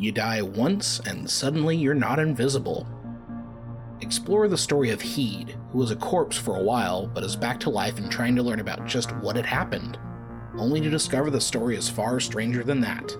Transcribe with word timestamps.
You 0.00 0.12
die 0.12 0.40
once 0.40 0.98
and 1.00 1.28
suddenly 1.28 1.76
you're 1.76 1.92
not 1.92 2.18
invisible. 2.18 2.88
Explore 4.00 4.48
the 4.48 4.56
story 4.56 4.88
of 4.88 5.02
Heed, 5.02 5.58
who 5.70 5.78
was 5.78 5.90
a 5.90 5.96
corpse 5.96 6.38
for 6.38 6.56
a 6.56 6.62
while 6.62 7.06
but 7.06 7.22
is 7.22 7.36
back 7.36 7.60
to 7.60 7.70
life 7.70 7.98
and 7.98 8.10
trying 8.10 8.34
to 8.36 8.42
learn 8.42 8.60
about 8.60 8.86
just 8.86 9.14
what 9.16 9.36
had 9.36 9.44
happened, 9.44 9.98
only 10.56 10.80
to 10.80 10.88
discover 10.88 11.28
the 11.28 11.38
story 11.38 11.76
is 11.76 11.90
far 11.90 12.18
stranger 12.18 12.64
than 12.64 12.80
that. 12.80 13.14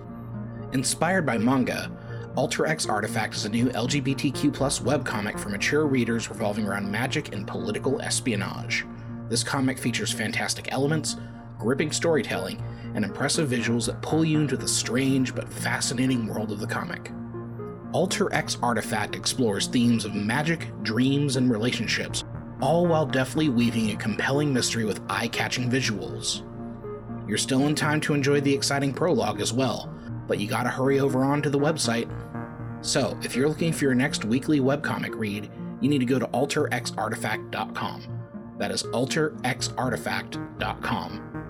Inspired 0.73 1.27
by 1.27 1.37
manga, 1.37 1.93
Alter 2.35 2.65
X 2.65 2.87
Artifact 2.87 3.35
is 3.35 3.45
a 3.45 3.51
new 3.51 3.67
LGBTQ 3.67 4.51
webcomic 4.83 5.39
for 5.39 5.51
mature 5.51 5.87
readers 5.87 6.31
revolving 6.31 6.67
around 6.67 6.91
magic 6.91 7.35
and 7.35 7.47
political 7.47 8.01
espionage. 8.01 8.87
This 9.29 9.45
comic 9.45 9.79
features 9.79 10.13
fantastic 10.13 10.73
elements, 10.73 11.17
gripping 11.61 11.93
storytelling, 11.93 12.61
and 12.95 13.05
impressive 13.05 13.49
visuals 13.49 13.87
that 13.87 14.03
pull 14.03 14.25
you 14.25 14.41
into 14.41 14.57
the 14.57 14.67
strange 14.67 15.35
but 15.35 15.49
fascinating 15.49 16.27
world 16.27 16.51
of 16.51 16.59
the 16.59 16.67
comic. 16.67 17.13
Alter 17.93 18.33
X 18.33 18.57
Artifact 18.63 19.15
explores 19.15 19.67
themes 19.67 20.05
of 20.05 20.15
magic, 20.15 20.69
dreams, 20.83 21.37
and 21.37 21.51
relationships, 21.51 22.25
all 22.61 22.87
while 22.87 23.07
deftly 23.07 23.49
weaving 23.49 23.91
a 23.91 23.97
compelling 23.97 24.53
mystery 24.53 24.85
with 24.85 25.01
eye 25.09 25.29
catching 25.29 25.71
visuals. 25.71 26.47
You're 27.29 27.39
still 27.39 27.67
in 27.67 27.75
time 27.75 28.01
to 28.03 28.15
enjoy 28.15 28.41
the 28.41 28.55
exciting 28.55 28.93
prologue 28.93 29.41
as 29.41 29.53
well, 29.53 29.93
but 30.27 30.39
you 30.39 30.49
gotta 30.49 30.69
hurry 30.69 31.01
over 31.01 31.25
on 31.25 31.43
to 31.43 31.51
the 31.51 31.59
website. 31.59 32.09
So, 32.83 33.19
if 33.23 33.37
you're 33.37 33.49
looking 33.49 33.73
for 33.73 33.85
your 33.85 33.95
next 33.95 34.25
weekly 34.25 34.61
webcomic 34.61 35.19
read, 35.19 35.51
you 35.81 35.89
need 35.89 35.99
to 35.99 36.05
go 36.05 36.19
to 36.19 36.27
alterxartifact.com. 36.29 38.03
That 38.59 38.71
is 38.71 38.83
alterxartifact.com. 38.85 41.50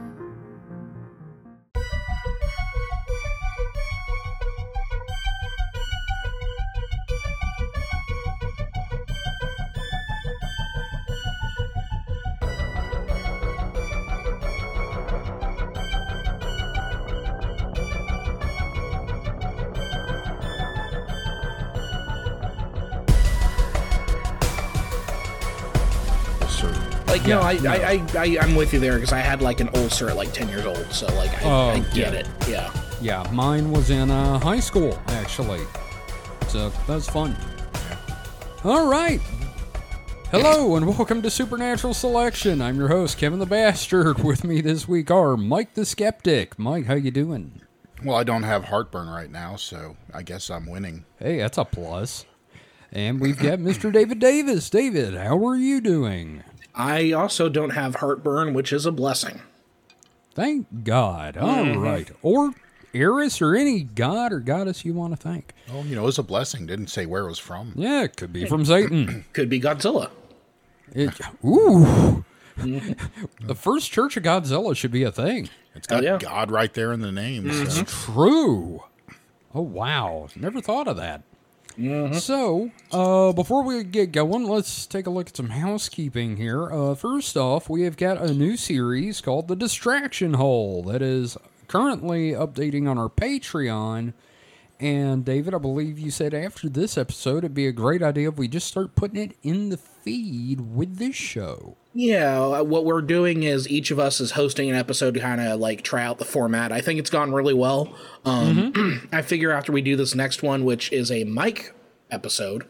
Like, 27.39 27.61
no, 27.61 27.69
I, 27.71 27.75
I, 27.75 27.77
I, 27.85 28.05
I, 28.17 28.37
I'm 28.41 28.55
with 28.55 28.73
you 28.73 28.79
there 28.79 28.95
because 28.95 29.13
I 29.13 29.19
had 29.19 29.41
like 29.41 29.59
an 29.59 29.69
ulcer 29.75 30.09
at 30.09 30.15
like 30.15 30.33
10 30.33 30.49
years 30.49 30.65
old. 30.65 30.91
So, 30.91 31.07
like, 31.15 31.31
I, 31.43 31.45
Oh, 31.45 31.69
I 31.69 31.79
get 31.93 32.13
yeah. 32.13 32.19
it. 32.19 32.27
Yeah. 32.47 32.73
Yeah, 33.01 33.27
mine 33.31 33.71
was 33.71 33.89
in 33.89 34.11
uh, 34.11 34.37
high 34.39 34.59
school, 34.59 34.99
actually. 35.07 35.61
So 36.49 36.69
that 36.69 36.87
was 36.87 37.07
fun. 37.09 37.35
All 38.63 38.87
right. 38.87 39.19
Hello 40.29 40.75
and 40.75 40.87
welcome 40.87 41.21
to 41.23 41.29
Supernatural 41.29 41.93
Selection. 41.93 42.61
I'm 42.61 42.77
your 42.77 42.87
host, 42.89 43.17
Kevin 43.17 43.39
the 43.39 43.45
Bastard. 43.45 44.19
With 44.23 44.43
me 44.43 44.61
this 44.61 44.87
week 44.87 45.09
are 45.11 45.35
Mike 45.35 45.73
the 45.73 45.85
Skeptic. 45.85 46.57
Mike, 46.59 46.85
how 46.85 46.93
you 46.93 47.11
doing? 47.11 47.61
Well, 48.03 48.15
I 48.17 48.23
don't 48.23 48.43
have 48.43 48.65
heartburn 48.65 49.09
right 49.09 49.29
now, 49.31 49.55
so 49.55 49.95
I 50.13 50.23
guess 50.23 50.49
I'm 50.49 50.67
winning. 50.69 51.05
Hey, 51.19 51.37
that's 51.37 51.57
a 51.57 51.65
plus. 51.65 52.25
And 52.91 53.19
we've 53.19 53.37
got 53.37 53.59
Mr. 53.59 53.91
David 53.91 54.19
Davis. 54.19 54.69
David, 54.69 55.13
how 55.15 55.45
are 55.47 55.55
you 55.55 55.81
doing? 55.81 56.43
I 56.73 57.11
also 57.11 57.49
don't 57.49 57.71
have 57.71 57.95
heartburn, 57.95 58.53
which 58.53 58.71
is 58.71 58.85
a 58.85 58.91
blessing. 58.91 59.41
Thank 60.33 60.83
God. 60.83 61.37
All 61.37 61.65
mm-hmm. 61.65 61.81
right, 61.81 62.09
Or 62.21 62.53
Eris 62.93 63.41
or 63.41 63.55
any 63.55 63.83
god 63.83 64.33
or 64.33 64.39
goddess 64.39 64.85
you 64.85 64.93
want 64.93 65.13
to 65.13 65.17
thank. 65.17 65.53
Well, 65.69 65.85
you 65.85 65.95
know, 65.95 66.03
it 66.03 66.07
was 66.07 66.19
a 66.19 66.23
blessing. 66.23 66.65
Didn't 66.65 66.87
say 66.87 67.05
where 67.05 67.23
it 67.25 67.29
was 67.29 67.39
from. 67.39 67.73
Yeah, 67.75 68.03
it 68.03 68.17
could 68.17 68.33
be 68.33 68.45
from 68.45 68.65
Satan. 68.65 69.25
Could 69.33 69.49
be 69.49 69.59
Godzilla. 69.59 70.09
It, 70.93 71.13
ooh. 71.45 72.25
the 72.57 73.55
first 73.55 73.91
Church 73.91 74.17
of 74.17 74.23
Godzilla 74.23 74.75
should 74.75 74.91
be 74.91 75.03
a 75.03 75.11
thing. 75.11 75.49
It's 75.73 75.87
got 75.87 76.01
oh, 76.01 76.03
yeah. 76.03 76.17
God 76.17 76.51
right 76.51 76.73
there 76.73 76.91
in 76.91 76.99
the 76.99 77.11
name. 77.11 77.51
So. 77.51 77.83
True. 77.83 78.83
Oh, 79.53 79.61
wow. 79.61 80.27
Never 80.35 80.59
thought 80.59 80.87
of 80.87 80.97
that. 80.97 81.23
So, 82.19 82.71
uh, 82.91 83.33
before 83.33 83.63
we 83.63 83.83
get 83.83 84.11
going, 84.11 84.43
let's 84.43 84.85
take 84.85 85.07
a 85.07 85.09
look 85.09 85.29
at 85.29 85.37
some 85.37 85.49
housekeeping 85.49 86.37
here. 86.37 86.71
Uh, 86.71 86.95
first 86.95 87.37
off, 87.37 87.69
we 87.69 87.83
have 87.83 87.97
got 87.97 88.21
a 88.21 88.33
new 88.33 88.57
series 88.57 89.21
called 89.21 89.47
The 89.47 89.55
Distraction 89.55 90.35
Hole 90.35 90.83
that 90.83 91.01
is 91.01 91.37
currently 91.67 92.31
updating 92.31 92.89
on 92.89 92.97
our 92.97 93.09
Patreon. 93.09 94.13
And, 94.79 95.23
David, 95.23 95.53
I 95.53 95.59
believe 95.59 95.99
you 95.99 96.11
said 96.11 96.33
after 96.33 96.67
this 96.67 96.97
episode, 96.97 97.39
it'd 97.39 97.53
be 97.53 97.67
a 97.67 97.71
great 97.71 98.01
idea 98.01 98.29
if 98.29 98.37
we 98.37 98.47
just 98.47 98.67
start 98.67 98.95
putting 98.95 99.21
it 99.21 99.37
in 99.43 99.69
the 99.69 99.77
feed 99.77 100.61
with 100.61 100.97
this 100.97 101.15
show. 101.15 101.77
Yeah, 101.93 102.39
uh, 102.41 102.63
what 102.63 102.85
we're 102.85 103.01
doing 103.01 103.43
is 103.43 103.67
each 103.69 103.91
of 103.91 103.99
us 103.99 104.21
is 104.21 104.31
hosting 104.31 104.69
an 104.69 104.75
episode 104.77 105.13
to 105.15 105.19
kind 105.19 105.41
of 105.41 105.59
like 105.59 105.81
try 105.83 106.03
out 106.03 106.19
the 106.19 106.25
format. 106.25 106.71
I 106.71 106.79
think 106.79 106.99
it's 106.99 107.09
gone 107.09 107.33
really 107.33 107.53
well. 107.53 107.93
Um, 108.23 109.07
I 109.11 109.21
figure 109.21 109.51
after 109.51 109.71
we 109.73 109.81
do 109.81 109.95
this 109.97 110.15
next 110.15 110.41
one, 110.41 110.63
which 110.63 110.91
is 110.93 111.11
a 111.11 111.25
Mike 111.25 111.73
episode, 112.09 112.65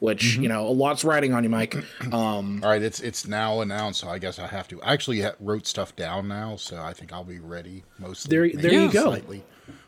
which 0.00 0.34
you 0.36 0.48
know 0.48 0.66
a 0.66 0.70
lot's 0.70 1.04
riding 1.04 1.32
on 1.34 1.44
you, 1.44 1.50
Mike. 1.50 1.76
Um, 2.12 2.60
All 2.64 2.70
right, 2.70 2.82
it's 2.82 2.98
it's 3.00 3.26
now 3.28 3.60
announced, 3.60 4.00
so 4.00 4.08
I 4.08 4.18
guess 4.18 4.38
I 4.40 4.46
have 4.48 4.66
to. 4.68 4.82
I 4.82 4.92
actually 4.92 5.24
wrote 5.40 5.66
stuff 5.66 5.94
down 5.94 6.26
now, 6.26 6.56
so 6.56 6.80
I 6.82 6.92
think 6.94 7.12
I'll 7.12 7.22
be 7.24 7.38
ready 7.38 7.84
mostly. 7.98 8.30
There- 8.50 8.60
there 8.60 8.72
you 8.72 8.90
go. 8.90 9.04
Slightly, 9.04 9.44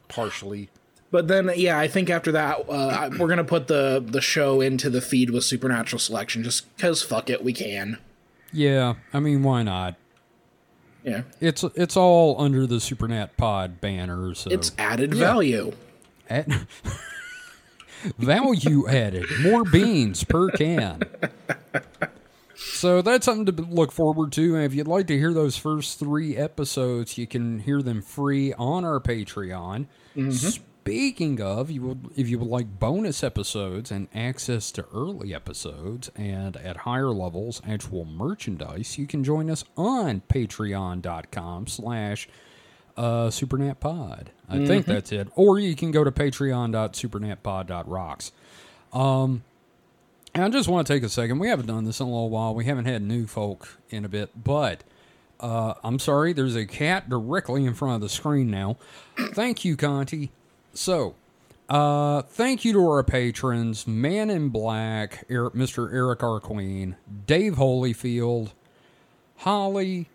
partially. 0.08 0.68
but 1.10 1.26
then, 1.28 1.50
yeah, 1.56 1.76
I 1.78 1.88
think 1.88 2.08
after 2.10 2.30
that, 2.32 2.68
uh, 2.68 3.10
we're 3.18 3.26
gonna 3.28 3.42
put 3.42 3.66
the 3.66 4.04
the 4.06 4.20
show 4.20 4.60
into 4.60 4.90
the 4.90 5.00
feed 5.00 5.30
with 5.30 5.42
Supernatural 5.44 5.98
Selection, 5.98 6.44
just 6.44 6.76
because 6.76 7.02
fuck 7.02 7.28
it, 7.30 7.42
we 7.42 7.52
can. 7.52 7.98
Yeah, 8.52 8.94
I 9.12 9.20
mean, 9.20 9.42
why 9.42 9.62
not? 9.62 9.96
Yeah, 11.04 11.22
It's 11.40 11.62
it's 11.76 11.96
all 11.96 12.38
under 12.40 12.66
the 12.66 12.76
Supernat 12.76 13.30
Pod 13.38 13.80
banner, 13.80 14.34
so 14.34 14.50
it's 14.50 14.72
added 14.76 15.14
value. 15.14 15.72
At- 16.28 16.46
value 18.18 18.86
added, 18.86 19.24
more 19.40 19.64
beans 19.64 20.24
per 20.24 20.50
can. 20.50 21.00
So 22.54 23.00
that's 23.00 23.24
something 23.24 23.46
to 23.56 23.62
look 23.62 23.92
forward 23.92 24.32
to. 24.32 24.54
And 24.54 24.64
if 24.64 24.74
you'd 24.74 24.86
like 24.86 25.06
to 25.06 25.16
hear 25.16 25.32
those 25.32 25.56
first 25.56 25.98
three 25.98 26.36
episodes, 26.36 27.16
you 27.16 27.26
can 27.26 27.60
hear 27.60 27.80
them 27.80 28.02
free 28.02 28.52
on 28.52 28.84
our 28.84 29.00
Patreon. 29.00 29.86
Mm-hmm. 30.14 30.62
Speaking 30.90 31.40
of, 31.40 31.70
you 31.70 31.82
would, 31.82 32.10
if 32.16 32.28
you 32.28 32.40
would 32.40 32.48
like 32.48 32.80
bonus 32.80 33.22
episodes 33.22 33.92
and 33.92 34.08
access 34.12 34.72
to 34.72 34.84
early 34.92 35.32
episodes 35.32 36.10
and 36.16 36.56
at 36.56 36.78
higher 36.78 37.10
levels, 37.10 37.62
actual 37.64 38.04
merchandise, 38.04 38.98
you 38.98 39.06
can 39.06 39.22
join 39.22 39.48
us 39.48 39.62
on 39.76 40.22
patreon.com 40.28 41.68
slash 41.68 42.28
uh, 42.96 43.28
supernatpod. 43.28 44.26
I 44.48 44.66
think 44.66 44.86
that's 44.86 45.12
it. 45.12 45.28
Or 45.36 45.60
you 45.60 45.76
can 45.76 45.92
go 45.92 46.02
to 46.02 46.10
patreon.supernatpod.rocks. 46.10 48.32
Um, 48.92 49.44
and 50.34 50.44
I 50.44 50.48
just 50.48 50.68
want 50.68 50.88
to 50.88 50.92
take 50.92 51.04
a 51.04 51.08
second. 51.08 51.38
We 51.38 51.46
haven't 51.46 51.66
done 51.66 51.84
this 51.84 52.00
in 52.00 52.06
a 52.06 52.10
little 52.10 52.30
while. 52.30 52.52
We 52.52 52.64
haven't 52.64 52.86
had 52.86 53.00
new 53.00 53.28
folk 53.28 53.78
in 53.90 54.04
a 54.04 54.08
bit, 54.08 54.42
but 54.42 54.82
uh, 55.38 55.74
I'm 55.84 56.00
sorry. 56.00 56.32
There's 56.32 56.56
a 56.56 56.66
cat 56.66 57.08
directly 57.08 57.64
in 57.64 57.74
front 57.74 57.94
of 57.94 58.00
the 58.00 58.08
screen 58.08 58.50
now. 58.50 58.76
Thank 59.34 59.64
you, 59.64 59.76
Conti. 59.76 60.32
So, 60.72 61.14
uh, 61.68 62.22
thank 62.22 62.64
you 62.64 62.72
to 62.72 62.88
our 62.88 63.02
patrons, 63.02 63.86
Man 63.86 64.30
in 64.30 64.48
Black, 64.48 65.24
Eric, 65.28 65.54
Mr. 65.54 65.92
Eric 65.92 66.22
R. 66.22 66.40
Queen, 66.40 66.96
Dave 67.26 67.54
Holyfield, 67.54 68.50
Holly, 69.38 70.08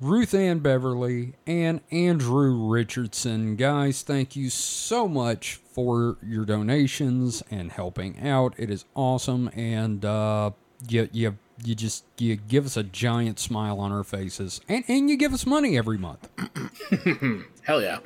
Ruth 0.00 0.34
Ann 0.34 0.58
Beverly, 0.60 1.34
and 1.46 1.80
Andrew 1.90 2.68
Richardson. 2.68 3.56
Guys, 3.56 4.02
thank 4.02 4.36
you 4.36 4.50
so 4.50 5.08
much 5.08 5.54
for 5.54 6.16
your 6.22 6.44
donations 6.44 7.42
and 7.50 7.72
helping 7.72 8.20
out. 8.20 8.54
It 8.56 8.70
is 8.70 8.84
awesome, 8.94 9.50
and 9.54 10.04
uh, 10.04 10.50
you 10.88 11.08
you 11.12 11.38
you 11.64 11.74
just 11.74 12.04
you 12.18 12.36
give 12.36 12.66
us 12.66 12.76
a 12.76 12.82
giant 12.82 13.38
smile 13.38 13.80
on 13.80 13.92
our 13.92 14.04
faces, 14.04 14.60
and 14.68 14.84
and 14.88 15.08
you 15.08 15.16
give 15.16 15.32
us 15.32 15.46
money 15.46 15.78
every 15.78 15.98
month. 15.98 16.28
Hell 17.62 17.80
yeah. 17.80 17.98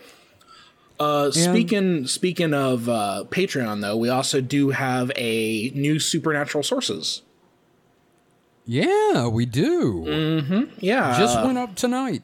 Uh, 0.98 1.30
speaking 1.30 2.06
speaking 2.06 2.52
of 2.52 2.88
uh, 2.88 3.24
Patreon, 3.28 3.80
though, 3.80 3.96
we 3.96 4.08
also 4.08 4.40
do 4.40 4.70
have 4.70 5.12
a 5.16 5.70
new 5.74 5.98
supernatural 5.98 6.64
sources. 6.64 7.22
Yeah, 8.64 9.28
we 9.28 9.46
do. 9.46 10.68
Yeah, 10.78 11.18
Just 11.18 11.42
went 11.42 11.56
up 11.56 11.74
tonight. 11.74 12.22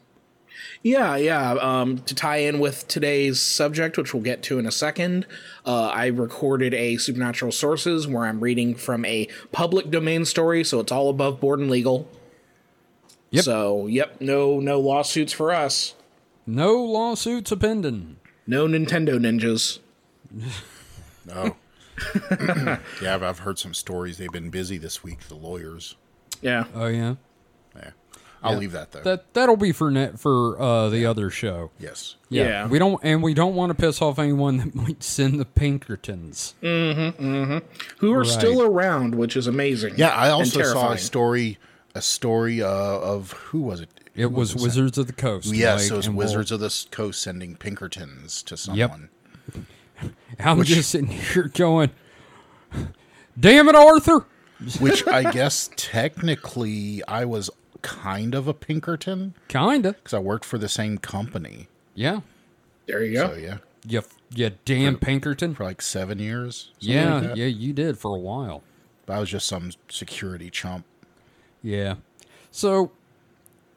Yeah, 0.83 1.15
yeah. 1.15 1.53
Um, 1.53 1.97
to 1.99 2.13
tie 2.13 2.37
in 2.37 2.59
with 2.59 2.87
today's 2.87 3.41
subject, 3.41 3.97
which 3.97 4.13
we'll 4.13 4.21
get 4.21 4.43
to 4.43 4.59
in 4.59 4.67
a 4.67 4.71
second, 4.71 5.25
uh, 5.65 5.87
I 5.87 6.05
recorded 6.07 6.75
a 6.75 6.97
supernatural 6.97 7.51
sources 7.51 8.07
where 8.07 8.25
I'm 8.25 8.39
reading 8.39 8.75
from 8.75 9.03
a 9.05 9.27
public 9.51 9.89
domain 9.89 10.25
story, 10.25 10.63
so 10.63 10.79
it's 10.79 10.91
all 10.91 11.09
above 11.09 11.39
board 11.39 11.59
and 11.59 11.71
legal. 11.71 12.07
Yep. 13.31 13.43
So, 13.43 13.87
yep, 13.87 14.21
no, 14.21 14.59
no 14.59 14.79
lawsuits 14.79 15.33
for 15.33 15.51
us. 15.51 15.95
No 16.45 16.75
lawsuits 16.75 17.51
pending. 17.59 18.17
No 18.47 18.67
Nintendo 18.67 19.17
ninjas. 19.19 19.79
No. 21.27 21.55
yeah, 23.01 23.15
I've, 23.15 23.23
I've 23.23 23.39
heard 23.39 23.57
some 23.57 23.73
stories. 23.73 24.19
They've 24.19 24.31
been 24.31 24.51
busy 24.51 24.77
this 24.77 25.03
week. 25.03 25.21
The 25.27 25.33
lawyers. 25.33 25.95
Yeah. 26.41 26.65
Oh 26.75 26.85
yeah. 26.85 27.15
Yeah. 27.75 27.89
I'll 28.43 28.57
leave 28.57 28.73
that 28.73 28.91
though. 28.91 29.01
That 29.01 29.33
that'll 29.33 29.57
be 29.57 29.71
for 29.71 29.89
net 29.89 30.19
for 30.19 30.61
uh, 30.61 30.89
the 30.89 31.07
other 31.07 31.31
show. 31.31 31.71
yes. 31.79 32.15
Yeah. 32.29 32.43
Yeah. 32.43 32.67
We 32.67 32.77
don't 32.77 32.99
and 33.03 33.23
we 33.23 33.33
don't 33.33 33.55
want 33.55 33.71
to 33.71 33.73
piss 33.73 34.03
off 34.03 34.19
anyone 34.19 34.57
that 34.57 34.75
might 34.75 35.01
send 35.01 35.39
the 35.39 35.45
Pinkertons. 35.45 36.53
Mm-hmm. 36.61 37.57
Who 37.99 38.13
are 38.13 38.19
Right. 38.19 38.27
still 38.27 38.61
around, 38.61 39.15
which 39.15 39.35
is 39.35 39.47
amazing. 39.47 39.95
Yeah, 39.97 40.09
I 40.09 40.29
also 40.29 40.61
saw 40.61 40.91
a 40.91 40.97
story. 40.99 41.57
A 41.95 42.01
story 42.03 42.61
uh, 42.61 42.67
of 42.69 43.31
who 43.31 43.61
was 43.61 43.79
it? 43.79 43.89
It 44.15 44.31
was 44.31 44.55
Wizards 44.55 44.97
of 44.97 45.07
the 45.07 45.13
Coast. 45.13 45.53
Yes, 45.53 45.83
Mike, 45.83 45.91
it 45.91 45.95
was 45.97 46.07
and 46.07 46.15
we'll- 46.15 46.27
Wizards 46.27 46.51
of 46.51 46.59
the 46.61 46.85
Coast 46.91 47.21
sending 47.21 47.55
Pinkertons 47.55 48.41
to 48.43 48.55
someone. 48.57 49.09
I'm 50.39 50.63
just 50.63 50.89
sitting 50.89 51.07
here 51.07 51.49
going, 51.53 51.91
"Damn 53.39 53.69
it, 53.69 53.75
Arthur!" 53.75 54.25
Which 54.79 55.05
I 55.07 55.31
guess 55.31 55.69
technically 55.75 57.03
I 57.07 57.25
was 57.25 57.49
kind 57.81 58.33
of 58.33 58.47
a 58.47 58.53
Pinkerton 58.53 59.35
Kinda. 59.47 59.93
because 59.93 60.13
I 60.13 60.19
worked 60.19 60.45
for 60.45 60.57
the 60.57 60.69
same 60.69 60.97
company. 60.97 61.67
Yeah. 61.93 62.21
There 62.87 63.03
you 63.03 63.13
go. 63.13 63.27
So 63.27 63.33
yeah, 63.35 63.57
You 63.87 64.01
you 64.33 64.51
damn 64.65 64.97
Pinkerton. 64.97 65.55
for 65.55 65.63
like 65.65 65.81
seven 65.81 66.19
years. 66.19 66.71
Yeah, 66.79 67.19
like 67.19 67.35
yeah, 67.37 67.45
you 67.45 67.73
did 67.73 67.97
for 67.97 68.15
a 68.15 68.19
while. 68.19 68.63
But 69.05 69.13
I 69.17 69.19
was 69.19 69.29
just 69.29 69.45
some 69.47 69.71
security 69.89 70.49
chump. 70.49 70.85
Yeah. 71.61 71.95
So 72.51 72.91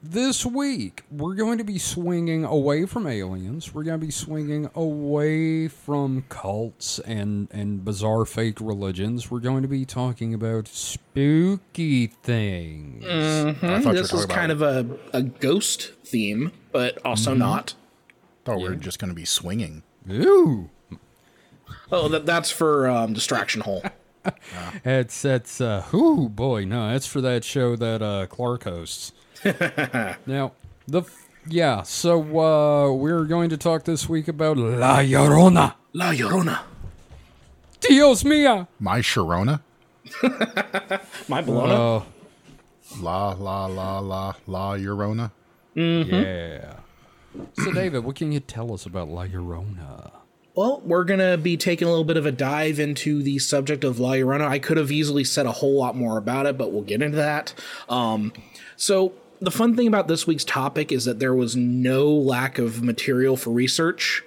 this 0.01 0.45
week 0.45 1.03
we're 1.11 1.35
going 1.35 1.57
to 1.57 1.63
be 1.63 1.77
swinging 1.77 2.45
away 2.45 2.85
from 2.85 3.05
aliens. 3.05 3.73
We're 3.73 3.83
going 3.83 3.99
to 3.99 4.05
be 4.05 4.11
swinging 4.11 4.69
away 4.75 5.67
from 5.67 6.23
cults 6.29 6.99
and 6.99 7.47
and 7.51 7.83
bizarre 7.83 8.25
fake 8.25 8.59
religions. 8.61 9.29
We're 9.29 9.39
going 9.41 9.61
to 9.61 9.67
be 9.67 9.85
talking 9.85 10.33
about 10.33 10.67
spooky 10.67 12.07
things. 12.07 13.03
I 13.05 13.53
thought 13.53 13.63
you 13.83 13.87
were 13.87 13.93
This 13.93 14.13
is 14.13 14.25
kind 14.25 14.51
about, 14.51 14.75
of 14.77 14.89
a, 15.13 15.17
a 15.17 15.21
ghost 15.23 15.91
theme, 16.05 16.51
but 16.71 17.03
also 17.05 17.31
Mm-hmm. 17.31 17.39
not. 17.39 17.73
thought 18.45 18.59
we're 18.59 18.75
just 18.75 18.99
going 18.99 19.09
to 19.09 19.15
be 19.15 19.25
swinging. 19.25 19.83
Ooh. 20.09 20.69
Oh, 21.91 22.07
that, 22.07 22.25
that's 22.25 22.51
for 22.51 22.87
um, 22.87 23.13
Distraction 23.13 23.61
Hole. 23.61 23.83
It's 24.85 25.21
that's 25.21 25.59
uh 25.61 25.85
ooh 25.93 26.27
boy, 26.29 26.65
no, 26.65 26.91
that's 26.91 27.07
for 27.07 27.21
that 27.21 27.43
show 27.45 27.75
that 27.77 28.01
uh 28.01 28.27
Clark 28.27 28.65
hosts. 28.65 29.13
now, 30.25 30.51
the 30.87 31.03
yeah, 31.47 31.81
so 31.83 32.21
uh 32.39 32.91
we're 32.93 33.25
going 33.25 33.49
to 33.49 33.57
talk 33.57 33.83
this 33.85 34.09
week 34.09 34.27
about 34.27 34.57
La 34.57 34.99
Llorona. 34.99 35.75
La 35.93 36.11
Llorona. 36.11 36.59
Dios 37.81 38.23
mia. 38.23 38.67
My 38.79 38.99
Sharona? 38.99 39.61
My 41.27 41.41
Bologna. 41.41 41.73
Oh, 41.73 42.05
La, 43.01 43.29
la, 43.33 43.67
la, 43.67 43.99
la, 43.99 44.33
la, 44.47 44.75
Eurona? 44.75 45.31
yeah. 45.75 46.77
So 47.53 47.71
David, 47.71 48.03
what 48.03 48.15
can 48.15 48.31
you 48.31 48.39
tell 48.39 48.73
us 48.73 48.85
about 48.85 49.07
La 49.09 49.25
Llorona? 49.25 50.11
Well, 50.55 50.81
we're 50.83 51.03
going 51.03 51.19
to 51.19 51.37
be 51.37 51.55
taking 51.55 51.87
a 51.87 51.91
little 51.91 52.03
bit 52.03 52.17
of 52.17 52.25
a 52.25 52.31
dive 52.31 52.79
into 52.79 53.21
the 53.21 53.39
subject 53.39 53.83
of 53.83 53.99
La 53.99 54.13
Llorona. 54.13 54.47
I 54.47 54.59
could 54.59 54.77
have 54.77 54.91
easily 54.91 55.23
said 55.23 55.45
a 55.45 55.51
whole 55.51 55.77
lot 55.77 55.95
more 55.95 56.17
about 56.17 56.47
it, 56.47 56.57
but 56.57 56.71
we'll 56.71 56.81
get 56.81 57.01
into 57.01 57.17
that. 57.17 57.53
Um, 57.87 58.33
so, 58.75 59.13
the 59.41 59.51
fun 59.51 59.75
thing 59.75 59.87
about 59.87 60.07
this 60.07 60.25
week's 60.27 60.43
topic 60.45 60.91
is 60.91 61.05
that 61.05 61.19
there 61.19 61.33
was 61.33 61.55
no 61.55 62.09
lack 62.09 62.57
of 62.57 62.81
material 62.83 63.37
for 63.37 63.51
research. 63.51 64.23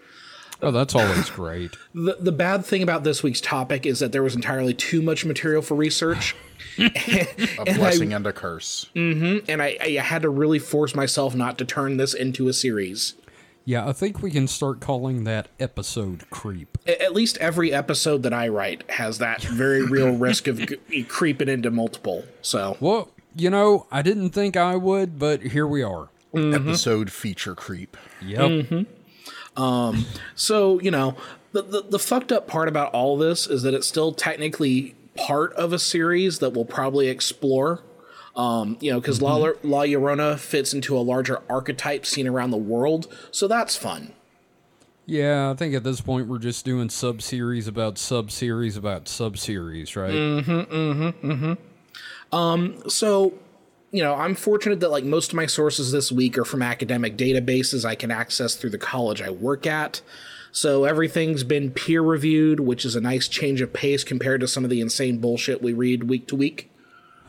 Oh, 0.63 0.71
that's 0.71 0.95
always 0.95 1.29
great. 1.31 1.77
The, 1.95 2.17
the 2.19 2.33
bad 2.33 2.65
thing 2.65 2.83
about 2.83 3.05
this 3.05 3.23
week's 3.23 3.41
topic 3.43 3.85
is 3.85 3.99
that 3.99 4.13
there 4.13 4.23
was 4.23 4.35
entirely 4.35 4.73
too 4.73 5.03
much 5.03 5.25
material 5.27 5.61
for 5.61 5.75
research. 5.75 6.35
A 6.79 7.65
blessing 7.75 8.15
and 8.15 8.27
a 8.27 8.33
curse. 8.33 8.87
Mm-hmm. 8.95 9.51
and 9.51 9.63
I, 9.63 9.77
I 9.81 9.89
had 10.01 10.23
to 10.23 10.31
really 10.31 10.59
force 10.59 10.95
myself 10.95 11.35
not 11.35 11.59
to 11.59 11.65
turn 11.67 11.99
this 11.99 12.15
into 12.15 12.49
a 12.49 12.53
series. 12.55 13.15
Yeah, 13.65 13.87
I 13.87 13.93
think 13.93 14.23
we 14.23 14.31
can 14.31 14.49
start 14.49 14.81
calling 14.81 15.25
that 15.25 15.49
episode 15.61 16.29
creep. 16.31 16.79
At 16.87 17.13
least 17.13 17.37
every 17.39 17.73
episode 17.73 18.23
that 18.25 18.33
I 18.33 18.49
write 18.49 18.89
has 18.91 19.19
that 19.19 19.43
very 19.43 19.83
real 19.85 20.13
risk 20.17 20.47
of 20.49 20.59
g- 20.67 21.05
creeping 21.05 21.49
into 21.49 21.71
multiple. 21.71 22.25
So, 22.41 22.77
Well, 22.81 23.11
you 23.37 23.51
know, 23.51 23.87
I 23.91 24.03
didn't 24.03 24.31
think 24.31 24.57
I 24.57 24.77
would, 24.77 25.19
but 25.19 25.43
here 25.43 25.67
we 25.67 25.83
are. 25.83 26.09
Mm-hmm. 26.35 26.69
Episode 26.69 27.13
feature 27.13 27.55
creep. 27.55 27.97
Yep. 28.23 28.41
Mm-hmm. 28.41 29.63
Um. 29.63 30.07
so 30.35 30.81
you 30.81 30.91
know, 30.91 31.17
the, 31.53 31.63
the 31.63 31.83
the 31.83 31.99
fucked 31.99 32.33
up 32.33 32.49
part 32.49 32.69
about 32.69 32.93
all 32.95 33.17
this 33.17 33.47
is 33.47 33.63
that 33.63 33.75
it's 33.75 33.87
still 33.87 34.13
technically 34.13 34.95
part 35.15 35.53
of 35.55 35.73
a 35.73 35.79
series 35.79 36.39
that 36.39 36.51
we'll 36.51 36.65
probably 36.65 37.09
explore. 37.09 37.83
Um, 38.35 38.79
you 38.81 38.91
know, 38.91 38.99
because 38.99 39.19
mm-hmm. 39.21 39.71
La, 39.71 39.81
La 39.81 39.85
Llorona 39.85 40.39
fits 40.39 40.73
into 40.73 40.97
a 40.97 41.01
larger 41.01 41.43
archetype 41.51 42.07
seen 42.07 42.27
around 42.27 42.51
the 42.51 42.57
world, 42.57 43.15
so 43.31 43.47
that's 43.47 43.77
fun. 43.77 44.15
Yeah, 45.05 45.51
I 45.51 45.55
think 45.55 45.75
at 45.75 45.85
this 45.85 46.01
point 46.01 46.29
we're 46.29 46.39
just 46.39 46.65
doing 46.65 46.89
sub 46.89 47.21
series 47.21 47.69
about 47.69 47.99
sub 47.99 48.31
series 48.31 48.77
about 48.79 49.09
sub 49.09 49.37
series, 49.37 49.97
right? 49.97 50.15
So 52.33 53.35
you 53.95 54.03
know 54.03 54.15
i'm 54.15 54.35
fortunate 54.35 54.81
that 54.81 54.91
like 54.91 55.05
most 55.05 55.33
of 55.33 55.35
my 55.35 55.45
sources 55.45 55.93
this 55.93 56.11
week 56.11 56.39
are 56.39 56.47
from 56.47 56.63
academic 56.63 57.15
databases 57.17 57.85
i 57.85 57.95
can 57.95 58.11
access 58.11 58.55
through 58.55 58.71
the 58.71 58.79
college 58.79 59.21
i 59.21 59.29
work 59.29 59.67
at 59.67 60.01
so 60.51 60.85
everything's 60.85 61.45
been 61.45 61.71
peer 61.71 62.01
reviewed 62.01 62.59
which 62.59 62.87
is 62.87 62.97
a 62.97 63.01
nice 63.03 63.29
change 63.29 63.61
of 63.61 63.71
pace 63.75 64.03
compared 64.03 64.41
to 64.41 64.49
some 64.49 64.65
of 64.65 64.71
the 64.71 64.81
insane 64.81 65.19
bullshit 65.19 65.61
we 65.63 65.75
read 65.75 66.05
week 66.05 66.27
to 66.27 66.35
week 66.35 66.71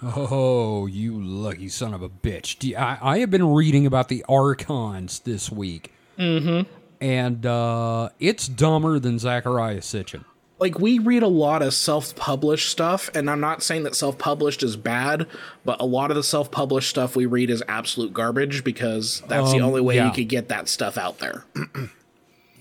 Oh, 0.06 0.86
you 0.86 1.18
lucky 1.22 1.70
son 1.70 1.94
of 1.94 2.02
a 2.02 2.10
bitch. 2.10 2.62
You- 2.62 2.76
I, 2.76 2.98
I 3.02 3.18
have 3.20 3.32
been 3.32 3.48
reading 3.54 3.86
about 3.86 4.10
the 4.10 4.26
Archons 4.28 5.20
this 5.20 5.50
week. 5.50 5.94
Mm-hmm. 6.20 6.70
And 7.00 7.46
uh, 7.46 8.10
it's 8.20 8.50
dumber 8.50 9.00
than 9.00 9.16
Zecharia 9.16 9.78
Sitchin. 9.78 10.26
Like 10.64 10.80
we 10.80 10.98
read 11.00 11.24
a 11.24 11.28
lot 11.28 11.62
of 11.62 11.74
self-published 11.74 12.70
stuff 12.70 13.10
and 13.14 13.30
i'm 13.30 13.40
not 13.42 13.62
saying 13.62 13.84
that 13.84 13.96
self-published 13.96 14.64
is 14.64 14.76
bad 14.78 15.28
but 15.66 15.80
a 15.82 15.86
lot 15.86 16.10
of 16.10 16.16
the 16.16 16.24
self-published 16.24 16.90
stuff 16.90 17.16
we 17.16 17.26
read 17.26 17.50
is 17.50 17.62
absolute 17.68 18.14
garbage 18.14 18.64
because 18.64 19.22
that's 19.28 19.52
the 19.52 19.58
Um, 19.60 19.66
only 19.66 19.82
way 19.82 19.96
yeah. 19.98 20.08
you 20.08 20.14
could 20.14 20.30
get 20.30 20.48
that 20.48 20.68
stuff 20.70 20.98
out 20.98 21.20
there 21.20 21.44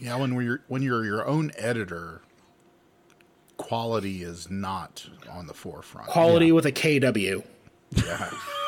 Yeah, 0.01 0.17
when 0.17 0.35
we're 0.35 0.61
when 0.67 0.83
you're 0.83 1.05
your 1.05 1.25
own 1.29 1.53
editor, 1.57 2.23
quality 3.57 4.25
is 4.25 4.51
not 4.51 5.07
on 5.31 5.47
the 5.47 5.55
forefront. 5.55 6.09
quality 6.09 6.51
with 6.51 6.67
a 6.67 6.73
kw 6.73 7.45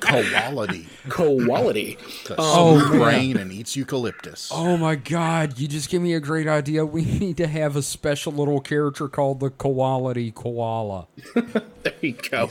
Quality. 0.00 0.86
quality 1.08 1.98
The 2.26 2.34
Oh, 2.38 2.78
smooth 2.78 2.90
man. 2.90 2.98
brain 3.00 3.36
and 3.38 3.52
eats 3.52 3.74
eucalyptus. 3.76 4.50
Oh 4.52 4.76
my 4.76 4.94
god, 4.96 5.58
you 5.58 5.66
just 5.68 5.88
gave 5.90 6.00
me 6.02 6.14
a 6.14 6.20
great 6.20 6.46
idea. 6.46 6.84
We 6.84 7.04
need 7.20 7.36
to 7.38 7.46
have 7.46 7.76
a 7.76 7.82
special 7.82 8.32
little 8.32 8.60
character 8.60 9.08
called 9.08 9.40
the 9.40 9.50
Quality 9.50 10.30
Koala. 10.30 11.06
there 11.34 11.94
you 12.00 12.12
go 12.12 12.48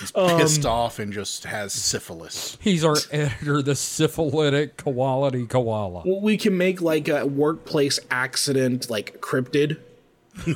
He's 0.00 0.12
um, 0.14 0.38
pissed 0.38 0.66
off 0.66 0.98
and 0.98 1.12
just 1.12 1.44
has 1.44 1.72
syphilis. 1.72 2.58
He's 2.60 2.84
our 2.84 2.96
editor, 3.10 3.62
the 3.62 3.74
syphilitic 3.74 4.76
Quality 4.76 5.46
Koala. 5.46 6.02
Well, 6.04 6.20
we 6.20 6.36
can 6.36 6.56
make 6.58 6.82
like 6.82 7.08
a 7.08 7.24
workplace 7.26 7.98
accident 8.10 8.90
like 8.90 9.20
cryptid. 9.20 9.78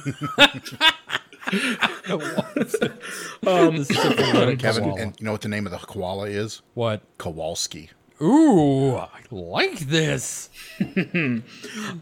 Um, 3.47 3.77
the 3.79 3.85
syphilitic 3.85 4.59
Kevin, 4.59 4.85
koala. 4.85 5.01
and 5.01 5.19
you 5.19 5.25
know 5.25 5.33
what 5.33 5.41
the 5.41 5.49
name 5.49 5.67
of 5.67 5.73
the 5.73 5.79
koala 5.79 6.27
is? 6.29 6.63
what? 6.75 7.03
Kowalski. 7.19 7.91
Ooh, 8.23 8.97
I 8.97 9.09
like 9.31 9.79
this. 9.81 10.51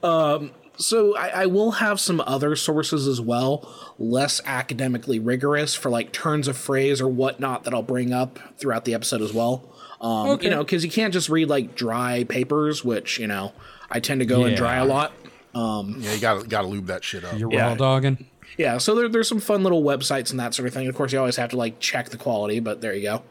Um, 0.02 0.50
so 0.76 1.16
I, 1.16 1.28
I 1.42 1.46
will 1.46 1.72
have 1.72 1.98
some 1.98 2.20
other 2.20 2.54
sources 2.54 3.08
as 3.08 3.20
well, 3.20 3.68
less 3.98 4.40
academically 4.44 5.18
rigorous 5.18 5.74
for 5.74 5.90
like 5.90 6.12
turns 6.12 6.46
of 6.46 6.56
phrase 6.56 7.00
or 7.00 7.08
whatnot 7.08 7.64
that 7.64 7.74
I'll 7.74 7.82
bring 7.82 8.12
up 8.12 8.38
throughout 8.58 8.84
the 8.84 8.94
episode 8.94 9.20
as 9.22 9.32
well. 9.32 9.68
Um, 10.00 10.28
Okay. 10.30 10.44
You 10.44 10.50
know, 10.50 10.62
because 10.64 10.84
you 10.84 10.90
can't 10.90 11.12
just 11.12 11.28
read 11.28 11.48
like 11.48 11.74
dry 11.74 12.24
papers, 12.24 12.84
which 12.84 13.18
you 13.18 13.26
know 13.26 13.52
I 13.90 13.98
tend 14.00 14.20
to 14.20 14.26
go 14.26 14.44
and 14.44 14.56
dry 14.56 14.76
a 14.76 14.84
lot. 14.84 15.12
Um, 15.54 15.96
yeah, 15.98 16.12
you 16.14 16.20
gotta 16.20 16.46
gotta 16.46 16.68
lube 16.68 16.86
that 16.86 17.02
shit 17.02 17.24
up. 17.24 17.36
You're 17.38 17.52
Yeah. 17.52 17.68
raw 17.68 17.74
dogging. 17.74 18.26
Yeah, 18.58 18.78
so 18.78 18.94
there, 18.94 19.08
there's 19.08 19.28
some 19.28 19.40
fun 19.40 19.62
little 19.62 19.82
websites 19.82 20.30
and 20.30 20.38
that 20.40 20.52
sort 20.52 20.66
of 20.68 20.74
thing. 20.74 20.86
Of 20.88 20.94
course, 20.94 21.12
you 21.12 21.18
always 21.18 21.36
have 21.36 21.50
to 21.50 21.56
like 21.56 21.78
check 21.80 22.10
the 22.10 22.16
quality, 22.18 22.60
but 22.60 22.80
there 22.80 22.92
you 22.92 23.02
go. 23.02 23.22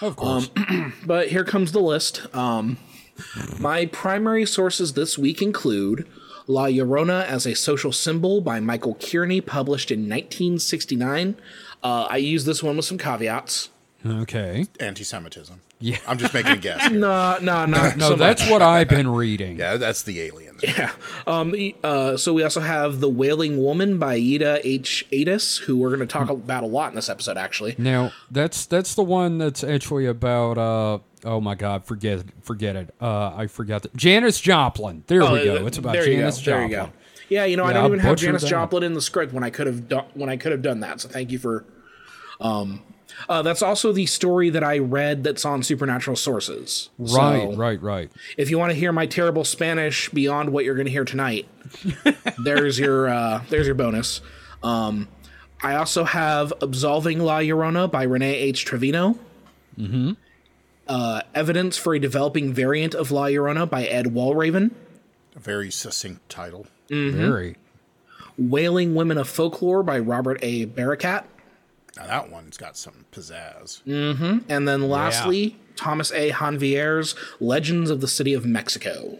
Of 0.00 0.14
course. 0.16 0.50
But 1.06 1.28
here 1.28 1.44
comes 1.44 1.72
the 1.72 1.80
list. 1.80 2.26
Um, 2.34 2.78
my 3.58 3.86
primary 3.86 4.44
sources 4.46 4.92
this 4.92 5.16
week 5.18 5.40
include 5.42 6.06
La 6.46 6.66
Llorona 6.66 7.24
as 7.24 7.46
a 7.46 7.54
Social 7.54 7.92
Symbol 7.92 8.40
by 8.40 8.60
Michael 8.60 8.94
Kearney, 8.96 9.40
published 9.40 9.90
in 9.90 10.00
1969. 10.00 11.36
Uh, 11.82 12.06
I 12.10 12.16
use 12.18 12.44
this 12.44 12.62
one 12.62 12.76
with 12.76 12.84
some 12.84 12.98
caveats. 12.98 13.70
okay. 14.06 14.66
Anti-Semitism. 14.80 15.60
Yeah. 15.84 15.98
I'm 16.08 16.16
just 16.16 16.32
making 16.32 16.52
a 16.52 16.56
guess. 16.56 16.80
here. 16.88 16.98
No, 16.98 17.36
no, 17.42 17.66
no. 17.66 17.92
No, 17.94 18.14
that's 18.14 18.48
what 18.48 18.62
I've 18.62 18.88
been 18.88 19.06
reading. 19.08 19.58
Yeah, 19.58 19.76
that's 19.76 20.02
the 20.02 20.22
aliens. 20.22 20.62
Yeah. 20.62 20.92
Um, 21.26 21.54
uh, 21.82 22.16
so 22.16 22.32
we 22.32 22.42
also 22.42 22.60
have 22.60 23.00
The 23.00 23.08
Wailing 23.10 23.62
Woman 23.62 23.98
by 23.98 24.14
Ida 24.14 24.66
H. 24.66 25.06
Addis, 25.12 25.58
who 25.58 25.76
we're 25.76 25.90
going 25.94 26.00
to 26.00 26.06
talk 26.06 26.30
about 26.30 26.62
a 26.62 26.66
lot 26.66 26.88
in 26.88 26.94
this 26.94 27.10
episode, 27.10 27.36
actually. 27.36 27.74
Now 27.76 28.12
that's 28.30 28.64
that's 28.64 28.94
the 28.94 29.02
one 29.02 29.36
that's 29.36 29.62
actually 29.62 30.06
about 30.06 30.56
uh 30.56 30.98
oh 31.24 31.40
my 31.42 31.54
god 31.54 31.84
forget 31.84 32.22
forget 32.42 32.76
it 32.76 32.94
uh 33.00 33.34
I 33.36 33.46
forgot 33.46 33.82
the 33.82 33.90
Janis 33.94 34.40
Joplin 34.40 35.04
there 35.06 35.20
we 35.20 35.44
go 35.44 35.66
it's 35.66 35.76
about 35.76 35.96
Oh, 35.96 36.00
there 36.00 36.06
Janis 36.06 36.38
go. 36.38 36.44
There 36.52 36.62
you 36.62 36.68
go. 36.70 36.92
Yeah, 37.28 37.44
you 37.44 37.56
know, 37.58 37.64
I 37.64 37.68
Yeah, 37.68 37.72
don't 37.74 37.82
I 37.82 37.86
even 37.88 37.98
have 37.98 38.10
butchered 38.12 38.26
Janis 38.28 38.42
that. 38.42 38.48
Joplin 38.48 38.82
in 38.84 38.94
the 38.94 39.02
script 39.02 39.34
when 39.34 39.44
I 39.44 39.50
could 39.50 39.66
have 39.66 39.86
done 39.88 40.06
when 40.14 40.30
I 40.30 40.38
could 40.38 40.52
have 40.52 40.62
done 40.62 40.80
that. 40.80 41.02
So 41.02 41.10
thank 41.10 41.30
you 41.30 41.38
for. 41.38 41.66
Um, 42.40 42.82
uh, 43.28 43.42
that's 43.42 43.62
also 43.62 43.92
the 43.92 44.06
story 44.06 44.50
that 44.50 44.64
I 44.64 44.78
read 44.78 45.24
that's 45.24 45.44
on 45.44 45.62
Supernatural 45.62 46.16
Sources. 46.16 46.90
right 46.98 47.42
So, 47.42 47.54
right 47.54 47.80
right 47.80 48.10
If 48.36 48.50
you 48.50 48.58
want 48.58 48.70
to 48.70 48.78
hear 48.78 48.92
my 48.92 49.06
terrible 49.06 49.44
Spanish 49.44 50.08
beyond 50.10 50.50
what 50.50 50.64
you're 50.64 50.74
going 50.74 50.86
to 50.86 50.92
hear 50.92 51.04
tonight, 51.04 51.46
there's 52.44 52.78
your 52.78 53.08
uh, 53.08 53.42
there's 53.48 53.66
your 53.66 53.74
bonus. 53.74 54.20
Um, 54.62 55.08
I 55.62 55.76
also 55.76 56.04
have 56.04 56.52
Absolving 56.60 57.20
La 57.20 57.38
Llorona 57.38 57.90
by 57.90 58.02
Renee 58.02 58.34
H. 58.34 58.64
Trevino. 58.64 59.18
Mm-hmm. 59.78 60.12
Uh, 60.86 61.22
Evidence 61.34 61.78
for 61.78 61.94
a 61.94 61.98
Developing 61.98 62.52
Variant 62.52 62.94
of 62.94 63.10
La 63.10 63.24
Llorona 63.24 63.68
by 63.68 63.84
Ed 63.84 64.06
Walraven. 64.06 64.72
A 65.34 65.38
very 65.38 65.70
succinct 65.70 66.28
title. 66.28 66.66
Mm-hmm. 66.90 67.16
very 67.18 67.56
Wailing 68.36 68.94
Women 68.94 69.16
of 69.16 69.28
Folklore 69.28 69.82
by 69.82 69.98
Robert 69.98 70.38
A. 70.42 70.66
Barakat. 70.66 71.24
Now 71.96 72.06
that 72.06 72.30
one's 72.30 72.56
got 72.56 72.76
some 72.76 73.04
pizzazz. 73.12 73.82
And 74.48 74.68
then 74.68 74.88
lastly, 74.88 75.56
Thomas 75.76 76.10
A. 76.12 76.30
Hanvier's 76.30 77.14
Legends 77.40 77.90
of 77.90 78.00
the 78.00 78.08
City 78.08 78.34
of 78.34 78.44
Mexico. 78.44 79.18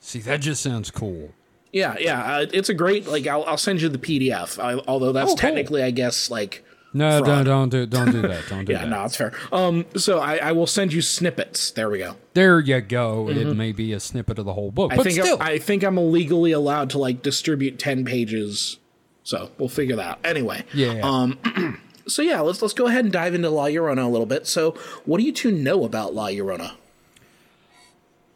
see 0.00 0.18
that 0.20 0.40
just 0.40 0.62
sounds 0.62 0.90
cool 0.90 1.30
Yeah, 1.72 1.96
yeah, 1.98 2.36
uh, 2.36 2.46
it's 2.52 2.68
a 2.68 2.74
great 2.74 3.06
like. 3.06 3.26
I'll, 3.26 3.44
I'll 3.44 3.56
send 3.56 3.80
you 3.80 3.88
the 3.88 3.98
PDF. 3.98 4.62
I, 4.62 4.74
although 4.86 5.12
that's 5.12 5.26
Oh, 5.32 5.34
cool. 5.34 5.36
technically, 5.38 5.82
I 5.82 5.90
guess, 5.90 6.30
like. 6.30 6.64
no 6.92 7.22
don't 7.24 7.44
don't 7.46 7.70
do 7.70 7.86
don't 7.86 8.12
do 8.12 8.20
that 8.22 8.44
don't 8.48 8.64
do 8.66 8.72
that. 8.74 8.82
Yeah, 8.82 8.84
that 8.84 8.88
no, 8.90 9.04
it's 9.04 9.16
fair. 9.16 9.32
Um, 9.50 9.86
so 9.96 10.18
I, 10.20 10.36
I 10.36 10.52
will 10.52 10.66
send 10.66 10.92
you 10.92 11.00
snippets. 11.00 11.70
There 11.70 11.88
we 11.88 11.98
go. 11.98 12.16
there 12.34 12.60
you 12.60 12.80
go 12.82 13.28
it 13.30 13.56
may 13.56 13.72
be 13.72 13.92
a 13.94 14.00
snippet 14.00 14.38
of 14.38 14.44
the 14.44 14.52
whole 14.52 14.70
book 14.70 14.90
Mm-hmm. 14.90 15.00
I 15.00 15.02
but 15.02 15.12
think 15.12 15.22
still 15.24 15.38
I 15.40 15.58
think 15.58 15.82
I'm 15.82 15.96
illegally 15.98 16.52
allowed 16.52 16.90
to 16.90 16.98
like 16.98 17.22
distribute 17.22 17.78
ten 17.78 18.04
pages. 18.04 18.78
So 19.24 19.50
we'll 19.58 19.68
figure 19.68 19.96
that 19.96 20.06
out. 20.06 20.18
Anyway. 20.24 20.64
yeah 20.74 21.00
Um, 21.02 21.38
So 22.08 22.20
yeah, 22.20 22.40
let's 22.40 22.60
let's 22.60 22.74
go 22.74 22.88
ahead 22.88 23.04
and 23.04 23.12
dive 23.12 23.32
into 23.32 23.48
La 23.48 23.66
Llorona 23.66 24.04
a 24.04 24.08
little 24.08 24.26
bit. 24.26 24.48
So, 24.48 24.72
what 25.04 25.18
do 25.18 25.24
you 25.24 25.30
two 25.32 25.52
know 25.52 25.84
about 25.84 26.14
La 26.14 26.26
Llorona? 26.26 26.72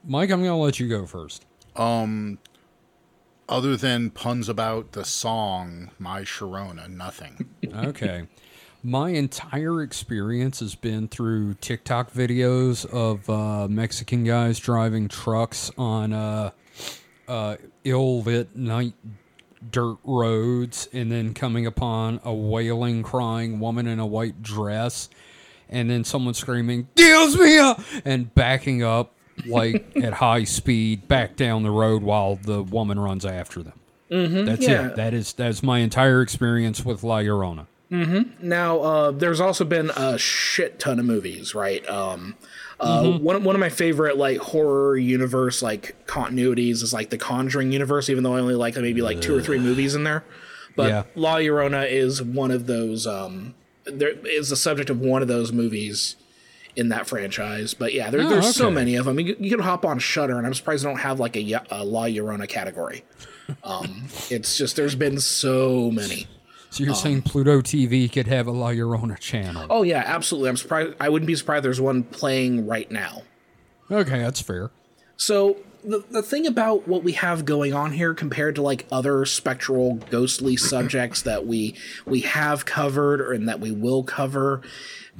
Mike 0.06 0.30
I'm 0.30 0.40
gonna 0.40 0.56
let 0.56 0.78
you 0.78 0.88
go 0.88 1.04
first 1.04 1.44
Um, 1.74 2.38
Other 3.48 3.76
than 3.76 4.10
puns 4.10 4.48
about 4.48 4.92
the 4.92 5.04
song 5.04 5.90
My 5.98 6.22
Sharona, 6.22 6.88
nothing. 6.88 7.48
okay. 7.74 8.28
My 8.84 9.10
entire 9.10 9.82
experience 9.82 10.60
has 10.60 10.76
been 10.76 11.08
through 11.08 11.54
TikTok 11.54 12.12
videos 12.12 12.86
of 12.86 13.28
uh, 13.28 13.66
Mexican 13.66 14.22
guys 14.22 14.60
driving 14.60 15.08
trucks 15.08 15.72
on 15.76 16.12
uh, 16.12 16.52
uh, 17.26 17.56
ill 17.82 18.22
lit 18.22 18.54
night 18.54 18.94
dirt 19.70 19.98
roads 20.04 20.88
and 20.92 21.10
then 21.10 21.34
coming 21.34 21.66
upon 21.66 22.20
a 22.24 22.32
wailing, 22.32 23.02
crying 23.02 23.60
woman 23.60 23.86
in 23.86 23.98
a 23.98 24.06
white 24.06 24.42
dress 24.42 25.08
and 25.68 25.90
then 25.90 26.04
someone 26.04 26.34
screaming, 26.34 26.88
Dios 26.94 27.36
mio! 27.36 27.76
and 28.04 28.34
backing 28.34 28.82
up 28.82 29.12
like 29.46 29.96
at 30.02 30.14
high 30.14 30.44
speed 30.44 31.08
back 31.08 31.36
down 31.36 31.62
the 31.62 31.70
road 31.70 32.02
while 32.02 32.36
the 32.36 32.62
woman 32.62 32.98
runs 32.98 33.24
after 33.24 33.62
them. 33.62 33.80
Mm-hmm, 34.10 34.44
That's 34.44 34.66
yeah. 34.66 34.88
it. 34.88 34.96
That 34.96 35.14
is 35.14 35.32
that's 35.32 35.62
my 35.62 35.80
entire 35.80 36.22
experience 36.22 36.84
with 36.84 37.02
La 37.02 37.18
Llorona. 37.18 37.66
Now, 37.88 38.80
uh, 38.80 39.10
there's 39.12 39.40
also 39.40 39.64
been 39.64 39.90
a 39.90 40.18
shit 40.18 40.78
ton 40.80 40.98
of 40.98 41.04
movies, 41.04 41.54
right? 41.54 41.88
Um, 41.88 42.34
uh, 42.80 43.02
Mm-hmm. 43.02 43.24
one 43.24 43.44
one 43.44 43.54
of 43.56 43.60
my 43.60 43.68
favorite 43.70 44.16
like 44.18 44.38
horror 44.38 44.96
universe 44.96 45.62
like 45.62 45.96
continuities 46.06 46.82
is 46.82 46.92
like 46.92 47.10
the 47.10 47.18
Conjuring 47.18 47.72
universe, 47.72 48.08
even 48.10 48.22
though 48.22 48.34
I 48.36 48.40
only 48.40 48.54
like 48.54 48.76
maybe 48.76 49.02
like 49.02 49.20
two 49.20 49.36
or 49.36 49.40
three 49.42 49.58
movies 49.58 49.94
in 49.94 50.04
there. 50.04 50.24
But 50.76 50.88
Yeah. 50.88 51.02
La 51.14 51.36
Llorona 51.36 51.90
is 51.90 52.22
one 52.22 52.50
of 52.50 52.66
those. 52.66 53.06
Um, 53.06 53.54
there 53.84 54.10
is 54.10 54.50
the 54.50 54.56
subject 54.56 54.90
of 54.90 55.00
one 55.00 55.22
of 55.22 55.28
those 55.28 55.52
movies 55.52 56.16
in 56.74 56.90
that 56.90 57.06
franchise. 57.06 57.72
But 57.72 57.94
yeah, 57.94 58.10
there, 58.10 58.20
Oh, 58.20 58.28
there's 58.28 58.54
so 58.54 58.70
many 58.70 58.96
of 58.96 59.06
them. 59.06 59.18
You, 59.18 59.36
you 59.40 59.48
can 59.50 59.60
hop 59.60 59.86
on 59.86 59.98
Shudder, 59.98 60.36
and 60.36 60.46
I'm 60.46 60.52
surprised 60.52 60.84
they 60.84 60.88
don't 60.90 60.98
have 60.98 61.18
like 61.18 61.34
a, 61.36 61.52
a 61.70 61.82
La 61.84 62.04
Llorona 62.04 62.46
category. 62.46 63.04
Um, 63.64 64.08
it's 64.28 64.58
just 64.58 64.76
there's 64.76 64.94
been 64.96 65.18
so 65.20 65.90
many. 65.90 66.26
So 66.76 66.84
you're 66.84 66.94
saying 66.94 67.22
Pluto 67.22 67.62
TV 67.62 68.12
could 68.12 68.26
have 68.26 68.46
a 68.46 68.50
La 68.50 68.68
Llorona 68.68 69.18
channel? 69.18 69.66
Oh 69.70 69.82
yeah, 69.82 70.02
absolutely. 70.04 70.50
I'm 70.50 70.58
surprised. 70.58 70.94
I 71.00 71.08
wouldn't 71.08 71.26
be 71.26 71.34
surprised. 71.34 71.64
There's 71.64 71.80
one 71.80 72.02
playing 72.02 72.66
right 72.66 72.90
now. 72.90 73.22
Okay, 73.90 74.18
that's 74.18 74.42
fair. 74.42 74.70
So 75.16 75.56
the 75.82 76.04
the 76.10 76.20
thing 76.20 76.46
about 76.46 76.86
what 76.86 77.02
we 77.02 77.12
have 77.12 77.46
going 77.46 77.72
on 77.72 77.92
here 77.92 78.12
compared 78.12 78.56
to 78.56 78.62
like 78.62 78.84
other 78.92 79.24
spectral 79.24 79.94
ghostly 80.10 80.54
subjects 80.58 81.22
that 81.22 81.46
we 81.46 81.74
we 82.04 82.20
have 82.20 82.66
covered 82.66 83.22
or 83.22 83.32
and 83.32 83.48
that 83.48 83.58
we 83.58 83.72
will 83.72 84.02
cover, 84.02 84.60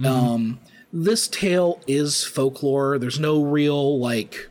um, 0.05 0.61
this 0.93 1.27
tale 1.27 1.81
is 1.87 2.23
folklore. 2.23 2.99
There's 2.99 3.19
no 3.19 3.43
real 3.43 3.99
like 3.99 4.51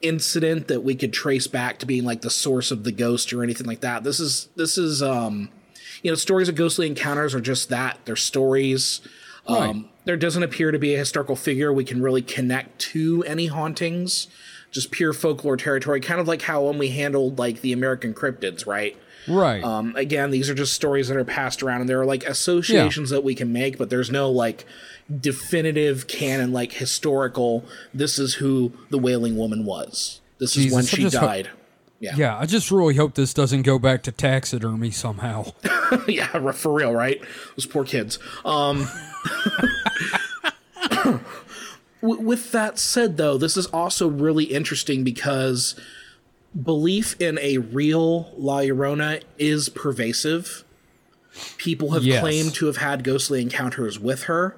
incident 0.00 0.68
that 0.68 0.82
we 0.82 0.94
could 0.94 1.12
trace 1.12 1.46
back 1.46 1.78
to 1.80 1.86
being 1.86 2.04
like 2.04 2.22
the 2.22 2.30
source 2.30 2.70
of 2.70 2.84
the 2.84 2.92
ghost 2.92 3.30
or 3.34 3.42
anything 3.42 3.66
like 3.66 3.82
that. 3.82 4.04
This 4.04 4.20
is 4.20 4.48
this 4.56 4.78
is 4.78 5.02
um 5.02 5.50
you 6.04 6.10
know 6.10 6.14
stories 6.14 6.48
of 6.50 6.54
ghostly 6.54 6.86
encounters 6.86 7.34
are 7.34 7.40
just 7.40 7.70
that. 7.70 7.98
They're 8.04 8.14
stories. 8.14 9.00
Right. 9.48 9.70
Um, 9.70 9.88
there 10.04 10.18
doesn't 10.18 10.42
appear 10.42 10.70
to 10.70 10.78
be 10.78 10.94
a 10.94 10.98
historical 10.98 11.34
figure 11.34 11.72
we 11.72 11.84
can 11.84 12.02
really 12.02 12.22
connect 12.22 12.78
to 12.92 13.24
any 13.24 13.46
hauntings. 13.46 14.28
Just 14.70 14.90
pure 14.90 15.12
folklore 15.12 15.56
territory, 15.56 16.00
kind 16.00 16.20
of 16.20 16.28
like 16.28 16.42
how 16.42 16.64
when 16.64 16.78
we 16.78 16.90
handled 16.90 17.38
like 17.38 17.62
the 17.62 17.72
American 17.72 18.12
cryptids, 18.12 18.66
right? 18.66 18.96
Right. 19.26 19.64
Um, 19.64 19.96
again, 19.96 20.30
these 20.30 20.50
are 20.50 20.54
just 20.54 20.74
stories 20.74 21.08
that 21.08 21.16
are 21.16 21.24
passed 21.24 21.62
around, 21.62 21.80
and 21.80 21.88
there 21.88 22.00
are 22.00 22.04
like 22.04 22.24
associations 22.24 23.08
that 23.10 23.24
we 23.24 23.34
can 23.34 23.52
make, 23.52 23.78
but 23.78 23.88
there's 23.88 24.10
no 24.10 24.30
like 24.30 24.66
definitive 25.20 26.06
canon, 26.06 26.52
like 26.52 26.72
historical. 26.72 27.64
This 27.94 28.18
is 28.18 28.34
who 28.34 28.72
the 28.90 28.98
Wailing 28.98 29.36
Woman 29.38 29.64
was. 29.64 30.20
This 30.38 30.56
is 30.56 30.72
when 30.72 30.84
she 30.84 31.02
just 31.02 31.16
ho- 31.16 31.26
died. 31.26 31.50
Yeah, 32.00 32.14
yeah, 32.16 32.38
I 32.38 32.46
just 32.46 32.70
really 32.70 32.94
hope 32.96 33.14
this 33.14 33.32
doesn't 33.32 33.62
go 33.62 33.78
back 33.78 34.02
to 34.04 34.12
taxidermy 34.12 34.90
somehow. 34.90 35.52
yeah, 36.08 36.50
for 36.52 36.72
real, 36.72 36.92
right? 36.92 37.20
Those 37.56 37.66
poor 37.66 37.84
kids. 37.84 38.18
Um, 38.44 38.86
with 42.02 42.52
that 42.52 42.78
said, 42.78 43.16
though, 43.16 43.38
this 43.38 43.56
is 43.56 43.66
also 43.66 44.08
really 44.08 44.44
interesting 44.44 45.04
because 45.04 45.74
belief 46.60 47.20
in 47.20 47.38
a 47.40 47.58
real 47.58 48.32
La 48.36 48.58
Llorona 48.58 49.22
is 49.38 49.68
pervasive. 49.68 50.64
People 51.56 51.92
have 51.92 52.04
Yes. 52.04 52.20
claimed 52.20 52.54
to 52.54 52.66
have 52.66 52.76
had 52.76 53.02
ghostly 53.02 53.40
encounters 53.42 53.98
with 53.98 54.24
her. 54.24 54.56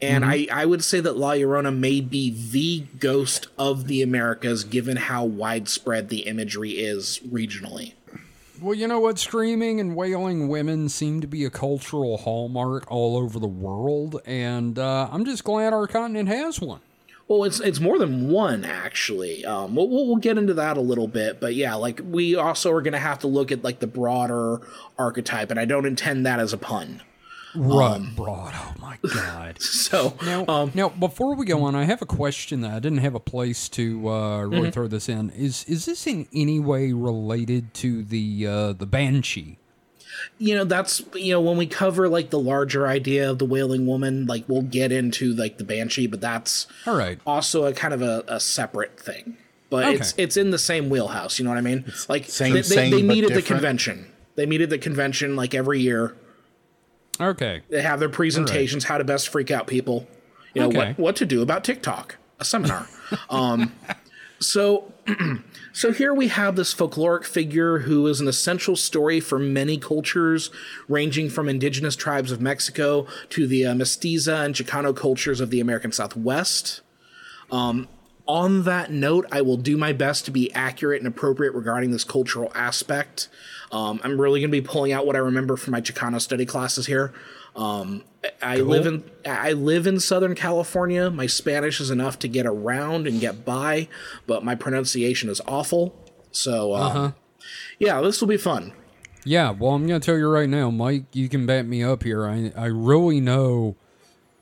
And 0.00 0.24
I, 0.24 0.46
I 0.52 0.64
would 0.64 0.84
say 0.84 1.00
that 1.00 1.16
La 1.16 1.32
Llorona 1.32 1.76
may 1.76 2.00
be 2.00 2.30
the 2.30 2.86
ghost 3.00 3.48
of 3.58 3.88
the 3.88 4.00
Americas, 4.02 4.62
given 4.64 4.96
how 4.96 5.24
widespread 5.24 6.08
the 6.08 6.20
imagery 6.20 6.70
is 6.72 7.18
regionally. 7.28 7.94
well, 8.60 8.74
you 8.74 8.86
know 8.86 9.00
what? 9.00 9.18
Screaming 9.18 9.80
and 9.80 9.96
wailing 9.96 10.48
women 10.48 10.88
seem 10.88 11.20
to 11.20 11.26
be 11.26 11.44
a 11.44 11.50
cultural 11.50 12.18
hallmark 12.18 12.88
all 12.90 13.16
over 13.16 13.40
the 13.40 13.48
world, 13.48 14.20
and 14.24 14.78
uh, 14.78 15.08
I'm 15.10 15.24
just 15.24 15.42
glad 15.42 15.72
our 15.72 15.88
continent 15.88 16.28
has 16.28 16.60
one. 16.60 16.80
Well, 17.26 17.44
it's 17.44 17.60
it's 17.60 17.78
more 17.78 17.98
than 17.98 18.30
one 18.30 18.64
actually. 18.64 19.44
Um, 19.44 19.74
we'll, 19.74 19.88
we'll 19.88 20.06
we'll 20.06 20.16
get 20.16 20.38
into 20.38 20.54
that 20.54 20.78
a 20.78 20.80
little 20.80 21.08
bit, 21.08 21.40
but 21.40 21.54
yeah, 21.54 21.74
like 21.74 22.00
we 22.02 22.34
also 22.36 22.72
are 22.72 22.80
going 22.80 22.94
to 22.94 22.98
have 22.98 23.18
to 23.18 23.26
look 23.26 23.52
at 23.52 23.62
like 23.62 23.80
the 23.80 23.86
broader 23.86 24.60
archetype, 24.98 25.50
and 25.50 25.60
I 25.60 25.66
don't 25.66 25.84
intend 25.84 26.24
that 26.24 26.40
as 26.40 26.54
a 26.54 26.58
pun. 26.58 27.02
Right, 27.54 28.00
broad. 28.14 28.52
Oh 28.54 28.74
my 28.80 28.98
god. 29.14 29.60
So 29.62 30.14
Now, 30.24 30.44
um, 30.48 30.70
now, 30.74 30.88
before 30.90 31.34
we 31.34 31.46
go 31.46 31.62
on, 31.62 31.74
I 31.74 31.84
have 31.84 32.02
a 32.02 32.06
question 32.06 32.60
that 32.60 32.72
I 32.72 32.78
didn't 32.78 32.98
have 32.98 33.14
a 33.14 33.20
place 33.20 33.68
to 33.70 34.08
uh, 34.08 34.40
really 34.42 34.62
Mm-hmm. 34.62 34.70
throw 34.72 34.86
this 34.88 35.08
in. 35.08 35.30
Is 35.30 35.64
is 35.64 35.86
this 35.86 36.06
in 36.06 36.26
any 36.34 36.60
way 36.60 36.92
related 36.92 37.72
to 37.74 38.02
the 38.04 38.46
uh, 38.46 38.72
the 38.74 38.86
banshee? 38.86 39.58
you 40.38 40.52
know 40.54 40.64
that's 40.64 41.00
you 41.14 41.32
know 41.32 41.40
when 41.40 41.56
we 41.56 41.64
cover 41.66 42.08
like 42.08 42.30
the 42.30 42.38
larger 42.40 42.88
idea 42.88 43.30
of 43.30 43.38
the 43.38 43.44
wailing 43.44 43.86
woman, 43.86 44.26
like 44.26 44.44
we'll 44.48 44.62
get 44.62 44.90
into 44.90 45.32
like 45.34 45.58
the 45.58 45.64
banshee, 45.64 46.06
but 46.08 46.20
that's 46.20 46.66
All 46.86 46.96
right. 46.96 47.18
also 47.26 47.64
a 47.66 47.72
kind 47.72 47.94
of 47.94 48.02
a, 48.02 48.24
a 48.26 48.40
separate 48.40 48.98
thing. 48.98 49.36
But 49.70 49.84
Okay. 49.84 49.94
it's 49.96 50.14
it's 50.18 50.36
in 50.36 50.50
the 50.50 50.58
same 50.58 50.90
wheelhouse. 50.90 51.38
You 51.38 51.44
know 51.44 51.50
what 51.52 51.58
I 51.58 51.62
mean? 51.62 51.84
like 52.08 52.24
same- 52.24 52.52
they, 52.54 52.60
they, 52.60 52.62
same, 52.62 52.90
they 52.90 53.02
but 53.02 53.06
meet 53.14 53.24
at 53.24 53.34
the 53.34 53.42
convention. 53.42 54.06
They 54.34 54.44
meet 54.46 54.60
at 54.60 54.70
the 54.70 54.78
convention 54.78 55.36
like 55.36 55.54
every 55.54 55.80
year. 55.80 56.16
Okay. 57.20 57.62
They 57.68 57.82
have 57.82 58.00
their 58.00 58.08
presentations, 58.08 58.84
how 58.84 58.98
to 58.98 59.04
best 59.04 59.28
freak 59.28 59.50
out 59.50 59.66
people. 59.66 60.06
You 60.54 60.62
know 60.62 60.68
Okay. 60.68 60.78
what 60.78 60.98
what 60.98 61.16
to 61.16 61.26
do 61.26 61.42
about 61.42 61.64
TikTok, 61.64 62.16
a 62.40 62.44
seminar. 62.44 62.86
um, 63.30 63.72
so 64.40 64.92
so 65.72 65.92
here 65.92 66.14
we 66.14 66.28
have 66.28 66.56
this 66.56 66.74
folkloric 66.74 67.24
figure 67.24 67.80
who 67.80 68.06
is 68.06 68.20
an 68.20 68.28
essential 68.28 68.76
story 68.76 69.20
for 69.20 69.38
many 69.38 69.78
cultures, 69.78 70.50
ranging 70.88 71.28
from 71.28 71.48
indigenous 71.48 71.96
tribes 71.96 72.32
of 72.32 72.40
Mexico 72.40 73.06
to 73.30 73.46
the 73.46 73.66
uh, 73.66 73.74
Mestiza 73.74 74.44
and 74.44 74.54
Chicano 74.54 74.94
cultures 74.96 75.40
of 75.40 75.50
the 75.50 75.60
American 75.60 75.92
Southwest. 75.92 76.80
Um, 77.50 77.88
on 78.26 78.64
that 78.64 78.90
note, 78.90 79.26
I 79.32 79.40
will 79.40 79.56
do 79.56 79.76
my 79.78 79.92
best 79.94 80.26
to 80.26 80.30
be 80.30 80.52
accurate 80.52 81.00
and 81.00 81.08
appropriate 81.08 81.54
regarding 81.54 81.92
this 81.92 82.04
cultural 82.04 82.52
aspect. 82.54 83.28
Um, 83.70 84.00
I'm 84.02 84.20
really 84.20 84.40
going 84.40 84.50
to 84.50 84.60
be 84.60 84.66
pulling 84.66 84.92
out 84.92 85.06
what 85.06 85.16
I 85.16 85.18
remember 85.18 85.56
from 85.56 85.72
my 85.72 85.80
Chicano 85.80 86.20
study 86.20 86.46
classes 86.46 86.86
here. 86.86 87.12
Um, 87.54 88.04
I 88.40 88.56
live 88.56 88.86
in 88.86 89.04
I 89.26 89.52
live 89.52 89.86
in 89.86 90.00
Southern 90.00 90.34
California. 90.34 91.10
My 91.10 91.26
Spanish 91.26 91.80
is 91.80 91.90
enough 91.90 92.18
to 92.20 92.28
get 92.28 92.46
around 92.46 93.06
and 93.06 93.20
get 93.20 93.44
by, 93.44 93.88
but 94.26 94.44
my 94.44 94.54
pronunciation 94.54 95.28
is 95.28 95.40
awful. 95.46 95.94
So, 96.30 96.74
um, 96.74 97.14
yeah, 97.78 98.00
this 98.00 98.20
will 98.20 98.28
be 98.28 98.36
fun. 98.36 98.72
Yeah, 99.24 99.50
well, 99.50 99.72
I'm 99.72 99.86
going 99.86 100.00
to 100.00 100.04
tell 100.04 100.16
you 100.16 100.28
right 100.28 100.48
now, 100.48 100.70
Mike, 100.70 101.04
you 101.12 101.28
can 101.28 101.46
back 101.46 101.66
me 101.66 101.82
up 101.82 102.02
here. 102.02 102.26
I, 102.26 102.52
I 102.56 102.66
really 102.66 103.20
know 103.20 103.76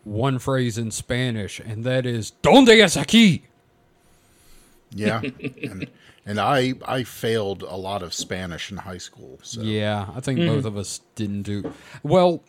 one 0.04 0.38
phrase 0.38 0.78
in 0.78 0.90
Spanish, 0.90 1.58
and 1.58 1.82
that 1.84 2.06
is, 2.06 2.32
¿Dónde 2.42 2.80
es 2.80 2.96
aquí? 2.96 3.42
Yeah, 4.90 5.20
and, 5.62 5.90
and 6.26 6.40
I 6.40 6.74
I 6.84 7.04
failed 7.04 7.62
a 7.62 7.76
lot 7.76 8.02
of 8.02 8.12
Spanish 8.12 8.70
in 8.70 8.78
high 8.78 8.98
school. 8.98 9.38
So 9.42 9.62
Yeah, 9.62 10.10
I 10.14 10.20
think 10.20 10.40
mm-hmm. 10.40 10.56
both 10.56 10.64
of 10.64 10.76
us 10.76 11.00
didn't 11.14 11.42
do 11.42 11.72
well. 12.02 12.42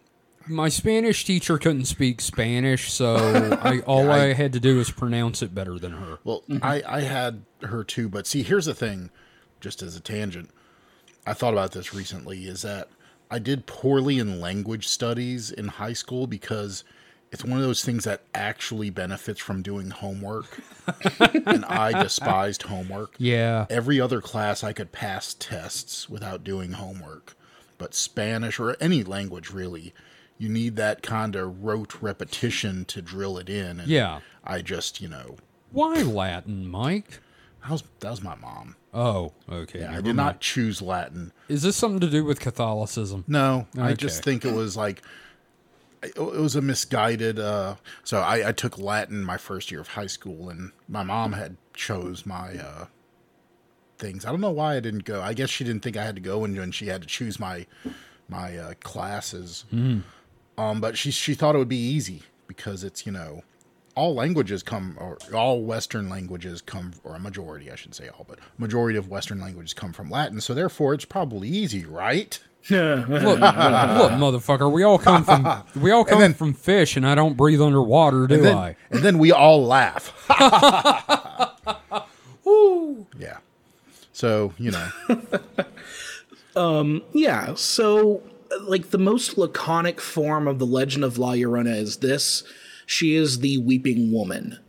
My 0.50 0.70
Spanish 0.70 1.26
teacher 1.26 1.58
couldn't 1.58 1.86
speak 1.86 2.22
Spanish, 2.22 2.92
so 2.92 3.60
I, 3.62 3.80
all 3.82 4.10
I, 4.10 4.32
had 4.32 4.54
to 4.54 4.62
do 4.62 4.78
was 4.78 4.90
pronounce 4.90 5.42
it 5.42 5.54
better 5.54 5.78
than 5.78 5.92
her. 5.92 6.20
Well, 6.24 6.44
mm-hmm. 6.50 6.64
I, 6.64 6.82
I 6.88 7.02
had 7.02 7.44
her 7.64 7.84
too, 7.84 8.08
but 8.08 8.26
see, 8.26 8.44
here's 8.44 8.66
the 8.66 8.74
thing, 8.74 9.10
just 9.60 9.82
as 9.82 9.98
a 9.98 10.00
tangent, 10.00 10.52
I 11.26 11.34
thought 11.34 11.52
about 11.52 11.74
this 11.74 11.94
recently 11.94 12.46
is 12.46 12.62
that 12.62 12.88
I 13.30 13.40
did 13.40 13.66
poorly 13.66 14.20
in 14.20 14.40
language 14.40 14.88
studies 14.88 15.52
in 15.52 15.68
high 15.68 15.92
school 15.92 16.28
because 16.28 16.86
it's 17.32 17.44
one 17.44 17.58
of 17.58 17.64
those 17.64 17.84
things 17.84 18.04
that 18.06 18.22
actually 18.34 18.90
benefits 18.90 19.40
from 19.40 19.62
doing 19.62 19.90
homework. 19.90 20.60
and 21.46 21.66
I 21.66 22.02
despised 22.04 22.64
homework. 22.64 23.16
Yeah, 23.18 23.66
Every 23.70 24.00
other 24.00 24.22
class 24.22 24.64
I 24.64 24.74
could 24.74 24.92
pass 24.92 25.34
tests 25.34 26.10
without 26.10 26.44
doing 26.44 26.74
homework. 26.74 27.36
But 27.78 27.94
Spanish 27.94 28.60
or 28.60 28.76
any 28.80 29.04
language 29.04 29.52
really, 29.52 29.94
you 30.38 30.50
need 30.50 30.76
that 30.78 31.04
kind 31.04 31.36
of 31.36 31.64
rote 31.64 32.02
repetition 32.02 32.86
to 32.86 33.02
drill 33.02 33.38
it 33.38 33.50
in. 33.50 33.80
And 33.82 33.88
Yeah. 33.88 34.20
I 34.44 34.62
just, 34.62 35.02
you 35.02 35.10
know, 35.10 35.36
why 35.72 36.02
Latin, 36.02 36.68
Mike? 36.68 37.20
that 37.62 37.72
was, 37.72 37.84
that 38.00 38.10
was 38.10 38.24
my 38.24 38.36
mom. 38.36 38.76
Oh, 38.94 39.34
okay. 39.52 39.82
Yeah, 39.82 39.92
I 39.92 39.96
did 39.96 40.06
mind. 40.06 40.18
not 40.18 40.40
choose 40.40 40.82
Latin. 40.82 41.34
Is 41.50 41.62
this 41.62 41.76
something 41.76 42.00
to 42.00 42.10
do 42.10 42.24
with 42.24 42.40
Catholicism? 42.40 43.26
No, 43.28 43.68
I 43.78 43.94
just 43.94 44.24
think 44.24 44.46
it 44.46 44.54
was 44.54 44.78
like 44.78 45.04
it 46.16 46.42
was 46.42 46.56
a 46.56 46.62
misguided. 46.62 47.40
Uh, 47.40 47.76
so 48.04 48.20
I, 48.20 48.50
I 48.50 48.52
took 48.52 48.78
Latin 48.78 49.24
my 49.24 49.38
first 49.38 49.72
year 49.72 49.82
of 49.82 49.90
high 49.90 50.08
school, 50.08 50.50
and 50.50 50.72
my 50.88 51.04
mom 51.04 51.34
had 51.34 51.58
chose 51.74 52.26
my 52.26 52.58
uh, 52.58 52.86
things. 53.98 54.26
I 54.26 54.32
don't 54.32 54.42
know 54.42 54.52
why 54.52 54.76
I 54.76 54.80
didn't 54.80 55.06
go. 55.06 55.22
I 55.22 55.34
guess 55.34 55.50
she 55.50 55.64
didn't 55.64 55.82
think 55.84 55.98
I 55.98 56.04
had 56.04 56.16
to 56.16 56.22
go, 56.22 56.44
and, 56.44 56.58
and 56.58 56.74
she 56.74 56.88
had 56.88 57.02
to 57.02 57.08
choose 57.08 57.40
my 57.40 57.66
my 58.30 58.58
uh, 58.58 58.74
classes. 58.84 59.66
Um, 60.58 60.82
but 60.82 60.98
she 60.98 61.12
she 61.12 61.34
thought 61.34 61.56
it 61.56 61.60
would 61.60 61.70
be 61.70 61.78
easy 61.78 62.24
because 62.48 62.84
it's 62.84 63.06
you 63.06 63.12
know 63.12 63.44
all 63.96 64.14
languages 64.14 64.62
come 64.64 64.96
or 65.00 65.18
all 65.34 65.62
Western 65.64 66.10
languages 66.10 66.62
come 66.62 66.94
or 67.04 67.16
a 67.16 67.20
majority 67.20 67.72
I 67.72 67.76
should 67.76 67.96
say 67.96 68.10
all, 68.10 68.26
but 68.28 68.40
majority 68.58 68.98
of 68.98 69.10
Western 69.10 69.40
languages 69.40 69.74
come 69.74 69.94
from 69.94 70.10
Latin. 70.10 70.42
So 70.42 70.54
therefore, 70.54 70.94
it's 70.94 71.06
probably 71.06 71.48
easy, 71.50 71.86
right? 71.86 72.40
Look, 72.70 73.08
look, 73.10 73.40
motherfucker. 73.40 74.72
We 74.72 74.84
all 74.84 74.98
come 75.00 75.24
from 75.24 75.64
we 75.82 75.92
all 75.92 76.04
come 76.04 76.20
then- 76.20 76.34
from 76.34 76.54
fish, 76.54 76.98
and 76.98 77.08
I 77.08 77.16
don't 77.16 77.38
breathe 77.38 77.62
underwater, 77.62 78.28
do 78.28 78.36
and 78.36 78.46
then, 78.46 78.58
I? 78.58 78.76
and 78.92 79.04
then 79.04 79.18
we 79.20 79.32
all 79.32 79.66
laugh. 79.66 80.14
Woo. 82.44 83.08
yeah. 83.18 83.38
So, 84.14 84.54
you 84.58 84.72
know, 84.72 84.90
um. 86.56 87.04
Yeah, 87.14 87.54
so 87.56 88.22
like 88.62 88.90
the 88.90 88.98
most 88.98 89.38
laconic 89.38 90.02
form 90.02 90.48
of 90.48 90.58
the 90.60 90.66
legend 90.66 91.04
of 91.04 91.18
La 91.18 91.34
Llorona 91.34 91.76
is 91.76 91.98
this 91.98 92.44
she 92.86 93.16
is 93.16 93.40
the 93.40 93.58
weeping 93.60 94.12
woman. 94.12 94.60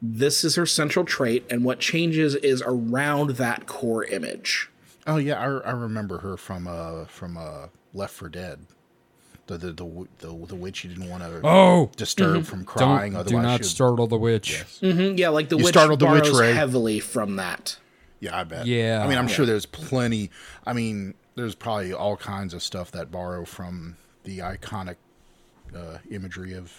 This 0.00 0.42
is 0.44 0.56
her 0.56 0.66
central 0.66 1.04
trait, 1.04 1.44
and 1.50 1.64
what 1.64 1.78
changes 1.80 2.34
is 2.36 2.62
around 2.66 3.30
that 3.36 3.66
core 3.66 4.04
image. 4.04 4.68
Oh 5.06 5.16
yeah, 5.16 5.40
I, 5.40 5.44
I 5.44 5.70
remember 5.72 6.18
her 6.18 6.36
from 6.36 6.66
uh 6.66 7.04
from 7.06 7.36
uh 7.36 7.66
Left 7.94 8.14
4 8.14 8.28
Dead. 8.28 8.60
The 9.46 9.58
the 9.58 9.72
the 9.72 10.06
the, 10.18 10.46
the 10.46 10.54
witch 10.54 10.84
you 10.84 10.90
didn't 10.90 11.08
want 11.10 11.22
to 11.24 11.40
Oh, 11.44 11.90
disturb 11.96 12.44
from 12.44 12.60
don't 12.60 12.66
crying. 12.66 13.12
do 13.12 13.18
otherwise, 13.18 13.42
not 13.42 13.64
startle 13.64 14.06
the 14.06 14.16
witch. 14.18 14.64
Mhm, 14.80 15.18
yeah, 15.18 15.30
like 15.30 15.48
the 15.48 15.56
You 15.58 15.64
witch 15.64 15.74
startled 15.74 15.98
the 16.00 16.06
witch, 16.06 16.28
Ray. 16.30 16.52
heavily 16.52 17.00
from 17.00 17.36
that. 17.36 17.76
Yeah, 18.20 18.38
I 18.38 18.44
bet. 18.44 18.66
Yeah. 18.66 19.02
I 19.04 19.08
mean, 19.08 19.18
I'm 19.18 19.26
sure 19.26 19.44
there's 19.44 19.66
plenty. 19.66 20.30
I 20.64 20.72
mean, 20.72 21.14
there's 21.34 21.56
probably 21.56 21.92
all 21.92 22.16
kinds 22.16 22.54
of 22.54 22.62
stuff 22.62 22.92
that 22.92 23.10
borrow 23.10 23.44
from 23.44 23.96
the 24.22 24.38
iconic 24.38 24.94
uh, 25.74 25.98
imagery 26.08 26.54
of 26.54 26.72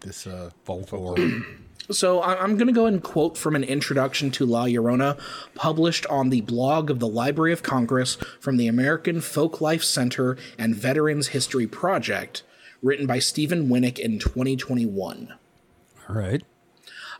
this 0.00 0.26
uh, 0.28 0.50
Folklore. 0.64 1.16
So 1.90 2.22
I'm 2.22 2.56
going 2.56 2.68
to 2.68 2.72
go 2.72 2.82
ahead 2.82 2.94
and 2.94 3.02
quote 3.02 3.36
from 3.36 3.56
an 3.56 3.64
introduction 3.64 4.30
to 4.32 4.46
La 4.46 4.64
Llorona, 4.64 5.18
published 5.54 6.06
on 6.06 6.30
the 6.30 6.40
blog 6.42 6.90
of 6.90 7.00
the 7.00 7.08
Library 7.08 7.52
of 7.52 7.62
Congress 7.62 8.16
from 8.40 8.56
the 8.56 8.68
American 8.68 9.16
Folklife 9.16 9.82
Center 9.82 10.36
and 10.58 10.76
Veterans 10.76 11.28
History 11.28 11.66
Project, 11.66 12.42
written 12.82 13.06
by 13.06 13.18
Stephen 13.18 13.68
Winick 13.68 13.98
in 13.98 14.18
2021. 14.18 15.34
All 16.08 16.16
right. 16.16 16.42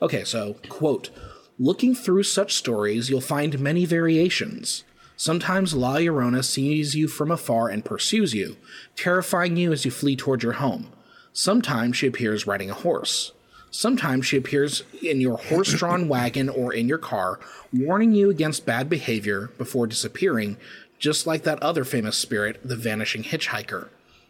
Okay, 0.01 0.25
so, 0.25 0.55
quote 0.69 1.11
Looking 1.59 1.95
through 1.95 2.25
such 2.25 2.55
stories, 2.55 3.11
you'll 3.11 3.21
find 3.21 3.61
many 3.61 3.85
variations. 3.85 4.85
Sometimes 5.17 5.75
La 5.75 5.97
Llorona 5.97 6.43
sees 6.45 6.97
you 6.97 7.07
from 7.07 7.31
afar 7.31 7.69
and 7.69 7.85
pursues 7.85 8.35
you, 8.35 8.57
terrifying 8.97 9.57
you 9.57 9.73
as 9.73 9.85
you 9.85 9.91
flee 9.91 10.17
toward 10.17 10.43
your 10.43 10.55
home. 10.55 10.89
Sometimes 11.33 11.97
she 11.97 12.07
appears 12.07 12.47
riding 12.47 12.71
a 12.71 12.75
horse. 12.75 13.33
Sometimes 13.75 14.27
she 14.27 14.37
appears 14.37 14.83
in 15.03 15.23
your 15.23 15.39
horse 15.39 15.73
drawn 15.73 16.07
wagon 16.07 16.51
or 16.51 16.75
in 16.75 16.89
your 16.89 16.99
car, 16.99 17.41
warning 17.73 18.13
you 18.13 18.29
against 18.29 18.67
bad 18.67 18.91
behavior 18.91 19.51
before 19.57 19.87
disappearing, 19.87 20.59
just 20.99 21.27
like 21.27 21.45
that 21.45 21.63
other 21.63 21.83
famous 21.83 22.19
spirit, 22.19 22.61
the 22.63 22.77
vanishing 22.77 23.23
hitchhiker. 23.23 23.89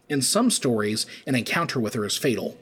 In 0.09 0.23
some 0.23 0.49
stories, 0.49 1.07
an 1.27 1.35
encounter 1.35 1.81
with 1.81 1.95
her 1.95 2.05
is 2.05 2.17
fatal. 2.17 2.57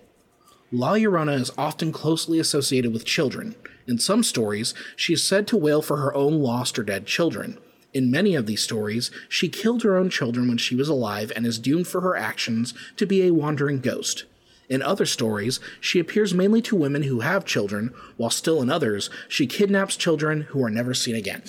La 0.72 0.94
Llorona 0.94 1.38
is 1.38 1.52
often 1.58 1.92
closely 1.92 2.38
associated 2.38 2.94
with 2.94 3.04
children. 3.04 3.56
In 3.86 3.98
some 3.98 4.22
stories, 4.22 4.72
she 4.96 5.12
is 5.12 5.22
said 5.22 5.46
to 5.48 5.58
wail 5.58 5.82
for 5.82 5.98
her 5.98 6.14
own 6.14 6.40
lost 6.40 6.78
or 6.78 6.82
dead 6.82 7.04
children. 7.04 7.58
In 7.92 8.10
many 8.10 8.34
of 8.34 8.46
these 8.46 8.62
stories, 8.62 9.10
she 9.28 9.50
killed 9.50 9.82
her 9.82 9.98
own 9.98 10.08
children 10.08 10.48
when 10.48 10.58
she 10.58 10.76
was 10.76 10.88
alive 10.88 11.30
and 11.36 11.44
is 11.44 11.58
doomed 11.58 11.88
for 11.88 12.00
her 12.00 12.16
actions 12.16 12.72
to 12.96 13.04
be 13.04 13.22
a 13.26 13.34
wandering 13.34 13.80
ghost. 13.80 14.24
In 14.70 14.82
other 14.82 15.04
stories, 15.04 15.58
she 15.80 15.98
appears 15.98 16.32
mainly 16.32 16.62
to 16.62 16.76
women 16.76 17.02
who 17.02 17.20
have 17.20 17.44
children, 17.44 17.92
while 18.16 18.30
still 18.30 18.62
in 18.62 18.70
others, 18.70 19.10
she 19.28 19.48
kidnaps 19.48 19.96
children 19.96 20.42
who 20.42 20.62
are 20.64 20.70
never 20.70 20.94
seen 20.94 21.16
again. 21.16 21.42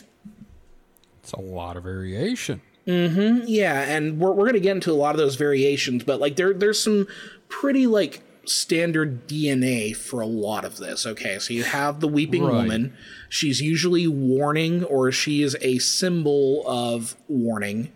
It's 1.22 1.32
a 1.32 1.40
lot 1.40 1.78
of 1.78 1.84
variation. 1.84 2.62
Mhm. 2.88 3.44
Yeah, 3.46 3.80
and 3.84 4.20
we're, 4.20 4.32
we're 4.32 4.48
gonna 4.48 4.60
get 4.60 4.72
into 4.76 4.92
a 4.92 4.94
lot 4.94 5.14
of 5.14 5.20
those 5.20 5.36
variations, 5.36 6.04
but 6.04 6.20
like 6.20 6.36
there 6.36 6.52
there's 6.52 6.82
some 6.82 7.06
pretty 7.48 7.86
like 7.86 8.24
standard 8.46 9.28
DNA 9.28 9.96
for 9.96 10.20
a 10.22 10.26
lot 10.26 10.66
of 10.66 10.78
this. 10.78 11.06
Okay, 11.06 11.38
so 11.38 11.54
you 11.54 11.64
have 11.64 12.00
the 12.00 12.08
weeping 12.08 12.42
Right. 12.44 12.54
woman. 12.56 12.94
She's 13.30 13.62
usually 13.62 14.08
warning 14.08 14.84
or 14.84 15.12
she 15.12 15.44
is 15.44 15.56
a 15.62 15.78
symbol 15.78 16.64
of 16.68 17.16
warning. 17.28 17.92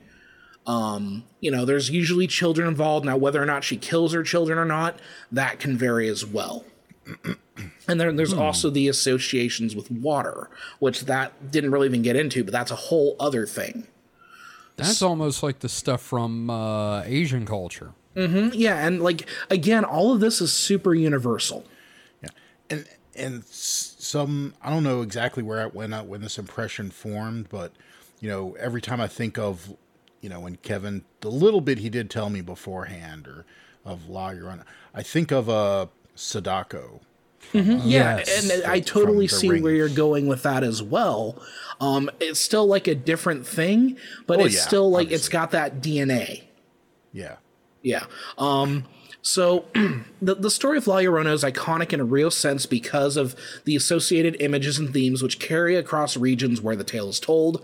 Um, 0.68 1.24
you 1.40 1.52
know, 1.52 1.64
there's 1.66 1.90
usually 1.90 2.28
children 2.28 2.68
involved. 2.68 3.06
Now, 3.06 3.18
whether 3.18 3.42
or 3.42 3.46
not 3.46 3.64
she 3.64 3.78
kills 3.78 4.14
her 4.14 4.24
children 4.24 4.58
or 4.58 4.66
not, 4.66 5.00
that 5.32 5.60
can 5.60 5.78
vary 5.78 6.08
as 6.08 6.26
well. 6.26 6.66
And 7.88 8.02
then 8.02 8.16
there's 8.16 8.34
also 8.34 8.70
the 8.70 8.88
associations 8.88 9.76
with 9.76 9.92
water, 9.92 10.50
which 10.80 11.06
that 11.06 11.52
didn't 11.52 11.72
really 11.72 11.88
even 11.88 12.02
get 12.02 12.16
into, 12.16 12.44
but 12.44 12.52
that's 12.52 12.72
a 12.72 12.76
whole 12.76 13.16
other 13.20 13.46
thing. 13.46 13.88
That's 14.76 15.02
almost 15.02 15.42
like 15.44 15.60
the 15.60 15.70
stuff 15.70 16.02
from 16.02 16.50
uh, 16.50 17.04
Asian 17.04 17.46
culture. 17.46 17.92
Mm-hmm, 18.16 18.50
Yeah, 18.54 18.86
and 18.86 19.02
like 19.02 19.30
again, 19.50 19.86
all 19.86 20.14
of 20.14 20.20
this 20.20 20.42
is 20.42 20.52
super 20.52 20.94
universal. 20.94 21.66
Yeah, 22.24 22.30
and 22.70 22.86
and 23.16 23.46
some 23.46 24.54
I 24.62 24.70
don't 24.70 24.84
know 24.84 25.02
exactly 25.02 25.44
where 25.44 25.62
I 25.62 25.68
went 25.68 25.94
out 25.94 26.08
when 26.08 26.22
this 26.22 26.38
impression 26.38 26.90
formed, 26.92 27.50
but 27.50 27.72
you 28.20 28.30
know, 28.30 28.56
every 28.60 28.82
time 28.82 29.00
I 29.00 29.08
think 29.08 29.38
of 29.38 29.76
you 30.26 30.30
know 30.30 30.40
when 30.40 30.56
Kevin 30.58 31.04
the 31.22 31.30
little 31.30 31.62
bit 31.62 31.78
he 31.78 31.88
did 31.92 32.10
tell 32.10 32.32
me 32.32 32.42
beforehand 32.42 33.28
or 33.28 33.46
of 33.86 34.10
La 34.10 34.32
Llorona, 34.32 34.64
I 34.92 35.04
think 35.04 35.32
of 35.32 35.48
a 35.48 35.90
Sadako. 36.16 37.02
Yeah, 37.54 37.78
Yes. 37.86 38.52
and 38.52 38.64
I 38.66 38.80
totally 38.80 39.28
see 39.28 39.50
Ring. 39.50 39.62
where 39.62 39.72
you're 39.76 39.88
going 39.88 40.26
with 40.26 40.42
that 40.42 40.64
as 40.64 40.82
well. 40.82 41.40
Um, 41.80 42.10
it's 42.20 42.40
still 42.42 42.66
like 42.66 42.88
a 42.88 42.96
different 42.96 43.46
thing, 43.46 43.98
but 44.26 44.40
Oh, 44.40 44.46
it's 44.46 44.56
yeah, 44.56 44.62
still 44.62 44.90
like 44.90 45.12
it's 45.12 45.30
got 45.30 45.52
that 45.52 45.80
DNA. 45.80 46.46
Yeah. 47.14 47.36
Yeah. 47.84 48.06
Um, 48.40 48.86
so 49.22 49.66
the, 50.24 50.34
the 50.34 50.50
story 50.50 50.80
of 50.80 50.88
La 50.88 50.96
Llorona 50.98 51.32
is 51.34 51.44
iconic 51.44 51.94
in 51.94 52.00
a 52.00 52.04
real 52.06 52.32
sense 52.32 52.66
because 52.66 53.16
of 53.16 53.36
the 53.66 53.76
associated 53.76 54.36
images 54.40 54.80
and 54.80 54.92
themes 54.92 55.22
which 55.22 55.38
carry 55.38 55.76
across 55.76 56.18
regions 56.18 56.62
where 56.62 56.76
the 56.76 56.84
tale 56.84 57.10
is 57.10 57.20
told. 57.20 57.64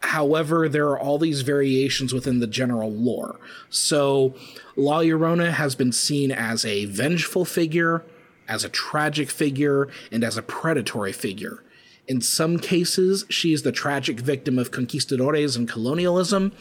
However, 0.00 0.68
there 0.68 0.88
are 0.88 0.98
all 0.98 1.18
these 1.18 1.42
variations 1.42 2.12
within 2.12 2.38
the 2.38 2.46
general 2.46 2.92
lore. 2.92 3.38
So, 3.70 4.34
La 4.76 5.00
Llorona 5.00 5.52
has 5.52 5.74
been 5.74 5.92
seen 5.92 6.30
as 6.30 6.64
a 6.64 6.84
vengeful 6.84 7.44
figure, 7.44 8.04
as 8.48 8.64
a 8.64 8.68
tragic 8.68 9.30
figure, 9.30 9.88
and 10.12 10.22
as 10.22 10.36
a 10.36 10.42
predatory 10.42 11.12
figure. 11.12 11.62
In 12.06 12.20
some 12.20 12.58
cases, 12.58 13.24
she 13.28 13.52
is 13.52 13.62
the 13.62 13.72
tragic 13.72 14.20
victim 14.20 14.58
of 14.58 14.70
conquistadores 14.70 15.56
and 15.56 15.68
colonialism. 15.68 16.52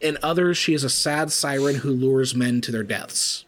In 0.00 0.16
others, 0.22 0.56
she 0.56 0.72
is 0.72 0.82
a 0.82 0.88
sad 0.88 1.30
siren 1.30 1.76
who 1.76 1.90
lures 1.90 2.34
men 2.34 2.62
to 2.62 2.72
their 2.72 2.82
deaths. 2.82 3.44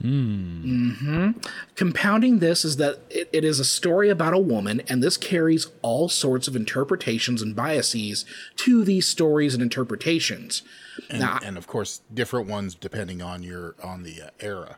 Hmm 0.00 1.30
Compounding 1.74 2.38
this 2.38 2.64
is 2.64 2.76
that 2.76 3.00
it, 3.10 3.28
it 3.32 3.44
is 3.44 3.60
a 3.60 3.64
story 3.64 4.08
about 4.08 4.34
a 4.34 4.38
woman, 4.38 4.80
and 4.88 5.02
this 5.02 5.16
carries 5.16 5.66
all 5.82 6.08
sorts 6.08 6.48
of 6.48 6.56
interpretations 6.56 7.42
and 7.42 7.54
biases 7.54 8.24
to 8.56 8.84
these 8.84 9.06
stories 9.06 9.54
and 9.54 9.62
interpretations. 9.62 10.62
And, 11.08 11.20
Now- 11.20 11.38
and 11.42 11.56
of 11.56 11.66
course, 11.66 12.00
different 12.12 12.48
ones 12.48 12.74
depending 12.74 13.22
on 13.22 13.42
your 13.42 13.74
on 13.82 14.02
the 14.02 14.22
uh, 14.22 14.30
era. 14.40 14.76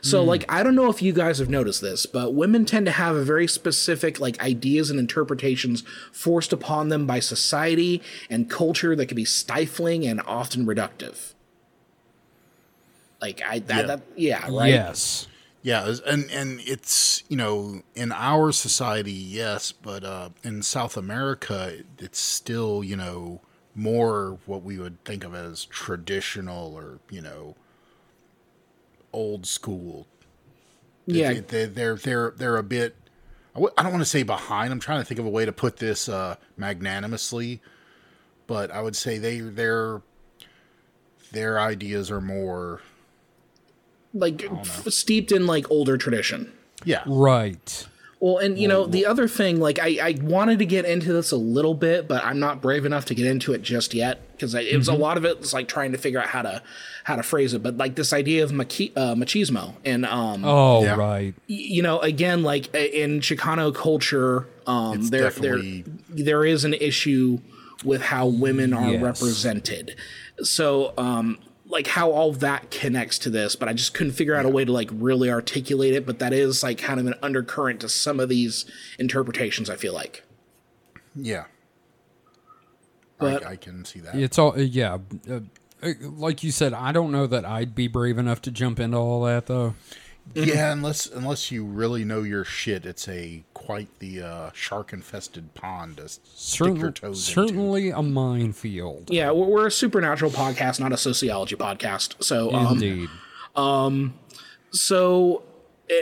So, 0.00 0.24
like, 0.24 0.46
I 0.48 0.62
don't 0.62 0.74
know 0.74 0.88
if 0.88 1.02
you 1.02 1.12
guys 1.12 1.40
have 1.40 1.50
noticed 1.50 1.82
this, 1.82 2.06
but 2.06 2.32
women 2.32 2.64
tend 2.64 2.86
to 2.86 2.92
have 2.92 3.14
a 3.14 3.22
very 3.22 3.46
specific, 3.46 4.18
like, 4.18 4.40
ideas 4.42 4.88
and 4.88 4.98
interpretations 4.98 5.82
forced 6.10 6.54
upon 6.54 6.88
them 6.88 7.06
by 7.06 7.20
society 7.20 8.00
and 8.30 8.48
culture 8.48 8.96
that 8.96 9.06
can 9.06 9.16
be 9.16 9.26
stifling 9.26 10.06
and 10.06 10.22
often 10.26 10.64
reductive. 10.64 11.34
Like, 13.20 13.42
I, 13.46 13.58
that, 13.60 13.68
Yeah. 13.68 13.80
yeah, 13.80 13.86
that, 13.86 14.02
yeah 14.50 14.58
right? 14.58 14.68
Yes. 14.70 15.26
Yeah, 15.62 15.96
and 16.06 16.30
and 16.30 16.60
it's 16.60 17.24
you 17.28 17.36
know 17.36 17.82
in 17.96 18.12
our 18.12 18.52
society, 18.52 19.10
yes, 19.12 19.72
but 19.72 20.04
uh, 20.04 20.28
in 20.44 20.62
South 20.62 20.96
America, 20.96 21.78
it's 21.98 22.20
still 22.20 22.84
you 22.84 22.94
know 22.94 23.40
more 23.74 24.38
what 24.46 24.62
we 24.62 24.78
would 24.78 25.02
think 25.04 25.24
of 25.24 25.34
as 25.34 25.64
traditional 25.64 26.72
or 26.74 27.00
you 27.10 27.20
know 27.20 27.56
old 29.12 29.44
school. 29.46 30.06
Yeah. 31.06 31.30
It- 31.32 31.48
they, 31.48 31.64
they're 31.66 31.96
they're 31.96 32.32
they're 32.36 32.56
a 32.58 32.62
bit. 32.62 32.94
I 33.54 33.58
w- 33.58 33.72
I 33.76 33.82
don't 33.82 33.90
want 33.92 34.02
to 34.02 34.08
say 34.10 34.22
behind. 34.22 34.72
I'm 34.72 34.78
trying 34.80 35.00
to 35.00 35.04
think 35.04 35.18
of 35.18 35.26
a 35.26 35.30
way 35.30 35.44
to 35.46 35.52
put 35.52 35.78
this 35.78 36.08
uh, 36.08 36.36
magnanimously, 36.56 37.60
but 38.46 38.70
I 38.70 38.82
would 38.82 38.94
say 38.94 39.18
they 39.18 39.40
their 39.40 40.02
their 41.32 41.58
ideas 41.58 42.08
are 42.10 42.20
more. 42.20 42.82
Like, 44.18 44.44
f- 44.50 44.86
steeped 44.92 45.32
in, 45.32 45.46
like, 45.46 45.70
older 45.70 45.96
tradition. 45.96 46.52
Yeah, 46.84 47.02
Right. 47.06 47.86
Well, 48.18 48.38
and 48.38 48.58
you 48.58 48.66
know, 48.66 48.86
the 48.86 49.04
other 49.04 49.28
thing, 49.28 49.60
like 49.60 49.78
I, 49.78 49.98
I 50.02 50.18
wanted 50.22 50.58
to 50.60 50.64
get 50.66 50.86
into 50.86 51.12
this 51.12 51.32
a 51.32 51.36
little 51.36 51.74
bit, 51.74 52.08
but 52.08 52.24
I'm 52.24 52.40
not 52.40 52.62
brave 52.62 52.86
enough 52.86 53.04
to 53.06 53.14
get 53.14 53.26
into 53.26 53.52
it 53.52 53.60
just 53.60 53.92
yet 53.92 54.20
because 54.32 54.54
it 54.54 54.74
was 54.74 54.88
a 54.88 54.94
lot 54.94 55.18
of 55.18 55.26
it 55.26 55.38
was 55.38 55.52
like 55.52 55.68
trying 55.68 55.92
to 55.92 55.98
figure 55.98 56.18
out 56.18 56.28
how 56.28 56.40
to 56.40 56.62
how 57.04 57.16
to 57.16 57.22
phrase 57.22 57.52
it. 57.52 57.62
But 57.62 57.76
like 57.76 57.94
this 57.94 58.14
idea 58.14 58.42
of 58.42 58.52
machi- 58.52 58.90
uh, 58.96 59.14
machismo 59.14 59.74
and 59.84 60.06
um, 60.06 60.46
Oh, 60.46 60.82
Yeah. 60.82 60.96
right. 60.96 61.34
you 61.46 61.82
know, 61.82 61.98
again, 62.00 62.42
like 62.42 62.70
uh, 62.74 62.78
in 62.78 63.20
Chicano 63.20 63.72
culture, 63.74 64.46
um, 64.66 64.98
It's 64.98 65.10
there 65.10 65.24
definitely- 65.24 65.84
there 66.08 66.24
there 66.24 66.44
is 66.46 66.64
an 66.64 66.72
issue 66.72 67.40
with 67.84 68.00
how 68.00 68.26
women 68.28 68.72
are 68.72 68.92
Yes. 68.92 69.02
represented. 69.02 69.94
So, 70.42 70.94
um, 70.96 71.36
like 71.68 71.88
how 71.88 72.10
all 72.12 72.32
that 72.32 72.70
connects 72.70 73.18
to 73.20 73.30
this, 73.30 73.56
but 73.56 73.68
I 73.68 73.72
just 73.72 73.92
couldn't 73.94 74.12
figure 74.12 74.34
out 74.34 74.44
a 74.44 74.48
way 74.48 74.64
to 74.64 74.72
like 74.72 74.88
really 74.92 75.30
articulate 75.30 75.94
it. 75.94 76.06
But 76.06 76.18
that 76.20 76.32
is 76.32 76.62
like 76.62 76.78
kind 76.78 77.00
of 77.00 77.06
an 77.06 77.14
undercurrent 77.22 77.80
to 77.80 77.88
some 77.88 78.20
of 78.20 78.28
these 78.28 78.64
interpretations. 78.98 79.68
I 79.68 79.76
feel 79.76 79.92
like. 79.94 80.22
yeah. 81.14 81.44
But- 83.18 83.46
I, 83.46 83.52
I 83.52 83.56
can 83.56 83.84
see 83.84 84.00
that. 84.00 84.14
It's 84.14 84.38
all, 84.38 84.52
uh, 84.52 84.56
yeah. 84.62 84.98
Uh, 85.28 85.40
uh, 85.82 85.92
like 86.02 86.42
you 86.42 86.50
said, 86.50 86.74
I 86.74 86.92
don't 86.92 87.10
know 87.12 87.26
that 87.26 87.44
I'd 87.46 87.74
be 87.74 87.88
brave 87.88 88.18
enough 88.18 88.42
to 88.42 88.50
jump 88.50 88.78
into 88.78 88.96
all 88.98 89.22
that, 89.24 89.46
though. 89.46 89.74
Yeah, 90.34 90.72
unless 90.72 91.06
unless 91.06 91.50
you 91.52 91.64
really 91.64 92.04
know 92.04 92.22
your 92.22 92.44
shit, 92.44 92.84
it's 92.84 93.08
a 93.08 93.44
quite 93.66 93.88
the 93.98 94.22
uh, 94.22 94.50
shark 94.54 94.92
infested 94.92 95.52
pond 95.54 95.96
to 95.96 96.08
stick 96.08 96.68
your 96.68 96.76
Certainly, 96.76 96.92
toes 96.92 97.28
into. 97.28 97.40
certainly 97.48 97.90
a 97.90 98.00
minefield. 98.02 99.10
Yeah, 99.10 99.32
we're, 99.32 99.46
we're 99.46 99.66
a 99.66 99.70
supernatural 99.72 100.30
podcast, 100.30 100.78
not 100.78 100.92
a 100.92 100.96
sociology 100.96 101.56
podcast. 101.56 102.22
So, 102.22 102.52
um, 102.54 102.74
Indeed. 102.74 103.08
so 104.70 105.42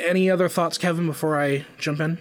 any 0.06 0.30
other 0.30 0.48
thoughts, 0.48 0.76
Kevin, 0.78 1.06
before 1.06 1.40
I 1.40 1.64
jump 1.78 2.00
in? 2.00 2.18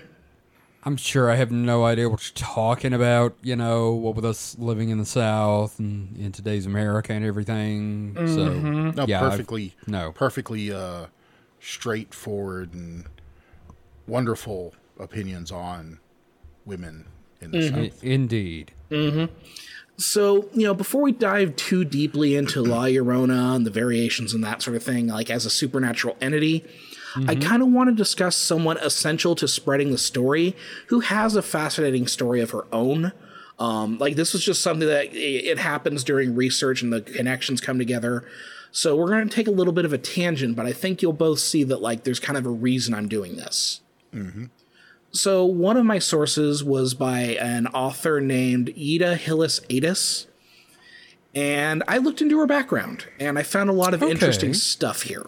I'm 0.85 0.97
sure 0.97 1.29
I 1.31 1.35
have 1.35 1.49
no 1.51 1.85
idea 1.85 2.09
what 2.09 2.23
you're 2.25 2.33
talking 2.45 2.93
about, 2.93 3.35
you 3.41 3.55
know, 3.55 3.91
what 3.91 4.15
with 4.15 4.25
us 4.25 4.57
living 4.59 4.89
in 4.89 4.97
the 4.97 5.05
South 5.05 5.79
and 5.79 6.15
in 6.17 6.31
today's 6.33 6.65
America 6.65 7.13
and 7.13 7.23
everything. 7.25 8.13
So, 8.15 8.49
No, 8.53 9.05
yeah, 9.07 9.21
I've- 9.21 9.29
perfectly 9.31 9.75
no. 9.87 10.11
perfectly 10.13 10.71
uh, 10.73 11.05
straightforward 11.61 12.73
and 12.73 13.05
wonderful 14.07 14.73
opinions 14.99 15.51
on 15.51 15.99
women 16.65 17.05
in 17.41 17.51
the 17.51 17.57
I- 17.59 17.89
South. 17.89 18.03
indeed. 18.03 18.71
Mm-hmm. 18.89 19.33
So, 19.97 20.49
you 20.53 20.63
know, 20.65 20.73
before 20.73 21.01
we 21.03 21.11
dive 21.11 21.55
too 21.55 21.85
deeply 21.85 22.35
into 22.35 22.63
La 22.63 22.85
Llorona 22.85 23.55
and 23.55 23.65
the 23.65 23.69
variations 23.71 24.33
and 24.33 24.43
that 24.43 24.61
sort 24.61 24.75
of 24.75 24.81
thing, 24.81 25.07
like 25.07 25.29
as 25.29 25.45
a 25.45 25.51
supernatural 25.51 26.17
entity, 26.19 26.65
I 27.15 27.19
mm-hmm. 27.19 27.41
kind 27.41 27.61
of 27.61 27.69
want 27.69 27.89
to 27.89 27.95
discuss 27.95 28.35
someone 28.35 28.77
essential 28.77 29.35
to 29.35 29.47
spreading 29.47 29.91
the 29.91 29.99
story 29.99 30.55
who 30.87 31.01
has 31.01 31.35
a 31.35 31.43
fascinating 31.43 32.07
story 32.07 32.41
of 32.41 32.49
her 32.51 32.65
own. 32.71 33.11
Um, 33.59 33.99
like 33.99 34.15
this 34.15 34.33
was 34.33 34.43
just 34.43 34.61
something 34.61 34.87
that 34.87 35.09
i- 35.09 35.15
it 35.15 35.59
happens 35.59 36.03
during 36.03 36.35
research 36.35 36.81
and 36.81 36.91
the 36.91 37.01
connections 37.01 37.61
come 37.61 37.77
together. 37.77 38.25
So 38.71 38.95
we're 38.95 39.09
going 39.09 39.29
to 39.29 39.35
take 39.35 39.47
a 39.47 39.51
little 39.51 39.73
bit 39.73 39.85
of 39.85 39.93
a 39.93 39.99
tangent, 39.99 40.55
but 40.55 40.65
I 40.65 40.73
think 40.73 41.03
you'll 41.03 41.13
both 41.13 41.37
see 41.39 41.63
that 41.65 41.83
like 41.83 42.03
there's 42.03 42.19
kind 42.19 42.35
of 42.37 42.47
a 42.47 42.49
reason 42.49 42.95
I'm 42.95 43.07
doing 43.07 43.35
this. 43.35 43.81
So 45.13 45.45
one 45.45 45.77
of 45.77 45.85
my 45.85 45.99
sources 45.99 46.63
was 46.63 46.95
by 46.95 47.19
an 47.39 47.67
author 47.67 48.19
named 48.19 48.69
Ida 48.77 49.15
Hillis 49.15 49.61
Addis. 49.69 50.25
And 51.35 51.83
I 51.87 51.97
looked 51.99 52.21
into 52.21 52.39
her 52.39 52.47
background 52.47 53.07
and 53.19 53.37
I 53.37 53.43
found 53.43 53.69
a 53.69 53.73
lot 53.73 53.93
of 53.93 54.01
Okay. 54.01 54.11
interesting 54.11 54.53
stuff 54.53 55.03
here. 55.03 55.27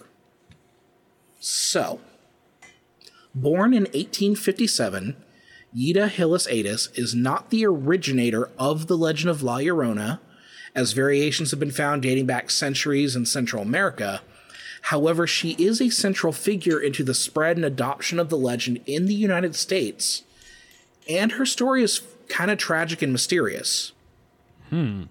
So, 1.39 1.99
born 3.35 3.73
in 3.73 3.83
1857, 3.83 5.15
Ida 5.79 6.07
Hillis 6.07 6.47
Addis 6.47 6.89
is 6.95 7.13
not 7.13 7.49
the 7.51 7.65
originator 7.65 8.49
of 8.57 8.87
the 8.87 8.97
legend 8.97 9.29
of 9.29 9.43
La 9.43 9.57
Llorona, 9.57 10.19
as 10.73 10.93
variations 10.93 11.51
have 11.51 11.59
been 11.59 11.71
found 11.71 12.01
dating 12.01 12.25
back 12.25 12.49
centuries 12.49 13.15
in 13.15 13.25
Central 13.25 13.61
America. 13.61 14.21
However, 14.89 15.25
she 15.25 15.53
is 15.53 15.81
a 15.81 15.89
central 15.89 16.31
figure 16.31 16.79
into 16.79 17.03
the 17.03 17.15
spread 17.15 17.57
and 17.57 17.65
adoption 17.65 18.19
of 18.19 18.29
the 18.29 18.37
legend 18.37 18.81
in 18.85 19.07
the 19.07 19.15
United 19.15 19.55
States, 19.55 20.21
and 21.09 21.33
her 21.33 21.45
story 21.45 21.81
is 21.81 22.01
kind 22.29 22.51
of 22.51 22.59
tragic 22.59 23.01
and 23.01 23.11
mysterious. 23.11 23.93
Hmm. 24.69 25.03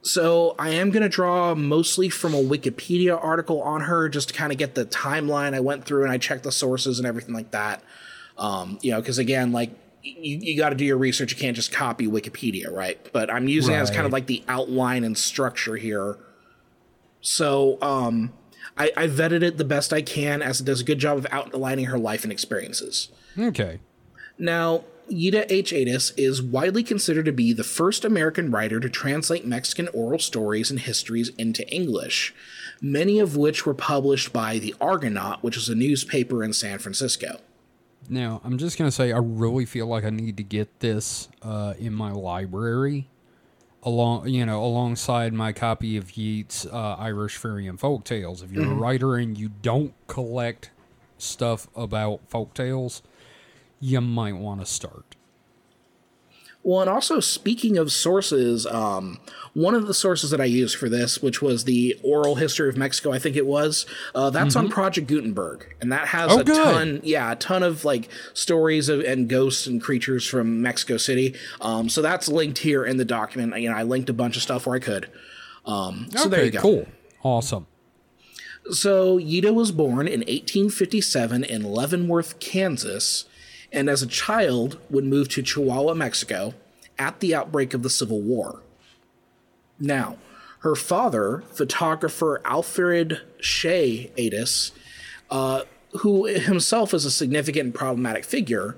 So 0.00 0.54
I 0.58 0.70
am 0.70 0.90
going 0.90 1.02
to 1.02 1.10
draw 1.10 1.54
mostly 1.54 2.08
from 2.08 2.32
a 2.32 2.42
Wikipedia 2.42 3.22
article 3.22 3.60
on 3.60 3.82
her 3.82 4.08
just 4.08 4.28
to 4.28 4.34
kind 4.34 4.50
of 4.50 4.56
get 4.56 4.74
the 4.74 4.86
timeline 4.86 5.52
I 5.52 5.60
went 5.60 5.84
through 5.84 6.04
and 6.04 6.12
I 6.12 6.16
checked 6.16 6.44
the 6.44 6.52
sources 6.52 6.98
and 6.98 7.06
everything 7.06 7.34
like 7.34 7.50
that. 7.50 7.82
Um, 8.38 8.78
you 8.80 8.92
know, 8.92 9.00
because 9.00 9.18
again, 9.18 9.52
like 9.52 9.72
you, 10.02 10.38
you 10.38 10.56
got 10.56 10.70
to 10.70 10.74
do 10.74 10.86
your 10.86 10.96
research. 10.96 11.32
You 11.32 11.38
can't 11.38 11.54
just 11.54 11.70
copy 11.70 12.06
Wikipedia, 12.06 12.72
right? 12.72 12.98
But 13.12 13.30
I'm 13.30 13.46
using 13.46 13.74
it 13.74 13.78
as 13.78 13.90
kind 13.90 14.06
of 14.06 14.12
like 14.12 14.26
the 14.26 14.42
outline 14.48 15.04
and 15.04 15.18
structure 15.18 15.76
here. 15.76 16.16
So 17.20 17.76
um, 17.82 18.32
I, 18.78 18.92
I 18.96 19.06
vetted 19.08 19.42
it 19.42 19.58
the 19.58 19.64
best 19.64 19.92
I 19.92 20.02
can 20.02 20.40
as 20.40 20.60
it 20.60 20.64
does 20.64 20.80
a 20.80 20.84
good 20.84 20.98
job 20.98 21.18
of 21.18 21.26
outlining 21.30 21.86
her 21.86 21.98
life 21.98 22.22
and 22.22 22.32
experiences. 22.32 23.08
Okay. 23.38 23.80
Now, 24.38 24.84
Ida 25.10 25.52
H. 25.52 25.72
Addis 25.72 26.12
is 26.16 26.42
widely 26.42 26.82
considered 26.82 27.24
to 27.24 27.32
be 27.32 27.52
the 27.52 27.64
first 27.64 28.04
American 28.04 28.50
writer 28.50 28.78
to 28.78 28.88
translate 28.88 29.46
Mexican 29.46 29.88
oral 29.88 30.18
stories 30.18 30.70
and 30.70 30.80
histories 30.80 31.30
into 31.38 31.68
English, 31.74 32.34
many 32.80 33.18
of 33.18 33.36
which 33.36 33.66
were 33.66 33.74
published 33.74 34.32
by 34.32 34.58
the 34.58 34.74
Argonaut, 34.80 35.42
which 35.42 35.56
is 35.56 35.68
a 35.68 35.74
newspaper 35.74 36.44
in 36.44 36.52
San 36.52 36.78
Francisco. 36.78 37.40
Now, 38.08 38.40
I'm 38.44 38.58
just 38.58 38.78
going 38.78 38.88
to 38.88 38.94
say 38.94 39.12
I 39.12 39.18
really 39.18 39.64
feel 39.64 39.86
like 39.86 40.04
I 40.04 40.10
need 40.10 40.36
to 40.36 40.42
get 40.42 40.80
this 40.80 41.28
uh, 41.42 41.74
in 41.78 41.92
my 41.92 42.12
library. 42.12 43.08
Along 43.82 44.28
you 44.28 44.44
know 44.44 44.62
alongside 44.64 45.32
my 45.32 45.52
copy 45.52 45.96
of 45.96 46.16
Yeats 46.16 46.66
uh, 46.66 46.96
Irish 46.98 47.36
Fairy 47.36 47.66
and 47.66 47.78
Folk 47.78 48.04
Tales. 48.04 48.42
If 48.42 48.52
you're 48.52 48.70
a 48.70 48.74
writer 48.74 49.16
and 49.16 49.36
you 49.38 49.50
don't 49.62 49.94
collect 50.06 50.70
stuff 51.18 51.68
about 51.76 52.20
folk 52.28 52.54
tales, 52.54 53.02
you 53.80 54.00
might 54.00 54.36
want 54.36 54.60
to 54.60 54.66
start. 54.66 55.07
Well, 56.64 56.80
and 56.82 56.90
also 56.90 57.20
speaking 57.20 57.78
of 57.78 57.90
sources, 57.92 58.66
um, 58.66 59.20
one 59.54 59.74
of 59.74 59.86
the 59.86 59.94
sources 59.94 60.30
that 60.30 60.40
I 60.40 60.44
used 60.44 60.76
for 60.76 60.88
this, 60.88 61.22
which 61.22 61.40
was 61.40 61.64
the 61.64 61.98
oral 62.02 62.34
history 62.34 62.68
of 62.68 62.76
Mexico, 62.76 63.12
I 63.12 63.18
think 63.18 63.36
it 63.36 63.46
was, 63.46 63.86
uh, 64.14 64.28
that's 64.30 64.54
on 64.56 64.68
Project 64.68 65.06
Gutenberg, 65.06 65.74
and 65.80 65.90
that 65.92 66.08
has 66.08 66.30
Oh, 66.32 66.40
a 66.40 66.44
good. 66.44 66.54
ton, 66.56 67.00
yeah, 67.04 67.32
a 67.32 67.36
ton 67.36 67.62
of 67.62 67.84
like 67.84 68.08
stories 68.34 68.88
of 68.90 69.00
and 69.00 69.28
ghosts 69.28 69.66
and 69.66 69.80
creatures 69.80 70.26
from 70.26 70.60
Mexico 70.60 70.96
City. 70.98 71.34
Um, 71.60 71.88
so 71.88 72.02
that's 72.02 72.28
linked 72.28 72.58
here 72.58 72.84
in 72.84 72.98
the 72.98 73.04
document. 73.04 73.58
You 73.62 73.70
know, 73.70 73.76
I 73.76 73.84
linked 73.84 74.10
a 74.10 74.12
bunch 74.14 74.36
of 74.36 74.42
stuff 74.42 74.66
where 74.66 74.76
I 74.76 74.80
could. 74.80 75.08
Um, 75.64 76.08
so 76.16 76.28
there 76.28 76.44
you 76.44 76.50
go. 76.50 76.60
cool, 76.60 76.86
awesome. 77.22 77.66
So 78.72 79.18
Yida 79.18 79.54
was 79.54 79.70
born 79.72 80.06
in 80.06 80.20
1857 80.20 81.44
in 81.44 81.62
Leavenworth, 81.62 82.38
Kansas, 82.40 83.24
and 83.72 83.88
as 83.88 84.02
a 84.02 84.06
child 84.06 84.78
would 84.90 85.04
move 85.04 85.28
to 85.30 85.42
Chihuahua, 85.42 85.94
Mexico 85.94 86.54
at 86.98 87.20
the 87.20 87.34
outbreak 87.34 87.74
of 87.74 87.82
the 87.82 87.90
Civil 87.90 88.20
War. 88.20 88.62
Now, 89.78 90.16
her 90.60 90.74
father, 90.74 91.44
photographer 91.52 92.40
Alfred 92.44 93.20
Shea 93.40 94.10
Addis, 94.18 94.72
uh, 95.30 95.62
who 96.00 96.24
himself 96.26 96.92
is 96.92 97.04
a 97.04 97.10
significant 97.10 97.66
and 97.66 97.74
problematic 97.74 98.24
figure, 98.24 98.76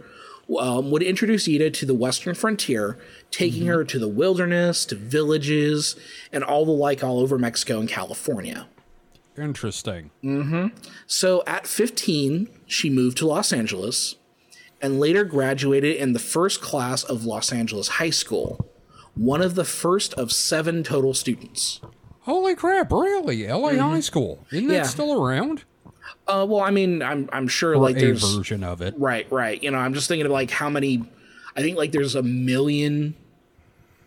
um, 0.58 0.90
would 0.90 1.02
introduce 1.02 1.48
Ida 1.48 1.70
to 1.70 1.86
the 1.86 1.94
western 1.94 2.34
frontier, 2.34 2.98
taking 3.30 3.66
her 3.66 3.84
to 3.84 3.98
the 3.98 4.08
wilderness, 4.08 4.84
to 4.86 4.96
villages, 4.96 5.96
and 6.32 6.42
all 6.42 6.64
the 6.64 6.72
like 6.72 7.04
all 7.04 7.20
over 7.20 7.38
Mexico 7.38 7.78
and 7.78 7.88
California. 7.88 8.66
Interesting. 9.38 10.10
So 11.06 11.42
at 11.46 11.66
15, 11.66 12.48
she 12.66 12.90
moved 12.90 13.16
to 13.18 13.26
Los 13.26 13.52
Angeles 13.52 14.16
and 14.82 14.98
later 15.00 15.24
graduated 15.24 15.96
in 15.96 16.12
the 16.12 16.18
first 16.18 16.60
class 16.60 17.02
of 17.04 17.24
Los 17.24 17.52
Angeles 17.52 17.88
High 17.88 18.10
School, 18.10 18.66
one 19.14 19.42
of 19.42 19.54
the 19.54 19.64
first 19.64 20.14
of 20.14 20.32
seven 20.32 20.82
total 20.82 21.12
students. 21.14 21.80
Holy 22.20 22.54
crap! 22.54 22.90
Really, 22.92 23.46
LA 23.46 23.74
High 23.76 24.00
School 24.00 24.44
isn't 24.50 24.64
Mm-hmm. 24.64 24.72
Yeah. 24.72 24.82
that 24.82 24.86
still 24.88 25.22
around? 25.22 25.64
Uh, 26.28 26.46
well, 26.48 26.60
I 26.60 26.70
mean, 26.70 27.02
I'm 27.02 27.28
I'm 27.32 27.48
sure 27.48 27.72
Or 27.72 27.78
like 27.78 27.96
a 27.96 28.00
there's 28.00 28.36
version 28.36 28.62
of 28.62 28.80
it. 28.82 28.94
right, 28.98 29.30
right. 29.32 29.60
You 29.62 29.70
know, 29.70 29.78
I'm 29.78 29.94
just 29.94 30.06
thinking 30.08 30.26
of 30.26 30.32
like 30.32 30.50
how 30.50 30.68
many. 30.70 31.04
I 31.56 31.62
think 31.62 31.76
like 31.76 31.92
there's 31.92 32.14
a 32.14 32.22
million 32.22 33.14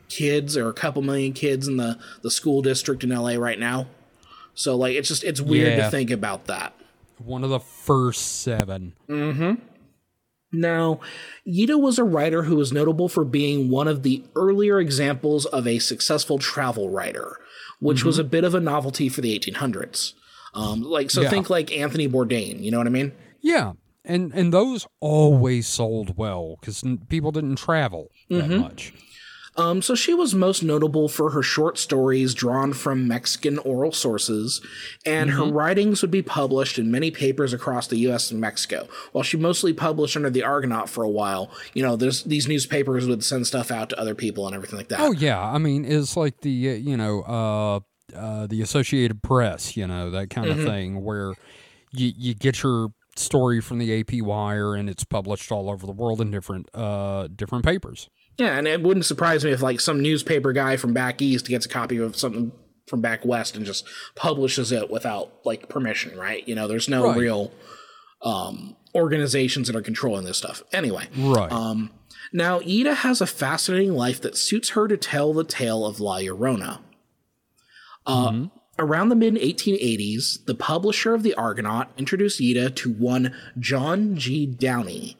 kids 0.09 0.55
or 0.55 0.69
a 0.69 0.73
couple 0.73 1.01
million 1.01 1.33
kids 1.33 1.67
in 1.67 1.77
the 1.77 1.97
the 2.21 2.31
school 2.31 2.61
district 2.61 3.03
in 3.03 3.09
LA 3.09 3.33
right 3.35 3.59
now. 3.59 3.87
So 4.55 4.75
like 4.77 4.95
it's 4.95 5.07
just 5.07 5.23
it's 5.23 5.41
weird 5.41 5.77
Yeah. 5.77 5.85
to 5.85 5.91
think 5.91 6.11
about 6.11 6.45
that. 6.45 6.73
One 7.17 7.43
of 7.43 7.49
the 7.49 7.59
first 7.59 8.41
seven. 8.41 8.93
Now, 10.53 10.99
Yida 11.47 11.79
was 11.79 11.97
a 11.97 12.03
writer 12.03 12.43
who 12.43 12.55
was 12.55 12.71
notable 12.71 13.09
for 13.09 13.25
being 13.25 13.69
one 13.69 13.87
of 13.87 14.03
the 14.03 14.23
earlier 14.35 14.79
examples 14.79 15.45
of 15.47 15.65
a 15.67 15.79
successful 15.79 16.37
travel 16.37 16.89
writer, 16.89 17.37
which 17.79 18.05
was 18.05 18.19
a 18.19 18.23
bit 18.23 18.43
of 18.43 18.53
a 18.55 18.59
novelty 18.59 19.09
for 19.09 19.21
the 19.21 19.37
1800s. 19.37 20.13
Um, 20.53 20.83
like, 20.83 21.09
so 21.09 21.21
Yeah. 21.21 21.29
think 21.31 21.49
like 21.49 21.75
Anthony 21.75 22.07
Bourdain, 22.07 22.61
you 22.63 22.69
know 22.69 22.77
what 22.77 22.85
I 22.87 22.91
mean? 22.91 23.11
Yeah, 23.41 23.73
and 24.05 24.31
and 24.33 24.53
those 24.53 24.85
always 24.99 25.67
sold 25.67 26.15
well 26.17 26.57
because 26.61 26.83
people 27.09 27.31
didn't 27.31 27.55
travel 27.55 28.09
that 28.29 28.43
Mm-hmm. 28.43 28.59
much. 28.59 28.93
Um, 29.55 29.81
so 29.81 29.93
she 29.95 30.13
was 30.13 30.33
most 30.33 30.63
notable 30.63 31.07
for 31.07 31.29
her 31.31 31.43
short 31.43 31.77
stories 31.77 32.33
drawn 32.33 32.73
from 32.73 33.07
Mexican 33.07 33.59
oral 33.59 33.91
sources, 33.91 34.61
and 35.05 35.29
her 35.31 35.45
writings 35.45 36.01
would 36.01 36.11
be 36.11 36.21
published 36.23 36.79
in 36.79 36.89
many 36.89 37.11
papers 37.11 37.53
across 37.53 37.87
the 37.87 37.97
U.S. 37.99 38.31
and 38.31 38.41
Mexico. 38.41 38.87
While 39.11 39.23
she 39.23 39.37
mostly 39.37 39.73
published 39.73 40.15
under 40.15 40.29
the 40.29 40.43
Argonaut 40.43 40.89
for 40.89 41.03
a 41.03 41.09
while, 41.09 41.51
you 41.73 41.83
know, 41.83 41.95
there's 41.95 42.23
these 42.23 42.47
newspapers 42.47 43.07
would 43.07 43.23
send 43.23 43.45
stuff 43.47 43.69
out 43.71 43.89
to 43.89 43.99
other 43.99 44.15
people 44.15 44.47
and 44.47 44.55
everything 44.55 44.77
like 44.77 44.87
that. 44.89 44.99
Oh 44.99 45.11
yeah, 45.11 45.39
I 45.41 45.57
mean 45.59 45.85
it's 45.85 46.17
like 46.17 46.41
the 46.41 46.71
uh, 46.71 46.73
you 46.73 46.97
know 46.97 47.21
uh, 47.21 47.79
uh, 48.17 48.47
the 48.47 48.61
Associated 48.61 49.21
Press, 49.21 49.77
you 49.77 49.85
know 49.87 50.09
that 50.11 50.29
kind 50.29 50.47
Mm-hmm. 50.47 50.59
of 50.59 50.65
thing 50.65 51.03
where 51.03 51.33
you 51.91 52.11
you 52.15 52.33
get 52.33 52.63
your 52.63 52.89
story 53.15 53.61
from 53.61 53.77
the 53.77 53.99
AP 53.99 54.21
Wire 54.23 54.73
and 54.73 54.89
it's 54.89 55.03
published 55.03 55.51
all 55.51 55.69
over 55.69 55.85
the 55.85 55.91
world 55.91 56.19
in 56.19 56.31
different 56.31 56.67
uh 56.73 57.27
different 57.35 57.63
papers. 57.63 58.09
Yeah, 58.37 58.57
and 58.57 58.67
it 58.67 58.81
wouldn't 58.81 59.05
surprise 59.05 59.45
me 59.45 59.51
if 59.51 59.61
like 59.61 59.79
some 59.79 60.01
newspaper 60.01 60.53
guy 60.53 60.75
from 60.77 60.93
back 60.93 61.21
east 61.21 61.47
gets 61.47 61.65
a 61.65 61.69
copy 61.69 61.97
of 61.97 62.15
something 62.15 62.51
from 62.87 62.99
back 63.01 63.23
west 63.25 63.55
and 63.55 63.65
just 63.65 63.85
publishes 64.15 64.71
it 64.71 64.89
without 64.89 65.31
like 65.45 65.69
permission, 65.69 66.17
right? 66.17 66.45
You 66.47 66.55
know, 66.55 66.67
there's 66.67 66.89
no 66.89 67.07
Right. 67.07 67.17
real 67.17 67.51
um 68.23 68.75
organizations 68.95 69.67
that 69.67 69.75
are 69.75 69.81
controlling 69.81 70.25
this 70.25 70.37
stuff. 70.37 70.63
Anyway, 70.71 71.07
Right. 71.17 71.51
um 71.51 71.91
now 72.31 72.59
Ida 72.61 72.95
has 72.95 73.21
a 73.21 73.27
fascinating 73.27 73.93
life 73.93 74.19
that 74.21 74.35
suits 74.37 74.69
her 74.71 74.87
to 74.87 74.97
tell 74.97 75.33
the 75.33 75.43
tale 75.43 75.85
of 75.85 75.99
La 75.99 76.17
Llorona. 76.17 76.79
Uh 78.05 78.45
Around 78.79 79.09
the 79.09 79.15
mid 79.15 79.35
1880s, 79.35 80.45
the 80.47 80.55
publisher 80.55 81.13
of 81.13 81.21
the 81.21 81.35
Argonaut 81.35 81.89
introduced 81.95 82.41
Ida 82.41 82.71
to 82.71 82.91
one 82.91 83.31
John 83.59 84.15
G. 84.17 84.47
Downey, 84.47 85.15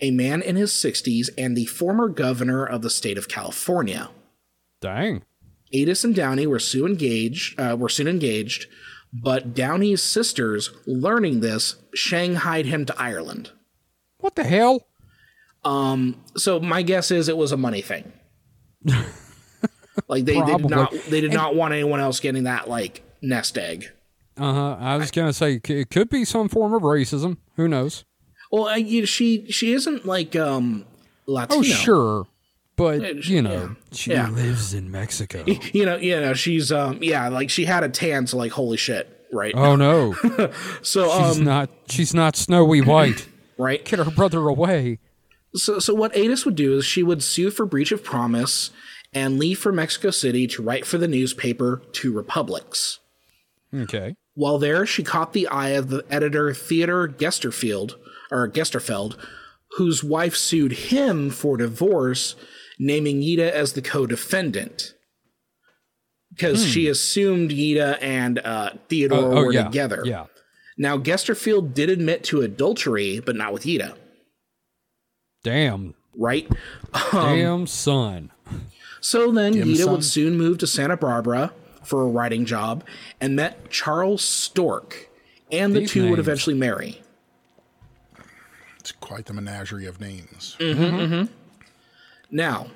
a 0.00 0.10
man 0.10 0.42
in 0.42 0.56
his 0.56 0.72
60s 0.72 1.28
and 1.38 1.56
the 1.56 1.66
former 1.66 2.08
governor 2.08 2.64
of 2.64 2.82
the 2.82 2.90
state 2.90 3.18
of 3.18 3.28
California. 3.28 4.10
Dang. 4.80 5.22
Addis 5.74 6.04
and 6.04 6.14
Downey 6.14 6.46
were 6.46 6.58
soon 6.58 6.92
engaged. 6.92 7.58
Uh, 7.58 7.76
were 7.78 7.88
soon 7.88 8.06
engaged, 8.06 8.66
but 9.12 9.54
Downey's 9.54 10.02
sisters, 10.02 10.70
learning 10.86 11.40
this, 11.40 11.76
shanghaied 11.94 12.66
him 12.66 12.84
to 12.86 13.00
Ireland. 13.00 13.50
What 14.18 14.36
the 14.36 14.44
hell? 14.44 14.86
Um, 15.64 16.22
so 16.36 16.60
my 16.60 16.82
guess 16.82 17.10
is 17.10 17.28
it 17.28 17.36
was 17.36 17.52
a 17.52 17.56
money 17.56 17.82
thing. 17.82 18.12
like 20.08 20.24
they, 20.24 20.40
they 20.40 20.44
did 20.44 20.70
not 20.70 20.92
they 21.08 21.20
did 21.20 21.32
not 21.32 21.56
want 21.56 21.74
anyone 21.74 21.98
else 21.98 22.20
getting 22.20 22.44
that 22.44 22.68
like 22.68 23.02
nest 23.20 23.58
egg. 23.58 23.90
Uh 24.36 24.52
huh. 24.52 24.76
I 24.78 24.96
was 24.96 25.10
gonna 25.10 25.32
say 25.32 25.60
it 25.68 25.90
could 25.90 26.08
be 26.08 26.24
some 26.24 26.48
form 26.48 26.72
of 26.72 26.82
racism. 26.82 27.38
Who 27.56 27.66
knows? 27.66 28.04
Well, 28.50 28.66
I, 28.66 28.76
you, 28.76 29.06
she 29.06 29.50
she 29.50 29.72
isn't 29.72 30.04
like 30.06 30.36
um 30.36 30.84
Latino. 31.26 31.60
Oh 31.60 31.62
sure, 31.62 32.26
but 32.76 33.24
you 33.26 33.42
know 33.42 33.52
yeah. 33.52 33.74
she 33.92 34.10
Yeah. 34.12 34.30
lives 34.30 34.74
in 34.74 34.90
Mexico. 34.90 35.44
You 35.72 35.84
know, 35.86 35.96
you 35.96 36.20
know, 36.20 36.34
she's 36.34 36.70
um 36.72 36.98
yeah, 37.02 37.28
like 37.28 37.50
she 37.50 37.64
had 37.64 37.82
a 37.84 37.88
tan, 37.88 38.26
so 38.26 38.36
like 38.36 38.52
holy 38.52 38.76
shit, 38.76 39.26
right? 39.32 39.54
Oh 39.56 39.76
no, 39.76 40.14
so 40.82 41.08
she's 41.28 41.38
um 41.38 41.44
not. 41.44 41.70
She's 41.88 42.14
not 42.14 42.36
snowy 42.36 42.80
white. 42.80 43.26
right. 43.58 43.84
Get 43.84 43.98
her 43.98 44.10
brother 44.10 44.46
away. 44.48 44.98
So, 45.54 45.78
so 45.78 45.94
what 45.94 46.14
Addis 46.14 46.44
would 46.44 46.54
do 46.56 46.76
is 46.76 46.84
she 46.84 47.02
would 47.02 47.22
sue 47.22 47.50
for 47.50 47.64
breach 47.64 47.90
of 47.90 48.04
promise 48.04 48.70
and 49.14 49.38
leave 49.38 49.58
for 49.58 49.72
Mexico 49.72 50.10
City 50.10 50.46
to 50.48 50.62
write 50.62 50.84
for 50.84 50.98
the 50.98 51.08
newspaper 51.08 51.80
Two 51.92 52.12
Republics. 52.12 52.98
Okay. 53.74 54.16
While 54.34 54.58
there, 54.58 54.84
she 54.84 55.02
caught 55.02 55.32
the 55.32 55.48
eye 55.48 55.70
of 55.70 55.88
the 55.88 56.04
editor 56.10 56.52
Theodore 56.52 57.08
Gesterfield 57.08 57.94
or 58.30 58.48
Gesterfeld, 58.48 59.16
whose 59.76 60.02
wife 60.04 60.36
sued 60.36 60.72
him 60.72 61.30
for 61.30 61.56
divorce, 61.56 62.34
naming 62.78 63.20
Yida 63.20 63.50
as 63.50 63.72
the 63.74 63.82
co-defendant. 63.82 64.94
Because 66.30 66.66
she 66.66 66.86
assumed 66.88 67.50
Yida 67.50 67.96
and 68.02 68.38
uh, 68.40 68.70
Theodore 68.88 69.18
Oh 69.36 69.44
were 69.46 69.52
yeah. 69.52 69.64
together. 69.64 70.02
Yeah. 70.04 70.26
Now, 70.76 70.98
Gesterfield 70.98 71.72
did 71.72 71.88
admit 71.88 72.24
to 72.24 72.42
adultery, 72.42 73.20
but 73.20 73.36
not 73.36 73.54
with 73.54 73.62
Yida, 73.64 73.94
Damn. 75.42 75.94
right? 76.16 76.46
Damn 77.12 77.66
son. 77.66 78.30
So 79.00 79.30
then 79.30 79.52
Dim 79.52 79.68
Yida 79.68 79.84
sum. 79.84 79.92
would 79.92 80.04
soon 80.04 80.36
move 80.36 80.58
to 80.58 80.66
Santa 80.66 80.96
Barbara 80.96 81.52
for 81.82 82.02
a 82.02 82.06
writing 82.08 82.44
job 82.44 82.84
and 83.20 83.36
met 83.36 83.70
Charles 83.70 84.22
Storke, 84.22 85.06
and 85.50 85.74
the 85.74 85.80
These 85.80 85.92
two 85.92 86.10
would 86.10 86.18
eventually 86.18 86.56
marry. 86.56 87.00
It's 88.86 88.92
quite 88.92 89.24
the 89.26 89.34
menagerie 89.34 89.86
of 89.86 90.00
names. 90.00 90.56
Mm-hmm, 90.60 90.82
mm-hmm. 90.96 91.32
Now, 92.30 92.68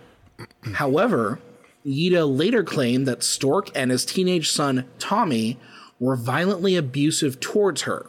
however, 0.74 1.38
Yida 1.86 2.26
later 2.36 2.64
claimed 2.64 3.06
that 3.06 3.20
Storke 3.20 3.70
and 3.76 3.92
his 3.92 4.04
teenage 4.04 4.50
son 4.50 4.88
Tommy 4.98 5.56
were 6.00 6.16
violently 6.16 6.74
abusive 6.74 7.38
towards 7.38 7.82
her. 7.82 8.06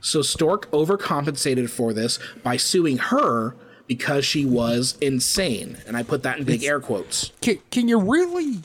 So 0.00 0.20
Storke 0.20 0.64
overcompensated 0.70 1.68
for 1.68 1.92
this 1.92 2.18
by 2.42 2.56
suing 2.56 2.96
her 2.96 3.54
because 3.86 4.24
she 4.24 4.46
was 4.46 4.96
insane. 5.02 5.76
And 5.86 5.94
I 5.94 6.04
put 6.04 6.22
that 6.22 6.38
in 6.38 6.44
big 6.44 6.64
air 6.64 6.80
quotes. 6.80 7.32
Can, 7.42 7.58
can 7.70 7.86
you 7.86 7.98
really 8.00 8.60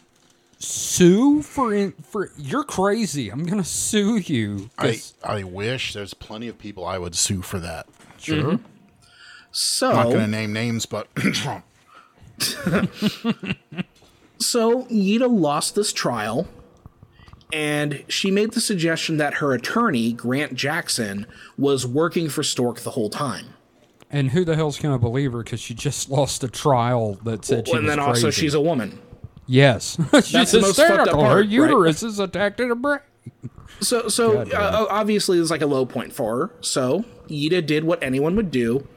sue 0.60 1.42
for 1.42 1.74
in, 1.74 1.92
for 1.92 2.32
you're 2.38 2.64
crazy? 2.64 3.28
I'm 3.30 3.46
gonna 3.46 3.66
sue 3.66 4.16
you. 4.20 4.70
I, 4.78 4.88
'cause- 4.92 5.14
I 5.26 5.44
wish 5.44 5.92
there's 5.94 6.14
plenty 6.14 6.48
of 6.48 6.58
people 6.58 6.86
I 6.86 6.98
would 7.00 7.16
sue 7.16 7.42
for 7.42 7.60
that. 7.60 7.88
Sure. 8.22 8.60
So 9.52 9.92
Not 9.92 10.04
going 10.06 10.20
to 10.20 10.28
name 10.28 10.54
names, 10.54 10.86
but 10.86 11.08
Trump. 11.16 11.66
So 14.42 14.86
Yida 14.86 15.30
lost 15.30 15.76
this 15.76 15.94
trial, 15.94 16.48
and 17.54 18.04
she 18.08 18.32
made 18.32 18.54
the 18.54 18.62
suggestion 18.62 19.18
that 19.18 19.36
her 19.36 19.54
attorney, 19.54 20.14
Grant 20.14 20.56
Jackson, 20.56 21.28
was 21.58 21.86
working 21.86 22.28
for 22.28 22.42
Storke 22.42 22.80
the 22.80 22.92
whole 22.92 23.10
time. 23.10 23.54
And 24.10 24.32
who 24.32 24.44
the 24.44 24.56
hell's 24.56 24.80
going 24.80 24.96
to 24.96 25.00
believe 25.00 25.34
her? 25.34 25.44
Because 25.44 25.62
she 25.62 25.74
just 25.74 26.10
lost 26.10 26.44
a 26.44 26.48
trial 26.48 27.20
that 27.24 27.46
said 27.46 27.68
she 27.68 27.74
and 27.76 27.84
was 27.84 27.92
then 27.92 28.00
also 28.00 28.32
she's 28.32 28.56
a 28.56 28.62
woman. 28.62 29.00
Yes, 29.46 29.98
she's 30.24 30.52
the 30.52 30.62
most 30.62 30.78
fucked 30.78 30.92
up 30.92 31.00
hysterical. 31.00 31.22
Her 31.22 31.28
part, 31.28 31.42
right? 31.42 31.50
uterus 31.50 32.04
is 32.04 32.20
attacked 32.20 32.60
in 32.60 32.70
her 32.70 32.76
brain. 32.76 33.00
So, 33.80 34.08
so 34.08 34.40
uh, 34.40 34.88
obviously, 34.90 35.38
it's 35.40 35.52
like 35.52 35.62
a 35.62 35.68
low 35.68 35.86
point 35.86 36.14
for 36.14 36.38
her. 36.38 36.52
So, 36.62 37.06
Yida 37.32 37.66
did 37.66 37.84
what 37.84 38.04
anyone 38.04 38.36
would 38.36 38.52
do 38.52 38.88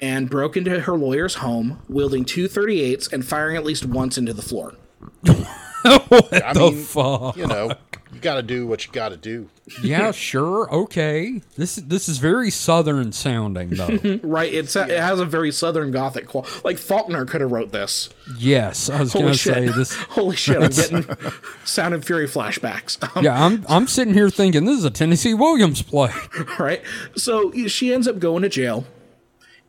and 0.00 0.28
broke 0.28 0.56
into 0.56 0.80
her 0.80 0.96
lawyer's 0.96 1.36
home, 1.36 1.80
wielding 1.88 2.24
two 2.24 2.48
38s 2.48 3.12
and 3.12 3.24
firing 3.24 3.56
at 3.56 3.64
least 3.64 3.86
once 3.86 4.18
into 4.18 4.32
the 4.32 4.42
floor. 4.42 4.74
what 5.22 6.44
I 6.44 6.52
the 6.52 6.60
mean, 6.60 6.82
fuck? 6.82 7.36
you 7.36 7.46
know, 7.46 7.68
you 7.68 8.03
got 8.24 8.34
to 8.36 8.42
do 8.42 8.66
what 8.66 8.84
you 8.86 8.92
got 8.92 9.10
to 9.10 9.16
do. 9.16 9.48
yeah, 9.82 10.10
sure, 10.12 10.68
okay. 10.72 11.40
This 11.56 11.76
this 11.76 12.08
is 12.08 12.18
very 12.18 12.50
southern 12.50 13.12
sounding 13.12 13.70
though. 13.70 14.18
Right? 14.24 14.52
It's 14.52 14.74
a, 14.74 14.82
it 14.82 14.98
has 14.98 15.20
a 15.20 15.24
very 15.24 15.52
Southern 15.52 15.90
Gothic 15.92 16.26
quality. 16.26 16.50
Like 16.64 16.78
Faulkner 16.78 17.24
could 17.26 17.40
have 17.40 17.52
wrote 17.52 17.70
this. 17.70 18.08
yes, 18.38 18.90
I 18.90 19.00
was 19.00 19.12
going 19.12 19.26
Holy 19.26 19.36
to 19.36 19.38
say 19.38 19.66
shit! 19.66 19.76
this. 19.76 19.94
Holy 20.10 20.36
shit! 20.36 20.56
I'm 20.62 20.70
getting 20.70 21.16
Sound 21.64 21.94
and 21.94 22.04
Fury 22.04 22.26
flashbacks. 22.26 23.00
Um, 23.16 23.24
Yeah, 23.24 23.44
I'm 23.44 23.64
I'm 23.68 23.86
sitting 23.86 24.14
here 24.14 24.30
thinking 24.30 24.64
this 24.64 24.78
is 24.78 24.84
a 24.84 24.90
Tennessee 24.90 25.34
Williams 25.34 25.82
play. 25.82 26.12
right? 26.58 26.82
So 27.16 27.52
she 27.68 27.92
ends 27.94 28.08
up 28.08 28.18
going 28.18 28.42
to 28.42 28.48
jail, 28.48 28.86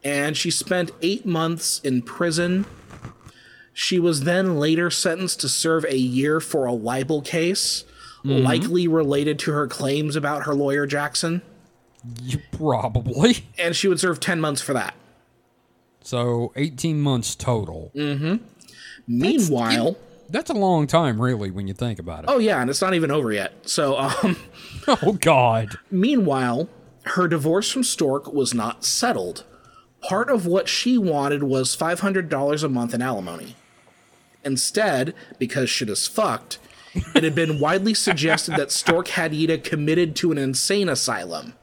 and 0.04 0.36
she 0.36 0.50
spent 0.50 0.92
eight 1.02 1.26
months 1.26 1.80
in 1.84 2.02
prison. 2.02 2.66
She 3.78 4.00
was 4.00 4.22
then 4.24 4.58
later 4.58 4.90
sentenced 4.90 5.42
to 5.42 5.50
serve 5.50 5.84
a 5.86 5.98
year 5.98 6.40
for 6.40 6.66
a 6.66 6.72
libel 6.72 7.22
case, 7.22 7.84
likely 8.26 8.88
related 8.88 9.40
to 9.40 9.52
her 9.52 9.68
claims 9.68 10.16
about 10.16 10.44
her 10.46 10.54
lawyer 10.56 10.86
Jackson, 10.88 11.42
You 12.22 12.40
probably. 12.52 13.46
and 13.58 13.76
she 13.76 13.88
would 13.88 14.00
serve 14.00 14.20
10 14.20 14.40
months 14.42 14.62
for 14.62 14.74
that. 14.74 14.94
So 16.02 16.52
18 16.56 17.00
months 17.02 17.36
total. 17.36 17.92
Mhm 17.96 18.40
meanwhile, 19.08 19.96
That's 20.30 20.50
a 20.50 20.54
long 20.56 20.88
time, 20.88 21.22
really, 21.22 21.52
when 21.52 21.68
you 21.68 21.76
think 21.76 22.00
about 22.00 22.24
it. 22.24 22.30
oh 22.30 22.40
yeah, 22.40 22.60
and 22.60 22.70
it's 22.70 22.82
not 22.82 22.96
even 22.96 23.12
over 23.12 23.32
yet. 23.32 23.54
So, 23.70 23.98
um, 24.00 24.36
Oh 24.88 25.14
God. 25.22 25.78
Meanwhile, 25.92 26.68
her 27.04 27.28
divorce 27.28 27.70
from 27.72 27.84
Storke 27.84 28.34
was 28.34 28.54
not 28.54 28.84
settled. 28.84 29.44
Part 30.02 30.30
of 30.32 30.46
what 30.48 30.68
she 30.68 30.98
wanted 30.98 31.44
was 31.44 31.76
$500 31.76 32.64
a 32.64 32.70
month 32.70 32.94
in 32.96 33.02
alimony. 33.04 33.56
Instead, 34.44 35.14
because 35.40 35.70
shit 35.70 35.90
is 35.90 36.08
fucked, 36.08 36.58
it 37.14 37.24
had 37.24 37.36
been 37.36 37.60
widely 37.60 37.94
suggested 37.94 38.56
that 38.56 38.70
Storke 38.70 39.10
had 39.10 39.32
Yida 39.34 39.64
committed 39.64 40.16
to 40.18 40.32
an 40.32 40.38
insane 40.38 40.90
asylum. 40.90 41.54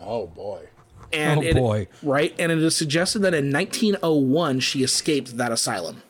Oh 0.00 0.26
boy. 0.26 0.66
And 1.12 1.40
Oh, 1.40 1.42
it, 1.42 1.54
boy. 1.56 1.88
Right? 2.02 2.34
And 2.38 2.52
it 2.52 2.58
is 2.58 2.76
suggested 2.76 3.20
that 3.20 3.34
in 3.34 3.52
1901 3.52 4.60
she 4.60 4.82
escaped 4.82 5.36
that 5.36 5.52
asylum. 5.52 6.02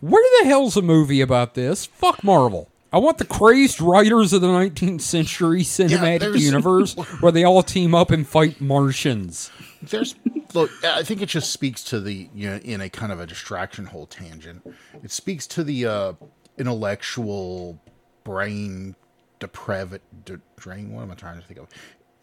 Where 0.00 0.22
the 0.42 0.48
hell's 0.48 0.76
a 0.76 0.82
movie 0.82 1.20
about 1.20 1.54
this? 1.54 1.86
Fuck 1.86 2.22
Marvel. 2.22 2.68
I 2.92 2.98
want 2.98 3.18
the 3.18 3.24
crazed 3.26 3.80
writers 3.82 4.32
of 4.32 4.40
the 4.40 4.46
19th 4.46 5.02
century 5.02 5.62
cinematic 5.62 6.20
there's- 6.20 6.42
universe 6.42 6.94
where 7.20 7.32
they 7.32 7.44
all 7.44 7.62
team 7.62 7.94
up 7.94 8.10
and 8.10 8.26
fight 8.26 8.60
Martians. 8.60 9.50
There's 9.82 10.14
look. 10.54 10.70
I 10.82 11.02
think 11.02 11.20
it 11.22 11.28
just 11.28 11.52
speaks 11.52 11.84
to 11.84 12.00
the 12.00 12.28
you 12.34 12.48
know 12.50 12.56
in 12.56 12.80
a 12.80 12.88
kind 12.88 13.12
of 13.12 13.20
a 13.20 13.26
distraction 13.26 13.86
hole 13.86 14.06
tangent. 14.06 14.62
It 15.04 15.10
speaks 15.12 15.46
to 15.48 15.62
the 15.62 15.86
uh, 15.86 16.12
intellectual 16.58 17.78
brain 18.24 18.94
depravit 19.40 20.00
de, 20.24 20.40
drain. 20.56 20.92
What 20.92 21.02
am 21.02 21.10
I 21.10 21.14
trying 21.14 21.40
to 21.40 21.46
think 21.46 21.60
of? 21.60 21.68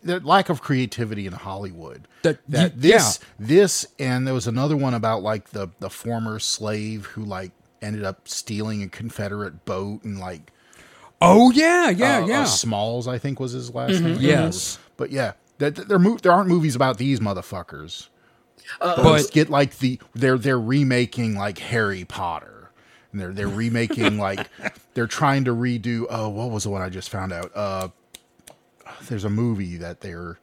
The 0.03 0.19
lack 0.19 0.49
of 0.49 0.61
creativity 0.61 1.25
in 1.25 1.33
Hollywood. 1.33 2.07
That- 2.23 2.39
that 2.49 2.75
you- 2.75 2.81
this 2.81 3.19
this 3.39 3.87
and 3.97 4.27
there 4.27 4.33
was 4.33 4.47
another 4.47 4.77
one 4.77 4.93
about 4.93 5.23
like 5.23 5.49
the 5.49 5.69
the 5.79 5.89
former 5.89 6.39
slave 6.39 7.05
who 7.07 7.23
like 7.23 7.51
ended 7.81 8.03
up 8.03 8.27
stealing 8.27 8.83
a 8.83 8.87
Confederate 8.87 9.65
boat 9.65 10.03
and 10.03 10.19
like 10.19 10.51
Oh 11.21 11.49
yeah, 11.51 11.89
yeah, 11.89 12.17
uh, 12.19 12.25
yeah. 12.27 12.41
uh, 12.41 12.45
Smalls, 12.45 13.07
I 13.07 13.17
think 13.17 13.39
was 13.39 13.53
his 13.53 13.73
last 13.73 14.01
name. 14.01 14.17
Yes. 14.19 14.77
but 14.97 15.11
yeah, 15.11 15.33
that 15.59 15.75
that 15.75 15.87
there 15.87 15.97
mo- 15.97 16.17
there 16.21 16.31
aren't 16.31 16.49
movies 16.49 16.75
about 16.75 16.97
these 16.97 17.19
motherfuckers. 17.19 18.09
but 18.79 18.97
Let's 19.03 19.29
get 19.29 19.49
like 19.49 19.77
the 19.79 19.99
they're 20.13 20.37
they're 20.37 20.59
remaking 20.59 21.35
like 21.35 21.57
Harry 21.59 22.03
Potter, 22.03 22.54
and 23.15 23.21
they're 23.21 23.31
they're 23.33 23.47
remaking 23.47 24.17
like 24.17 24.47
they're 24.93 25.07
trying 25.07 25.45
to 25.45 25.51
redo. 25.55 26.05
Oh, 26.09 26.27
what 26.27 26.51
was 26.51 26.65
the 26.65 26.69
one 26.69 26.81
I 26.81 26.89
just 26.89 27.09
found 27.09 27.31
out? 27.31 27.49
Uh, 27.55 27.87
there's 29.07 29.23
a 29.23 29.29
movie 29.29 29.77
that 29.77 30.01
they're 30.01 30.37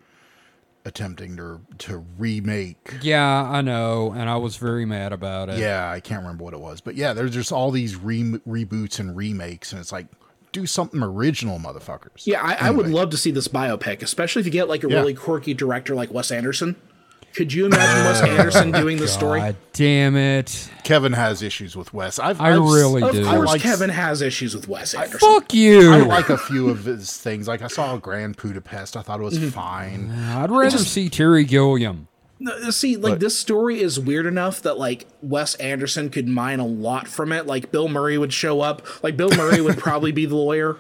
attempting 0.85 1.37
to 1.37 1.61
to 1.79 2.05
remake. 2.19 2.95
yeah, 3.03 3.43
I 3.43 3.61
know, 3.61 4.13
and 4.17 4.29
I 4.31 4.37
was 4.37 4.57
very 4.57 4.85
mad 4.87 5.13
about 5.13 5.49
it. 5.51 5.59
Yeah, 5.59 5.91
I 5.91 6.01
can't 6.01 6.23
remember 6.23 6.45
what 6.45 6.55
it 6.55 6.61
was, 6.61 6.81
but 6.81 6.95
yeah, 6.95 7.13
there's 7.13 7.33
just 7.33 7.53
all 7.53 7.71
these 7.71 7.95
re- 7.97 8.23
reboots 8.49 8.99
and 8.99 9.15
remakes, 9.17 9.73
and 9.73 9.81
it's 9.81 9.93
like 9.93 10.07
do 10.51 10.67
something 10.67 11.03
original, 11.03 11.59
motherfuckers. 11.59 12.27
Yeah, 12.27 12.43
I, 12.43 12.69
I 12.69 12.71
would 12.71 12.89
love 12.89 13.11
to 13.11 13.17
see 13.17 13.31
this 13.31 13.49
biopic, 13.49 14.03
especially 14.03 14.41
if 14.41 14.47
you 14.47 14.53
get 14.53 14.69
like 14.69 14.83
a 14.85 14.89
Yeah. 14.89 14.97
really 14.99 15.15
quirky 15.15 15.55
director 15.55 15.95
like 15.95 16.11
Wes 16.13 16.31
Anderson. 16.31 16.77
Could 17.35 17.53
you 17.53 17.67
imagine 17.67 18.05
Wes 18.05 18.23
Anderson 18.23 18.73
doing 18.73 18.99
the 18.99 19.09
story? 19.09 19.41
God 19.41 19.57
damn 19.73 20.17
it. 20.17 20.69
Kevin 20.85 21.13
has 21.15 21.43
issues 21.43 21.75
with 21.77 21.93
Wes. 21.95 22.19
I've, 22.19 22.41
I 22.41 22.51
I've- 22.51 22.59
really 22.59 23.03
Of 23.03 23.13
do. 23.13 23.25
course, 23.25 23.49
like- 23.49 23.61
Kevin 23.63 23.91
has 23.91 24.21
issues 24.21 24.55
with 24.55 24.69
Wes 24.69 24.93
Anderson. 24.95 25.19
Fuck 25.21 25.55
you. 25.55 25.93
I 25.93 25.99
like 25.99 26.29
a 26.29 26.37
few 26.39 26.69
of 26.69 26.85
his 26.85 27.17
things. 27.17 27.49
Like 27.49 27.63
I 27.63 27.69
saw 27.69 27.97
Grand 27.97 28.37
Budapest. 28.37 28.97
I 28.97 29.03
thought 29.03 29.21
it 29.21 29.25
was 29.25 29.39
Mm-hmm. 29.39 29.49
fine. 29.49 30.11
I'd 30.11 30.51
rather 30.51 30.77
see 30.79 31.09
Terry 31.09 31.45
Gilliam. 31.45 32.09
No, 32.39 32.71
See, 32.71 32.97
like 32.97 33.21
this 33.21 33.39
story 33.39 33.81
is 33.81 34.01
weird 34.01 34.27
enough 34.27 34.63
that 34.63 34.77
like 34.77 35.07
Wes 35.23 35.55
Anderson 35.57 36.11
could 36.11 36.27
mine 36.27 36.59
a 36.59 36.67
lot 36.67 37.07
from 37.07 37.31
it. 37.33 37.47
Like 37.47 37.71
Bill 37.71 37.89
Murray 37.89 38.19
would 38.19 38.33
show 38.33 38.61
up. 38.61 38.83
Like 39.05 39.17
Bill 39.17 39.31
Murray 39.31 39.61
would 39.61 39.79
probably 39.79 40.11
be 40.11 40.27
the 40.27 40.35
lawyer. 40.35 40.77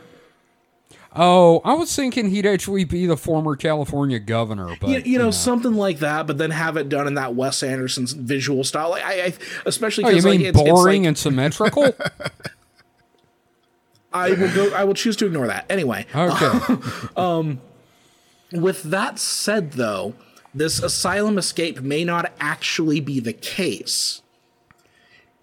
Oh, 1.14 1.61
I 1.64 1.75
was 1.75 1.94
thinking 1.94 2.31
he'd 2.31 2.46
actually 2.46 2.85
be 2.85 3.07
the 3.07 3.18
former 3.18 3.55
California 3.55 4.18
governor, 4.18 4.75
but 4.81 4.88
You, 4.88 5.12
you 5.12 5.18
know, 5.18 5.31
something 5.31 5.75
like 5.75 5.98
that, 5.98 6.27
but 6.27 6.38
then 6.38 6.51
have 6.51 6.79
it 6.79 6.88
done 6.88 7.07
in 7.07 7.14
that 7.14 7.35
Wes 7.35 7.62
Anderson's 7.62 8.12
visual 8.12 8.64
style. 8.64 8.90
Like 8.90 9.05
I, 9.05 9.25
I 9.25 9.35
especially 9.66 10.05
Oh, 10.05 10.09
you 10.09 10.14
because 10.14 10.25
like 10.25 10.38
mean 10.38 10.48
it's, 10.48 10.59
it's 10.59 10.70
boring 10.70 11.03
like, 11.03 11.09
and 11.09 11.18
symmetrical? 11.18 11.94
I 14.14 14.31
will 14.31 14.55
go. 14.55 14.75
I 14.75 14.85
will 14.85 14.94
choose 14.94 15.16
to 15.16 15.27
ignore 15.27 15.46
that 15.46 15.66
anyway. 15.70 16.07
Okay. 16.14 16.77
Um, 17.16 17.61
with 18.53 18.83
that 18.85 19.18
said, 19.18 19.72
though, 19.72 20.14
this 20.55 20.83
asylum 20.83 21.38
escape 21.38 21.81
may 21.81 22.05
not 22.05 22.33
actually 22.40 23.01
be 23.01 23.20
the 23.20 23.33
case. 23.33 24.22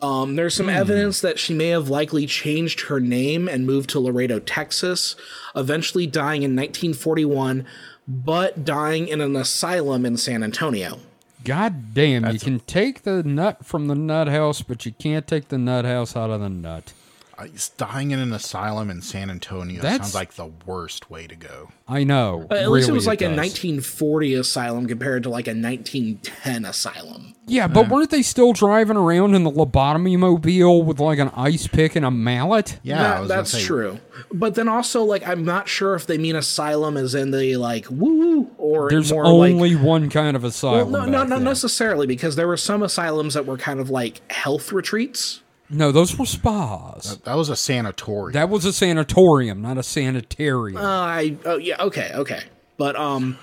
Um, 0.02 0.36
there's 0.36 0.56
some 0.56 0.70
evidence 0.70 1.20
that 1.22 1.40
she 1.40 1.54
may 1.54 1.68
have 1.70 1.90
likely 1.90 2.26
changed 2.26 2.82
her 2.82 3.00
name 3.00 3.50
and 3.50 3.66
moved 3.66 3.90
to 3.92 4.00
Laredo, 4.00 4.40
Texas, 4.40 5.16
eventually 5.56 6.08
dying 6.08 6.44
in 6.44 6.56
1941, 6.56 7.66
but 8.08 8.64
dying 8.64 9.10
in 9.10 9.20
an 9.20 9.36
asylum 9.36 10.06
in 10.06 10.16
San 10.16 10.42
Antonio. 10.42 11.00
God 11.44 11.94
damn, 11.94 12.32
you 12.32 12.40
can 12.40 12.60
take 12.62 13.04
the 13.04 13.24
nut 13.24 13.66
from 13.66 13.88
the 13.88 13.96
nut 13.96 14.28
house, 14.28 14.62
but 14.62 14.86
you 14.86 14.92
can't 14.92 15.28
take 15.28 15.50
the 15.50 15.58
nut 15.58 15.86
house 15.86 16.16
out 16.16 16.30
of 16.30 16.42
the 16.42 16.50
nut. 16.50 16.94
Uh, 17.40 17.48
dying 17.78 18.12
in 18.12 18.20
an 18.20 18.34
asylum 18.34 18.90
in 18.90 19.02
San 19.02 19.30
Antonio. 19.30 19.82
That's- 19.82 20.00
sounds 20.12 20.16
like 20.16 20.34
the 20.34 20.50
worst 20.66 21.10
way 21.10 21.26
to 21.28 21.36
go. 21.36 21.70
I 21.88 22.04
know. 22.04 22.48
Uh, 22.52 22.56
At 22.56 22.70
least 22.70 22.90
it 22.90 22.92
really 22.92 22.98
was 22.98 23.08
like 23.08 23.22
a 23.22 23.26
1940 23.30 24.34
asylum 24.36 24.88
compared 24.88 25.24
to 25.24 25.30
like 25.30 25.48
a 25.48 25.54
1910 25.54 26.66
asylum. 26.66 27.34
Yeah, 27.48 27.68
but 27.68 27.90
weren't 27.90 28.10
they 28.12 28.22
still 28.22 28.54
driving 28.54 28.98
around 28.98 29.34
in 29.36 29.44
the 29.44 29.50
lobotomy 29.52 30.18
mobile 30.20 30.84
with 30.84 31.00
like 31.00 31.18
an 31.20 31.32
ice 31.36 31.66
pick 31.68 31.96
and 31.96 32.06
a 32.06 32.12
mallet? 32.12 32.78
Yeah, 32.84 33.22
That- 33.22 33.28
that's 33.28 33.52
say, 33.52 33.62
true. 33.64 34.00
But 34.34 34.56
then 34.56 34.68
also, 34.68 35.04
like, 35.04 35.28
I'm 35.28 35.46
not 35.46 35.68
sure 35.70 35.96
if 35.96 36.06
they 36.06 36.18
mean 36.18 36.36
asylum 36.36 36.98
as 36.98 37.16
in 37.16 37.32
the 37.32 37.56
like 37.58 37.88
woo 37.90 38.14
woo 38.20 38.52
or 38.58 38.90
There's 38.90 39.12
more 39.12 39.24
like 39.24 39.54
only 39.54 39.76
one 39.76 40.10
kind 40.10 40.36
of 40.36 40.44
Well, 40.44 40.50
asylum. 40.50 40.92
no, 40.92 41.06
no, 41.06 41.24
not 41.24 41.30
then. 41.30 41.44
necessarily, 41.44 42.06
because 42.06 42.36
there 42.36 42.48
were 42.48 42.58
some 42.58 42.84
asylums 42.84 43.34
that 43.34 43.46
were 43.46 43.58
kind 43.58 43.80
of 43.80 43.90
like 43.90 44.22
health 44.32 44.72
retreats. 44.72 45.42
No, 45.70 45.92
those 45.92 46.18
were 46.18 46.26
spas. 46.26 47.18
That 47.26 47.36
was 47.36 47.50
a 47.50 47.56
sanatorium. 47.56 48.34
That 48.34 48.50
was 48.50 48.66
a 48.66 48.74
sanatorium, 48.74 49.62
not 49.62 49.78
a 49.78 49.84
sanitarium. 49.84 50.78
Uh, 50.78 50.82
I 50.84 51.38
oh 51.46 51.58
yeah, 51.58 51.76
okay, 51.82 52.12
okay. 52.16 52.42
But 52.78 52.96
um, 52.96 53.38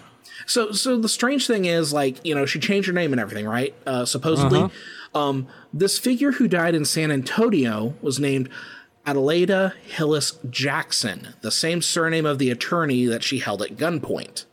so 0.47 0.73
so 0.73 0.99
the 0.99 1.09
strange 1.09 1.47
thing 1.47 1.67
is 1.67 1.93
like 1.93 2.25
you 2.25 2.35
know 2.35 2.45
she 2.47 2.59
changed 2.59 2.89
her 2.89 2.93
name 2.93 3.13
and 3.13 3.21
everything, 3.21 3.47
right? 3.47 3.75
Uh, 3.87 4.05
supposedly, 4.05 4.61
Uh-huh. 4.61 5.19
um, 5.21 5.47
this 5.73 5.99
figure 5.99 6.33
who 6.33 6.49
died 6.49 6.75
in 6.75 6.85
San 6.85 7.11
Antonio 7.13 7.95
was 8.03 8.19
named 8.19 8.49
Adelaida 9.07 9.75
Hillis 9.85 10.33
Jackson, 10.51 11.29
the 11.43 11.53
same 11.53 11.81
surname 11.81 12.27
of 12.27 12.39
the 12.41 12.51
attorney 12.51 13.07
that 13.07 13.23
she 13.23 13.39
held 13.39 13.63
at 13.63 13.77
gunpoint. 13.77 14.47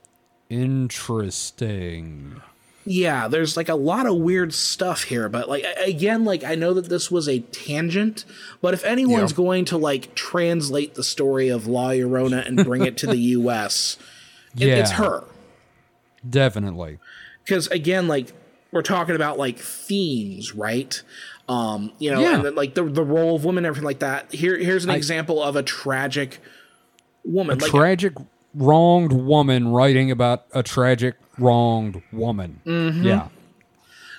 Interesting. 0.49 2.39
Yeah, 2.85 3.27
there's 3.27 3.55
like 3.55 3.69
a 3.69 3.75
lot 3.75 4.05
of 4.05 4.15
weird 4.17 4.53
stuff 4.53 5.03
here, 5.03 5.29
but 5.29 5.47
like 5.49 5.63
again, 5.85 6.25
like 6.25 6.43
I 6.43 6.55
know 6.55 6.73
that 6.73 6.89
this 6.89 7.09
was 7.09 7.27
a 7.29 7.39
tangent, 7.39 8.25
but 8.61 8.73
if 8.73 8.83
anyone's 8.83 9.31
Yeah. 9.31 9.37
going 9.37 9.65
to 9.65 9.77
like 9.77 10.13
translate 10.15 10.95
the 10.95 11.03
story 11.03 11.49
of 11.49 11.65
La 11.67 11.89
Llorona 11.89 12.45
and 12.47 12.63
bring 12.65 12.83
it 12.85 12.97
to 12.97 13.07
the 13.07 13.17
U.S., 13.39 13.97
it, 14.59 14.67
it's 14.67 14.91
her. 14.91 15.23
Definitely. 16.29 16.99
because 17.43 17.67
again 17.67 18.07
like 18.07 18.31
we're 18.71 18.81
talking 18.81 19.15
about 19.15 19.37
like 19.37 19.57
themes 19.59 20.55
right 20.55 21.01
um 21.49 21.91
you 21.99 22.09
know 22.11 22.21
Yeah. 22.21 22.35
and 22.35 22.45
then, 22.45 22.55
like 22.55 22.75
the, 22.75 22.83
the 22.85 23.03
role 23.03 23.35
of 23.35 23.43
women 23.43 23.65
everything 23.65 23.83
like 23.85 23.99
that 23.99 24.33
here 24.33 24.57
here's 24.57 24.85
an 24.85 24.91
example 24.91 25.43
of 25.43 25.55
a 25.57 25.63
tragic 25.63 26.39
woman 27.25 27.59
like 27.59 27.71
tragic 27.71 28.13
wronged 28.53 29.11
woman 29.13 29.67
writing 29.69 30.11
about 30.11 30.45
a 30.53 30.61
tragic 30.63 31.15
wronged 31.37 32.01
woman. 32.11 32.61
Mm-hmm. 32.65 33.03
Yeah. 33.03 33.27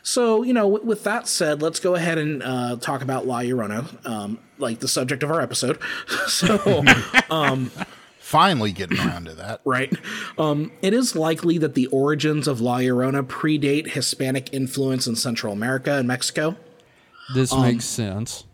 so 0.03 0.43
you 0.43 0.53
know 0.53 0.67
with, 0.69 0.85
with 0.85 1.05
that 1.05 1.27
said 1.29 1.63
let's 1.63 1.81
go 1.81 1.95
ahead 1.95 2.19
and 2.19 2.43
uh 2.43 2.77
talk 2.77 3.01
about 3.03 3.27
la 3.27 3.39
llorona 3.41 3.87
um 4.07 4.39
like 4.59 4.81
the 4.81 4.89
subject 4.89 5.23
of 5.23 5.31
our 5.31 5.41
episode 5.41 5.79
so 6.29 6.85
um, 7.31 7.71
Finally 8.19 8.73
getting 8.73 8.99
around 8.99 9.27
to 9.27 9.35
that. 9.35 9.61
right? 9.67 9.93
Um, 10.39 10.73
it 10.83 10.93
is 10.95 11.15
likely 11.15 11.59
that 11.59 11.75
the 11.75 11.87
origins 11.89 12.49
of 12.49 12.59
La 12.61 12.79
Llorona 12.79 13.23
predate 13.23 13.89
Hispanic 13.89 14.53
influence 14.53 15.07
in 15.07 15.15
Central 15.15 15.53
America 15.53 15.93
and 15.93 16.09
Mexico. 16.09 16.57
This 17.35 17.53
Um, 17.53 17.63
makes 17.63 17.85
sense. 17.85 18.45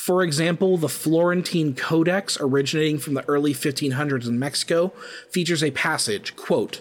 For 0.00 0.22
example, 0.22 0.78
the 0.78 0.88
Florentine 0.88 1.74
Codex, 1.74 2.38
originating 2.40 2.98
from 2.98 3.12
the 3.12 3.28
early 3.28 3.52
1500s 3.52 4.26
in 4.26 4.38
Mexico, 4.38 4.94
features 5.28 5.62
a 5.62 5.72
passage, 5.72 6.34
quote, 6.36 6.80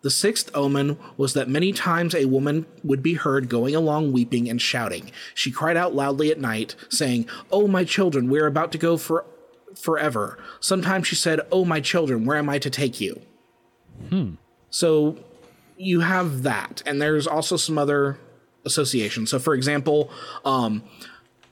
the 0.00 0.10
sixth 0.10 0.50
omen 0.54 0.96
was 1.18 1.34
that 1.34 1.46
many 1.46 1.74
times 1.74 2.14
a 2.14 2.24
woman 2.24 2.64
would 2.82 3.02
be 3.02 3.14
heard 3.14 3.50
going 3.50 3.74
along 3.74 4.12
weeping 4.12 4.48
and 4.48 4.62
shouting. 4.62 5.10
She 5.34 5.50
cried 5.50 5.76
out 5.76 5.94
loudly 5.94 6.30
at 6.30 6.40
night, 6.40 6.74
saying, 6.88 7.28
Oh, 7.52 7.68
my 7.68 7.84
children, 7.84 8.30
we 8.30 8.40
are 8.40 8.46
about 8.46 8.72
to 8.72 8.78
go 8.78 8.96
for 8.96 9.26
forever. 9.74 10.38
Sometimes 10.58 11.06
she 11.06 11.16
said, 11.16 11.40
Oh, 11.52 11.66
my 11.66 11.82
children, 11.82 12.24
where 12.24 12.38
am 12.38 12.48
I 12.48 12.58
to 12.60 12.70
take 12.70 12.98
you? 12.98 13.20
So 14.70 15.18
you 15.76 16.00
have 16.00 16.44
that, 16.44 16.82
and 16.86 17.00
there's 17.00 17.26
also 17.26 17.58
some 17.58 17.76
other 17.76 18.18
associations. 18.64 19.30
So, 19.30 19.38
for 19.38 19.52
example, 19.54 20.10
um, 20.46 20.82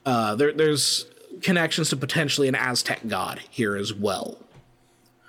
uh, 0.05 0.35
there, 0.35 0.51
there's 0.51 1.05
connections 1.41 1.89
to 1.89 1.97
potentially 1.97 2.47
an 2.47 2.55
Aztec 2.55 3.01
god 3.07 3.41
here 3.49 3.75
as 3.75 3.93
well. 3.93 4.37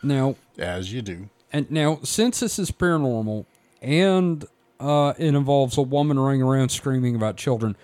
Now, 0.03 0.37
As 0.59 0.93
you 0.93 1.01
do. 1.03 1.29
and 1.53 1.71
now 1.71 1.99
since 2.03 2.41
this 2.41 2.59
is 2.59 2.71
paranormal 2.71 3.47
and 3.81 4.45
uh, 4.81 5.15
it 5.19 5.35
involves 5.35 5.79
a 5.79 5.83
woman 5.83 6.19
running 6.19 6.43
around 6.43 6.69
screaming 6.71 7.17
about 7.17 7.37
children, 7.37 7.77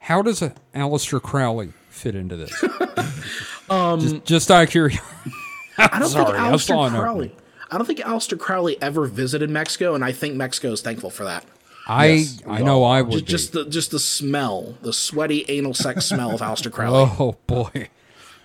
how 0.00 0.22
does 0.22 0.42
a 0.42 0.54
Aleister 0.74 1.20
Crowley 1.20 1.72
fit 1.88 2.14
into 2.14 2.36
this? 2.36 2.64
um, 3.70 4.00
just, 4.00 4.24
just 4.24 4.50
out 4.50 4.64
of 4.64 4.70
curiosity. 4.70 5.02
I 5.78 5.98
don't 5.98 6.08
Sorry, 6.08 6.26
think 6.26 6.38
Aleister 6.38 6.90
Crowley. 6.90 7.34
I 7.70 7.78
don't 7.78 7.86
think 7.86 7.98
Aleister 7.98 8.38
Crowley 8.38 8.80
ever 8.80 9.06
visited 9.06 9.50
Mexico, 9.50 9.94
and 9.94 10.04
I 10.04 10.12
think 10.12 10.36
Mexico 10.36 10.70
is 10.72 10.80
thankful 10.80 11.10
for 11.10 11.24
that. 11.24 11.44
I 11.86 12.06
Yes, 12.06 12.42
I 12.48 12.62
know 12.62 12.82
all 12.82 12.92
I 12.92 13.02
Just, 13.02 13.14
would 13.14 13.26
just 13.26 13.52
be. 13.52 13.62
the 13.64 13.70
just 13.70 13.90
the 13.92 13.98
smell, 14.00 14.74
the 14.82 14.92
sweaty 14.92 15.44
anal 15.48 15.74
sex 15.74 16.06
smell 16.06 16.32
of 16.34 16.40
Aleister 16.40 16.72
Crowley. 16.72 17.10
Oh 17.18 17.36
boy. 17.46 17.88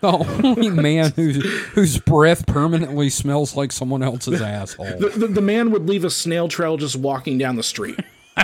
The 0.01 0.07
only 0.43 0.69
man 0.69 1.11
whose 1.15 1.43
whose 1.73 1.99
breath 1.99 2.47
permanently 2.47 3.09
smells 3.11 3.55
like 3.55 3.71
someone 3.71 4.01
else's 4.01 4.41
asshole. 4.41 4.97
The, 4.97 5.09
the, 5.09 5.27
the 5.27 5.41
man 5.41 5.69
would 5.71 5.87
leave 5.87 6.03
a 6.03 6.09
snail 6.09 6.47
trail 6.47 6.77
just 6.77 6.95
walking 6.95 7.37
down 7.37 7.55
the 7.55 7.63
street. 7.63 7.99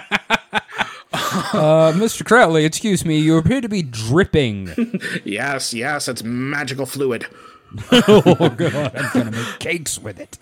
Uh, 1.53 1.91
Mr. 1.93 2.25
Crowley, 2.25 2.65
excuse 2.65 3.05
me, 3.05 3.17
you 3.19 3.37
appear 3.37 3.61
to 3.61 3.69
be 3.69 3.81
dripping. 3.83 4.99
yes, 5.25 5.73
yes, 5.73 6.07
it's 6.07 6.23
magical 6.23 6.85
fluid. 6.85 7.27
oh 7.91 8.49
god, 8.55 8.95
I'm 8.95 9.09
gonna 9.13 9.31
make 9.31 9.59
cakes 9.59 9.99
with 9.99 10.19
it. 10.19 10.37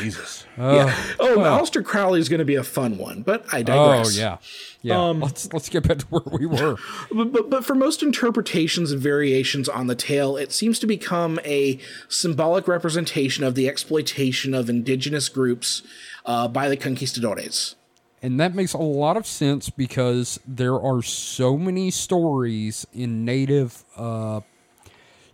Jesus. 0.00 0.41
Yeah. 0.58 0.94
Oh, 1.18 1.38
Aleister 1.38 1.84
Crowley 1.84 2.20
is 2.20 2.28
going 2.28 2.38
to 2.38 2.44
be 2.44 2.54
a 2.54 2.64
fun 2.64 2.98
one, 2.98 3.22
but 3.22 3.44
I 3.52 3.62
digress. 3.62 4.16
Oh 4.16 4.18
digress. 4.18 4.18
yeah, 4.18 4.36
yeah. 4.82 5.08
Um, 5.08 5.20
let's 5.20 5.52
let's 5.52 5.68
get 5.68 5.86
back 5.86 5.98
to 5.98 6.06
where 6.06 6.22
we 6.38 6.46
were. 6.46 6.76
But, 7.12 7.32
but, 7.32 7.50
but 7.50 7.64
for 7.64 7.74
most 7.74 8.02
interpretations 8.02 8.90
and 8.90 9.00
variations 9.00 9.68
on 9.68 9.86
the 9.86 9.94
tale, 9.94 10.36
it 10.36 10.52
seems 10.52 10.78
to 10.78 10.86
become 10.86 11.38
a 11.44 11.78
symbolic 12.08 12.66
representation 12.66 13.44
of 13.44 13.54
the 13.54 13.68
exploitation 13.68 14.54
of 14.54 14.70
indigenous 14.70 15.28
groups 15.28 15.82
uh, 16.24 16.48
by 16.48 16.68
the 16.68 16.76
conquistadores. 16.76 17.76
And 18.22 18.38
that 18.38 18.54
makes 18.54 18.72
a 18.72 18.78
lot 18.78 19.16
of 19.16 19.26
sense 19.26 19.68
because 19.68 20.38
there 20.46 20.80
are 20.80 21.02
so 21.02 21.58
many 21.58 21.90
stories 21.90 22.86
in 22.92 23.24
native 23.24 23.84
uh, 23.96 24.40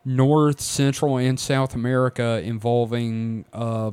North, 0.04 0.60
Central, 0.60 1.18
and 1.18 1.38
South 1.38 1.74
America 1.74 2.40
involving 2.42 3.44
uh, 3.52 3.92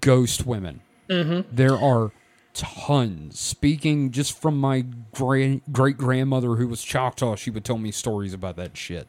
ghost 0.00 0.46
women. 0.46 0.80
Mm-hmm. 1.08 1.54
There 1.54 1.76
are 1.76 2.12
tons. 2.54 3.38
Speaking 3.38 4.10
just 4.10 4.40
from 4.40 4.58
my 4.58 4.84
gra- 5.12 5.60
great 5.72 5.96
grandmother 5.96 6.56
who 6.56 6.68
was 6.68 6.82
Choctaw, 6.82 7.36
she 7.36 7.50
would 7.50 7.64
tell 7.64 7.78
me 7.78 7.90
stories 7.90 8.34
about 8.34 8.56
that 8.56 8.76
shit. 8.76 9.06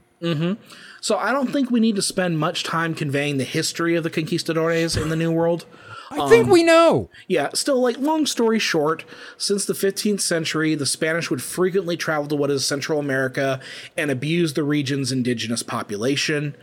So 1.02 1.18
I 1.18 1.32
don't 1.32 1.52
think 1.52 1.72
we 1.72 1.80
need 1.80 1.96
to 1.96 2.02
spend 2.04 2.38
much 2.38 2.64
time 2.64 2.94
conveying 2.94 3.38
the 3.38 3.44
history 3.44 3.96
of 3.96 4.04
the 4.04 4.12
conquistadores 4.12 4.96
in 4.96 5.10
the 5.10 5.16
New 5.16 5.32
World. 5.32 5.66
I 6.12 6.30
think 6.30 6.48
we 6.48 6.62
know. 6.62 7.10
Yeah, 7.28 7.50
still, 7.56 7.82
like, 7.82 7.98
long 7.98 8.28
story 8.28 8.60
short, 8.60 9.04
since 9.38 9.66
the 9.66 9.74
15th 9.74 10.22
century, 10.22 10.76
the 10.76 10.86
Spanish 10.86 11.32
would 11.32 11.42
frequently 11.42 11.98
travel 11.98 12.28
to 12.28 12.36
what 12.36 12.52
is 12.52 12.66
Central 12.66 13.00
America 13.00 13.60
and 13.98 14.12
abuse 14.12 14.54
the 14.54 14.64
region's 14.64 15.12
indigenous 15.12 15.64
population. 15.64 16.56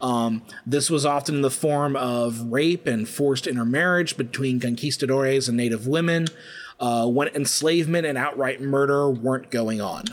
Um, 0.00 0.42
this 0.66 0.90
was 0.90 1.06
often 1.06 1.36
in 1.36 1.42
the 1.42 1.50
form 1.50 1.96
of 1.96 2.52
rape 2.52 2.86
and 2.86 3.08
forced 3.08 3.46
intermarriage 3.46 4.16
between 4.16 4.60
conquistadores 4.60 5.48
and 5.48 5.56
native 5.56 5.86
women, 5.86 6.26
uh, 6.78 7.06
when 7.06 7.28
enslavement 7.28 8.06
and 8.06 8.18
outright 8.18 8.60
murder 8.60 9.10
weren't 9.10 9.50
going 9.50 9.80
on. 9.80 10.04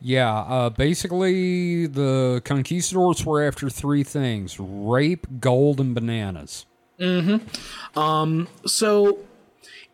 Yeah, 0.00 0.34
uh, 0.34 0.70
basically, 0.70 1.86
the 1.86 2.40
conquistadors 2.44 3.24
were 3.24 3.46
after 3.46 3.68
three 3.68 4.02
things 4.02 4.58
rape, 4.58 5.26
gold, 5.40 5.78
and 5.78 5.94
bananas. 5.94 6.64
Mm-hmm. 6.98 8.44
So, 8.66 9.18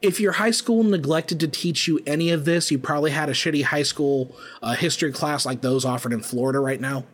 if 0.02 0.20
your 0.20 0.32
high 0.32 0.50
school 0.52 0.84
neglected 0.84 1.40
to 1.40 1.48
teach 1.48 1.88
you 1.88 2.00
any 2.06 2.30
of 2.30 2.44
this, 2.44 2.70
you 2.70 2.78
probably 2.78 3.10
had 3.10 3.28
a 3.28 3.32
shitty 3.32 3.64
high 3.64 3.82
school 3.82 4.34
uh, 4.62 4.74
history 4.74 5.10
class 5.10 5.44
like 5.44 5.60
those 5.60 5.84
offered 5.84 6.12
in 6.12 6.22
Florida 6.22 6.60
right 6.60 6.80
now. 6.80 7.04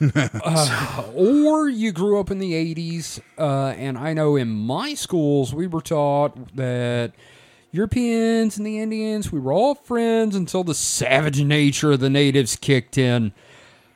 Or 1.14 1.68
you 1.68 1.92
grew 1.92 2.18
up 2.20 2.30
in 2.30 2.38
the 2.38 2.52
80s, 2.52 3.20
uh, 3.38 3.74
and 3.76 3.98
I 3.98 4.12
know 4.12 4.36
in 4.36 4.48
my 4.48 4.94
schools 4.94 5.54
we 5.54 5.66
were 5.66 5.80
taught 5.80 6.54
that 6.56 7.12
Europeans 7.72 8.56
and 8.56 8.66
the 8.66 8.78
Indians, 8.80 9.30
we 9.32 9.40
were 9.40 9.52
all 9.52 9.74
friends 9.74 10.34
until 10.36 10.64
the 10.64 10.74
savage 10.74 11.42
nature 11.42 11.92
of 11.92 12.00
the 12.00 12.10
natives 12.10 12.56
kicked 12.56 12.98
in. 12.98 13.32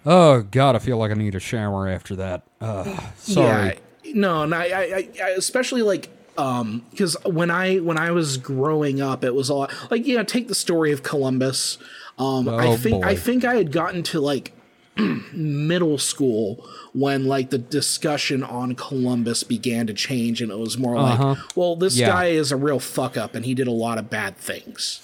Oh, 0.07 0.43
God, 0.43 0.77
I 0.77 0.79
feel 0.81 0.99
like 0.99 1.11
I 1.11 1.15
need 1.15 1.35
a 1.35 1.41
shower 1.41 1.89
after 1.89 2.15
that. 2.17 2.43
Uh, 2.61 2.85
sorry. 3.17 3.79
Yeah, 4.05 4.13
no, 4.15 4.43
and 4.43 4.55
I, 4.55 4.65
I, 4.65 5.09
I 5.23 5.31
especially 5.31 5.83
like 5.83 6.09
um 6.37 6.85
because 6.91 7.17
when 7.25 7.51
I 7.51 7.77
when 7.79 7.97
I 7.97 8.11
was 8.11 8.37
growing 8.37 9.01
up, 9.01 9.25
it 9.25 9.35
was 9.35 9.49
a 9.49 9.55
lot 9.55 9.73
like 9.91 10.05
you 10.07 10.17
know 10.17 10.25
take 10.25 10.49
the 10.49 10.55
story 10.55 10.93
of 10.93 11.03
Columbus. 11.03 11.79
Um, 12.19 12.49
I 12.49 12.67
Oh, 12.69 12.77
think 12.77 13.05
I 13.05 13.15
think 13.15 13.45
I 13.45 13.55
had 13.55 13.73
gotten 13.73 14.03
to 14.05 14.21
like 14.21 14.53
middle 15.33 15.99
school 15.99 16.67
when 16.93 17.27
like 17.27 17.51
the 17.51 17.59
discussion 17.59 18.43
on 18.43 18.75
Columbus 18.75 19.43
began 19.43 19.87
to 19.89 19.95
change, 19.95 20.41
and 20.41 20.51
it 20.53 20.59
was 20.59 20.79
more 20.79 20.97
Uh-huh. 20.97 21.29
like, 21.31 21.39
well, 21.57 21.77
this 21.77 21.97
Yeah. 21.97 22.09
guy 22.09 22.27
is 22.27 22.53
a 22.53 22.57
real 22.57 22.79
fuck 22.79 23.17
up, 23.17 23.35
and 23.35 23.45
he 23.45 23.55
did 23.55 23.67
a 23.67 23.73
lot 23.73 23.99
of 23.99 24.09
bad 24.11 24.37
things. 24.37 25.01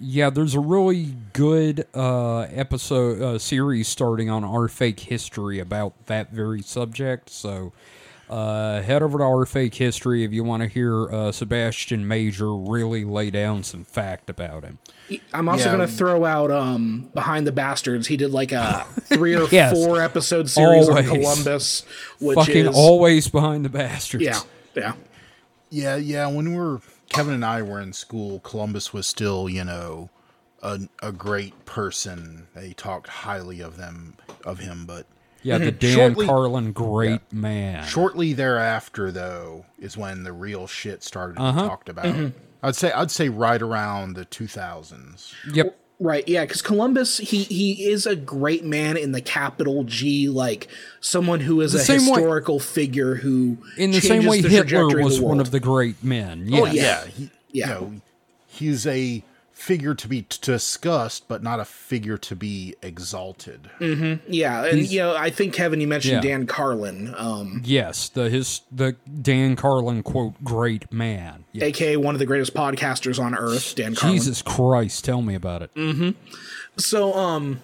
Yeah, 0.00 0.30
there's 0.30 0.54
a 0.54 0.60
really 0.60 1.14
good 1.32 1.86
uh, 1.94 2.40
episode 2.52 3.20
uh, 3.20 3.38
series 3.38 3.88
starting 3.88 4.30
on 4.30 4.44
our 4.44 4.68
fake 4.68 5.00
history 5.00 5.58
about 5.58 5.92
that 6.06 6.32
very 6.32 6.62
subject. 6.62 7.30
So 7.30 7.72
uh, 8.30 8.82
head 8.82 9.02
over 9.02 9.18
to 9.18 9.24
our 9.24 9.46
fake 9.46 9.74
history 9.74 10.24
if 10.24 10.32
you 10.32 10.44
want 10.44 10.62
to 10.62 10.68
hear 10.68 11.10
uh, 11.12 11.32
Sebastian 11.32 12.06
Major 12.06 12.54
really 12.54 13.04
lay 13.04 13.30
down 13.30 13.62
some 13.62 13.84
fact 13.84 14.28
about 14.28 14.64
him. 14.64 14.78
I'm 15.32 15.48
also 15.48 15.66
Yeah. 15.70 15.76
going 15.76 15.88
to 15.88 15.94
throw 15.94 16.24
out 16.24 16.50
um, 16.50 17.10
Behind 17.14 17.46
the 17.46 17.52
Bastards. 17.52 18.06
He 18.06 18.16
did 18.16 18.30
like 18.30 18.52
a 18.52 18.84
three 19.04 19.34
or 19.34 19.48
Yes. 19.50 19.72
four 19.72 20.00
episode 20.02 20.50
series 20.50 20.88
Always. 20.88 21.08
on 21.08 21.16
Columbus, 21.16 21.84
which 22.20 22.36
Fucking 22.36 22.66
is 22.66 22.76
always 22.76 23.28
behind 23.28 23.64
the 23.64 23.70
bastards. 23.70 24.22
yeah, 24.24 24.40
yeah. 24.74 24.92
Yeah, 25.70 25.96
yeah. 25.96 26.26
When 26.26 26.50
we 26.50 26.56
were 26.56 26.80
Kevin 27.08 27.34
and 27.34 27.44
I 27.44 27.62
were 27.62 27.80
in 27.80 27.92
school, 27.92 28.40
Columbus 28.40 28.92
was 28.92 29.06
still, 29.06 29.48
you 29.48 29.64
know, 29.64 30.10
a 30.62 30.80
a 31.02 31.12
great 31.12 31.64
person. 31.66 32.48
They 32.54 32.72
talked 32.72 33.06
highly 33.08 33.60
of 33.60 33.76
them 33.76 34.16
of 34.44 34.58
him, 34.58 34.84
but 34.86 35.06
Yeah, 35.48 35.58
the 35.58 35.70
Dan 35.72 35.94
Shortly- 35.94 36.26
Carlin 36.26 36.72
great 36.72 37.32
man. 37.32 37.84
Shortly 37.86 38.32
thereafter, 38.32 39.10
though, 39.10 39.64
is 39.78 39.96
when 39.96 40.22
the 40.24 40.32
real 40.32 40.66
shit 40.66 41.02
started 41.02 41.36
to 41.36 41.42
Uh-huh. 41.42 41.62
be 41.62 41.68
talked 41.68 41.88
about. 41.88 42.32
I'd 42.62 42.74
say 42.76 42.90
I'd 42.92 43.10
say 43.10 43.28
right 43.28 43.60
around 43.62 44.14
the 44.14 44.24
2000s. 44.24 45.32
Yep. 45.52 45.76
Right, 46.00 46.28
yeah, 46.28 46.42
because 46.44 46.62
Columbus, 46.62 47.18
he 47.18 47.42
he 47.42 47.88
is 47.90 48.06
a 48.06 48.14
great 48.14 48.64
man 48.64 48.96
in 48.96 49.10
the 49.10 49.20
capital 49.20 49.82
G, 49.84 50.28
like 50.28 50.68
someone 51.00 51.40
who 51.40 51.60
is 51.60 51.72
The 51.72 51.78
a 51.78 51.82
same 51.82 52.02
way- 52.06 52.20
historical 52.20 52.60
figure 52.60 53.16
who 53.16 53.58
In 53.76 53.90
the 53.90 54.00
same 54.00 54.24
way 54.26 54.40
the 54.40 54.48
Hitler 54.48 54.64
trajectory 54.82 55.02
was 55.04 55.18
the 55.18 55.24
one 55.24 55.40
of 55.40 55.50
the 55.50 55.58
great 55.58 56.02
men. 56.04 56.48
Oh, 56.52 56.66
Yes. 56.66 56.74
yeah. 56.74 56.82
Yeah, 56.82 57.04
he, 57.16 57.30
Yeah. 57.50 57.66
You 57.66 57.72
know, 57.74 57.92
he's 58.46 58.86
a 58.86 59.24
figure 59.58 59.94
to 59.94 60.06
be 60.08 60.22
t- 60.22 60.38
discussed, 60.40 61.26
but 61.28 61.42
not 61.42 61.58
a 61.58 61.64
figure 61.64 62.16
to 62.16 62.36
be 62.36 62.74
exalted. 62.80 63.68
yeah, 63.80 64.64
and 64.64 64.86
you 64.86 65.00
know, 65.00 65.16
I 65.16 65.30
think 65.30 65.52
Kevin, 65.52 65.80
you 65.80 65.88
mentioned 65.88 66.22
Yeah. 66.24 66.30
Dan 66.30 66.46
Carlin, 66.46 67.12
um, 67.18 67.60
Yes, 67.64 68.08
the 68.08 68.30
his 68.30 68.60
the 68.70 68.94
Dan 69.20 69.56
Carlin 69.56 70.02
quote 70.02 70.42
great 70.44 70.92
man. 70.92 71.44
Yeah. 71.52 71.64
aka 71.64 71.96
one 71.96 72.14
of 72.14 72.18
the 72.20 72.26
greatest 72.26 72.54
podcasters 72.54 73.18
on 73.22 73.34
earth, 73.34 73.74
Dan 73.74 73.94
Carlin. 73.94 74.16
Jesus 74.16 74.42
Christ, 74.42 75.04
tell 75.04 75.22
me 75.22 75.34
about 75.34 75.62
it. 75.62 76.14
So, 76.76 77.12
um, 77.14 77.60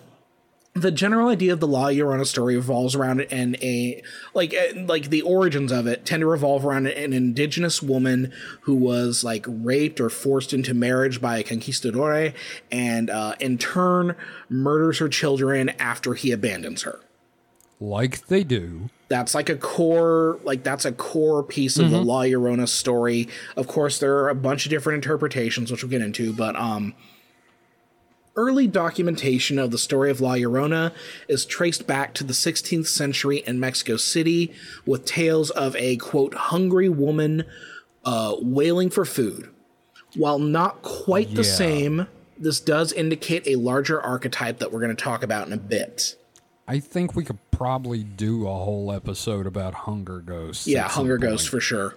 the 0.75 0.91
general 0.91 1.29
idea 1.29 1.53
of 1.53 1.61
the 1.61 1.69
La 1.69 1.87
Llorona 1.87 2.27
story 2.27 2.57
revolves 2.57 2.97
around 2.97 3.21
and 3.31 3.57
a 3.63 4.03
like 4.35 4.53
uh, 4.53 4.81
like 4.87 5.09
the 5.09 5.23
origins 5.23 5.71
of 5.71 5.87
it 5.87 6.05
tend 6.05 6.21
to 6.21 6.27
revolve 6.27 6.67
around 6.67 6.89
an 6.89 7.13
indigenous 7.13 7.81
woman 7.81 8.33
who 8.63 8.75
was 8.75 9.23
like 9.23 9.47
raped 9.49 10.01
or 10.01 10.11
forced 10.11 10.53
into 10.53 10.75
marriage 10.75 11.21
by 11.21 11.39
a 11.39 11.45
conquistador, 11.45 12.33
and 12.73 13.09
uh, 13.09 13.37
in 13.39 13.57
turn 13.57 14.17
murders 14.49 14.99
her 14.99 15.09
children 15.09 15.69
after 15.79 16.15
he 16.15 16.33
abandons 16.33 16.83
her. 16.83 17.01
Like 17.81 18.27
they 18.27 18.43
do. 18.43 18.91
That's 19.09 19.35
like 19.35 19.49
a 19.49 19.57
core, 19.57 20.41
like 20.43 20.65
that's 20.65 20.85
a 20.85 20.93
core 20.93 21.45
piece 21.45 21.79
of 21.79 21.91
the 21.91 22.01
La 22.01 22.23
Llorona 22.23 22.67
story. 22.67 23.29
Of 23.57 23.69
course, 23.69 24.01
there 24.01 24.17
are 24.17 24.29
a 24.29 24.35
bunch 24.35 24.67
of 24.67 24.71
different 24.71 25.05
interpretations, 25.05 25.71
which 25.71 25.83
we'll 25.85 25.91
get 25.91 26.01
into, 26.01 26.33
but 26.33 26.57
um, 26.57 26.95
early 28.37 28.67
documentation 28.67 29.59
of 29.59 29.71
the 29.71 29.79
story 29.79 30.11
of 30.11 30.21
La 30.21 30.35
Llorona 30.35 30.93
is 31.29 31.47
traced 31.47 31.87
back 31.87 32.15
to 32.15 32.25
the 32.25 32.33
16th 32.33 32.87
century 32.87 33.39
in 33.47 33.61
Mexico 33.61 33.97
City, 33.97 34.53
with 34.87 35.05
tales 35.05 35.51
of 35.51 35.77
a 35.77 35.97
quote 35.97 36.35
hungry 36.35 36.89
woman 36.89 37.45
uh, 38.05 38.37
wailing 38.41 38.91
for 38.91 39.05
food. 39.05 39.51
While 40.17 40.39
not 40.39 40.83
quite 40.83 41.35
the 41.35 41.43
same, 41.43 42.07
this 42.39 42.61
does 42.61 42.93
indicate 42.93 43.47
a 43.47 43.57
larger 43.57 44.01
archetype 44.01 44.59
that 44.59 44.73
we're 44.73 44.81
going 44.81 44.95
to 44.95 45.03
talk 45.03 45.23
about 45.23 45.47
in 45.47 45.53
a 45.53 45.59
bit. 45.59 46.17
I 46.67 46.79
think 46.79 47.15
we 47.15 47.25
could 47.25 47.39
probably 47.51 48.05
do 48.05 48.47
a 48.47 48.55
whole 48.55 48.93
episode 48.93 49.47
about 49.47 49.75
hunger 49.75 50.21
ghosts. 50.21 50.67
Yeah, 50.67 50.89
Hunger 50.89 51.19
point. 51.19 51.31
Ghost 51.33 51.49
for 51.49 51.61
sure. 51.61 51.95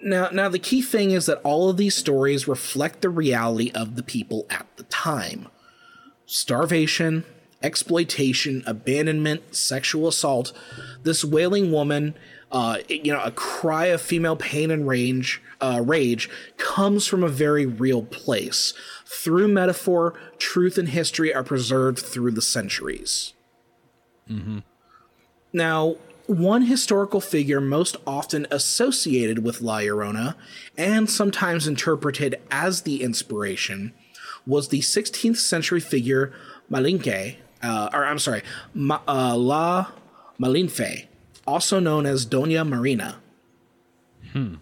Now, 0.00 0.28
now 0.30 0.48
the 0.48 0.58
key 0.58 0.82
thing 0.82 1.10
is 1.10 1.26
that 1.26 1.40
all 1.42 1.68
of 1.68 1.76
these 1.76 1.94
stories 1.94 2.46
reflect 2.46 3.00
the 3.00 3.10
reality 3.10 3.70
of 3.74 3.96
the 3.96 4.02
people 4.02 4.46
at 4.48 4.66
the 4.76 4.84
time: 4.84 5.48
starvation, 6.26 7.24
exploitation, 7.62 8.62
abandonment, 8.66 9.54
sexual 9.54 10.08
assault. 10.08 10.52
This 11.02 11.24
wailing 11.24 11.72
woman, 11.72 12.14
uh, 12.52 12.78
you 12.88 13.12
know, 13.12 13.22
a 13.22 13.32
cry 13.32 13.86
of 13.86 14.00
female 14.00 14.36
pain 14.36 14.70
and 14.70 14.86
rage, 14.86 15.42
uh, 15.60 15.82
rage, 15.84 16.30
comes 16.56 17.06
from 17.06 17.24
a 17.24 17.28
very 17.28 17.66
real 17.66 18.02
place. 18.02 18.74
Through 19.04 19.48
metaphor, 19.48 20.14
truth 20.38 20.78
and 20.78 20.90
history 20.90 21.34
are 21.34 21.42
preserved 21.42 21.98
through 21.98 22.30
the 22.30 22.42
centuries. 22.42 23.32
Now, 25.52 25.96
one 26.28 26.62
historical 26.62 27.20
figure 27.22 27.60
most 27.60 27.96
often 28.06 28.46
associated 28.50 29.42
with 29.42 29.62
La 29.62 29.78
Llorona, 29.78 30.34
and 30.76 31.08
sometimes 31.08 31.66
interpreted 31.66 32.38
as 32.50 32.82
the 32.82 33.02
inspiration, 33.02 33.92
was 34.46 34.68
the 34.68 34.80
16th 34.80 35.38
century 35.38 35.80
figure 35.80 36.32
Malinke, 36.70 37.36
uh, 37.62 37.88
or 37.92 38.04
I'm 38.04 38.18
sorry, 38.18 38.42
Ma, 38.74 39.00
uh, 39.08 39.36
La 39.36 39.86
Malinche, 40.38 41.06
also 41.46 41.80
known 41.80 42.04
as 42.04 42.26
Doña 42.26 42.66
Marina. 42.68 43.16
Hmm. 44.32 44.56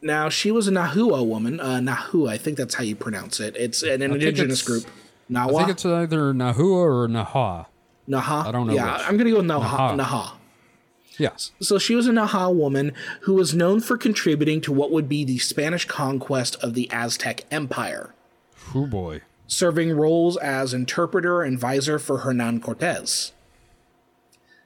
Now, 0.00 0.28
she 0.30 0.50
was 0.50 0.66
a 0.66 0.70
Nahua 0.70 1.26
woman. 1.26 1.60
Uh, 1.60 1.78
Nahu, 1.80 2.28
I 2.28 2.38
think 2.38 2.56
that's 2.56 2.74
how 2.74 2.84
you 2.84 2.96
pronounce 2.96 3.38
it. 3.40 3.54
It's 3.56 3.82
an 3.82 4.00
indigenous 4.00 4.62
group. 4.62 4.84
I 5.34 5.46
think 5.48 5.68
it's 5.68 5.84
either 5.84 6.32
Nahua 6.32 6.62
or 6.70 7.08
Naha. 7.08 7.66
Naha? 8.08 8.46
I 8.46 8.52
don't 8.52 8.66
know 8.66 8.72
Yeah, 8.72 8.96
which. 8.96 9.06
I'm 9.06 9.16
going 9.18 9.26
to 9.26 9.30
go 9.32 9.36
with 9.38 9.46
Naha. 9.46 9.96
Naha. 9.96 10.00
Naha. 10.00 10.37
Yes. 11.18 11.50
So 11.60 11.78
she 11.78 11.94
was 11.94 12.06
a 12.06 12.12
Naha 12.12 12.54
woman 12.54 12.92
who 13.22 13.34
was 13.34 13.54
known 13.54 13.80
for 13.80 13.98
contributing 13.98 14.60
to 14.62 14.72
what 14.72 14.90
would 14.92 15.08
be 15.08 15.24
the 15.24 15.38
Spanish 15.38 15.84
conquest 15.86 16.56
of 16.62 16.74
the 16.74 16.88
Aztec 16.92 17.44
Empire, 17.50 18.14
Oh 18.74 18.86
boy. 18.86 19.22
serving 19.46 19.92
roles 19.96 20.36
as 20.36 20.72
interpreter 20.72 21.42
and 21.42 21.58
visor 21.58 21.98
for 21.98 22.18
Hernan 22.18 22.60
Cortez. 22.60 23.32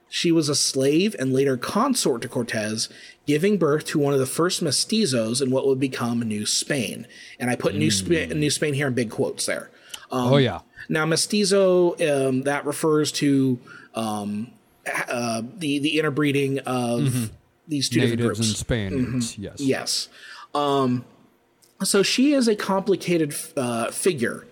She 0.09 0.31
was 0.31 0.47
a 0.47 0.53
slave 0.55 1.15
and 1.17 1.33
later 1.33 1.57
consort 1.57 2.21
to 2.21 2.27
Cortez, 2.27 2.87
giving 3.25 3.57
birth 3.57 3.85
to 3.85 3.97
one 3.99 4.13
of 4.13 4.19
the 4.19 4.27
first 4.27 4.61
mestizos 4.63 5.41
in 5.41 5.49
what 5.49 5.65
would 5.65 5.79
become 5.79 6.19
New 6.21 6.45
Spain. 6.45 7.07
And 7.39 7.49
I 7.49 7.55
put 7.55 7.73
New, 7.73 7.89
Spa- 7.89 8.31
New 8.31 8.51
Spain 8.51 8.75
here 8.75 8.87
in 8.87 8.93
big 8.93 9.09
quotes 9.09 9.47
there. 9.47 9.71
oh 10.11 10.37
yeah. 10.37 10.59
Now, 10.89 11.05
mestizo 11.07 11.93
um, 12.27 12.41
that 12.43 12.65
refers 12.65 13.11
to 13.13 13.57
um, 13.95 14.51
uh, 14.85 15.41
the 15.57 15.79
the 15.79 15.99
interbreeding 15.99 16.59
of 16.59 17.31
these 17.67 17.89
two 17.89 18.01
different 18.01 18.21
Natives 18.21 18.39
groups. 18.39 18.49
and 18.49 18.57
Spaniards. 18.57 19.37
Yes. 19.37 19.59
Yes. 19.59 20.09
Um, 20.53 21.05
so 21.83 22.03
she 22.03 22.33
is 22.33 22.47
a 22.47 22.55
complicated 22.55 23.33
uh, 23.57 23.91
figure, 23.91 24.45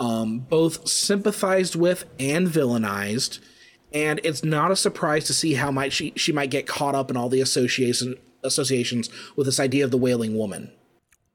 um, 0.00 0.40
both 0.40 0.88
sympathized 0.88 1.76
with 1.76 2.04
and 2.18 2.46
villainized, 2.46 3.40
and 3.92 4.20
it's 4.24 4.44
not 4.44 4.70
a 4.70 4.76
surprise 4.76 5.24
to 5.24 5.34
see 5.34 5.54
how 5.54 5.70
might 5.70 5.92
she 5.92 6.12
she 6.16 6.32
might 6.32 6.50
get 6.50 6.66
caught 6.66 6.94
up 6.94 7.10
in 7.10 7.16
all 7.16 7.28
the 7.28 7.40
association 7.40 8.16
associations 8.44 9.10
with 9.36 9.46
this 9.46 9.58
idea 9.58 9.84
of 9.84 9.90
the 9.90 9.98
wailing 9.98 10.36
woman. 10.36 10.70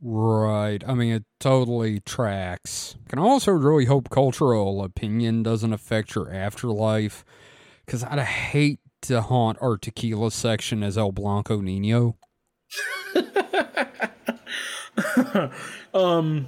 Right. 0.06 0.84
I 0.86 0.96
mean, 0.96 1.14
it 1.14 1.24
totally 1.40 2.02
tracks. 2.02 2.96
Can 3.08 3.20
also 3.20 3.52
really 3.54 3.86
hope 3.86 4.10
cultural 4.10 4.84
opinion 4.84 5.44
doesn't 5.44 5.72
affect 5.72 6.14
your 6.14 6.30
afterlife. 6.30 7.24
Because 7.86 8.04
I'd 8.04 8.20
hate 8.20 8.80
to 9.04 9.22
haunt 9.22 9.58
our 9.62 9.78
tequila 9.78 10.32
section 10.32 10.84
as 10.84 10.98
El 10.98 11.12
Blanco 11.12 11.62
Nino. 11.62 12.18
um, 15.94 16.48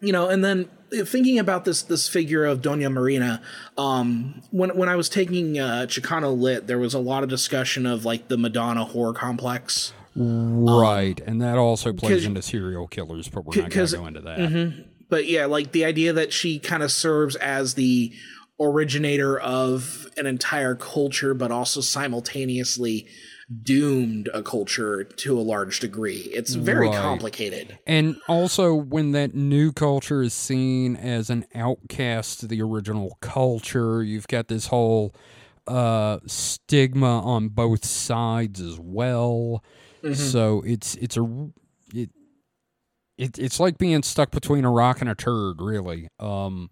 you 0.00 0.12
know, 0.12 0.28
and 0.28 0.44
then 0.44 0.68
thinking 1.04 1.38
about 1.38 1.64
this 1.64 1.82
this 1.82 2.08
figure 2.08 2.44
of 2.44 2.60
Doña 2.60 2.92
Marina, 2.92 3.42
um, 3.76 4.42
when 4.50 4.76
when 4.76 4.88
I 4.88 4.96
was 4.96 5.08
taking 5.08 5.58
uh, 5.58 5.86
Chicano 5.88 6.38
lit, 6.38 6.66
there 6.66 6.78
was 6.78 6.94
a 6.94 6.98
lot 6.98 7.22
of 7.22 7.28
discussion 7.28 7.86
of 7.86 8.04
like 8.04 8.28
the 8.28 8.38
Madonna 8.38 8.86
whore 8.86 9.14
complex. 9.14 9.92
Right. 10.16 11.18
And 11.20 11.42
that 11.42 11.58
also 11.58 11.92
plays 11.92 12.24
into 12.24 12.40
serial 12.40 12.86
killers, 12.86 13.28
but 13.28 13.44
we're 13.44 13.62
not 13.62 13.70
going 13.70 13.86
to 13.88 13.96
go 13.96 14.06
into 14.06 14.20
that. 14.20 14.84
But 15.08 15.26
yeah, 15.26 15.46
like 15.46 15.72
the 15.72 15.84
idea 15.84 16.12
that 16.12 16.32
she 16.32 16.58
kind 16.58 16.82
of 16.82 16.92
serves 16.92 17.36
as 17.36 17.74
the 17.74 18.12
originator 18.60 19.38
of 19.38 20.06
an 20.16 20.26
entire 20.26 20.74
culture, 20.74 21.34
but 21.34 21.50
also 21.50 21.80
simultaneously 21.80 23.06
doomed 23.62 24.28
a 24.32 24.42
culture 24.42 25.04
to 25.04 25.38
a 25.38 25.42
large 25.42 25.80
degree. 25.80 26.30
It's 26.32 26.54
very 26.54 26.88
Right. 26.88 26.96
complicated. 26.96 27.78
And 27.86 28.16
also, 28.28 28.74
when 28.74 29.12
that 29.12 29.34
new 29.34 29.70
culture 29.72 30.22
is 30.22 30.32
seen 30.32 30.96
as 30.96 31.28
an 31.30 31.44
outcast 31.54 32.40
to 32.40 32.46
the 32.46 32.62
original 32.62 33.18
culture, 33.20 34.02
you've 34.02 34.28
got 34.28 34.48
this 34.48 34.68
whole 34.68 35.14
uh, 35.66 36.20
stigma 36.26 37.20
on 37.20 37.48
both 37.48 37.84
sides 37.84 38.60
as 38.60 38.78
well. 38.78 39.62
So 40.12 40.62
it's 40.66 40.94
it's 40.96 41.16
a 41.16 41.50
it, 41.94 42.10
it 43.16 43.38
it's 43.38 43.58
like 43.58 43.78
being 43.78 44.02
stuck 44.02 44.30
between 44.30 44.66
a 44.66 44.70
rock 44.70 45.00
and 45.00 45.08
a 45.08 45.14
turd, 45.14 45.60
really. 45.60 46.08
Um. 46.20 46.70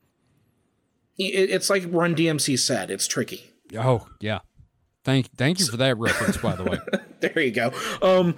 It- 1.18 1.50
It's 1.50 1.70
like 1.70 1.84
Run 1.88 2.14
DMC 2.14 2.58
said. 2.58 2.90
It's 2.90 3.06
tricky. 3.06 3.50
Oh 3.76 4.06
yeah. 4.20 4.40
Thank 5.04 5.30
thank 5.36 5.58
you 5.58 5.66
for 5.66 5.76
that 5.78 5.98
reference, 5.98 6.36
by 6.36 6.54
the 6.54 6.62
way. 6.62 6.78
there 7.20 7.40
you 7.40 7.50
go. 7.50 7.72
Um, 8.02 8.36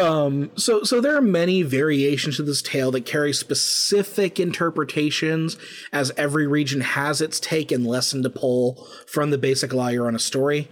um, 0.00 0.50
so, 0.56 0.82
so 0.82 0.98
there 0.98 1.14
are 1.14 1.20
many 1.20 1.60
variations 1.60 2.36
to 2.38 2.42
this 2.42 2.62
tale 2.62 2.90
that 2.92 3.04
carry 3.04 3.34
specific 3.34 4.40
interpretations, 4.40 5.58
as 5.92 6.12
every 6.16 6.46
region 6.46 6.80
has 6.80 7.20
its 7.20 7.38
take 7.38 7.70
and 7.70 7.86
lesson 7.86 8.22
to 8.22 8.30
pull 8.30 8.88
from 9.06 9.28
the 9.30 9.36
basic 9.36 9.74
layer 9.74 10.06
on 10.06 10.14
a 10.14 10.18
story. 10.18 10.68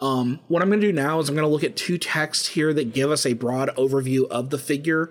Um, 0.00 0.40
what 0.48 0.62
I'm 0.62 0.68
going 0.70 0.80
to 0.80 0.86
do 0.86 0.92
now 0.94 1.18
is 1.20 1.28
I'm 1.28 1.34
going 1.34 1.46
to 1.46 1.52
look 1.52 1.64
at 1.64 1.76
two 1.76 1.98
texts 1.98 2.48
here 2.48 2.72
that 2.72 2.94
give 2.94 3.10
us 3.10 3.26
a 3.26 3.34
broad 3.34 3.68
overview 3.76 4.26
of 4.30 4.48
the 4.48 4.58
figure. 4.58 5.10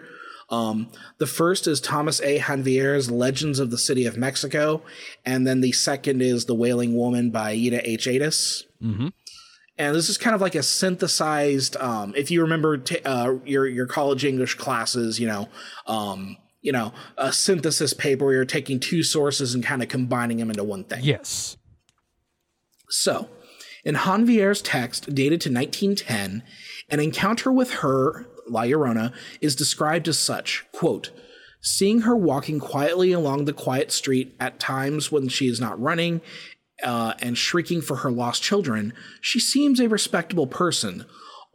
Um, 0.50 0.88
the 1.18 1.28
first 1.28 1.68
is 1.68 1.82
Thomas 1.82 2.22
A. 2.22 2.40
Hanvier's 2.40 3.10
Legends 3.10 3.60
of 3.60 3.72
the 3.72 3.78
City 3.78 4.06
of 4.06 4.18
Mexico, 4.18 4.84
and 5.26 5.48
then 5.48 5.62
the 5.62 5.72
second 5.72 6.22
is 6.22 6.46
The 6.46 6.56
Wailing 6.56 6.96
Woman 6.96 7.32
by 7.32 7.52
Ida 7.52 7.88
H. 7.90 8.08
Addis. 8.08 8.66
Mm-hmm. 8.82 9.08
And 9.78 9.96
this 9.96 10.08
is 10.08 10.18
kind 10.18 10.36
of 10.36 10.42
like 10.42 10.56
a 10.56 10.64
synthesized. 10.64 11.76
Um, 11.78 12.14
if 12.16 12.32
you 12.32 12.42
remember 12.42 12.78
t- 12.78 13.02
uh, 13.04 13.34
your 13.46 13.68
your 13.68 13.88
college 13.88 14.24
English 14.24 14.56
classes, 14.56 15.20
you 15.20 15.28
know, 15.28 15.50
um, 15.88 16.38
you 16.62 16.72
know, 16.72 16.94
a 17.18 17.34
synthesis 17.34 17.94
paper 17.94 18.26
where 18.26 18.36
you're 18.36 18.46
taking 18.46 18.80
two 18.80 19.04
sources 19.04 19.54
and 19.54 19.64
kind 19.64 19.84
of 19.84 19.90
combining 19.90 20.38
them 20.38 20.50
into 20.50 20.64
one 20.64 20.84
thing. 20.84 21.04
Yes. 21.04 21.58
So, 22.90 23.30
in 23.84 23.96
Hanvier's 23.96 24.62
text, 24.62 25.14
dated 25.14 25.42
to 25.42 25.52
1910, 25.52 26.44
an 26.90 27.00
encounter 27.00 27.52
with 27.52 27.72
her, 27.76 28.26
La 28.48 28.62
Llorona, 28.62 29.14
is 29.42 29.56
described 29.56 30.08
as 30.08 30.20
such 30.20 30.66
quote, 30.72 31.12
Seeing 31.62 32.02
her 32.02 32.16
walking 32.16 32.60
quietly 32.60 33.12
along 33.12 33.46
the 33.46 33.54
quiet 33.54 33.92
street 33.92 34.36
at 34.40 34.60
times 34.60 35.12
when 35.12 35.28
she 35.30 35.48
is 35.48 35.60
not 35.60 35.82
running 35.82 36.22
uh, 36.84 37.14
and 37.20 37.38
shrieking 37.38 37.82
for 37.82 37.98
her 37.98 38.12
lost 38.12 38.44
children, 38.44 38.94
she 39.20 39.40
seems 39.40 39.80
a 39.80 39.90
respectable 39.90 40.46
person, 40.46 41.06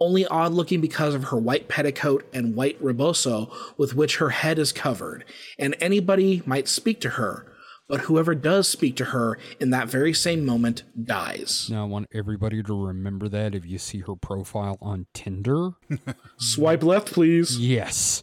only 0.00 0.26
odd 0.26 0.52
looking 0.52 0.80
because 0.80 1.14
of 1.14 1.24
her 1.24 1.38
white 1.38 1.68
petticoat 1.68 2.26
and 2.32 2.56
white 2.56 2.76
rebozo 2.80 3.52
with 3.76 3.94
which 3.94 4.16
her 4.16 4.30
head 4.30 4.58
is 4.58 4.72
covered, 4.72 5.24
and 5.58 5.76
anybody 5.80 6.42
might 6.44 6.66
speak 6.66 7.00
to 7.00 7.10
her, 7.10 7.46
but 7.90 8.02
whoever 8.02 8.36
does 8.36 8.68
speak 8.68 8.94
to 8.96 9.06
her 9.06 9.36
in 9.58 9.70
that 9.70 9.88
very 9.88 10.14
same 10.14 10.46
moment 10.46 10.84
dies. 11.04 11.68
Now 11.68 11.82
I 11.82 11.86
want 11.88 12.06
everybody 12.14 12.62
to 12.62 12.86
remember 12.86 13.28
that 13.28 13.52
if 13.54 13.66
you 13.66 13.78
see 13.78 13.98
her 13.98 14.14
profile 14.14 14.78
on 14.80 15.06
Tinder. 15.12 15.72
Swipe 16.38 16.84
left, 16.84 17.12
please. 17.12 17.58
yes. 17.58 18.22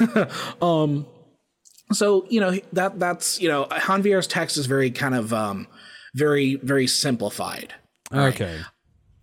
Um, 0.62 1.06
so 1.92 2.24
you 2.30 2.40
know 2.40 2.58
that 2.72 2.98
that's 2.98 3.40
you 3.40 3.48
know 3.48 3.66
Hanvier's 3.70 4.26
text 4.26 4.56
is 4.56 4.66
very 4.66 4.90
kind 4.90 5.14
of 5.14 5.32
um, 5.32 5.66
very 6.14 6.54
very 6.54 6.86
simplified. 6.86 7.74
Okay. 8.12 8.60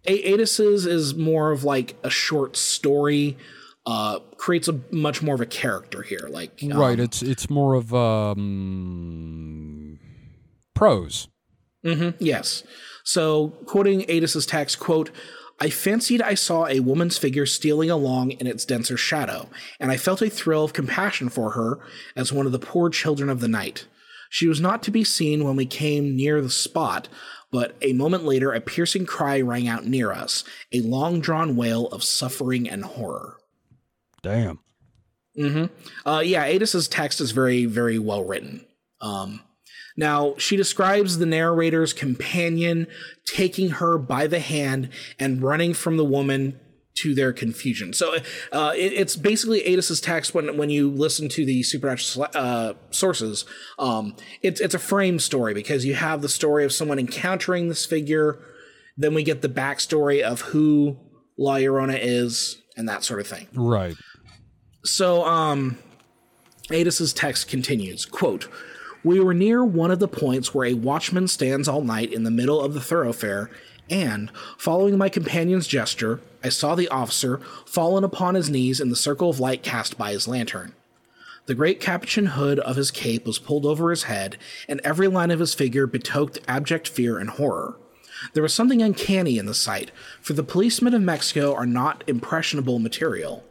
A- 0.06 0.34
Addis's 0.34 0.86
is 0.86 1.16
more 1.16 1.52
of 1.52 1.64
like 1.64 1.96
a 2.04 2.10
short 2.10 2.58
story. 2.58 3.38
Uh, 3.90 4.20
creates 4.38 4.68
a 4.68 4.80
much 4.92 5.24
more 5.24 5.34
of 5.34 5.42
a 5.42 5.48
character 5.48 6.04
here. 6.04 6.28
Like 6.30 6.60
um, 6.62 6.74
right. 6.74 7.00
It's 7.00 7.24
it's 7.24 7.50
more 7.50 7.74
of 7.74 7.92
um 7.92 9.98
prose. 10.76 11.28
Yes. 12.20 12.62
So, 13.04 13.48
quoting 13.66 14.08
Addis's 14.08 14.46
text, 14.46 14.80
quote, 14.80 15.10
I 15.60 15.72
fancied 15.72 16.22
I 16.22 16.36
saw 16.36 16.68
a 16.68 16.82
woman's 16.82 17.18
figure 17.18 17.48
stealing 17.48 17.90
along 17.90 18.32
in 18.32 18.46
its 18.46 18.64
denser 18.64 18.96
shadow, 18.96 19.50
and 19.80 19.92
I 19.92 19.98
felt 19.98 20.22
a 20.22 20.30
thrill 20.30 20.64
of 20.64 20.74
compassion 20.74 21.30
for 21.30 21.52
her 21.52 21.80
as 22.16 22.32
one 22.32 22.46
of 22.46 22.52
the 22.52 22.60
poor 22.60 22.92
children 22.92 23.28
of 23.28 23.40
the 23.40 23.48
night. 23.48 23.88
She 24.30 24.48
was 24.48 24.62
not 24.62 24.84
to 24.84 24.92
be 24.92 25.04
seen 25.04 25.44
when 25.44 25.56
we 25.56 25.66
came 25.66 26.16
near 26.16 26.42
the 26.42 26.52
spot, 26.52 27.10
but 27.52 27.76
a 27.82 27.94
moment 27.94 28.24
later 28.24 28.54
a 28.54 28.62
piercing 28.62 29.08
cry 29.08 29.42
rang 29.42 29.68
out 29.68 29.88
near 29.88 30.12
us, 30.12 30.44
a 30.72 30.82
long 30.82 31.20
drawn 31.20 31.56
wail 31.56 31.88
of 31.88 32.04
suffering 32.04 32.70
and 32.70 32.86
horror. 32.86 33.39
Damn. 34.22 34.60
Uh, 36.06 36.20
yeah, 36.20 36.44
Addis's 36.44 36.88
text 36.88 37.22
is 37.22 37.32
very, 37.32 37.66
very 37.66 38.00
well 38.00 38.24
written. 38.24 38.66
Um, 39.02 39.42
now, 39.96 40.36
she 40.38 40.56
describes 40.56 41.18
the 41.18 41.26
narrator's 41.26 41.94
companion 41.94 42.88
taking 43.26 43.70
her 43.72 43.98
by 43.98 44.28
the 44.28 44.40
hand 44.40 44.90
and 45.20 45.42
running 45.42 45.74
from 45.74 45.98
the 45.98 46.06
woman 46.06 46.60
to 47.00 47.16
their 47.16 47.32
confusion. 47.32 47.94
So 47.94 48.16
uh, 48.52 48.74
it, 48.76 48.94
it's 48.94 49.16
basically 49.16 49.62
Addis's 49.66 50.02
text 50.02 50.34
when 50.34 50.58
when 50.58 50.70
you 50.70 50.90
listen 50.90 51.30
to 51.30 51.46
the 51.46 51.64
supernatural 51.64 52.28
uh, 52.34 52.74
sources. 52.92 53.46
Um, 53.78 54.16
it's 54.42 54.60
it's 54.60 54.76
a 54.76 54.80
frame 54.80 55.20
story 55.20 55.54
because 55.54 55.86
you 55.86 55.96
have 55.96 56.22
the 56.22 56.30
story 56.30 56.66
of 56.66 56.74
someone 56.74 57.00
encountering 57.00 57.70
this 57.70 57.86
figure, 57.86 58.40
then 58.98 59.14
we 59.14 59.24
get 59.24 59.42
the 59.42 59.50
backstory 59.50 60.22
of 60.22 60.42
who 60.42 60.98
La 61.38 61.56
Llorona 61.56 61.98
is 62.02 62.62
and 62.76 62.88
that 62.88 63.04
sort 63.04 63.20
of 63.20 63.28
thing. 63.28 63.48
Right. 63.54 63.96
So, 64.84 65.26
um, 65.26 65.78
Addis's 66.72 67.12
text 67.12 67.50
continues, 67.50 68.06
quote, 68.06 68.48
We 69.04 69.20
were 69.20 69.34
near 69.34 69.64
one 69.64 69.92
of 69.92 70.00
the 70.00 70.08
points 70.08 70.54
where 70.54 70.68
a 70.68 70.74
watchman 70.74 71.28
stands 71.28 71.68
all 71.68 71.82
night 71.82 72.14
in 72.14 72.24
the 72.24 72.32
middle 72.32 72.62
of 72.62 72.74
the 72.74 72.80
thoroughfare, 72.80 73.50
and, 73.90 74.32
following 74.58 74.98
my 74.98 75.10
companion's 75.10 75.68
gesture, 75.68 76.22
I 76.44 76.50
saw 76.50 76.76
the 76.76 76.88
officer 76.88 77.42
fallen 77.66 78.06
upon 78.06 78.36
his 78.36 78.50
knees 78.50 78.80
in 78.80 78.90
the 78.90 78.96
circle 78.96 79.30
of 79.30 79.40
light 79.40 79.64
cast 79.64 79.98
by 79.98 80.12
his 80.12 80.30
lantern. 80.30 80.74
The 81.48 81.56
great 81.56 81.82
capuchin 81.82 82.28
hood 82.28 82.60
of 82.60 82.78
his 82.78 82.92
cape 82.92 83.26
was 83.26 83.40
pulled 83.40 83.66
over 83.66 83.90
his 83.90 84.04
head, 84.04 84.38
and 84.70 84.80
every 84.84 85.10
line 85.10 85.32
of 85.32 85.40
his 85.40 85.54
figure 85.54 85.88
betokened 85.88 86.46
abject 86.48 86.88
fear 86.88 87.18
and 87.18 87.32
horror. 87.32 87.76
There 88.34 88.44
was 88.44 88.54
something 88.54 88.82
uncanny 88.82 89.38
in 89.38 89.46
the 89.46 89.54
sight, 89.54 89.92
for 90.22 90.34
the 90.34 90.44
policemen 90.44 90.94
of 90.94 91.02
Mexico 91.02 91.54
are 91.54 91.66
not 91.66 92.04
impressionable 92.08 92.80
material 92.80 93.44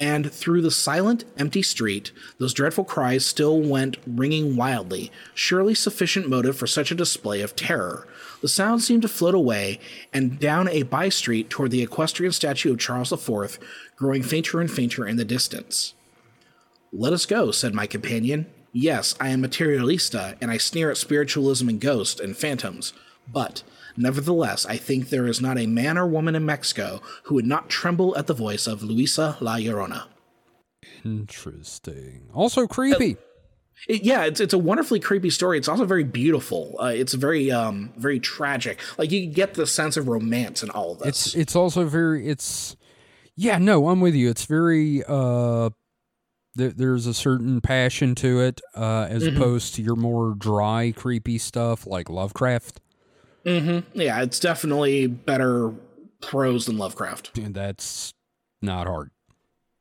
and 0.00 0.32
through 0.32 0.62
the 0.62 0.70
silent, 0.70 1.24
empty 1.38 1.62
street, 1.62 2.12
those 2.38 2.54
dreadful 2.54 2.84
cries 2.84 3.24
still 3.24 3.60
went 3.60 3.98
ringing 4.06 4.56
wildly, 4.56 5.12
surely 5.34 5.74
sufficient 5.74 6.28
motive 6.28 6.56
for 6.56 6.66
such 6.66 6.90
a 6.90 6.96
display 6.96 7.40
of 7.40 7.54
terror. 7.54 8.08
The 8.40 8.48
sound 8.48 8.82
seemed 8.82 9.02
to 9.02 9.08
float 9.08 9.34
away, 9.34 9.78
and 10.12 10.40
down 10.40 10.68
a 10.68 10.82
by 10.82 11.08
street 11.08 11.48
toward 11.48 11.70
the 11.70 11.82
equestrian 11.82 12.32
statue 12.32 12.72
of 12.72 12.78
Charles 12.78 13.12
IV, 13.12 13.60
growing 13.94 14.22
fainter 14.22 14.60
and 14.60 14.70
fainter 14.70 15.06
in 15.06 15.16
the 15.16 15.24
distance. 15.24 15.94
Let 16.92 17.12
us 17.12 17.24
go, 17.24 17.52
said 17.52 17.72
my 17.72 17.86
companion. 17.86 18.46
Yes, 18.72 19.14
I 19.20 19.28
am 19.28 19.42
materialista, 19.42 20.36
and 20.40 20.50
I 20.50 20.56
sneer 20.56 20.90
at 20.90 20.96
spiritualism 20.96 21.68
and 21.68 21.80
ghosts 21.80 22.20
and 22.20 22.36
phantoms. 22.36 22.92
But, 23.30 23.62
nevertheless, 23.96 24.64
I 24.66 24.76
think 24.76 25.08
there 25.10 25.26
is 25.26 25.40
not 25.40 25.58
a 25.58 25.66
man 25.66 25.98
or 25.98 26.06
woman 26.06 26.34
in 26.34 26.44
Mexico 26.46 27.00
who 27.24 27.34
would 27.36 27.46
not 27.46 27.68
tremble 27.68 28.16
at 28.16 28.26
the 28.26 28.34
voice 28.34 28.66
of 28.66 28.82
Luisa 28.82 29.36
La 29.40 29.56
Llorona. 29.56 30.04
Interesting. 31.04 32.28
Also 32.34 32.66
creepy. 32.66 33.16
It- 33.88 34.04
yeah, 34.04 34.24
it's 34.24 34.38
it's 34.40 34.54
a 34.54 34.58
wonderfully 34.58 35.00
creepy 35.00 35.30
story. 35.30 35.58
It's 35.58 35.66
also 35.68 35.84
very 35.84 36.04
beautiful. 36.04 36.76
Uh, 36.80 36.92
it's 36.94 37.14
very 37.14 37.50
um 37.50 37.92
very 37.96 38.20
tragic. 38.20 38.78
Like 38.96 39.10
you 39.10 39.26
get 39.26 39.54
the 39.54 39.66
sense 39.66 39.96
of 39.96 40.06
romance 40.06 40.62
in 40.62 40.70
all 40.70 40.92
of 40.92 40.98
this. 41.00 41.26
It's 41.26 41.34
it's 41.34 41.56
also 41.56 41.84
very 41.86 42.28
it's 42.28 42.76
yeah 43.34 43.58
no 43.58 43.88
I'm 43.88 44.00
with 44.00 44.14
you. 44.14 44.30
It's 44.30 44.44
very 44.44 45.02
uh 45.08 45.70
there, 46.54 46.68
there's 46.70 47.06
a 47.08 47.14
certain 47.14 47.60
passion 47.60 48.14
to 48.16 48.40
it 48.42 48.60
uh 48.76 49.08
as 49.10 49.26
opposed 49.26 49.74
to 49.76 49.82
your 49.82 49.96
more 49.96 50.34
dry 50.38 50.92
creepy 50.94 51.38
stuff 51.38 51.84
like 51.84 52.08
Lovecraft. 52.08 52.80
Yeah, 53.44 54.22
it's 54.22 54.40
definitely 54.40 55.06
better 55.06 55.72
prose 56.20 56.66
than 56.66 56.78
Lovecraft. 56.78 57.36
And 57.38 57.54
that's 57.54 58.14
not 58.60 58.86
hard. 58.86 59.10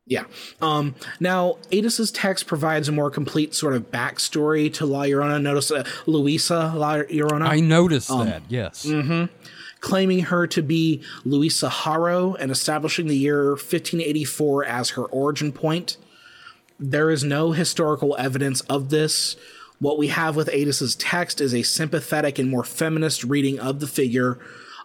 Yeah. 0.07 0.26
Um, 0.62 0.95
now, 1.20 1.57
Addis's 1.72 2.12
text 2.12 2.47
provides 2.47 2.89
a 2.89 2.91
more 2.91 3.09
complete 3.09 3.53
sort 3.53 3.76
of 3.76 3.91
backstory 3.91 4.74
to 4.74 4.86
La 4.86 5.03
Llorona. 5.03 5.41
Notice 5.41 5.72
uh, 5.72 5.86
Luisa 6.05 6.74
La 6.76 6.95
Llorona. 6.95 7.47
I 7.47 7.59
noticed 7.59 8.09
that. 8.09 8.41
Yes. 8.49 8.86
Mm-hmm. 8.86 9.34
claiming 9.80 10.22
her 10.22 10.47
to 10.47 10.62
be 10.62 11.01
Luisa 11.24 11.70
Haro 11.70 12.34
and 12.36 12.51
establishing 12.51 13.07
the 13.07 13.16
year 13.16 13.51
1584 13.51 14.66
as 14.66 14.89
her 14.91 15.05
origin 15.05 15.51
point. 15.51 15.97
There 16.80 17.09
is 17.09 17.24
no 17.24 17.51
historical 17.51 18.16
evidence 18.18 18.62
of 18.62 18.89
this. 18.89 19.36
What 19.82 19.97
we 19.97 20.07
have 20.09 20.36
with 20.36 20.47
Addis's 20.47 20.95
text 20.95 21.41
is 21.41 21.53
a 21.53 21.63
sympathetic 21.63 22.38
and 22.39 22.49
more 22.49 22.63
feminist 22.63 23.23
reading 23.23 23.59
of 23.59 23.79
the 23.82 23.88
figure 23.88 24.38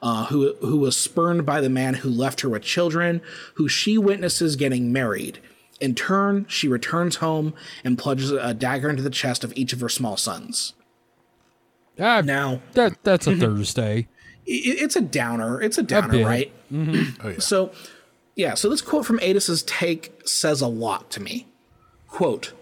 uh, 0.02 0.24
who, 0.26 0.54
who 0.60 0.78
was 0.78 0.96
spurned 0.96 1.44
by 1.46 1.60
the 1.60 1.68
man 1.68 1.94
who 1.94 2.08
left 2.08 2.40
her 2.40 2.48
with 2.48 2.62
children, 2.62 3.20
who 3.54 3.68
she 3.68 3.98
witnesses 3.98 4.56
getting 4.56 4.92
married. 4.92 5.38
In 5.80 5.94
turn, 5.94 6.46
she 6.48 6.66
returns 6.66 7.16
home 7.16 7.52
and 7.84 7.98
plunges 7.98 8.30
a 8.32 8.54
dagger 8.54 8.88
into 8.88 9.02
the 9.02 9.10
chest 9.10 9.44
of 9.44 9.52
each 9.54 9.74
of 9.74 9.80
her 9.80 9.88
small 9.90 10.16
sons. 10.16 10.72
Ah, 12.00 12.22
Now, 12.24 12.62
that 12.72 13.02
that's 13.04 13.26
a 13.26 13.36
Thursday. 13.38 14.08
it, 14.46 14.82
it's 14.82 14.96
a 14.96 15.00
downer. 15.02 15.60
It's 15.60 15.76
a 15.78 15.82
downer, 15.82 16.08
bit. 16.08 16.24
right? 16.26 16.52
Oh, 17.22 17.28
yeah. 17.28 17.38
So, 17.38 17.70
yeah. 18.34 18.54
So 18.54 18.68
this 18.70 18.80
quote 18.82 19.04
from 19.06 19.18
Addis's 19.20 19.62
take 19.62 20.26
says 20.26 20.60
a 20.62 20.66
lot 20.66 21.10
to 21.12 21.20
me. 21.20 21.46
Quote: 22.08 22.52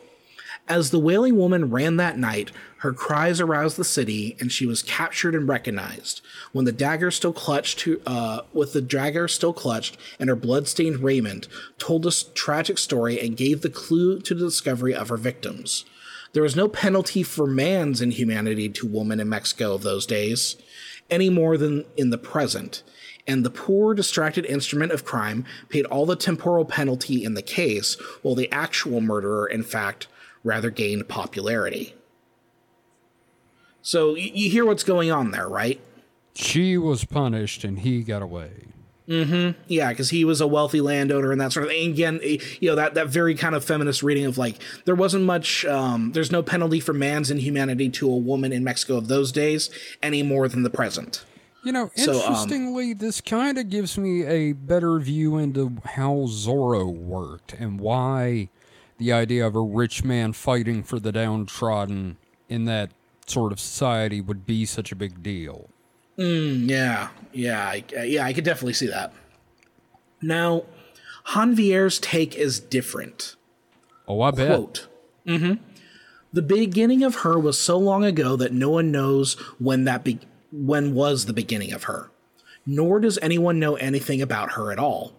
As 0.66 0.90
the 0.90 0.98
wailing 0.98 1.36
woman 1.36 1.70
ran 1.70 1.96
that 1.98 2.18
night, 2.18 2.50
her 2.78 2.94
cries 2.94 3.38
aroused 3.38 3.76
the 3.76 3.84
city, 3.84 4.34
and 4.40 4.50
she 4.50 4.66
was 4.66 4.82
captured 4.82 5.34
and 5.34 5.46
recognized. 5.46 6.22
When 6.52 6.64
the 6.64 6.72
dagger 6.72 7.10
still 7.10 7.34
clutched 7.34 7.86
uh, 8.06 8.40
with 8.54 8.72
the 8.72 8.80
dagger 8.80 9.28
still 9.28 9.52
clutched, 9.52 9.98
and 10.18 10.30
her 10.30 10.36
blood-stained 10.36 11.00
raiment 11.00 11.48
told 11.76 12.06
a 12.06 12.12
tragic 12.34 12.78
story 12.78 13.20
and 13.20 13.36
gave 13.36 13.60
the 13.60 13.68
clue 13.68 14.20
to 14.20 14.34
the 14.34 14.46
discovery 14.46 14.94
of 14.94 15.10
her 15.10 15.18
victims. 15.18 15.84
There 16.32 16.42
was 16.42 16.56
no 16.56 16.66
penalty 16.68 17.22
for 17.22 17.46
man's 17.46 18.00
inhumanity 18.00 18.70
to 18.70 18.86
woman 18.86 19.20
in 19.20 19.28
Mexico 19.28 19.74
of 19.74 19.82
those 19.82 20.06
days, 20.06 20.56
any 21.10 21.28
more 21.28 21.58
than 21.58 21.84
in 21.96 22.08
the 22.08 22.18
present. 22.18 22.82
and 23.26 23.44
the 23.44 23.50
poor, 23.50 23.94
distracted 23.94 24.44
instrument 24.46 24.92
of 24.92 25.04
crime 25.04 25.44
paid 25.68 25.84
all 25.86 26.06
the 26.06 26.16
temporal 26.16 26.64
penalty 26.64 27.24
in 27.24 27.34
the 27.34 27.42
case, 27.42 27.94
while 28.22 28.34
the 28.34 28.50
actual 28.52 29.00
murderer, 29.00 29.46
in 29.46 29.62
fact, 29.62 30.06
rather 30.44 30.70
gained 30.70 31.08
popularity. 31.08 31.94
So 33.82 34.12
y- 34.12 34.30
you 34.34 34.50
hear 34.50 34.64
what's 34.64 34.84
going 34.84 35.10
on 35.10 35.30
there, 35.30 35.48
right? 35.48 35.80
She 36.34 36.76
was 36.78 37.04
punished 37.04 37.64
and 37.64 37.80
he 37.80 38.02
got 38.02 38.22
away. 38.22 38.50
Mm-hmm. 39.08 39.60
Yeah, 39.68 39.90
because 39.90 40.08
he 40.10 40.24
was 40.24 40.40
a 40.40 40.46
wealthy 40.46 40.80
landowner 40.80 41.30
and 41.30 41.40
that 41.40 41.52
sort 41.52 41.64
of 41.66 41.70
thing. 41.70 41.84
And 41.84 41.92
again, 41.94 42.20
you 42.22 42.70
know 42.70 42.74
that 42.76 42.94
that 42.94 43.08
very 43.08 43.34
kind 43.34 43.54
of 43.54 43.62
feminist 43.62 44.02
reading 44.02 44.24
of 44.24 44.38
like 44.38 44.56
there 44.86 44.94
wasn't 44.94 45.24
much. 45.24 45.64
Um, 45.66 46.12
there's 46.12 46.32
no 46.32 46.42
penalty 46.42 46.80
for 46.80 46.94
man's 46.94 47.30
inhumanity 47.30 47.90
to 47.90 48.10
a 48.10 48.16
woman 48.16 48.50
in 48.50 48.64
Mexico 48.64 48.96
of 48.96 49.08
those 49.08 49.30
days 49.30 49.68
any 50.02 50.22
more 50.22 50.48
than 50.48 50.62
the 50.62 50.70
present. 50.70 51.22
You 51.64 51.72
know, 51.72 51.90
So, 51.96 52.12
um, 52.12 52.18
interestingly, 52.18 52.92
this 52.94 53.20
kind 53.20 53.58
of 53.58 53.68
gives 53.70 53.96
me 53.98 54.24
a 54.24 54.52
better 54.52 54.98
view 54.98 55.36
into 55.38 55.76
how 55.84 56.26
Zorro 56.28 56.90
worked 56.90 57.52
and 57.54 57.78
why 57.80 58.48
the 58.98 59.12
idea 59.12 59.46
of 59.46 59.54
a 59.54 59.60
rich 59.60 60.04
man 60.04 60.32
fighting 60.32 60.82
for 60.82 60.98
the 61.00 61.12
downtrodden 61.12 62.16
in 62.48 62.64
that 62.66 62.90
sort 63.26 63.52
of 63.52 63.58
society 63.60 64.20
would 64.20 64.46
be 64.46 64.64
such 64.64 64.92
a 64.92 64.96
big 64.96 65.22
deal. 65.22 65.68
Yeah, 66.16 67.08
yeah, 67.32 67.66
I, 67.66 67.84
yeah. 68.04 68.24
I 68.24 68.32
could 68.32 68.44
definitely 68.44 68.74
see 68.74 68.86
that. 68.86 69.12
Now, 70.22 70.64
Janvier's 71.34 71.98
take 71.98 72.36
is 72.36 72.60
different. 72.60 73.34
Oh, 74.06 74.20
I 74.20 74.30
bet. 74.30 74.46
Quote. 74.48 74.86
hmm 75.26 75.54
The 76.32 76.42
beginning 76.42 77.02
of 77.02 77.16
her 77.16 77.38
was 77.38 77.58
so 77.58 77.76
long 77.78 78.04
ago 78.04 78.36
that 78.36 78.52
no 78.52 78.70
one 78.70 78.92
knows 78.92 79.34
when 79.58 79.84
that 79.84 80.04
be- 80.04 80.20
when 80.52 80.94
was 80.94 81.26
the 81.26 81.32
beginning 81.32 81.72
of 81.72 81.84
her. 81.84 82.10
Nor 82.64 83.00
does 83.00 83.18
anyone 83.20 83.58
know 83.58 83.74
anything 83.76 84.22
about 84.22 84.52
her 84.52 84.70
at 84.70 84.78
all. 84.78 85.14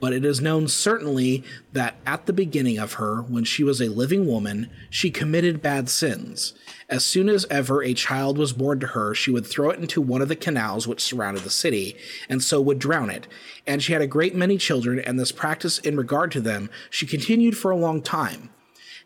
But 0.00 0.14
it 0.14 0.24
is 0.24 0.40
known 0.40 0.66
certainly 0.66 1.44
that 1.74 1.96
at 2.06 2.24
the 2.26 2.32
beginning 2.32 2.78
of 2.78 2.94
her, 2.94 3.20
when 3.20 3.44
she 3.44 3.62
was 3.62 3.80
a 3.80 3.88
living 3.88 4.26
woman, 4.26 4.70
she 4.88 5.10
committed 5.10 5.60
bad 5.60 5.90
sins. 5.90 6.54
As 6.88 7.04
soon 7.04 7.28
as 7.28 7.46
ever 7.50 7.82
a 7.82 7.94
child 7.94 8.38
was 8.38 8.54
born 8.54 8.80
to 8.80 8.88
her, 8.88 9.14
she 9.14 9.30
would 9.30 9.46
throw 9.46 9.70
it 9.70 9.78
into 9.78 10.00
one 10.00 10.22
of 10.22 10.28
the 10.28 10.36
canals 10.36 10.88
which 10.88 11.02
surrounded 11.02 11.44
the 11.44 11.50
city, 11.50 11.96
and 12.28 12.42
so 12.42 12.60
would 12.60 12.78
drown 12.78 13.10
it. 13.10 13.28
And 13.66 13.82
she 13.82 13.92
had 13.92 14.02
a 14.02 14.06
great 14.06 14.34
many 14.34 14.56
children, 14.56 14.98
and 14.98 15.20
this 15.20 15.32
practice 15.32 15.78
in 15.78 15.96
regard 15.96 16.32
to 16.32 16.40
them 16.40 16.70
she 16.88 17.06
continued 17.06 17.56
for 17.56 17.70
a 17.70 17.76
long 17.76 18.00
time. 18.00 18.50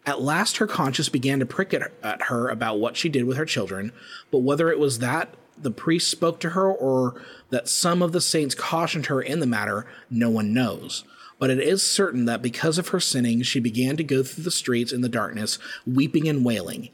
At 0.07 0.21
last, 0.21 0.59
her 0.59 0.67
conscience 0.67 1.09
began 1.09 1.41
to 1.41 1.47
prick 1.47 1.75
at, 1.75 2.23
her 2.23 2.49
about 2.49 2.79
what 2.79 2.97
she 2.97 3.09
did 3.09 3.25
with 3.25 3.37
her 3.37 3.47
children, 3.47 3.93
but 4.31 4.39
whether 4.39 4.71
it 4.71 4.79
was 4.79 4.99
that 4.99 5.35
the 5.57 5.71
priest 5.71 6.11
spoke 6.11 6.41
to 6.41 6.51
her 6.51 6.71
or 6.71 7.21
that 7.51 7.69
some 7.69 8.03
of 8.03 8.13
the 8.13 8.21
saints 8.21 8.55
cautioned 8.55 9.07
her 9.07 9.21
in 9.23 9.41
the 9.41 9.47
matter, 9.47 9.87
no 10.11 10.31
one 10.31 10.53
knows. 10.53 11.05
But 11.39 11.51
it 11.51 11.61
is 11.61 11.83
certain 11.83 12.25
that 12.27 12.43
because 12.43 12.79
of 12.79 12.89
her 12.89 13.01
sinning, 13.01 13.43
she 13.43 13.61
began 13.61 13.97
to 13.97 14.05
go 14.05 14.23
through 14.23 14.45
the 14.45 14.51
streets 14.51 14.93
in 14.93 15.01
the 15.01 15.09
darkness, 15.09 15.59
weeping 15.87 16.29
and 16.29 16.45
wailing. 16.45 16.91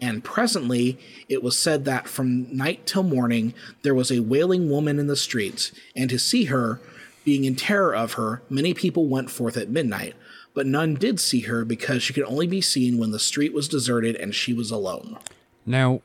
And 0.00 0.22
presently, 0.22 0.98
it 1.28 1.42
was 1.42 1.58
said 1.58 1.84
that 1.84 2.06
from 2.08 2.54
night 2.56 2.86
till 2.86 3.02
morning 3.02 3.54
there 3.82 3.94
was 3.94 4.12
a 4.12 4.20
wailing 4.20 4.70
woman 4.70 4.98
in 4.98 5.08
the 5.08 5.16
streets, 5.16 5.72
and 5.96 6.08
to 6.10 6.18
see 6.18 6.44
her, 6.44 6.80
being 7.24 7.44
in 7.44 7.56
terror 7.56 7.94
of 7.94 8.12
her, 8.14 8.42
many 8.48 8.74
people 8.74 9.06
went 9.08 9.30
forth 9.30 9.56
at 9.56 9.68
midnight, 9.68 10.14
but 10.54 10.66
none 10.66 10.94
did 10.94 11.18
see 11.18 11.40
her 11.40 11.64
because 11.64 12.02
she 12.02 12.12
could 12.12 12.24
only 12.24 12.46
be 12.46 12.60
seen 12.60 12.98
when 12.98 13.10
the 13.10 13.18
street 13.18 13.52
was 13.52 13.68
deserted 13.68 14.14
and 14.16 14.34
she 14.34 14.52
was 14.52 14.70
alone. 14.70 15.18
Now, 15.66 16.00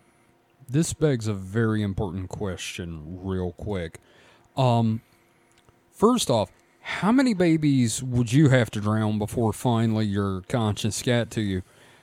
this 0.74 0.94
begs 0.94 1.28
a 1.28 1.34
very 1.34 1.82
important 1.82 2.30
question, 2.30 3.20
real 3.24 3.52
quick. 3.54 4.00
Um, 4.58 5.02
first 5.92 6.30
off, 6.30 6.52
how 6.82 7.12
many 7.12 7.34
babies 7.34 8.04
would 8.04 8.34
you 8.34 8.50
have 8.50 8.70
to 8.72 8.82
drown 8.82 9.18
before 9.20 9.54
finally 9.54 10.06
your 10.06 10.42
conscience 10.50 11.02
got 11.02 11.30
to 11.32 11.42
you? 11.42 11.62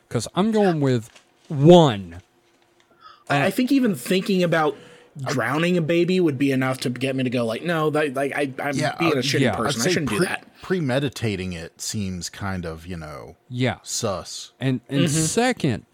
Because 0.08 0.26
I'm 0.34 0.52
going 0.52 0.80
with 0.80 1.10
one. 1.48 2.22
I 3.28 3.46
I 3.46 3.50
think 3.50 3.70
even 3.72 3.94
thinking 3.94 4.42
about 4.42 4.76
drowning 5.16 5.76
a 5.76 5.82
baby 5.82 6.20
would 6.20 6.38
be 6.38 6.52
enough 6.52 6.78
to 6.78 6.90
get 6.90 7.14
me 7.16 7.24
to 7.24 7.30
go 7.30 7.44
like, 7.44 7.62
no, 7.62 7.90
that, 7.90 8.14
like 8.14 8.32
I, 8.34 8.52
I'm 8.62 8.76
Yeah, 8.76 8.94
being 8.98 9.12
uh, 9.12 9.16
a 9.16 9.22
shitty 9.22 9.40
yeah, 9.40 9.56
person. 9.56 9.82
I 9.82 9.88
shouldn't 9.90 10.10
do 10.10 10.20
that. 10.20 10.46
Premeditating 10.62 11.52
it 11.52 11.80
seems 11.80 12.30
kind 12.30 12.64
of, 12.64 12.86
you 12.86 12.96
know, 12.96 13.36
Yeah. 13.48 13.78
sus. 13.82 14.52
And 14.60 14.80
and 14.88 15.10
second, 15.10 15.84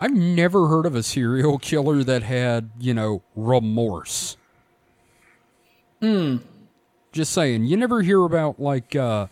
I've 0.00 0.14
never 0.14 0.68
heard 0.68 0.86
of 0.86 0.94
a 0.94 1.02
serial 1.02 1.58
killer 1.60 2.02
that 2.04 2.22
had, 2.22 2.70
you 2.78 2.94
know, 2.94 3.22
remorse. 3.34 4.36
Hmm. 6.00 6.36
Just 7.12 7.32
saying, 7.32 7.64
you 7.64 7.76
never 7.76 8.02
hear 8.02 8.22
about 8.24 8.60
like 8.60 8.94
uh 8.94 9.26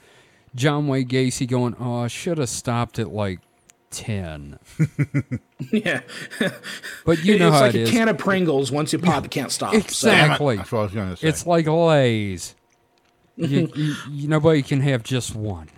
John 0.55 0.89
Wayne 0.89 1.07
Gacy 1.07 1.47
going, 1.47 1.77
"Oh, 1.79 2.01
I 2.03 2.09
should 2.09 2.39
have 2.39 2.49
stopped 2.49 2.99
at 2.99 3.09
like 3.12 3.41
10." 3.91 4.59
yeah, 5.73 6.01
But 7.05 7.23
you 7.25 7.39
know 7.39 7.49
it's 7.49 7.55
how 7.57 7.61
like 7.62 7.75
it 7.75 7.79
a 7.79 7.83
is. 7.83 7.91
can 7.91 8.09
of 8.09 8.19
Pringles. 8.19 8.73
Once 8.73 8.93
you 8.93 8.99
pop, 8.99 9.25
it 9.27 9.31
can't 9.31 9.53
stop. 9.53 9.73
So- 9.73 9.79
Exactly. 9.79 10.57
That's 10.57 10.73
what 10.73 10.79
I 10.81 10.83
was 10.85 10.93
going 10.93 11.11
to 11.11 11.17
say. 11.17 11.29
It's 11.29 11.47
like 11.47 11.67
Lay's. 11.67 12.57
you, 13.37 13.71
you, 13.77 13.95
you, 14.11 14.29
nobody 14.29 14.62
can 14.62 14.81
have 14.81 15.03
just 15.05 15.35
one. 15.37 15.69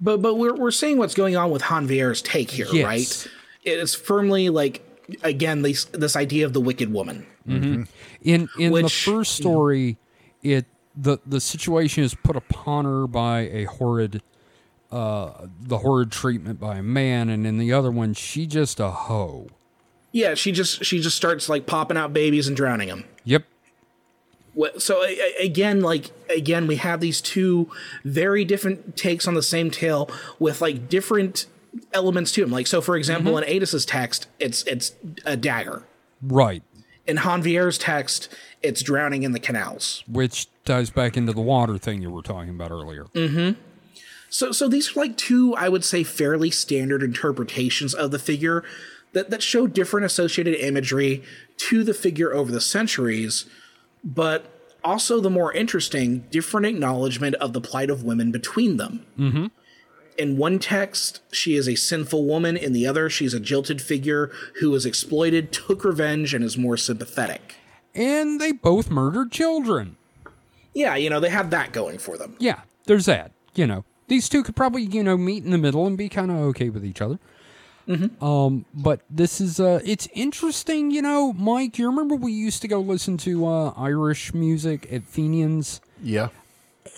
But 0.00 0.20
but 0.22 0.34
we're 0.34 0.54
we're 0.54 0.70
seeing 0.72 0.96
what's 0.98 1.14
going 1.14 1.36
on 1.36 1.50
with 1.52 1.62
Janvier's 1.62 2.22
take 2.22 2.50
here, 2.50 2.66
Yes. 2.72 2.84
right? 2.84 3.32
It 3.62 3.78
is 3.78 3.94
firmly 3.94 4.48
like 4.48 4.82
again 5.22 5.62
this 5.62 5.84
this 5.86 6.16
idea 6.16 6.46
of 6.46 6.52
the 6.52 6.60
wicked 6.60 6.92
woman. 6.92 7.26
In 7.46 7.88
in 8.22 8.72
the 8.72 8.88
first 8.88 9.34
story, 9.34 9.98
it 10.42 10.66
the 10.96 11.18
the 11.26 11.40
situation 11.40 12.04
is 12.04 12.14
put 12.14 12.36
upon 12.36 12.84
her 12.84 13.06
by 13.06 13.40
a 13.40 13.64
horrid 13.64 14.22
uh 14.90 15.46
the 15.60 15.78
horrid 15.78 16.12
treatment 16.12 16.60
by 16.60 16.76
a 16.76 16.82
man 16.82 17.30
and 17.30 17.46
in 17.46 17.56
the 17.56 17.72
other 17.72 17.90
one 17.90 18.12
she 18.14 18.46
just 18.46 18.78
a 18.78 18.90
hoe. 18.90 19.48
Yeah, 20.12 20.34
she 20.34 20.52
just 20.52 20.84
she 20.84 21.00
just 21.00 21.16
starts 21.16 21.48
like 21.48 21.66
popping 21.66 21.96
out 21.96 22.12
babies 22.12 22.46
and 22.46 22.56
drowning 22.56 22.88
them. 22.88 23.04
Yep. 23.24 23.44
So 24.76 25.02
again, 25.40 25.80
like 25.80 26.10
again, 26.28 26.66
we 26.66 26.76
have 26.76 27.00
these 27.00 27.22
two 27.22 27.70
very 28.04 28.44
different 28.44 28.96
takes 28.96 29.26
on 29.26 29.32
the 29.32 29.42
same 29.42 29.70
tale 29.70 30.10
with 30.38 30.60
like 30.60 30.90
different 30.90 31.46
elements 31.92 32.32
to 32.32 32.42
him. 32.42 32.50
Like 32.50 32.66
so, 32.66 32.80
for 32.80 32.96
example, 32.96 33.36
in 33.38 33.44
Addis's 33.44 33.84
text, 33.84 34.28
it's 34.38 34.62
it's 34.64 34.92
a 35.24 35.36
dagger. 35.36 35.82
Right. 36.20 36.62
In 37.06 37.18
Janvier's 37.18 37.78
text, 37.78 38.28
it's 38.62 38.82
drowning 38.82 39.24
in 39.24 39.32
the 39.32 39.40
canals. 39.40 40.04
Which 40.06 40.46
ties 40.64 40.90
back 40.90 41.16
into 41.16 41.32
the 41.32 41.40
water 41.40 41.78
thing 41.78 42.00
you 42.00 42.10
were 42.10 42.22
talking 42.22 42.50
about 42.50 42.70
earlier. 42.70 43.06
So 44.28 44.52
so 44.52 44.68
these 44.68 44.96
are 44.96 45.00
like 45.00 45.16
two, 45.16 45.54
I 45.56 45.68
would 45.68 45.84
say, 45.84 46.04
fairly 46.04 46.50
standard 46.50 47.02
interpretations 47.02 47.94
of 47.94 48.10
the 48.10 48.18
figure 48.18 48.64
that 49.12 49.30
that 49.30 49.42
show 49.42 49.66
different 49.66 50.06
associated 50.06 50.54
imagery 50.54 51.22
to 51.68 51.84
the 51.84 51.94
figure 51.94 52.32
over 52.32 52.50
the 52.50 52.60
centuries, 52.60 53.44
but 54.02 54.46
also 54.84 55.20
the 55.20 55.30
more 55.30 55.52
interesting, 55.52 56.20
different 56.30 56.66
acknowledgement 56.66 57.34
of 57.36 57.52
the 57.52 57.60
plight 57.60 57.90
of 57.90 58.02
women 58.04 58.32
between 58.32 58.76
them. 58.78 59.04
Mm-hmm. 59.18 59.46
In 60.18 60.36
one 60.36 60.58
text, 60.58 61.20
she 61.32 61.54
is 61.56 61.68
a 61.68 61.74
sinful 61.74 62.24
woman. 62.24 62.56
In 62.56 62.72
the 62.72 62.86
other, 62.86 63.08
she's 63.08 63.34
a 63.34 63.40
jilted 63.40 63.80
figure 63.80 64.30
who 64.60 64.70
was 64.70 64.84
exploited, 64.86 65.52
took 65.52 65.84
revenge, 65.84 66.34
and 66.34 66.44
is 66.44 66.56
more 66.58 66.76
sympathetic. 66.76 67.56
And 67.94 68.40
they 68.40 68.52
both 68.52 68.90
murdered 68.90 69.32
children. 69.32 69.96
Yeah, 70.74 70.96
you 70.96 71.10
know, 71.10 71.20
they 71.20 71.28
have 71.28 71.50
that 71.50 71.72
going 71.72 71.98
for 71.98 72.16
them. 72.16 72.36
Yeah, 72.38 72.60
there's 72.86 73.06
that. 73.06 73.32
You 73.54 73.66
know, 73.66 73.84
these 74.08 74.28
two 74.28 74.42
could 74.42 74.56
probably, 74.56 74.82
you 74.82 75.02
know, 75.02 75.16
meet 75.16 75.44
in 75.44 75.50
the 75.50 75.58
middle 75.58 75.86
and 75.86 75.98
be 75.98 76.08
kind 76.08 76.30
of 76.30 76.38
okay 76.38 76.70
with 76.70 76.84
each 76.84 77.00
other. 77.02 77.18
Um, 78.22 78.64
but 78.72 79.00
this 79.10 79.40
is 79.40 79.60
uh, 79.60 79.80
it's 79.84 80.08
interesting, 80.14 80.90
you 80.90 81.02
know, 81.02 81.32
Mike. 81.34 81.78
You 81.78 81.88
remember 81.88 82.14
we 82.14 82.32
used 82.32 82.62
to 82.62 82.68
go 82.68 82.80
listen 82.80 83.18
to 83.18 83.46
uh, 83.46 83.74
Irish 83.76 84.32
music 84.32 84.90
at 84.90 85.04
Fenians. 85.04 85.80
yeah. 86.02 86.28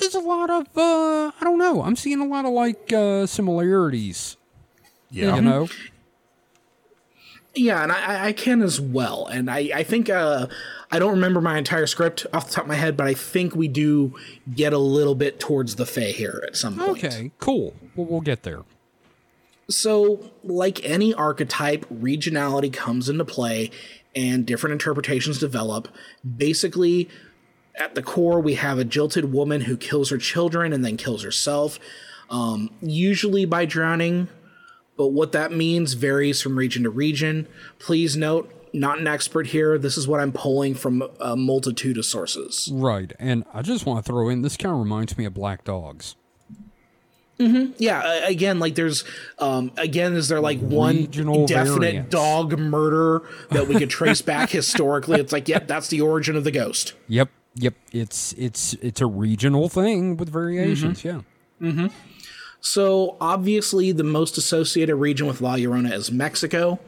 There's 0.00 0.14
a 0.14 0.20
lot 0.20 0.50
of 0.50 0.66
uh, 0.76 1.32
I 1.38 1.40
don't 1.42 1.58
know. 1.58 1.82
I'm 1.82 1.96
seeing 1.96 2.20
a 2.20 2.26
lot 2.26 2.44
of 2.44 2.52
like 2.52 2.92
uh, 2.92 3.26
similarities. 3.26 4.36
Yeah. 5.10 5.36
You 5.36 5.42
know, 5.42 5.68
Yeah, 7.54 7.82
and 7.82 7.92
I, 7.92 8.26
I 8.26 8.32
can 8.32 8.62
as 8.62 8.80
well. 8.80 9.26
And 9.26 9.48
I, 9.48 9.70
I 9.74 9.82
think 9.84 10.10
uh, 10.10 10.48
I 10.90 10.98
don't 10.98 11.12
remember 11.12 11.40
my 11.40 11.56
entire 11.56 11.86
script 11.86 12.26
off 12.32 12.48
the 12.48 12.54
top 12.54 12.64
of 12.64 12.68
my 12.68 12.74
head, 12.74 12.96
but 12.96 13.06
I 13.06 13.14
think 13.14 13.54
we 13.54 13.68
do 13.68 14.14
get 14.52 14.72
a 14.72 14.78
little 14.78 15.14
bit 15.14 15.38
towards 15.38 15.76
the 15.76 15.86
Fae 15.86 16.12
here 16.12 16.42
at 16.46 16.56
some 16.56 16.78
point. 16.78 17.04
okay, 17.04 17.30
cool. 17.38 17.74
Well, 17.94 18.06
we'll 18.06 18.20
get 18.22 18.42
there. 18.42 18.62
So, 19.68 20.30
like 20.42 20.84
any 20.84 21.14
archetype, 21.14 21.86
regionality 21.88 22.72
comes 22.72 23.08
into 23.08 23.24
play 23.24 23.70
and 24.14 24.44
different 24.44 24.72
interpretations 24.72 25.38
develop. 25.38 25.88
Basically, 26.36 27.08
at 27.76 27.94
the 27.94 28.02
core, 28.02 28.40
we 28.40 28.54
have 28.54 28.78
a 28.78 28.84
jilted 28.84 29.32
woman 29.32 29.62
who 29.62 29.76
kills 29.76 30.10
her 30.10 30.18
children 30.18 30.72
and 30.72 30.84
then 30.84 30.96
kills 30.96 31.22
herself, 31.22 31.78
um, 32.30 32.70
usually 32.80 33.44
by 33.44 33.64
drowning. 33.64 34.28
But 34.96 35.08
what 35.08 35.32
that 35.32 35.50
means 35.50 35.94
varies 35.94 36.40
from 36.40 36.56
region 36.56 36.84
to 36.84 36.90
region. 36.90 37.48
Please 37.80 38.16
note, 38.16 38.52
not 38.72 38.98
an 38.98 39.06
expert 39.08 39.48
here. 39.48 39.76
This 39.76 39.96
is 39.96 40.06
what 40.06 40.20
I'm 40.20 40.30
pulling 40.32 40.74
from 40.74 41.02
a 41.20 41.36
multitude 41.36 41.98
of 41.98 42.04
sources. 42.04 42.70
Right. 42.72 43.12
And 43.18 43.44
I 43.52 43.62
just 43.62 43.86
want 43.86 44.04
to 44.04 44.10
throw 44.10 44.28
in 44.28 44.42
this 44.42 44.56
kind 44.56 44.72
of 44.72 44.78
reminds 44.78 45.18
me 45.18 45.24
of 45.24 45.34
Black 45.34 45.64
Dogs. 45.64 46.14
Yeah, 47.78 47.98
uh, 47.98 48.20
again, 48.26 48.58
like 48.58 48.74
there's, 48.74 49.04
um, 49.38 49.72
again, 49.76 50.14
is 50.14 50.28
there 50.28 50.40
like 50.40 50.60
one 50.60 50.96
Regional 50.96 51.46
definite 51.46 51.80
variants. 51.80 52.10
dog 52.10 52.58
murder 52.58 53.22
that 53.50 53.66
we 53.66 53.74
could 53.74 53.90
trace 53.90 54.22
back 54.22 54.50
historically? 54.50 55.20
It's 55.20 55.32
like, 55.32 55.48
yep, 55.48 55.66
that's 55.66 55.88
the 55.88 56.00
origin 56.00 56.36
of 56.36 56.44
the 56.44 56.52
ghost. 56.52 56.94
Yep. 57.08 57.28
Yep. 57.56 57.74
It's 57.92 58.32
it's 58.34 58.74
it's 58.74 59.00
a 59.00 59.06
regional 59.06 59.68
thing 59.68 60.16
with 60.16 60.28
variations. 60.28 61.02
Mm-hmm. 61.02 61.18
Yeah. 61.80 61.88
So 62.60 63.16
obviously, 63.20 63.92
the 63.92 64.04
most 64.04 64.38
associated 64.38 64.96
region 64.96 65.26
with 65.26 65.40
La 65.40 65.56
Llorona 65.56 65.92
is 65.92 66.10
Mexico. 66.10 66.80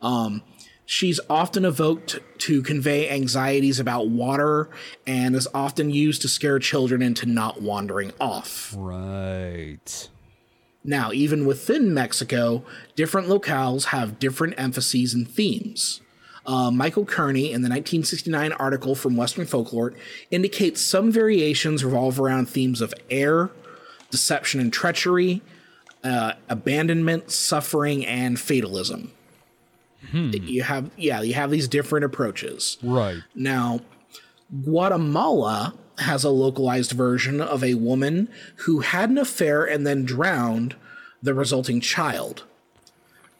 Um, 0.00 0.42
she's 0.86 1.18
often 1.28 1.64
evoked 1.64 2.20
to 2.38 2.62
convey 2.62 3.10
anxieties 3.10 3.80
about 3.80 4.08
water, 4.08 4.70
and 5.04 5.34
is 5.34 5.48
often 5.52 5.90
used 5.90 6.22
to 6.22 6.28
scare 6.28 6.60
children 6.60 7.02
into 7.02 7.26
not 7.26 7.60
wandering 7.60 8.12
off. 8.20 8.72
Right. 8.76 10.08
Now, 10.84 11.10
even 11.10 11.44
within 11.44 11.92
Mexico, 11.92 12.64
different 12.94 13.26
locales 13.26 13.86
have 13.86 14.20
different 14.20 14.54
emphases 14.56 15.12
and 15.12 15.28
themes. 15.28 16.00
Uh, 16.46 16.70
Michael 16.70 17.04
Kearney, 17.04 17.46
in 17.46 17.62
the 17.62 17.68
1969 17.68 18.52
article 18.52 18.94
from 18.94 19.16
Western 19.16 19.46
Folklore, 19.46 19.94
indicates 20.30 20.80
some 20.80 21.10
variations 21.10 21.84
revolve 21.84 22.20
around 22.20 22.48
themes 22.48 22.80
of 22.80 22.94
air, 23.10 23.50
deception 24.10 24.60
and 24.60 24.72
treachery, 24.72 25.42
uh, 26.04 26.34
abandonment, 26.48 27.30
suffering, 27.30 28.06
and 28.06 28.38
fatalism. 28.38 29.12
You 30.12 30.62
have, 30.62 30.90
yeah, 30.96 31.20
you 31.22 31.34
have 31.34 31.50
these 31.50 31.66
different 31.66 32.04
approaches. 32.04 32.78
Right. 32.82 33.18
Now, 33.34 33.80
Guatemala 34.64 35.74
has 35.98 36.22
a 36.22 36.30
localized 36.30 36.92
version 36.92 37.40
of 37.40 37.64
a 37.64 37.74
woman 37.74 38.28
who 38.56 38.80
had 38.80 39.10
an 39.10 39.18
affair 39.18 39.64
and 39.64 39.86
then 39.86 40.04
drowned 40.04 40.76
the 41.22 41.34
resulting 41.34 41.80
child. 41.80 42.44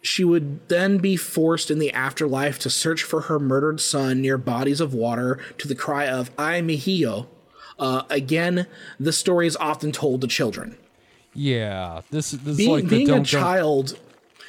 She 0.07 0.23
would 0.25 0.69
then 0.69 0.99
be 0.99 1.17
forced 1.17 1.71
in 1.71 1.79
the 1.81 1.93
afterlife 1.93 2.59
to 2.61 2.71
search 2.71 3.03
for 3.03 3.23
her 3.23 3.39
murdered 3.41 3.81
son 3.81 4.21
near 4.23 4.39
bodies 4.39 4.81
of 4.81 4.95
water 4.95 5.41
to 5.59 5.67
the 5.67 5.75
cry 5.75 6.07
of 6.07 6.31
Ay 6.39 6.61
Mijillo. 6.61 7.27
Uh, 7.79 8.03
again, 8.09 8.67
the 9.01 9.13
story 9.13 9.47
is 9.49 9.57
often 9.57 9.91
told 9.91 10.21
to 10.21 10.27
children. 10.29 10.77
Yeah. 11.35 12.03
This 12.11 12.31
this 12.31 12.47
is 12.53 12.57
Being, 12.57 12.71
like 12.71 12.85
the 12.85 13.05
being 13.05 13.11
a 13.11 13.25
child 13.25 13.99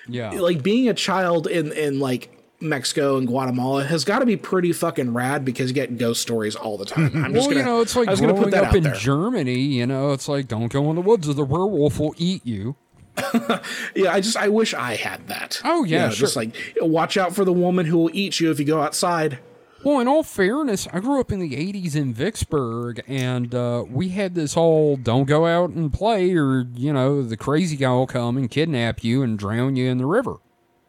Yeah. 0.07 0.29
like 0.31 0.61
being 0.63 0.87
a 0.87 0.93
child 0.93 1.47
in 1.47 1.71
in 1.73 1.99
like 1.99 2.29
Mexico 2.59 3.17
and 3.17 3.27
Guatemala 3.27 3.83
has 3.83 4.03
got 4.05 4.19
to 4.19 4.25
be 4.25 4.37
pretty 4.37 4.71
fucking 4.73 5.13
rad 5.13 5.43
because 5.43 5.69
you 5.69 5.73
get 5.75 5.97
ghost 5.97 6.21
stories 6.21 6.55
all 6.55 6.77
the 6.77 6.85
time. 6.85 7.11
I'm 7.25 7.33
just 7.33 7.47
well, 7.47 7.55
gonna, 7.55 7.59
you 7.59 7.65
know, 7.65 7.81
it's 7.81 7.95
like 7.95 8.07
growing 8.17 8.35
put 8.43 8.51
that 8.51 8.63
up 8.65 8.75
in 8.75 8.83
there. 8.83 8.93
Germany. 8.93 9.59
You 9.59 9.85
know, 9.87 10.11
it's 10.11 10.27
like 10.27 10.47
don't 10.47 10.71
go 10.71 10.89
in 10.89 10.95
the 10.95 11.01
woods 11.01 11.27
or 11.27 11.33
the 11.33 11.43
werewolf 11.45 11.99
will 11.99 12.15
eat 12.17 12.45
you. 12.45 12.75
Yeah, 13.95 14.13
I 14.13 14.19
just 14.21 14.37
I 14.37 14.49
wish 14.49 14.73
I 14.73 14.95
had 14.95 15.27
that. 15.27 15.61
Oh, 15.63 15.83
You 15.83 15.95
yeah, 15.95 16.07
know, 16.07 16.13
just 16.13 16.35
like 16.35 16.55
watch 16.81 17.17
out 17.17 17.33
for 17.35 17.43
the 17.45 17.53
woman 17.53 17.85
who 17.85 17.97
will 17.97 18.11
eat 18.13 18.39
you 18.39 18.51
if 18.51 18.59
you 18.59 18.65
go 18.65 18.81
outside. 18.81 19.39
Well, 19.83 19.99
in 19.99 20.07
all 20.07 20.23
fairness, 20.23 20.87
I 20.91 20.99
grew 20.99 21.19
up 21.19 21.31
in 21.31 21.39
the 21.39 21.51
80s 21.51 21.95
in 21.95 22.13
Vicksburg, 22.13 23.03
and 23.07 23.53
uh, 23.53 23.85
we 23.89 24.09
had 24.09 24.33
this 24.35 24.55
whole 24.55 24.97
don't 24.97 25.25
go 25.25 25.45
out 25.45 25.69
and 25.69 25.93
play, 25.93 26.33
or, 26.35 26.65
you 26.73 26.91
know, 26.91 27.21
the 27.21 27.37
crazy 27.37 27.77
guy 27.77 27.91
will 27.91 28.07
come 28.07 28.37
and 28.37 28.49
kidnap 28.49 29.03
you 29.03 29.21
and 29.21 29.37
drown 29.37 29.75
you 29.75 29.89
in 29.89 29.99
the 29.99 30.05
river. 30.07 30.37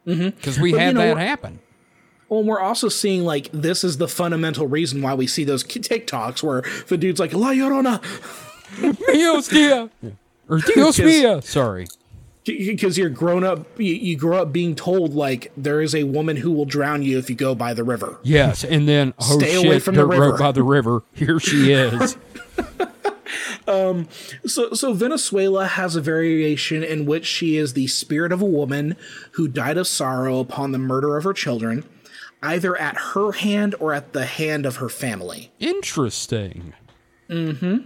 Because 0.06 0.58
we 0.58 0.72
But, 0.72 0.78
you 0.78 0.84
had 0.86 0.94
know, 0.94 1.00
that 1.02 1.18
happen. 1.18 1.60
Well, 2.30 2.42
we're 2.42 2.60
also 2.60 2.88
seeing 2.88 3.24
like 3.24 3.50
this 3.52 3.84
is 3.84 3.98
the 3.98 4.08
fundamental 4.08 4.66
reason 4.66 5.02
why 5.02 5.14
we 5.14 5.26
see 5.26 5.44
those 5.44 5.62
TikToks 5.64 6.42
where 6.42 6.62
the 6.88 6.96
dude's 6.96 7.20
like 7.20 7.34
La 7.34 7.50
Llorona 7.52 8.02
Dios 9.12 9.48
dia. 9.48 9.90
Or 10.50 10.60
Dios 10.60 10.98
mia. 10.98 11.42
Sorry. 11.42 11.86
Because 12.48 12.98
you're 12.98 13.08
grown 13.10 13.44
up. 13.44 13.66
You, 13.78 13.94
you 13.94 14.16
grow 14.16 14.42
up 14.42 14.52
being 14.52 14.74
told 14.74 15.14
like 15.14 15.52
there 15.56 15.80
is 15.80 15.94
a 15.94 16.04
woman 16.04 16.36
who 16.36 16.50
will 16.50 16.64
drown 16.64 17.02
you 17.02 17.18
if 17.18 17.28
you 17.30 17.36
go 17.36 17.54
by 17.54 17.74
the 17.74 17.84
river. 17.84 18.18
Yes, 18.22 18.64
and 18.64 18.88
then, 18.88 19.14
oh 19.18 19.38
Stay 19.38 19.54
shit, 19.54 19.66
away 19.66 19.78
from 19.78 19.94
the 19.94 20.06
river. 20.06 20.36
by 20.36 20.52
the 20.52 20.62
river. 20.62 21.02
Here 21.14 21.38
she 21.38 21.72
is. 21.72 22.16
um 23.68 24.08
So, 24.46 24.72
so 24.72 24.92
Venezuela 24.92 25.66
has 25.66 25.96
a 25.96 26.00
variation 26.00 26.82
in 26.82 27.06
which 27.06 27.26
she 27.26 27.56
is 27.56 27.74
the 27.74 27.86
spirit 27.86 28.32
of 28.32 28.40
a 28.42 28.46
woman 28.46 28.96
who 29.32 29.48
died 29.48 29.76
of 29.76 29.86
sorrow 29.86 30.40
upon 30.40 30.72
the 30.72 30.78
murder 30.78 31.16
of 31.16 31.24
her 31.24 31.32
children, 31.34 31.84
either 32.42 32.76
at 32.76 32.96
her 33.14 33.32
hand 33.32 33.74
or 33.80 33.92
at 33.92 34.12
the 34.12 34.26
hand 34.26 34.64
of 34.66 34.76
her 34.76 34.88
family. 34.88 35.52
Interesting. 35.58 36.72
Mm-hmm. 37.28 37.78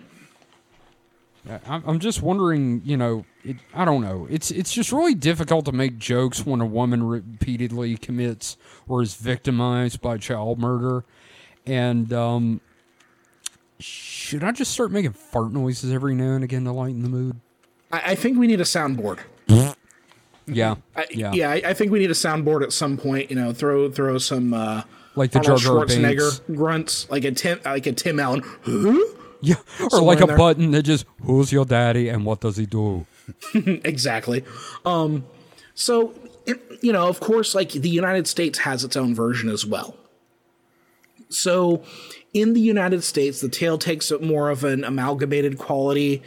I'm 1.66 1.82
I'm 1.86 1.98
just 1.98 2.22
wondering, 2.22 2.82
you 2.84 2.96
know, 2.96 3.24
it, 3.44 3.56
I 3.74 3.84
don't 3.84 4.00
know. 4.00 4.26
It's 4.30 4.50
it's 4.50 4.72
just 4.72 4.92
really 4.92 5.14
difficult 5.14 5.64
to 5.64 5.72
make 5.72 5.98
jokes 5.98 6.46
when 6.46 6.60
a 6.60 6.66
woman 6.66 7.02
repeatedly 7.02 7.96
commits 7.96 8.56
or 8.86 9.02
is 9.02 9.14
victimized 9.14 10.00
by 10.00 10.18
child 10.18 10.58
murder. 10.60 11.04
And 11.66 12.12
um, 12.12 12.60
should 13.78 14.44
I 14.44 14.52
just 14.52 14.72
start 14.72 14.92
making 14.92 15.12
fart 15.12 15.52
noises 15.52 15.92
every 15.92 16.14
now 16.14 16.32
and 16.34 16.44
again 16.44 16.64
to 16.64 16.72
lighten 16.72 17.02
the 17.02 17.08
mood? 17.08 17.40
I, 17.90 18.12
I 18.12 18.14
think 18.14 18.38
we 18.38 18.46
need 18.46 18.60
a 18.60 18.64
soundboard. 18.64 19.18
Yeah, 20.46 20.74
I, 20.96 21.06
yeah, 21.12 21.32
yeah, 21.32 21.50
I, 21.50 21.62
I 21.66 21.74
think 21.74 21.92
we 21.92 22.00
need 22.00 22.10
a 22.10 22.14
soundboard 22.14 22.64
at 22.64 22.72
some 22.72 22.96
point. 22.96 23.30
You 23.30 23.36
know, 23.36 23.52
throw 23.52 23.88
throw 23.88 24.18
some 24.18 24.52
uh, 24.52 24.82
like 25.14 25.30
the 25.30 25.38
Arnold 25.38 25.60
Jar 25.60 25.76
Schwarzenegger 25.76 26.18
Binks. 26.18 26.40
grunts, 26.58 27.10
like 27.10 27.24
a 27.24 27.30
Tim, 27.30 27.60
like 27.64 27.86
a 27.86 27.92
Tim 27.92 28.18
Allen. 28.18 28.42
Huh? 28.64 28.98
Yeah, 29.50 29.56
or 29.82 29.90
Somewhere 29.90 30.14
like 30.14 30.22
a 30.22 30.26
there. 30.26 30.36
button 30.36 30.70
that 30.70 30.84
just 30.84 31.04
who's 31.22 31.52
your 31.52 31.64
daddy 31.64 32.08
and 32.08 32.24
what 32.24 32.40
does 32.40 32.56
he 32.56 32.64
do? 32.66 33.06
exactly. 33.54 34.44
Um, 34.84 35.24
so 35.74 36.14
it, 36.46 36.60
you 36.80 36.92
know, 36.92 37.08
of 37.08 37.18
course, 37.20 37.54
like 37.54 37.70
the 37.72 37.88
United 37.88 38.26
States 38.28 38.60
has 38.60 38.84
its 38.84 38.96
own 38.96 39.14
version 39.14 39.48
as 39.48 39.66
well. 39.66 39.96
So 41.28 41.82
in 42.34 42.52
the 42.52 42.60
United 42.60 43.02
States, 43.02 43.40
the 43.40 43.48
tale 43.48 43.78
takes 43.78 44.10
a 44.10 44.18
more 44.20 44.48
of 44.50 44.64
an 44.64 44.84
amalgamated 44.84 45.58
quality 45.58 46.22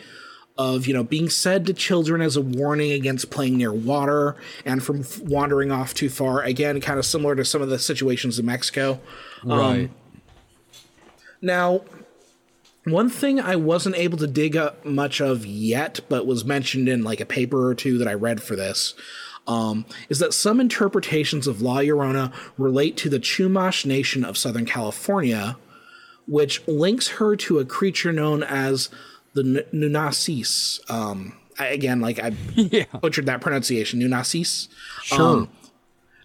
of 0.57 0.87
you 0.87 0.93
know 0.93 1.03
being 1.03 1.29
said 1.29 1.65
to 1.65 1.73
children 1.73 2.21
as 2.21 2.37
a 2.37 2.41
warning 2.41 2.91
against 2.93 3.29
playing 3.29 3.57
near 3.57 3.73
water 3.73 4.35
and 4.63 4.81
from 4.83 5.01
f- 5.01 5.19
wandering 5.21 5.71
off 5.71 5.93
too 5.93 6.09
far. 6.09 6.41
Again, 6.43 6.79
kind 6.81 6.97
of 6.97 7.05
similar 7.05 7.35
to 7.35 7.45
some 7.45 7.61
of 7.61 7.69
the 7.69 7.77
situations 7.79 8.39
in 8.39 8.45
Mexico. 8.45 8.99
Right. 9.43 9.89
Now, 11.41 11.81
one 12.85 13.09
thing 13.09 13.39
I 13.39 13.55
wasn't 13.55 13.95
able 13.95 14.17
to 14.19 14.27
dig 14.27 14.55
up 14.55 14.85
much 14.85 15.19
of 15.19 15.45
yet, 15.45 15.99
but 16.07 16.25
was 16.25 16.45
mentioned 16.45 16.87
in 16.87 17.03
like 17.03 17.19
a 17.19 17.25
paper 17.25 17.67
or 17.67 17.75
two 17.75 17.97
that 17.97 18.07
I 18.07 18.13
read 18.13 18.41
for 18.41 18.55
this, 18.55 18.93
um, 19.47 19.85
is 20.09 20.19
that 20.19 20.33
some 20.33 20.59
interpretations 20.59 21.47
of 21.47 21.61
La 21.61 21.77
Llorona 21.77 22.33
relate 22.57 22.97
to 22.97 23.09
the 23.09 23.19
Chumash 23.19 23.85
Nation 23.85 24.23
of 24.23 24.37
Southern 24.37 24.65
California, 24.65 25.57
which 26.27 26.65
links 26.67 27.07
her 27.09 27.35
to 27.35 27.59
a 27.59 27.65
creature 27.65 28.11
known 28.11 28.43
as 28.43 28.89
the 29.33 29.65
Nunasis. 29.73 30.79
Um, 30.89 31.37
I, 31.59 31.67
again, 31.67 32.01
like 32.01 32.19
I 32.19 32.33
yeah, 32.55 32.85
butchered 33.01 33.25
that 33.27 33.41
pronunciation, 33.41 33.99
Nunasis. 33.99 34.67
sure. 35.03 35.47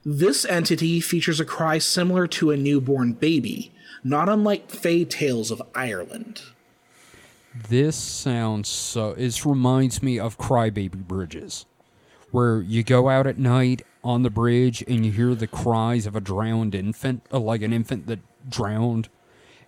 This 0.02 0.46
entity 0.46 0.98
features 1.00 1.40
a 1.40 1.44
cry 1.44 1.76
similar 1.76 2.26
to 2.28 2.50
a 2.50 2.56
newborn 2.56 3.12
baby, 3.12 3.70
not 4.03 4.28
unlike 4.28 4.70
Fey 4.70 5.05
Tales 5.05 5.51
of 5.51 5.62
Ireland. 5.74 6.42
This 7.68 7.96
sounds 7.96 8.68
so. 8.68 9.14
This 9.14 9.44
reminds 9.44 10.03
me 10.03 10.18
of 10.18 10.38
Crybaby 10.38 11.07
Bridges, 11.07 11.66
where 12.30 12.61
you 12.61 12.82
go 12.82 13.09
out 13.09 13.26
at 13.26 13.38
night 13.38 13.82
on 14.05 14.22
the 14.22 14.30
bridge 14.30 14.82
and 14.86 15.05
you 15.05 15.12
hear 15.12 15.34
the 15.34 15.46
cries 15.46 16.07
of 16.07 16.14
a 16.14 16.20
drowned 16.20 16.74
infant, 16.74 17.26
uh, 17.32 17.40
like 17.40 17.62
an 17.62 17.72
infant 17.72 18.07
that 18.07 18.20
drowned, 18.48 19.09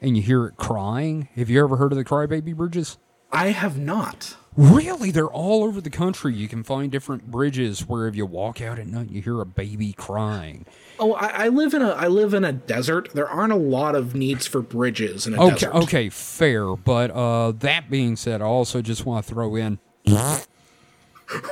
and 0.01 0.17
you 0.17 0.23
hear 0.23 0.47
it 0.47 0.57
crying. 0.57 1.29
Have 1.35 1.51
you 1.51 1.63
ever 1.63 1.77
heard 1.77 1.93
of 1.93 1.99
the 1.99 2.05
Crybaby 2.05 2.55
Bridges? 2.55 2.99
I 3.33 3.49
have 3.49 3.79
not. 3.79 4.37
Really, 4.55 5.11
they're 5.11 5.27
all 5.31 5.65
over 5.65 5.81
the 5.81 5.89
country. 5.89 6.35
You 6.35 6.47
can 6.47 6.63
find 6.63 6.93
different 6.93 7.31
bridges 7.31 7.89
where 7.89 8.07
if 8.07 8.15
you 8.15 8.27
walk 8.27 8.61
out 8.61 8.79
at 8.79 8.87
night, 8.87 9.11
you 9.11 9.23
hear 9.23 9.41
a 9.41 9.47
baby 9.47 9.95
crying. 9.95 10.67
Oh, 10.99 11.15
I, 11.15 11.45
I 11.45 11.49
live 11.49 11.73
in 11.73 11.81
a 11.81 11.89
I 11.91 12.09
live 12.09 12.35
in 12.35 12.45
a 12.45 12.53
desert. 12.53 13.09
There 13.15 13.27
aren't 13.29 13.55
a 13.55 13.57
lot 13.57 13.95
of 13.95 14.15
needs 14.15 14.47
for 14.47 14.61
bridges 14.61 15.27
in 15.27 15.33
a 15.35 15.43
Okay, 15.43 15.51
desert. 15.55 15.75
okay, 15.75 16.09
fair. 16.11 16.77
But 16.77 17.11
uh, 17.13 17.53
that 17.61 17.89
being 17.89 18.15
said, 18.15 18.43
I 18.43 18.45
also 18.45 18.83
just 18.83 19.07
want 19.07 19.25
to 19.27 19.33
throw 19.35 19.57
in, 19.57 19.79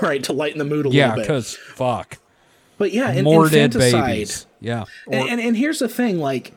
right 0.03 0.23
to 0.25 0.33
lighten 0.35 0.59
the 0.59 0.65
mood 0.67 0.85
a 0.87 0.91
yeah, 0.91 1.07
little 1.15 1.17
bit. 1.17 1.21
Yeah, 1.23 1.27
because 1.27 1.57
fuck, 1.57 2.19
But 2.77 2.93
yeah, 2.93 3.13
in, 3.13 3.25
more 3.25 3.49
dead 3.49 3.73
babies. 3.73 4.47
Yeah, 4.61 4.85
and, 5.11 5.27
and 5.31 5.41
and 5.41 5.57
here's 5.57 5.79
the 5.79 5.89
thing, 5.89 6.19
like 6.19 6.53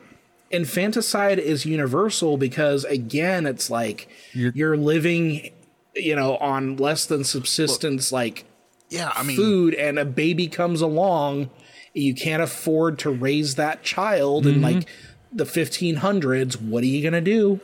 infanticide 0.50 1.38
is 1.38 1.64
universal 1.64 2.36
because 2.36 2.84
again, 2.84 3.46
it's 3.46 3.70
like 3.70 4.08
You're- 4.32 4.52
you're, 4.54 4.76
living, 4.76 5.50
you 5.94 6.14
know, 6.16 6.36
on 6.38 6.76
less 6.76 7.06
than 7.06 7.24
subsistence, 7.24 8.12
like 8.12 8.44
Yeah, 8.90 9.12
I 9.14 9.22
mean, 9.22 9.36
food, 9.36 9.74
and 9.74 9.98
a 9.98 10.04
baby 10.04 10.48
comes 10.48 10.80
along 10.80 11.50
you 11.96 12.12
can't 12.12 12.42
afford 12.42 12.98
to 12.98 13.08
raise 13.10 13.54
that 13.54 13.84
child 13.84 14.46
in 14.46 14.60
like 14.60 14.88
the 15.32 15.44
1500s. 15.44 16.60
What 16.60 16.82
are 16.82 16.86
you 16.86 17.02
gonna 17.04 17.20
do? 17.20 17.60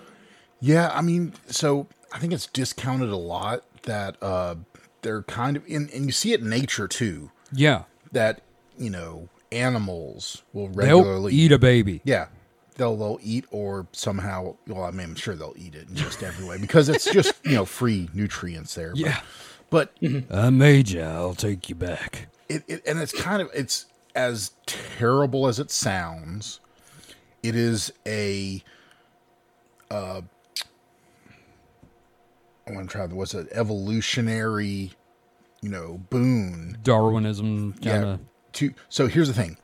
Yeah, 0.61 0.89
I 0.95 1.03
mean, 1.03 1.33
so 1.49 1.89
I 2.13 2.21
think 2.21 2.33
it's 2.33 2.47
discounted 2.47 3.09
a 3.11 3.17
lot 3.17 3.65
that 3.83 4.17
uh 4.23 4.55
they're 5.03 5.23
kind 5.23 5.57
of 5.57 5.67
in 5.67 5.91
and 5.93 6.07
you 6.07 6.13
see 6.13 6.33
it 6.33 6.41
in 6.43 6.49
nature 6.49 6.87
too, 6.87 7.33
Yeah. 7.53 7.85
that, 8.13 8.43
you 8.79 8.91
know, 8.91 9.29
animals 9.51 10.43
will 10.53 10.69
They'll 10.69 10.99
regularly 11.01 11.35
eat 11.35 11.51
a 11.53 11.59
baby. 11.59 12.01
Yeah. 12.05 12.27
They'll 12.81 12.97
they'll 12.97 13.19
eat 13.23 13.45
or 13.51 13.87
somehow 13.93 14.57
well, 14.67 14.85
I 14.85 14.91
mean 14.91 15.11
I'm 15.11 15.15
sure 15.15 15.35
they'll 15.37 15.53
eat 15.57 15.75
it 15.75 15.89
in 15.91 15.95
just 15.95 16.23
every 16.23 16.47
way 16.47 16.57
because 16.59 16.89
it's 16.89 17.05
just, 17.13 17.35
you 17.45 17.53
know, 17.53 17.67
free 17.67 18.09
nutrients 18.15 18.75
there. 18.75 18.93
But- 18.93 18.99
Yeah. 18.99 19.21
But 19.69 19.93
I 20.33 20.49
made 20.51 20.89
you. 20.89 21.03
I'll 21.03 21.35
take 21.35 21.69
you 21.69 21.75
back. 21.75 22.29
it, 22.49 22.65
it 22.67 22.83
and 22.87 22.99
it's 22.99 23.13
kind 23.13 23.41
of 23.43 23.51
it's 23.55 23.85
as 24.17 24.53
terrible 24.67 25.47
as 25.47 25.61
it 25.61 25.71
sounds 25.71 26.59
it 27.45 27.55
is 27.55 27.93
a 28.07 28.61
uh 29.91 30.21
i 32.67 32.73
want 32.73 32.89
to 32.89 32.93
try 32.93 33.07
what's 33.07 33.35
it 33.35 33.47
evolutionary 33.53 34.91
you 35.63 35.69
know 35.69 36.01
boon 36.11 36.77
Darwinism 36.83 37.73
kind 37.75 37.85
yeah 37.85 38.03
of. 38.15 38.21
to 38.55 38.75
so 38.89 39.07
here's 39.07 39.29
the 39.29 39.35
thing 39.35 39.57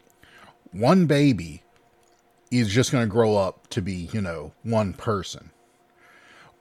one 0.70 1.06
baby 1.06 1.62
is 2.60 2.68
just 2.68 2.92
going 2.92 3.04
to 3.06 3.10
grow 3.10 3.36
up 3.36 3.66
to 3.68 3.80
be 3.82 4.08
you 4.12 4.20
know 4.20 4.52
one 4.62 4.92
person 4.92 5.50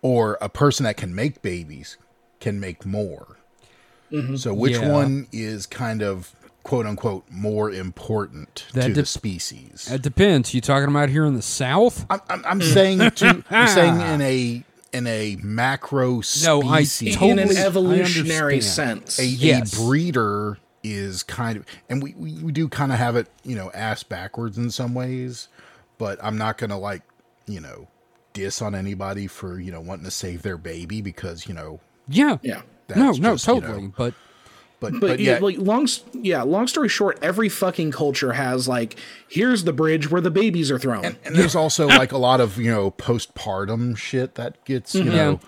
or 0.01 0.37
a 0.41 0.49
person 0.49 0.83
that 0.83 0.97
can 0.97 1.13
make 1.15 1.41
babies 1.41 1.97
can 2.39 2.59
make 2.59 2.85
more 2.85 3.37
mm-hmm. 4.11 4.35
so 4.35 4.53
which 4.53 4.73
Yeah. 4.73 4.91
one 4.91 5.27
is 5.31 5.65
kind 5.65 6.01
of 6.01 6.35
quote 6.63 6.85
unquote 6.85 7.25
more 7.29 7.71
important 7.71 8.65
That 8.73 8.87
to 8.87 8.93
the 8.93 9.05
species 9.05 9.89
It 9.91 10.01
depends. 10.01 10.53
You 10.53 10.61
talking 10.61 10.89
about 10.89 11.09
here 11.09 11.25
in 11.25 11.35
the 11.35 11.41
South? 11.43 12.05
I'm, 12.09 12.21
I'm, 12.29 12.43
I'm 12.45 12.61
saying 12.61 12.99
to 13.11 13.43
I'm 13.49 13.67
saying 13.67 14.01
in 14.01 14.21
a 14.21 14.63
in 14.93 15.07
a 15.07 15.37
macro 15.43 16.21
No, 16.43 16.61
I 16.63 16.83
species 16.83 17.15
totally- 17.17 17.31
in 17.33 17.49
an 17.51 17.57
evolutionary 17.57 18.55
understand. 18.55 19.09
sense. 19.09 19.19
a, 19.19 19.25
Yes. 19.25 19.73
a 19.73 19.75
breeder 19.85 20.57
is 20.83 21.23
kind 21.23 21.57
of 21.57 21.65
and 21.89 22.01
we, 22.03 22.13
we, 22.15 22.33
we 22.43 22.51
do 22.51 22.67
kind 22.67 22.91
of 22.91 22.97
have 22.99 23.15
it 23.15 23.27
you 23.43 23.55
know 23.55 23.71
ass 23.73 24.03
backwards 24.03 24.57
in 24.57 24.69
some 24.71 24.93
ways 24.93 25.47
but 25.97 26.17
i'm 26.23 26.37
not 26.37 26.57
gonna 26.57 26.77
like 26.79 27.01
you 27.47 27.59
know 27.59 27.87
diss 28.33 28.61
on 28.61 28.75
anybody 28.75 29.27
for 29.27 29.59
you 29.59 29.71
know 29.71 29.79
wanting 29.81 30.05
to 30.05 30.11
save 30.11 30.41
their 30.41 30.57
baby 30.57 31.01
because 31.01 31.47
you 31.47 31.53
know 31.53 31.79
Yeah. 32.07 32.37
yeah. 32.41 32.61
No, 32.95 33.05
That's 33.07 33.19
no, 33.19 33.31
just, 33.33 33.47
you 33.47 33.53
totally. 33.61 33.81
know- 33.83 33.93
But 33.97 34.13
but 34.81 34.91
But, 34.91 35.01
but, 35.01 35.19
yeah, 35.19 35.33
yeah 35.35 35.39
like 35.39 35.57
long, 35.57 35.87
yeah. 36.13 36.43
Long 36.43 36.67
story 36.67 36.89
short, 36.89 37.17
every 37.21 37.47
fucking 37.49 37.91
culture 37.91 38.33
has 38.33 38.67
like, 38.67 38.99
here's 39.27 39.63
the 39.63 39.71
bridge 39.73 40.11
where 40.11 40.19
the 40.21 40.29
babies 40.29 40.69
are 40.69 40.77
thrown. 40.77 41.05
and 41.05 41.17
there's 41.35 41.55
also 41.55 41.87
like 41.87 42.11
a 42.11 42.17
lot 42.17 42.41
of 42.41 42.57
you 42.57 42.69
know 42.69 42.91
postpartum 42.91 43.95
shit 43.97 44.35
that 44.35 44.63
gets 44.65 44.93
you 44.93 45.05
know 45.05 45.39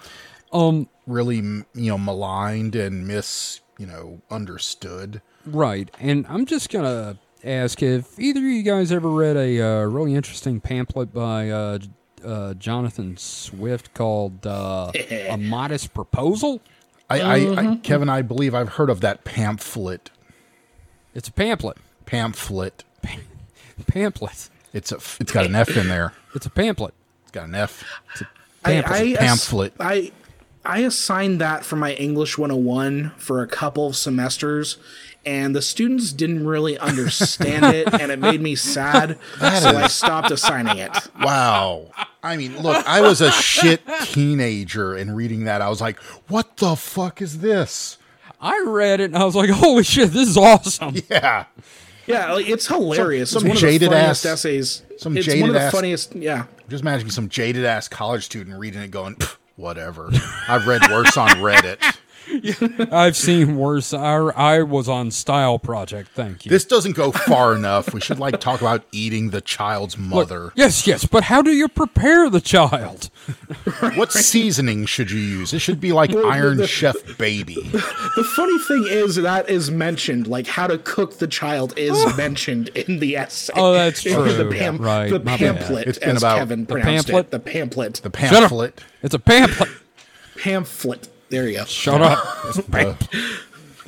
um, 0.54 0.88
really 1.06 1.36
you 1.38 1.64
know 1.76 1.98
maligned 1.98 2.76
and 2.76 3.06
mis 3.08 3.60
you 3.78 3.86
know 3.86 4.22
understood 4.32 5.22
right. 5.46 5.90
And 6.00 6.26
I'm 6.28 6.46
just 6.46 6.70
gonna 6.72 7.18
ask 7.44 7.82
if 7.82 8.20
either 8.20 8.40
of 8.40 8.46
you 8.46 8.64
guys 8.64 8.92
ever 8.92 9.10
read 9.10 9.38
a 9.38 9.62
uh, 9.62 9.84
really 9.86 10.16
interesting 10.16 10.60
pamphlet 10.60 11.14
by 11.14 11.50
uh, 11.50 11.80
uh, 12.24 12.54
Jonathan 12.56 13.18
Swift 13.18 13.94
called 13.94 14.46
uh, 14.46 14.92
"A 15.10 15.38
Modest 15.38 15.94
Proposal." 15.94 16.62
I, 17.10 17.22
I, 17.22 17.36
I 17.72 17.76
kevin 17.78 18.10
i 18.10 18.22
believe 18.22 18.54
i've 18.54 18.68
heard 18.68 18.90
of 18.90 19.00
that 19.00 19.24
pamphlet 19.24 20.10
It's 21.16 21.30
a 21.30 21.32
pamphlet. 21.32 21.78
pamphlet 22.06 22.84
Pamphlet. 23.88 24.50
it's 24.74 24.92
a 24.92 24.96
it's 25.22 25.32
got 25.32 25.46
an 25.46 25.56
f 25.56 25.70
in 25.78 25.88
there 25.88 26.12
It's 26.36 26.46
a 26.46 26.50
pamphlet. 26.50 26.94
it's 27.22 27.32
got 27.32 27.48
an 27.48 27.56
f 27.56 27.82
Pamphlet. 28.62 28.92
I, 29.02 29.14
I, 29.14 29.16
pamphlet. 29.16 29.74
I 29.80 30.12
I 30.66 30.80
assigned 30.80 31.40
that 31.40 31.64
for 31.64 31.78
my 31.78 31.94
English 31.94 32.38
101 32.38 33.14
for 33.16 33.42
a 33.42 33.48
couple 33.48 33.88
of 33.88 33.96
semesters, 33.96 34.76
and 35.28 35.54
the 35.54 35.62
students 35.62 36.14
didn't 36.14 36.48
really 36.48 36.78
understand 36.80 37.66
it, 37.66 37.94
and 38.02 38.12
it 38.12 38.20
made 38.20 38.40
me 38.42 38.56
sad. 38.56 39.20
so 39.40 39.46
I 39.76 39.88
stopped 39.88 40.32
assigning 40.32 40.78
it. 40.78 40.92
Wow. 41.22 41.88
I 42.24 42.38
mean, 42.38 42.58
look, 42.62 42.86
I 42.88 43.02
was 43.02 43.20
a 43.22 43.32
shit 43.32 43.82
teenager 44.06 44.96
and 44.96 45.16
reading 45.16 45.44
that, 45.44 45.62
I 45.62 45.70
was 45.70 45.82
like, 45.82 46.00
what 46.30 46.58
the 46.58 46.76
fuck 46.76 47.22
is 47.22 47.40
this? 47.40 47.98
I 48.40 48.64
read 48.68 49.00
it 49.00 49.06
and 49.06 49.18
I 49.18 49.26
was 49.26 49.36
like, 49.36 49.50
"Holy 49.50 49.84
shit, 49.84 50.12
this 50.12 50.30
is 50.30 50.38
awesome!" 50.38 50.96
Yeah. 51.10 51.46
Yeah, 52.06 52.34
like, 52.34 52.48
it's 52.48 52.68
hilarious. 52.68 53.32
Some- 53.32 53.40
it's 53.42 53.50
one 53.50 53.58
some 53.58 53.68
of 53.68 53.72
the 53.72 53.80
jaded 53.80 53.90
funniest 53.90 54.26
ass- 54.26 54.32
essays. 54.34 54.84
some 54.98 55.18
it's 55.18 55.28
one 55.28 55.34
jaded 55.36 55.48
of 55.50 55.54
the 55.56 55.60
ass- 55.62 55.72
funniest. 55.74 56.16
Yeah, 56.16 56.46
Just 56.70 56.82
imagine 56.84 57.10
some 57.10 57.28
jaded 57.30 57.66
ass 57.66 57.88
college 57.90 58.24
student 58.26 58.58
reading 58.60 58.82
it 58.82 58.92
going, 58.92 59.18
whatever. 59.58 60.10
I've 60.48 60.68
read 60.68 60.84
worse 60.90 61.18
on 61.18 61.30
Reddit. 61.30 61.80
I've 62.92 63.16
seen 63.16 63.56
worse. 63.58 63.94
I, 63.94 64.16
I 64.18 64.62
was 64.64 64.90
on 64.90 65.12
Style 65.12 65.60
Project. 65.60 66.10
Thank 66.14 66.46
you. 66.46 66.50
This 66.50 66.66
doesn't 66.66 66.94
go 66.96 67.12
far 67.12 67.56
enough. 67.56 67.94
We 67.94 68.02
should 68.02 68.20
like 68.20 68.40
talk 68.40 68.62
about 68.62 68.84
eating 68.92 69.30
the 69.30 69.42
child's 69.42 69.98
Look, 69.98 70.08
mother. 70.30 70.52
yes, 70.56 70.86
yes, 70.88 71.06
but 71.06 71.24
how 71.26 71.42
do 71.42 71.52
you 71.52 71.68
prepare 71.68 72.30
the 72.30 72.42
child? 72.42 73.10
What 73.96 74.12
seasoning 74.12 74.86
should 74.86 75.12
you 75.12 75.20
use? 75.20 75.54
It 75.54 75.60
should 75.60 75.80
be 75.82 75.92
like 75.92 76.16
Iron 76.16 76.58
the- 76.58 76.68
Chef 76.68 76.96
Baby. 77.18 77.56
the 77.72 78.32
funny 78.36 78.58
thing 78.60 78.86
is 78.88 79.16
that 79.18 79.50
is 79.50 79.70
mentioned. 79.70 80.28
Like 80.28 80.48
how 80.48 80.68
to 80.68 80.78
cook 80.78 81.18
the 81.20 81.28
child 81.28 81.74
is 81.78 81.98
mentioned 82.18 82.70
in 82.70 83.00
the 83.00 83.18
essay. 83.18 83.54
Oh, 83.56 83.74
that's 83.74 84.02
true. 84.04 84.32
The, 84.32 84.46
pam- 84.50 84.78
Right, 84.78 85.10
the 85.10 85.20
pamphlet, 85.20 85.88
It's 85.88 86.00
been 86.00 86.12
as 86.16 86.18
about- 86.24 86.38
Kevin 86.38 86.62
The 86.66 86.74
pronounced 86.74 87.08
pamphlet? 87.08 87.26
it. 87.26 87.32
The 87.32 87.40
pamphlet. 87.40 87.94
The 87.96 88.10
The 88.10 88.18
Shut 88.20 88.34
up. 88.34 88.40
pamphlet. 88.50 88.84
It's 89.04 89.14
a 89.14 89.20
pamphlet. 89.20 89.70
pamphlet. 90.38 91.10
There 91.30 91.48
you 91.48 91.58
go. 91.58 91.66
Shut 91.66 92.02
up. 92.02 92.24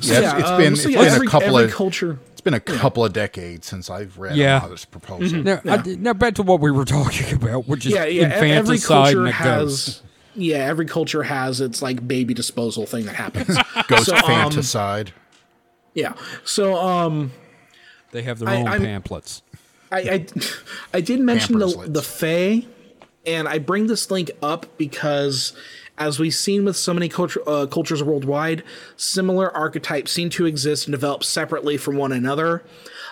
Yeah, 0.02 0.18
it's- 0.18 0.40
it's 0.40 0.48
um, 0.48 0.58
been 0.58 0.76
so 0.76 0.88
it's 0.88 0.96
yeah, 0.96 1.02
been 1.04 1.12
every, 1.12 1.26
a 1.26 1.30
couple 1.30 1.48
every 1.58 1.64
of 1.70 1.72
culture. 1.76 2.18
it's 2.32 2.40
been 2.40 2.54
a 2.54 2.60
couple 2.60 3.04
of 3.04 3.12
decades 3.12 3.66
since 3.66 3.90
I've 3.90 4.16
read 4.18 4.34
Yeah. 4.34 4.56
a 4.58 4.62
mother's 4.62 4.86
proposal. 4.86 5.42
Now, 5.42 5.60
I 5.66 5.76
now 5.98 6.14
back 6.14 6.36
to 6.36 6.42
what 6.42 6.60
we 6.60 6.70
were 6.70 6.84
talking 6.86 7.34
about, 7.34 7.68
which 7.68 7.84
is 7.84 7.92
Yeah, 7.92 8.06
yeah. 8.06 8.22
Every 8.28 8.50
infanticide 8.52 9.14
and 9.14 9.26
culture 9.26 9.32
has. 9.32 9.64
ghost. 9.66 10.02
Yeah, 10.36 10.56
every 10.58 10.86
culture 10.86 11.22
has 11.22 11.60
its 11.60 11.82
like 11.82 12.06
baby 12.08 12.32
disposal 12.32 12.86
thing 12.86 13.04
that 13.06 13.14
happens. 13.16 13.58
Ghost 13.88 14.06
So, 14.06 14.14
um, 14.16 14.22
fanticide. 14.22 15.08
yeah. 15.92 16.14
So 16.44 16.76
um 16.76 17.32
They 18.12 18.22
have 18.22 18.38
their 18.38 18.48
I- 18.48 18.56
own 18.56 18.68
I'm- 18.68 18.80
pamphlets. 18.82 19.42
I, 19.92 19.98
I, 19.98 20.26
I 20.94 21.00
did 21.02 21.20
mention 21.20 21.58
the, 21.58 21.66
Pamperslets. 21.66 21.92
the 21.92 22.02
Fae, 22.02 22.66
and 23.26 23.48
I 23.48 23.58
bring 23.58 23.86
this 23.88 24.08
link 24.10 24.30
up 24.40 24.64
because, 24.78 25.52
as 26.00 26.18
we've 26.18 26.34
seen 26.34 26.64
with 26.64 26.76
so 26.76 26.94
many 26.94 27.08
culture, 27.08 27.42
uh, 27.46 27.66
cultures 27.66 28.02
worldwide, 28.02 28.64
similar 28.96 29.54
archetypes 29.54 30.10
seem 30.10 30.30
to 30.30 30.46
exist 30.46 30.86
and 30.86 30.92
develop 30.92 31.22
separately 31.22 31.76
from 31.76 31.96
one 31.96 32.10
another. 32.10 32.64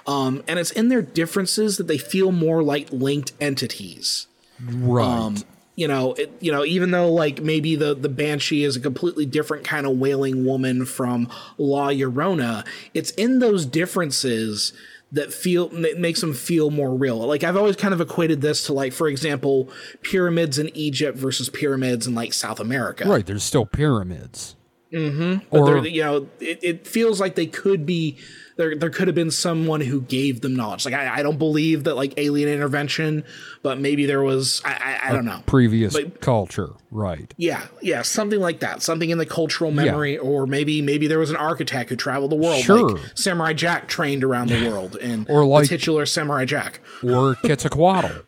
Um, 0.07 0.43
and 0.49 0.59
it's 0.59 0.71
in 0.71 0.89
their 0.89 1.03
differences 1.03 1.77
that 1.77 1.87
they 1.87 1.99
feel 1.99 2.33
more 2.33 2.63
like 2.63 2.91
linked 2.91 3.33
entities. 3.41 4.27
Right. 4.59 5.05
Um, 5.05 5.37
you 5.77 5.87
know, 5.87 6.15
it, 6.15 6.33
you 6.41 6.51
know, 6.51 6.65
even 6.65 6.91
though 6.91 7.13
like 7.13 7.41
maybe 7.41 7.77
the 7.77 7.95
the 7.95 8.09
banshee 8.09 8.65
is 8.65 8.75
a 8.75 8.81
completely 8.81 9.27
different 9.27 9.65
kind 9.65 9.87
of 9.87 9.97
wailing 9.97 10.45
woman 10.45 10.85
from 10.87 11.29
La 11.57 11.91
Llorona, 11.91 12.67
it's 12.95 13.11
in 13.13 13.39
those 13.39 13.65
differences 13.65 14.73
that 15.13 15.33
feel 15.33 15.69
that 15.69 15.99
makes 15.99 16.21
them 16.21 16.35
feel 16.35 16.71
more 16.71 16.95
real. 16.95 17.17
Like 17.19 17.45
I've 17.45 17.57
always 17.57 17.77
kind 17.77 17.95
of 17.95 18.01
equated 18.01 18.41
this 18.41 18.65
to 18.65 18.73
like, 18.73 18.93
for 18.93 19.09
example, 19.09 19.71
pyramids 20.03 20.59
in 20.59 20.71
Egypt 20.77 21.17
versus 21.17 21.49
pyramids 21.49 22.07
in 22.07 22.15
like 22.15 22.33
South 22.33 22.61
America. 22.61 23.09
right. 23.09 23.25
There's 23.25 23.45
still 23.45 23.67
pyramids. 23.67 24.57
Mm-hmm. 24.93 25.47
But 25.51 25.59
Or 25.59 25.87
you 25.87 26.03
know, 26.03 26.29
it, 26.41 26.59
it 26.63 26.87
feels 26.87 27.21
like 27.21 27.35
they 27.35 27.47
could 27.47 27.85
be 27.85 28.19
there. 28.59 28.77
There 28.77 28.91
could 28.91 29.09
have 29.09 29.15
been 29.15 29.31
someone 29.31 29.81
who 29.81 30.03
gave 30.03 30.43
them 30.43 30.55
knowledge. 30.55 30.85
Like 30.85 30.93
I, 30.93 31.21
I 31.21 31.23
don't 31.23 31.39
believe 31.39 31.85
that 31.85 31.95
like 31.97 32.13
alien 32.19 32.51
intervention, 32.51 33.25
but 33.63 33.81
maybe 33.81 34.05
there 34.05 34.21
was. 34.23 34.61
I, 34.67 34.99
I, 35.03 35.09
I 35.09 35.13
don't 35.13 35.25
know. 35.25 35.43
previous 35.47 35.95
But- 35.95 36.21
culture. 36.21 36.73
Right. 36.91 37.33
Yeah, 37.37 37.67
yeah, 37.83 38.01
something 38.01 38.41
like 38.41 38.61
that. 38.61 38.83
Something 38.83 39.11
in 39.11 39.19
the 39.19 39.27
cultural 39.27 39.71
memory, 39.71 40.17
or 40.17 40.47
maybe 40.47 40.81
maybe 40.83 41.07
there 41.07 41.19
was 41.19 41.29
an 41.31 41.37
architect 41.37 41.91
who 41.91 41.97
traveled 41.97 42.31
the 42.33 42.37
world, 42.37 42.63
Sure. 42.63 42.89
like 42.91 43.03
Samurai 43.15 43.53
Jack 43.53 43.89
trained 43.89 44.25
around 44.25 44.49
the 44.49 44.69
world, 44.71 44.97
and 44.97 45.29
Or 45.29 45.45
like- 45.45 45.69
titular 45.69 46.07
Samurai 46.07 46.45
Jack. 46.47 46.81
or 47.03 47.35
Quetzalcoatl. 47.45 48.25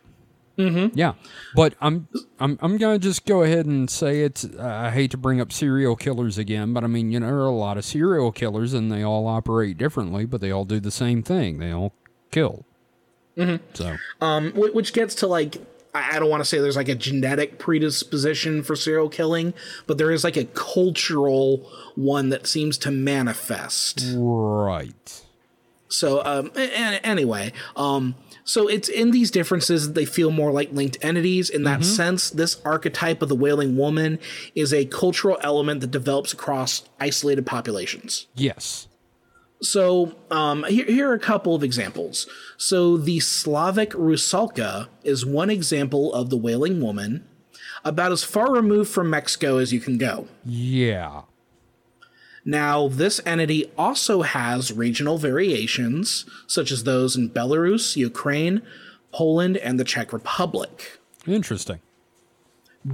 Mm-hmm. 0.60 0.98
Yeah, 0.98 1.14
but 1.54 1.74
I'm 1.80 2.08
I'm 2.38 2.58
I'm 2.60 2.76
gonna 2.76 2.98
just 2.98 3.24
go 3.26 3.42
ahead 3.42 3.66
and 3.66 3.88
say 3.90 4.20
it. 4.22 4.44
I 4.60 4.90
hate 4.90 5.10
to 5.12 5.16
bring 5.16 5.40
up 5.40 5.52
serial 5.52 5.96
killers 5.96 6.38
again, 6.38 6.72
but 6.72 6.84
I 6.84 6.86
mean, 6.86 7.10
you 7.10 7.20
know, 7.20 7.26
there 7.26 7.36
are 7.36 7.46
a 7.46 7.50
lot 7.50 7.76
of 7.78 7.84
serial 7.84 8.32
killers, 8.32 8.74
and 8.74 8.90
they 8.92 9.02
all 9.02 9.26
operate 9.26 9.78
differently, 9.78 10.24
but 10.26 10.40
they 10.40 10.50
all 10.50 10.64
do 10.64 10.80
the 10.80 10.90
same 10.90 11.22
thing. 11.22 11.58
They 11.58 11.72
all 11.72 11.92
kill. 12.30 12.64
Mm-hmm. 13.36 13.64
So 13.74 13.96
Um, 14.20 14.52
which 14.54 14.92
gets 14.92 15.14
to 15.16 15.26
like. 15.26 15.56
I 15.92 16.16
I 16.16 16.18
don't 16.20 16.28
want 16.30 16.40
to 16.40 16.44
say 16.44 16.58
there's 16.60 16.76
like 16.76 16.88
a 16.88 16.94
genetic 16.94 17.58
predisposition 17.58 18.62
for 18.62 18.76
serial 18.76 19.08
killing, 19.08 19.54
but 19.88 19.98
there 19.98 20.12
is 20.12 20.22
like 20.22 20.36
a 20.36 20.44
cultural 20.44 21.68
one 21.96 22.28
that 22.28 22.46
seems 22.46 22.78
to 22.78 22.90
manifest. 22.92 24.04
right. 24.16 25.22
So, 25.88 26.24
um, 26.24 26.52
a- 26.54 26.60
a- 26.70 27.04
anyway, 27.04 27.52
um, 27.74 28.14
so 28.50 28.66
it's 28.66 28.88
in 28.88 29.12
these 29.12 29.30
differences 29.30 29.86
that 29.86 29.94
they 29.94 30.04
feel 30.04 30.32
more 30.32 30.50
like 30.50 30.72
linked 30.72 30.98
entities. 31.02 31.50
In 31.50 31.62
that 31.62 31.84
sense, 31.84 32.30
this 32.30 32.60
archetype 32.64 33.22
of 33.22 33.28
the 33.28 33.36
wailing 33.36 33.76
woman 33.76 34.18
is 34.56 34.74
a 34.74 34.86
cultural 34.86 35.38
element 35.40 35.82
that 35.82 35.92
develops 35.92 36.32
across 36.32 36.82
isolated 36.98 37.46
populations. 37.46 38.26
Yes. 38.34 38.88
So 39.62 40.16
um, 40.32 40.64
here, 40.64 40.84
here 40.84 41.10
are 41.10 41.14
a 41.14 41.20
couple 41.20 41.54
of 41.54 41.62
examples. 41.62 42.26
So 42.56 42.96
the 42.96 43.20
Slavic 43.20 43.90
Rusalka 43.90 44.88
is 45.04 45.24
one 45.24 45.48
example 45.48 46.12
of 46.12 46.28
the 46.30 46.36
wailing 46.36 46.80
woman, 46.80 47.24
about 47.84 48.10
as 48.10 48.24
far 48.24 48.52
removed 48.52 48.90
from 48.90 49.10
Mexico 49.10 49.58
as 49.58 49.72
you 49.72 49.78
can 49.78 49.96
go. 49.96 50.26
Yeah. 50.44 51.22
Now, 52.44 52.88
this 52.88 53.20
entity 53.26 53.70
also 53.76 54.22
has 54.22 54.72
regional 54.72 55.18
variations, 55.18 56.24
such 56.46 56.70
as 56.70 56.84
those 56.84 57.16
in 57.16 57.30
Belarus, 57.30 57.96
Ukraine, 57.96 58.62
Poland, 59.12 59.56
and 59.58 59.78
the 59.78 59.84
Czech 59.84 60.12
Republic. 60.12 60.98
Interesting. 61.26 61.80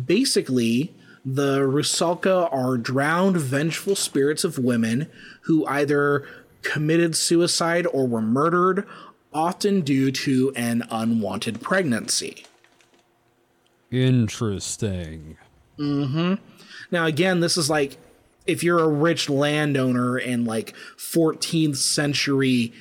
Basically, 0.05 0.93
the 1.25 1.61
Rusalka 1.61 2.53
are 2.53 2.77
drowned, 2.77 3.37
vengeful 3.37 3.95
spirits 3.95 4.45
of 4.45 4.59
women 4.59 5.09
who 5.43 5.67
either 5.67 6.27
committed 6.63 7.15
suicide 7.15 7.87
or 7.87 8.07
were 8.07 8.23
murdered, 8.23 8.87
often 9.33 9.83
due 9.83 10.11
to 10.11 10.53
an 10.57 10.85
unwanted 10.91 11.61
pregnancy. 11.61 12.45
Interesting. 13.91 15.37
Mm 15.79 16.11
hmm. 16.11 16.35
Now, 16.91 17.07
again, 17.07 17.41
this 17.41 17.57
is 17.57 17.69
like 17.69 17.99
if 18.47 18.63
you're 18.63 18.79
a 18.79 18.89
rich 18.89 19.29
landowner 19.29 20.19
in 20.19 20.45
like 20.45 20.75
14th 20.97 21.77
century 21.77 22.73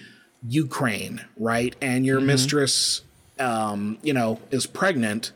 Ukraine, 0.48 1.26
right? 1.38 1.76
And 1.82 2.06
your 2.06 2.22
mistress, 2.22 3.02
um, 3.40 3.98
you 4.02 4.14
know, 4.14 4.40
is 4.52 4.66
pregnant. 4.68 5.32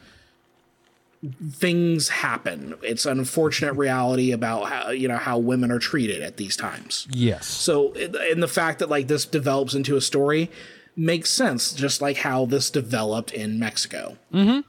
Things 1.51 2.09
happen. 2.09 2.75
It's 2.81 3.05
an 3.05 3.19
unfortunate 3.19 3.73
reality 3.73 4.31
about 4.31 4.69
how, 4.69 4.89
you 4.91 5.07
know, 5.07 5.17
how 5.17 5.37
women 5.37 5.71
are 5.71 5.79
treated 5.79 6.21
at 6.21 6.37
these 6.37 6.55
times. 6.55 7.07
Yes. 7.09 7.47
So, 7.47 7.93
and 7.93 8.41
the 8.41 8.47
fact 8.47 8.79
that 8.79 8.89
like 8.89 9.07
this 9.07 9.25
develops 9.25 9.73
into 9.73 9.97
a 9.97 10.01
story 10.01 10.49
makes 10.95 11.29
sense, 11.29 11.73
just 11.73 12.01
like 12.01 12.17
how 12.17 12.45
this 12.45 12.69
developed 12.69 13.31
in 13.31 13.59
Mexico. 13.59 14.17
Mm-hmm. 14.33 14.61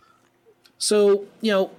So, 0.78 1.26
you 1.40 1.52
know, 1.52 1.70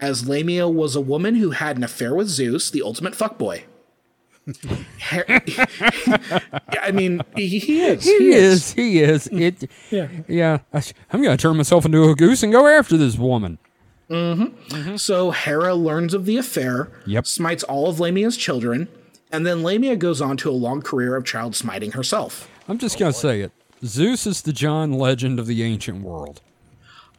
as 0.00 0.28
Lamia 0.28 0.68
was 0.68 0.94
a 0.96 1.00
woman 1.00 1.36
who 1.36 1.50
had 1.50 1.76
an 1.76 1.84
affair 1.84 2.14
with 2.14 2.28
Zeus, 2.28 2.70
the 2.70 2.82
ultimate 2.82 3.14
fuckboy. 3.14 3.62
I 6.82 6.90
mean, 6.92 7.20
he, 7.36 7.58
he 7.58 7.80
is. 7.82 8.04
He 8.04 8.32
is. 8.32 8.72
He 8.72 9.00
is. 9.02 9.26
Hmm. 9.26 9.38
It. 9.42 9.70
Yeah. 9.90 10.08
Yeah. 10.26 10.58
I 10.72 10.82
I'm 11.12 11.22
gonna 11.22 11.36
turn 11.36 11.56
myself 11.56 11.84
into 11.84 12.02
a 12.04 12.14
goose 12.14 12.42
and 12.42 12.52
go 12.52 12.66
after 12.66 12.96
this 12.96 13.16
woman. 13.18 13.58
Mm-hmm. 14.08 14.74
Mm-hmm. 14.74 14.96
So 14.96 15.32
Hera 15.32 15.74
learns 15.74 16.14
of 16.14 16.24
the 16.24 16.38
affair, 16.38 16.90
Yep. 17.06 17.26
smites 17.26 17.62
all 17.64 17.90
of 17.90 18.00
Lamia's 18.00 18.38
children, 18.38 18.88
and 19.30 19.46
then 19.46 19.62
Lamia 19.62 19.96
goes 19.96 20.22
on 20.22 20.38
to 20.38 20.48
a 20.48 20.52
long 20.52 20.80
career 20.80 21.14
of 21.14 21.26
child 21.26 21.54
smiting 21.54 21.92
herself. 21.92 22.48
I'm 22.68 22.78
just 22.78 22.98
gonna 22.98 23.12
say 23.12 23.42
it. 23.42 23.52
Zeus 23.84 24.26
is 24.26 24.42
the 24.42 24.52
John 24.52 24.92
Legend 24.94 25.38
of 25.38 25.46
the 25.46 25.62
ancient 25.62 26.02
world. 26.02 26.40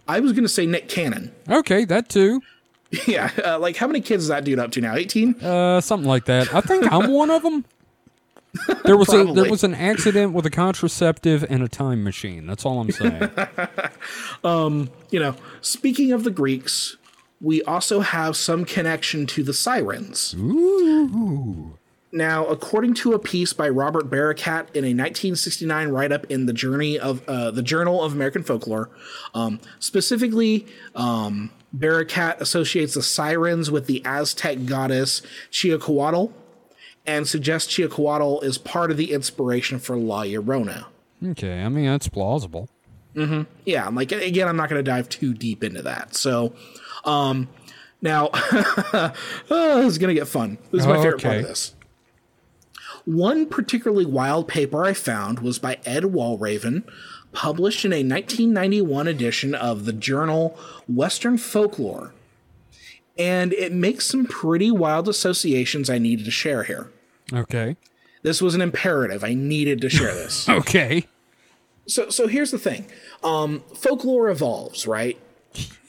I 0.07 0.19
was 0.19 0.31
going 0.31 0.43
to 0.43 0.49
say 0.49 0.65
Nick 0.65 0.89
Cannon. 0.89 1.31
Okay, 1.47 1.85
that 1.85 2.09
too. 2.09 2.41
yeah, 3.07 3.31
uh, 3.45 3.59
like 3.59 3.75
how 3.75 3.87
many 3.87 4.01
kids 4.01 4.23
is 4.23 4.29
that 4.29 4.43
dude 4.43 4.59
up 4.59 4.71
to 4.71 4.81
now? 4.81 4.95
18? 4.95 5.35
Uh, 5.41 5.81
something 5.81 6.07
like 6.07 6.25
that. 6.25 6.53
I 6.53 6.61
think 6.61 6.91
I'm 6.91 7.11
one 7.11 7.29
of 7.29 7.43
them. 7.43 7.65
There 8.83 8.97
was 8.97 9.13
a 9.13 9.25
there 9.25 9.47
was 9.47 9.63
an 9.63 9.75
accident 9.75 10.33
with 10.33 10.43
a 10.47 10.49
contraceptive 10.49 11.45
and 11.47 11.61
a 11.61 11.67
time 11.67 12.03
machine. 12.03 12.47
That's 12.47 12.65
all 12.65 12.79
I'm 12.81 12.89
saying. 12.89 13.29
um, 14.43 14.89
You 15.11 15.19
know, 15.19 15.35
speaking 15.61 16.11
of 16.13 16.23
the 16.23 16.31
Greeks, 16.31 16.97
we 17.39 17.61
also 17.63 17.99
have 17.99 18.35
some 18.35 18.65
connection 18.65 19.27
to 19.27 19.43
the 19.43 19.53
sirens. 19.53 20.33
Now, 22.11 22.45
according 22.47 22.95
to 22.95 23.13
a 23.13 23.19
piece 23.19 23.53
by 23.53 23.69
Robert 23.69 24.09
Barakat 24.09 24.69
in 24.73 24.83
a 24.83 24.95
1969 24.95 25.89
write-up 25.89 26.25
in 26.25 26.47
the 26.47 26.53
Journey 26.53 26.97
of 26.97 27.27
uh, 27.27 27.51
the 27.51 27.61
Journal 27.61 28.03
of 28.03 28.13
American 28.13 28.41
Folklore, 28.41 28.89
um, 29.35 29.59
specifically, 29.79 30.65
um, 30.95 31.51
Barakat 31.77 32.39
associates 32.39 32.95
the 32.95 33.03
sirens 33.03 33.69
with 33.69 33.85
the 33.85 34.01
Aztec 34.05 34.65
goddess 34.65 35.21
Cihuacoatl, 35.51 36.31
and 37.05 37.27
suggests 37.27 37.71
Cihuacoatl 37.71 38.43
is 38.43 38.57
part 38.57 38.89
of 38.89 38.97
the 38.97 39.13
inspiration 39.13 39.77
for 39.77 39.95
La 39.95 40.23
Llorona. 40.23 40.85
Okay, 41.23 41.61
I 41.61 41.69
mean 41.69 41.85
that's 41.85 42.07
plausible. 42.07 42.69
yeah, 43.65 43.85
I'm 43.85 43.95
like 43.95 44.11
again, 44.11 44.47
I'm 44.47 44.55
not 44.55 44.69
going 44.69 44.83
to 44.83 44.89
dive 44.89 45.09
too 45.09 45.33
deep 45.33 45.63
into 45.63 45.81
that. 45.83 46.15
So, 46.15 46.53
um, 47.05 47.49
now 48.01 48.29
oh, 48.33 49.11
this 49.49 49.85
is 49.85 49.97
going 49.97 50.13
to 50.13 50.19
get 50.19 50.27
fun. 50.27 50.57
This 50.71 50.81
is 50.81 50.87
my 50.87 50.97
favorite 50.97 51.21
part 51.21 51.37
of 51.37 51.43
this. 51.43 51.75
One 53.09 53.47
particularly 53.47 54.05
wild 54.05 54.47
paper 54.47 54.85
I 54.85 54.93
found 54.93 55.39
was 55.39 55.57
by 55.57 55.79
Ed 55.83 56.03
Walraven, 56.03 56.83
published 57.33 57.83
in 57.83 57.91
a 57.91 58.03
1991 58.07 59.07
edition 59.07 59.55
of 59.55 59.85
the 59.85 59.93
journal 59.93 60.55
Western 60.87 61.39
Folklore. 61.39 62.13
And 63.17 63.51
it 63.53 63.71
makes 63.71 64.05
some 64.05 64.27
pretty 64.27 64.69
wild 64.69 65.09
associations 65.09 65.89
I 65.89 65.97
needed 65.97 66.23
to 66.25 66.31
share 66.31 66.65
here. 66.65 66.91
Okay. 67.33 67.77
This 68.21 68.43
was 68.43 68.53
an 68.53 68.61
imperative. 68.61 69.23
I 69.23 69.33
needed 69.33 69.81
to 69.81 69.89
share 69.89 70.13
this. 70.13 70.47
Okay. 70.49 71.07
so 71.87 72.11
so 72.11 72.27
here's 72.27 72.51
the 72.51 72.59
thing 72.59 72.85
um 73.23 73.63
folklore 73.75 74.29
evolves 74.29 74.85
right 74.85 75.17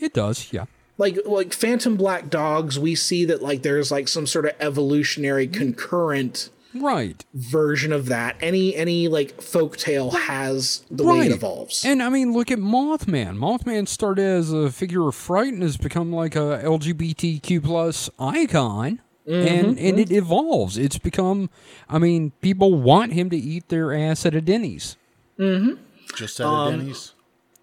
It 0.01 0.15
does, 0.15 0.51
yeah. 0.55 0.65
like 0.97 1.19
like 1.27 1.53
phantom 1.53 1.97
black 1.97 2.31
dogs 2.31 2.79
we 2.79 2.95
see 2.95 3.27
that 3.27 3.43
like 3.43 3.61
there's 3.61 3.91
like 3.91 4.09
some 4.09 4.27
sort 4.27 4.47
of 4.47 4.53
evolutionary 4.59 5.47
concurrent 5.47 6.49
Right. 6.75 7.25
version 7.35 7.93
of 7.93 8.07
that 8.07 8.37
any 8.41 8.77
any 8.77 9.09
like 9.09 9.37
folktale 9.39 10.15
has 10.17 10.85
the 10.91 11.03
way 11.05 11.27
it 11.27 11.33
evolves 11.33 11.85
And 11.85 12.03
I 12.03 12.09
mean, 12.09 12.33
look 12.33 12.51
at 12.51 12.59
Mothman. 12.59 13.37
Mothman 13.39 13.89
started 13.89 14.25
as 14.25 14.53
a 14.53 14.71
figure 14.71 15.09
of 15.09 15.15
fright 15.15 15.53
and 15.53 15.63
has 15.63 15.77
become 15.77 16.13
like 16.13 16.37
a 16.37 16.61
LGBTQ 16.65 17.65
plus 17.65 18.09
icon. 18.19 19.01
And 19.27 19.79
and 19.79 20.01
it 20.01 20.11
evolves. 20.11 20.77
It's 20.77 20.99
become. 20.99 21.51
I 21.89 21.99
mean, 21.99 22.33
people 22.41 22.75
want 22.75 23.13
him 23.13 23.31
to 23.31 23.37
eat 23.37 23.69
their 23.69 23.93
ass 23.95 24.27
at 24.27 24.35
a 24.35 24.41
Denny's. 24.41 24.97
Mm-hmm. 25.39 25.75
Just 26.17 26.41
at 26.41 26.47
Um, 26.47 26.75
a 26.75 26.77
Denny's. 26.79 27.15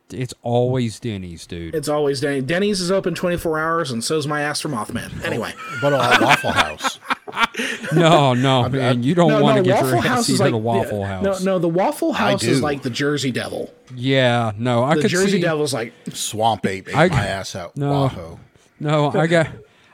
It's 0.09 0.34
always 0.41 1.01
Denny's, 1.01 1.45
dude. 1.45 1.75
it's 1.75 1.89
always 1.89 2.21
Denny's. 2.21 2.43
Denny's 2.43 2.79
is 2.79 2.89
open 2.91 3.13
24 3.15 3.59
hours 3.59 3.91
and 3.91 4.01
so's 4.01 4.25
my 4.25 4.39
ass 4.39 4.61
for 4.61 4.69
Mothman. 4.69 5.21
Anyway. 5.25 5.53
But 5.81 5.91
at 5.91 6.21
Waffle 6.21 6.51
House. 6.51 6.99
No, 7.94 8.34
no, 8.34 8.70
man, 8.70 9.04
you 9.04 9.16
don't 9.16 9.30
No, 9.30 9.41
want 9.41 9.58
no, 9.58 9.64
to 9.64 9.70
get 9.70 9.82
your 9.84 9.95
Waffle 9.95 9.99
ass 9.99 10.06
House 10.08 10.30
is 10.30 10.36
eaten 10.41 10.45
like 10.45 10.54
at 10.54 10.56
a 10.56 10.58
Waffle 10.58 11.06
House. 11.06 11.41
No, 11.41 11.54
no, 11.54 11.60
the 11.60 11.68
Waffle 11.70 12.14
House 12.14 12.44
is 12.44 12.62
like 12.62 12.82
the 12.84 12.90
Jersey 12.90 13.32
Devil. 13.32 13.74
Yeah, 13.95 14.52
no, 14.58 14.84
I 14.84 14.95
The 14.95 15.02
could 15.04 15.12
Jersey 15.12 15.32
see. 15.34 15.41
Devil's 15.41 15.74
like 15.74 15.94
Swamp 16.14 16.66
Ape 16.66 16.90
ate 16.90 16.95
I- 16.95 17.08
my 17.08 17.26
ass 17.26 17.56
out. 17.56 17.76
No. 17.78 18.10
Waho. 18.10 18.40
No, 18.80 19.12
I 19.12 19.26
got, 19.28 19.48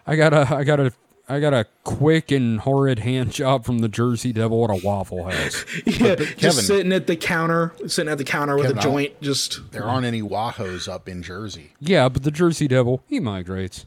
I 0.06 0.16
got 0.18 0.34
a, 0.34 0.54
I 0.54 0.64
got 0.66 0.80
a, 0.82 0.92
I 1.30 1.40
got 1.40 1.54
a 1.54 1.66
quick 1.86 2.32
and 2.32 2.60
horrid 2.60 3.00
hand 3.00 3.32
job 3.32 3.64
from 3.64 3.80
the 3.80 3.88
Jersey 3.88 4.34
Devil 4.34 4.64
at 4.66 4.70
a 4.70 4.86
Waffle 4.86 5.24
House. 5.24 5.64
yeah, 5.86 6.16
Kevin- 6.16 6.28
just 6.38 6.68
sitting 6.68 6.92
at 6.92 7.08
the 7.08 7.16
counter, 7.16 7.74
sitting 7.88 8.12
at 8.12 8.18
the 8.18 8.26
counter 8.26 8.56
with 8.58 8.66
Kevin, 8.66 8.78
a 8.78 8.82
I'll- 8.82 8.92
joint. 8.92 9.22
Just 9.22 9.72
There 9.72 9.86
aren't 9.86 10.06
any 10.06 10.22
Wahos 10.22 10.92
up 10.92 11.08
in 11.08 11.24
Jersey. 11.24 11.72
Yeah, 11.80 12.10
but 12.10 12.24
the 12.24 12.32
Jersey 12.32 12.68
Devil, 12.68 13.04
he 13.08 13.20
migrates. 13.22 13.86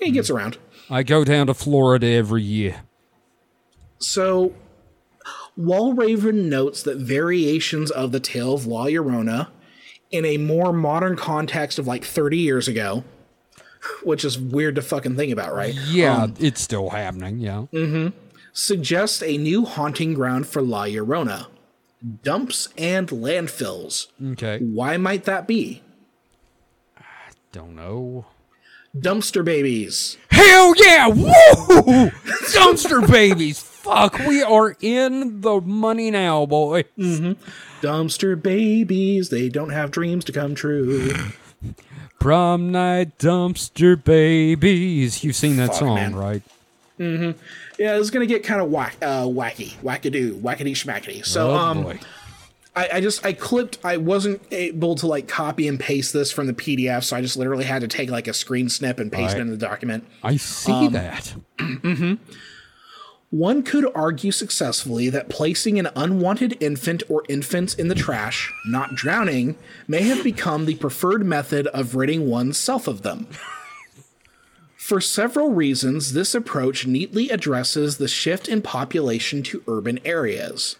he 0.00 0.12
gets 0.12 0.30
around. 0.30 0.56
I 0.90 1.02
go 1.02 1.24
down 1.24 1.48
to 1.48 1.54
Florida 1.54 2.06
every 2.06 2.42
year. 2.42 2.82
So, 3.98 4.54
Walraven 5.58 6.44
notes 6.44 6.82
that 6.84 6.98
variations 6.98 7.90
of 7.90 8.12
the 8.12 8.20
tale 8.20 8.54
of 8.54 8.66
La 8.66 8.86
Llorona 8.86 9.48
in 10.10 10.24
a 10.24 10.38
more 10.38 10.72
modern 10.72 11.16
context 11.16 11.78
of 11.78 11.86
like 11.86 12.04
30 12.04 12.38
years 12.38 12.68
ago, 12.68 13.04
which 14.02 14.24
is 14.24 14.38
weird 14.38 14.76
to 14.76 14.82
fucking 14.82 15.16
think 15.16 15.32
about, 15.32 15.54
right? 15.54 15.74
Yeah, 15.74 16.28
it's 16.38 16.60
still 16.60 16.90
happening. 16.90 17.38
Yeah. 17.40 17.66
Mm-hmm, 17.72 18.16
suggests 18.52 19.22
a 19.22 19.36
new 19.36 19.64
haunting 19.64 20.14
ground 20.14 20.46
for 20.46 20.62
La 20.62 20.84
Llorona 20.84 21.46
dumps 22.22 22.68
and 22.76 23.08
landfills. 23.08 24.06
Okay. 24.32 24.58
Why 24.58 24.96
might 24.96 25.24
that 25.24 25.46
be? 25.46 25.82
I 26.96 27.02
don't 27.52 27.74
know. 27.74 28.26
Dumpster 28.96 29.44
babies. 29.44 30.16
Hell 30.30 30.74
yeah! 30.76 31.08
Woo! 31.08 32.10
Dumpster 32.52 33.06
babies. 33.10 33.60
Fuck, 33.62 34.18
we 34.18 34.42
are 34.42 34.76
in 34.80 35.40
the 35.40 35.60
money 35.60 36.10
now, 36.10 36.46
boy. 36.46 36.84
Dumpster 37.80 38.40
babies, 38.40 39.28
they 39.30 39.48
don't 39.48 39.70
have 39.70 39.90
dreams 39.90 40.24
to 40.26 40.32
come 40.32 40.54
true. 40.54 41.12
Prom 42.18 42.72
night 42.72 43.16
dumpster 43.18 44.02
babies. 44.02 45.22
You've 45.22 45.36
seen 45.36 45.56
that 45.56 45.68
Fuck, 45.68 45.78
song, 45.78 45.94
man. 45.94 46.16
right? 46.16 46.42
Yeah, 46.98 47.96
it's 47.96 48.10
gonna 48.10 48.26
get 48.26 48.42
kind 48.42 48.60
of 48.60 48.70
whack, 48.70 48.96
uh, 49.00 49.22
wacky, 49.24 49.76
wackadoo, 49.76 50.40
wackety 50.40 50.72
schmackety. 50.72 51.24
So, 51.24 51.52
oh 51.52 51.56
um, 51.56 51.82
boy. 51.84 52.00
I, 52.76 52.88
I 52.94 53.00
just 53.00 53.24
I 53.24 53.32
clipped. 53.32 53.78
I 53.84 53.96
wasn't 53.96 54.40
able 54.50 54.94
to 54.96 55.06
like 55.06 55.28
copy 55.28 55.66
and 55.68 55.78
paste 55.80 56.12
this 56.12 56.30
from 56.30 56.46
the 56.46 56.52
PDF, 56.52 57.04
so 57.04 57.16
I 57.16 57.20
just 57.20 57.36
literally 57.36 57.64
had 57.64 57.80
to 57.82 57.88
take 57.88 58.10
like 58.10 58.28
a 58.28 58.34
screen 58.34 58.68
snip 58.68 59.00
and 59.00 59.10
paste 59.10 59.36
it 59.36 59.40
in 59.40 59.50
the 59.50 59.56
document. 59.56 60.06
I 60.22 60.36
see 60.36 60.72
um, 60.72 60.92
that. 60.92 61.34
One 63.30 63.62
could 63.62 63.86
argue 63.94 64.30
successfully 64.30 65.10
that 65.10 65.28
placing 65.28 65.78
an 65.78 65.90
unwanted 65.94 66.56
infant 66.62 67.02
or 67.10 67.24
infants 67.28 67.74
in 67.74 67.88
the 67.88 67.94
trash, 67.94 68.50
not 68.66 68.94
drowning, 68.94 69.56
may 69.86 70.02
have 70.02 70.24
become 70.24 70.64
the 70.64 70.76
preferred 70.76 71.26
method 71.26 71.66
of 71.68 71.94
ridding 71.94 72.30
oneself 72.30 72.88
of 72.88 73.02
them. 73.02 73.26
For 74.76 75.02
several 75.02 75.50
reasons, 75.50 76.14
this 76.14 76.34
approach 76.34 76.86
neatly 76.86 77.28
addresses 77.28 77.98
the 77.98 78.08
shift 78.08 78.48
in 78.48 78.62
population 78.62 79.42
to 79.42 79.62
urban 79.68 79.98
areas. 80.06 80.76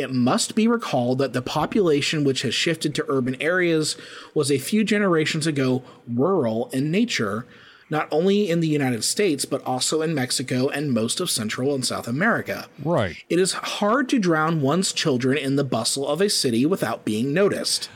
It 0.00 0.12
must 0.12 0.54
be 0.54 0.68
recalled 0.68 1.18
that 1.18 1.32
the 1.32 1.42
population 1.42 2.24
which 2.24 2.42
has 2.42 2.54
shifted 2.54 2.94
to 2.94 3.04
urban 3.08 3.40
areas 3.40 3.96
was 4.34 4.50
a 4.50 4.58
few 4.58 4.84
generations 4.84 5.46
ago 5.46 5.82
rural 6.06 6.70
in 6.72 6.90
nature, 6.90 7.46
not 7.90 8.08
only 8.12 8.48
in 8.48 8.60
the 8.60 8.68
United 8.68 9.02
States, 9.02 9.44
but 9.44 9.62
also 9.64 10.02
in 10.02 10.14
Mexico 10.14 10.68
and 10.68 10.92
most 10.92 11.20
of 11.20 11.30
Central 11.30 11.74
and 11.74 11.84
South 11.84 12.06
America. 12.06 12.68
Right. 12.84 13.16
It 13.28 13.38
is 13.38 13.52
hard 13.52 14.08
to 14.10 14.18
drown 14.18 14.60
one's 14.60 14.92
children 14.92 15.36
in 15.36 15.56
the 15.56 15.64
bustle 15.64 16.06
of 16.06 16.20
a 16.20 16.30
city 16.30 16.64
without 16.64 17.04
being 17.04 17.32
noticed. 17.32 17.90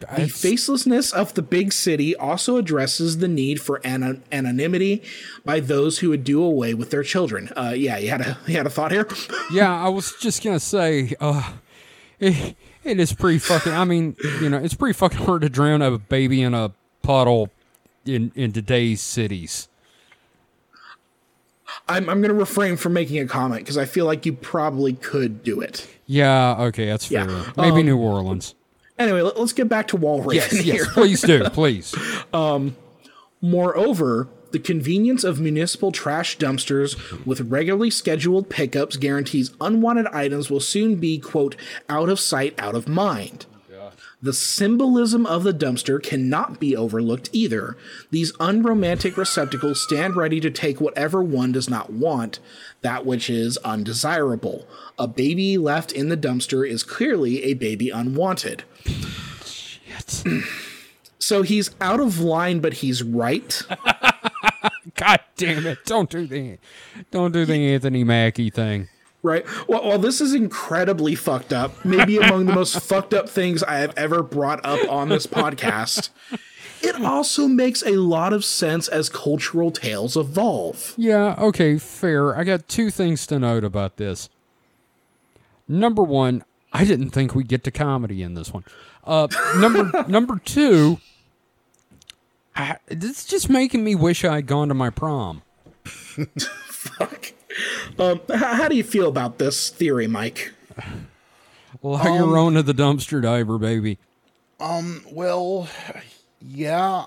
The 0.00 0.06
facelessness 0.06 1.12
of 1.12 1.34
the 1.34 1.42
big 1.42 1.72
city 1.72 2.14
also 2.14 2.56
addresses 2.56 3.18
the 3.18 3.26
need 3.26 3.60
for 3.60 3.84
ana- 3.84 4.20
anonymity 4.30 5.02
by 5.44 5.58
those 5.58 5.98
who 5.98 6.10
would 6.10 6.22
do 6.22 6.42
away 6.42 6.72
with 6.72 6.90
their 6.90 7.02
children. 7.02 7.50
Uh, 7.56 7.74
yeah, 7.76 7.98
you 7.98 8.08
had 8.10 8.20
a 8.20 8.38
you 8.46 8.56
had 8.56 8.66
a 8.66 8.70
thought 8.70 8.92
here. 8.92 9.08
yeah, 9.52 9.74
I 9.74 9.88
was 9.88 10.14
just 10.20 10.44
gonna 10.44 10.60
say, 10.60 11.14
uh, 11.20 11.52
it, 12.20 12.56
it 12.84 13.00
is 13.00 13.12
pretty 13.12 13.38
fucking. 13.40 13.72
I 13.72 13.84
mean, 13.84 14.16
you 14.40 14.48
know, 14.48 14.58
it's 14.58 14.74
pretty 14.74 14.96
fucking 14.96 15.18
hard 15.18 15.42
to 15.42 15.48
drown 15.48 15.82
a 15.82 15.98
baby 15.98 16.42
in 16.42 16.54
a 16.54 16.72
puddle 17.02 17.50
in 18.06 18.30
in 18.36 18.52
today's 18.52 19.00
cities. 19.00 19.68
I'm 21.88 22.08
I'm 22.08 22.20
going 22.20 22.32
to 22.32 22.38
refrain 22.38 22.76
from 22.76 22.92
making 22.92 23.18
a 23.18 23.26
comment 23.26 23.62
because 23.62 23.76
I 23.78 23.84
feel 23.84 24.06
like 24.06 24.24
you 24.24 24.32
probably 24.32 24.94
could 24.94 25.42
do 25.42 25.60
it. 25.60 25.88
Yeah, 26.06 26.56
okay, 26.66 26.86
that's 26.86 27.10
Yeah, 27.10 27.26
fair. 27.26 27.52
Maybe 27.56 27.80
um, 27.80 27.86
New 27.86 27.98
Orleans. 27.98 28.54
Anyway, 28.98 29.20
let, 29.22 29.36
us 29.36 29.52
get 29.52 29.68
back 29.68 29.88
to 29.88 29.96
Walraven 29.96 30.34
Yes, 30.34 30.50
here. 30.50 30.74
yes, 30.76 30.88
please 30.92 31.22
do, 31.22 31.44
please. 31.50 31.94
Um, 32.32 32.76
moreover, 33.40 34.28
the 34.50 34.58
convenience 34.58 35.24
of 35.24 35.38
municipal 35.40 35.92
trash 35.92 36.38
dumpsters 36.38 36.96
with 37.26 37.40
regularly 37.42 37.90
scheduled 37.90 38.48
pickups 38.48 38.96
guarantees 38.96 39.52
unwanted 39.60 40.06
items 40.06 40.50
will 40.50 40.60
soon 40.60 40.96
be, 40.96 41.18
quote, 41.18 41.54
out 41.88 42.08
of 42.08 42.18
sight, 42.18 42.54
out 42.58 42.74
of 42.74 42.88
mind. 42.88 43.46
The 44.20 44.32
symbolism 44.32 45.26
of 45.26 45.44
the 45.44 45.54
dumpster 45.54 46.02
cannot 46.02 46.58
be 46.58 46.76
overlooked 46.76 47.30
either. 47.32 47.76
These 48.10 48.32
unromantic 48.40 49.16
receptacles 49.16 49.80
stand 49.80 50.16
ready 50.16 50.40
to 50.40 50.50
take 50.50 50.80
whatever 50.80 51.22
one 51.22 51.52
does 51.52 51.70
not 51.70 51.92
want, 51.92 52.40
that 52.80 53.06
which 53.06 53.30
is 53.30 53.58
undesirable. 53.58 54.66
A 54.98 55.06
baby 55.06 55.56
left 55.56 55.92
in 55.92 56.08
the 56.08 56.16
dumpster 56.16 56.68
is 56.68 56.82
clearly 56.82 57.44
a 57.44 57.54
baby 57.54 57.90
unwanted. 57.90 58.64
Shit. 59.44 60.24
So 61.20 61.42
he's 61.42 61.72
out 61.80 62.00
of 62.00 62.20
line, 62.20 62.60
but 62.60 62.74
he's 62.74 63.02
right. 63.02 63.60
God 64.94 65.20
damn 65.36 65.66
it! 65.66 65.84
Don't 65.84 66.08
do 66.08 66.26
the, 66.26 66.58
don't 67.10 67.32
do 67.32 67.44
the 67.44 67.74
Anthony 67.74 68.02
Mackie 68.02 68.48
thing. 68.48 68.88
Right. 69.28 69.44
Well, 69.68 69.86
well, 69.86 69.98
this 69.98 70.22
is 70.22 70.32
incredibly 70.32 71.14
fucked 71.14 71.52
up. 71.52 71.84
Maybe 71.84 72.16
among 72.22 72.46
the 72.46 72.54
most 72.54 72.80
fucked 72.80 73.12
up 73.12 73.28
things 73.28 73.62
I 73.62 73.76
have 73.76 73.92
ever 73.94 74.22
brought 74.22 74.64
up 74.64 74.90
on 74.90 75.10
this 75.10 75.26
podcast. 75.26 76.08
It 76.80 76.94
also 77.04 77.46
makes 77.46 77.82
a 77.82 77.96
lot 77.96 78.32
of 78.32 78.42
sense 78.42 78.88
as 78.88 79.10
cultural 79.10 79.70
tales 79.70 80.16
evolve. 80.16 80.94
Yeah, 80.96 81.34
okay, 81.38 81.76
fair. 81.76 82.34
I 82.34 82.44
got 82.44 82.68
two 82.68 82.90
things 82.90 83.26
to 83.26 83.38
note 83.38 83.64
about 83.64 83.98
this. 83.98 84.30
Number 85.68 86.02
one, 86.02 86.42
I 86.72 86.84
didn't 86.86 87.10
think 87.10 87.34
we'd 87.34 87.48
get 87.48 87.64
to 87.64 87.70
comedy 87.70 88.22
in 88.22 88.32
this 88.32 88.52
one. 88.52 88.64
Uh, 89.04 89.28
number 89.58 90.04
number 90.08 90.38
two, 90.44 91.00
I, 92.56 92.76
it's 92.88 93.26
just 93.26 93.50
making 93.50 93.84
me 93.84 93.94
wish 93.94 94.24
I'd 94.24 94.46
gone 94.46 94.68
to 94.68 94.74
my 94.74 94.88
prom. 94.88 95.42
Fuck. 95.84 97.32
Um, 97.98 98.20
h- 98.30 98.36
how 98.40 98.68
do 98.68 98.76
you 98.76 98.84
feel 98.84 99.08
about 99.08 99.38
this 99.38 99.70
theory, 99.70 100.06
Mike? 100.06 100.52
La 101.82 101.98
Llorona 102.04 102.64
the 102.64 102.72
dumpster 102.74 103.20
diver, 103.22 103.58
baby. 103.58 103.98
Um, 104.60 105.04
well, 105.10 105.68
yeah. 106.40 107.06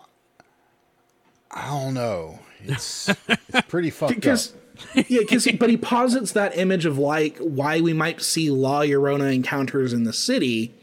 I 1.52 1.68
don't 1.68 1.94
know. 1.94 2.40
It's, 2.64 3.10
it's 3.28 3.62
pretty 3.68 3.90
fucked 3.90 4.16
Because, 4.16 4.54
up. 4.96 5.06
yeah, 5.10 5.20
because, 5.20 5.48
but 5.60 5.70
he 5.70 5.78
posits 5.78 6.32
that 6.34 6.58
image 6.58 6.86
of 6.86 6.98
like 6.98 7.38
why 7.40 7.82
we 7.82 7.92
might 7.94 8.22
see 8.22 8.50
La 8.50 8.82
Llorona 8.82 9.34
encounters 9.34 9.92
in 9.94 10.04
the 10.06 10.14
city. 10.14 10.74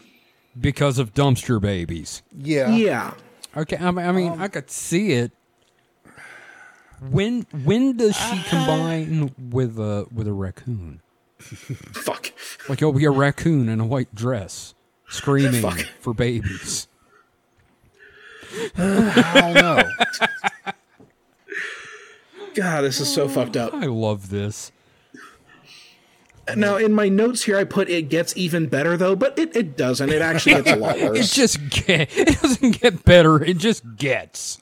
Because 0.61 0.99
of 0.99 1.15
dumpster 1.15 1.61
babies. 1.61 2.23
Yeah. 2.37 2.71
Yeah. 2.75 3.15
Okay, 3.57 3.77
I 3.79 3.91
mean, 3.91 4.05
I, 4.07 4.13
mean, 4.13 4.33
I 4.41 4.49
could 4.49 4.71
see 4.71 5.13
it. 5.13 5.33
When 7.01 7.47
when 7.65 7.97
does 7.97 8.17
she 8.17 8.23
uh-huh. 8.23 8.51
combine 8.51 9.35
with 9.51 9.79
a 9.79 10.07
with 10.13 10.27
a 10.27 10.33
raccoon? 10.33 11.01
Fuck. 11.39 12.33
Like 12.69 12.83
it'll 12.83 12.93
be 12.93 13.05
a 13.05 13.11
raccoon 13.11 13.69
in 13.69 13.81
a 13.81 13.87
white 13.87 14.15
dress 14.15 14.75
screaming 15.09 15.63
Fuck. 15.63 15.81
for 16.01 16.13
babies. 16.13 16.89
I 18.77 19.41
don't 19.41 19.55
know. 19.55 19.83
God, 22.55 22.81
this 22.83 22.99
is 22.99 23.13
so 23.13 23.29
fucked 23.29 23.57
up. 23.57 23.73
I 23.73 23.87
love 23.87 24.31
this. 24.31 24.73
Now, 26.57 26.77
in 26.77 26.93
my 26.93 27.09
notes 27.09 27.45
here, 27.45 27.59
I 27.59 27.65
put 27.65 27.89
it 27.89 28.09
gets 28.09 28.37
even 28.37 28.67
better 28.67 28.97
though, 28.97 29.15
but 29.15 29.39
it, 29.39 29.55
it 29.55 29.77
doesn't. 29.77 30.11
It 30.11 30.23
actually 30.23 30.55
gets 30.55 30.71
a 30.71 30.77
lot 30.77 30.99
worse. 31.01 31.19
It 31.19 31.35
just 31.35 31.69
get, 31.69 32.17
it 32.17 32.41
doesn't 32.41 32.81
get 32.81 33.05
better. 33.05 33.43
It 33.43 33.59
just 33.59 33.97
gets. 33.97 34.59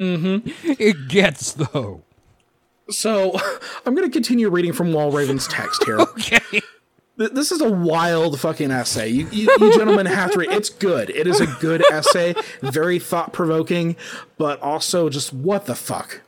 Mm-hmm. 0.00 0.48
It 0.78 1.08
gets 1.08 1.52
though. 1.52 2.02
So, 2.88 3.38
I'm 3.86 3.94
going 3.94 4.08
to 4.08 4.12
continue 4.12 4.48
reading 4.48 4.72
from 4.72 4.92
Walraven's 4.92 5.48
text 5.48 5.84
here. 5.84 5.98
Okay. 6.16 6.60
This 7.18 7.50
is 7.50 7.62
a 7.62 7.70
wild 7.70 8.38
fucking 8.38 8.70
essay. 8.70 9.08
You, 9.08 9.26
you, 9.30 9.50
you 9.58 9.72
gentlemen 9.72 10.04
have 10.04 10.32
to 10.32 10.38
read. 10.38 10.52
It's 10.52 10.68
good. 10.68 11.08
It 11.08 11.26
is 11.26 11.40
a 11.40 11.46
good 11.60 11.82
essay, 11.90 12.34
very 12.60 12.98
thought 12.98 13.32
provoking, 13.32 13.96
but 14.36 14.60
also 14.60 15.08
just 15.08 15.32
what 15.32 15.64
the 15.64 15.74
fuck. 15.74 16.20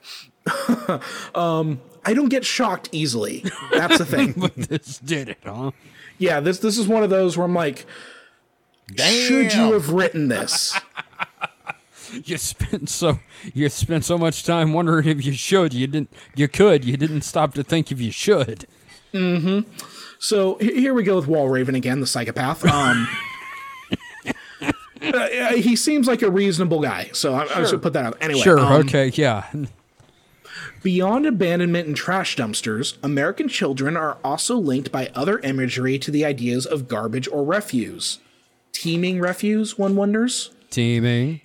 um, 1.35 1.83
I 2.07 2.15
don't 2.15 2.31
get 2.31 2.47
shocked 2.47 2.89
easily. 2.91 3.45
That's 3.71 3.99
the 3.99 4.07
thing. 4.07 4.33
This 4.57 4.97
did 4.99 5.29
it, 5.29 5.39
huh? 5.45 5.73
Yeah, 6.17 6.41
this 6.41 6.59
this 6.61 6.79
is 6.79 6.89
one 6.89 7.03
of 7.03 7.11
those 7.11 7.37
where 7.37 7.45
I'm 7.45 7.55
like, 7.55 7.85
should 8.97 9.53
you 9.53 9.73
have 9.73 9.91
written 9.91 10.29
this? 10.29 10.79
You 12.25 12.39
spent 12.39 12.89
so 12.89 13.19
you 13.55 13.69
spent 13.69 14.05
so 14.05 14.17
much 14.19 14.45
time 14.45 14.73
wondering 14.73 15.07
if 15.09 15.25
you 15.25 15.33
should. 15.33 15.75
You 15.75 15.87
didn't. 15.87 16.13
You 16.35 16.49
could. 16.49 16.85
You 16.85 16.97
didn't 16.97 17.23
stop 17.23 17.55
to 17.55 17.63
think 17.63 17.91
if 17.93 18.01
you 18.01 18.11
should. 18.11 18.67
Hmm. 19.13 19.61
So 20.19 20.57
he- 20.57 20.81
here 20.81 20.95
we 20.95 21.03
go 21.03 21.17
with 21.17 21.27
Walraven 21.27 21.77
again, 21.77 22.01
the 22.01 22.07
psychopath. 22.07 22.65
Um, 22.65 23.09
uh, 25.03 25.29
he 25.55 25.77
seems 25.77 26.07
like 26.07 26.23
a 26.23 26.31
reasonable 26.31 26.81
guy, 26.81 27.11
so 27.13 27.35
I, 27.35 27.61
I 27.61 27.65
should 27.65 27.83
put 27.83 27.93
that 27.93 28.05
out. 28.05 28.19
Anyway, 28.21 28.41
Sure. 28.41 28.59
um, 28.59 28.73
okay. 28.83 29.09
Yeah. 29.15 29.47
Beyond 30.83 31.27
abandonment 31.27 31.87
and 31.89 31.97
trash 31.97 32.37
dumpsters, 32.37 32.97
American 33.03 33.49
children 33.49 33.97
are 33.97 34.19
also 34.23 34.57
linked 34.57 34.93
by 34.93 35.11
other 35.15 35.39
imagery 35.41 35.99
to 35.99 36.11
the 36.11 36.25
ideas 36.25 36.67
of 36.67 36.87
garbage 36.89 37.29
or 37.29 37.45
refuse. 37.45 38.19
Teeming 38.73 39.19
refuse, 39.21 39.77
one 39.79 39.97
wonders. 39.97 40.51
Teaming. 40.71 41.41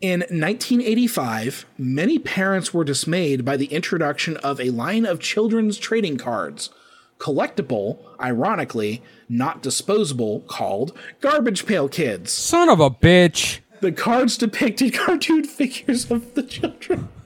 In 0.00 0.20
1985, 0.20 1.66
many 1.76 2.20
parents 2.20 2.72
were 2.72 2.84
dismayed 2.84 3.44
by 3.44 3.56
the 3.56 3.66
introduction 3.66 4.36
of 4.38 4.60
a 4.60 4.70
line 4.70 5.04
of 5.04 5.18
children's 5.18 5.76
trading 5.76 6.16
cards, 6.18 6.70
collectible, 7.18 7.98
ironically, 8.20 9.02
not 9.28 9.60
disposable, 9.60 10.40
called 10.42 10.96
Garbage 11.20 11.66
Pail 11.66 11.88
Kids. 11.88 12.30
Son 12.32 12.68
of 12.68 12.78
a 12.78 12.90
bitch. 12.90 13.58
The 13.80 13.90
cards 13.90 14.38
depicted 14.38 14.94
cartoon 14.94 15.42
figures 15.42 16.08
of 16.10 16.34
the 16.34 16.42
children. 16.44 17.08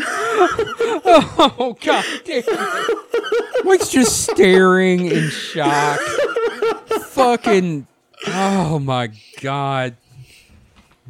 Oh 0.00 1.76
god. 1.84 2.04
damn. 2.24 2.44
Mike's 3.64 3.88
just 3.90 4.22
staring 4.30 5.06
in 5.06 5.28
shock. 5.28 5.98
Fucking. 7.08 7.86
Oh 8.28 8.78
my 8.78 9.10
god. 9.40 9.96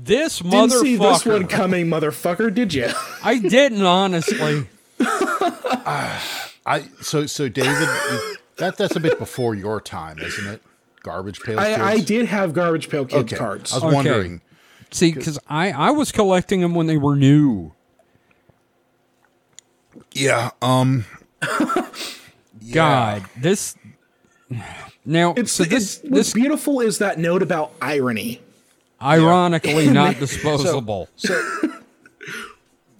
This 0.00 0.38
Didn't 0.38 0.70
see 0.70 0.96
this 0.96 1.26
one 1.26 1.46
coming, 1.48 1.86
motherfucker, 1.86 2.54
did 2.54 2.72
you? 2.72 2.88
I 3.22 3.38
didn't 3.38 3.82
honestly. 3.82 4.68
I 5.00 6.84
so 7.00 7.26
so 7.26 7.48
David, 7.48 7.88
that 8.56 8.76
that's 8.76 8.94
a 8.96 9.00
bit 9.00 9.18
before 9.18 9.54
your 9.54 9.80
time, 9.80 10.18
isn't 10.20 10.46
it? 10.46 10.62
Garbage 11.02 11.40
pail. 11.40 11.58
Kids? 11.58 11.78
I, 11.80 11.92
I 11.92 11.98
did 12.00 12.26
have 12.26 12.52
Garbage 12.52 12.88
Pail 12.90 13.06
Kids 13.06 13.32
Okay. 13.32 13.36
cards. 13.36 13.72
I 13.72 13.76
was 13.76 13.84
Okay. 13.84 13.94
wondering. 13.94 14.40
See, 14.90 15.12
because 15.12 15.38
I 15.48 15.70
I 15.72 15.90
was 15.90 16.12
collecting 16.12 16.60
them 16.60 16.74
when 16.74 16.86
they 16.86 16.96
were 16.98 17.16
new. 17.16 17.72
Yeah. 20.12 20.50
Um. 20.62 21.04
God, 22.72 23.24
this. 23.36 23.74
Now, 25.04 25.32
It's, 25.38 25.52
so 25.52 25.64
this 25.64 25.96
it's, 25.96 26.02
what's 26.02 26.14
this 26.14 26.32
beautiful 26.34 26.80
is 26.80 26.98
that 26.98 27.18
note 27.18 27.42
about 27.42 27.72
irony. 27.80 28.42
Ironically 29.00 29.90
not 29.90 30.18
disposable. 30.18 31.08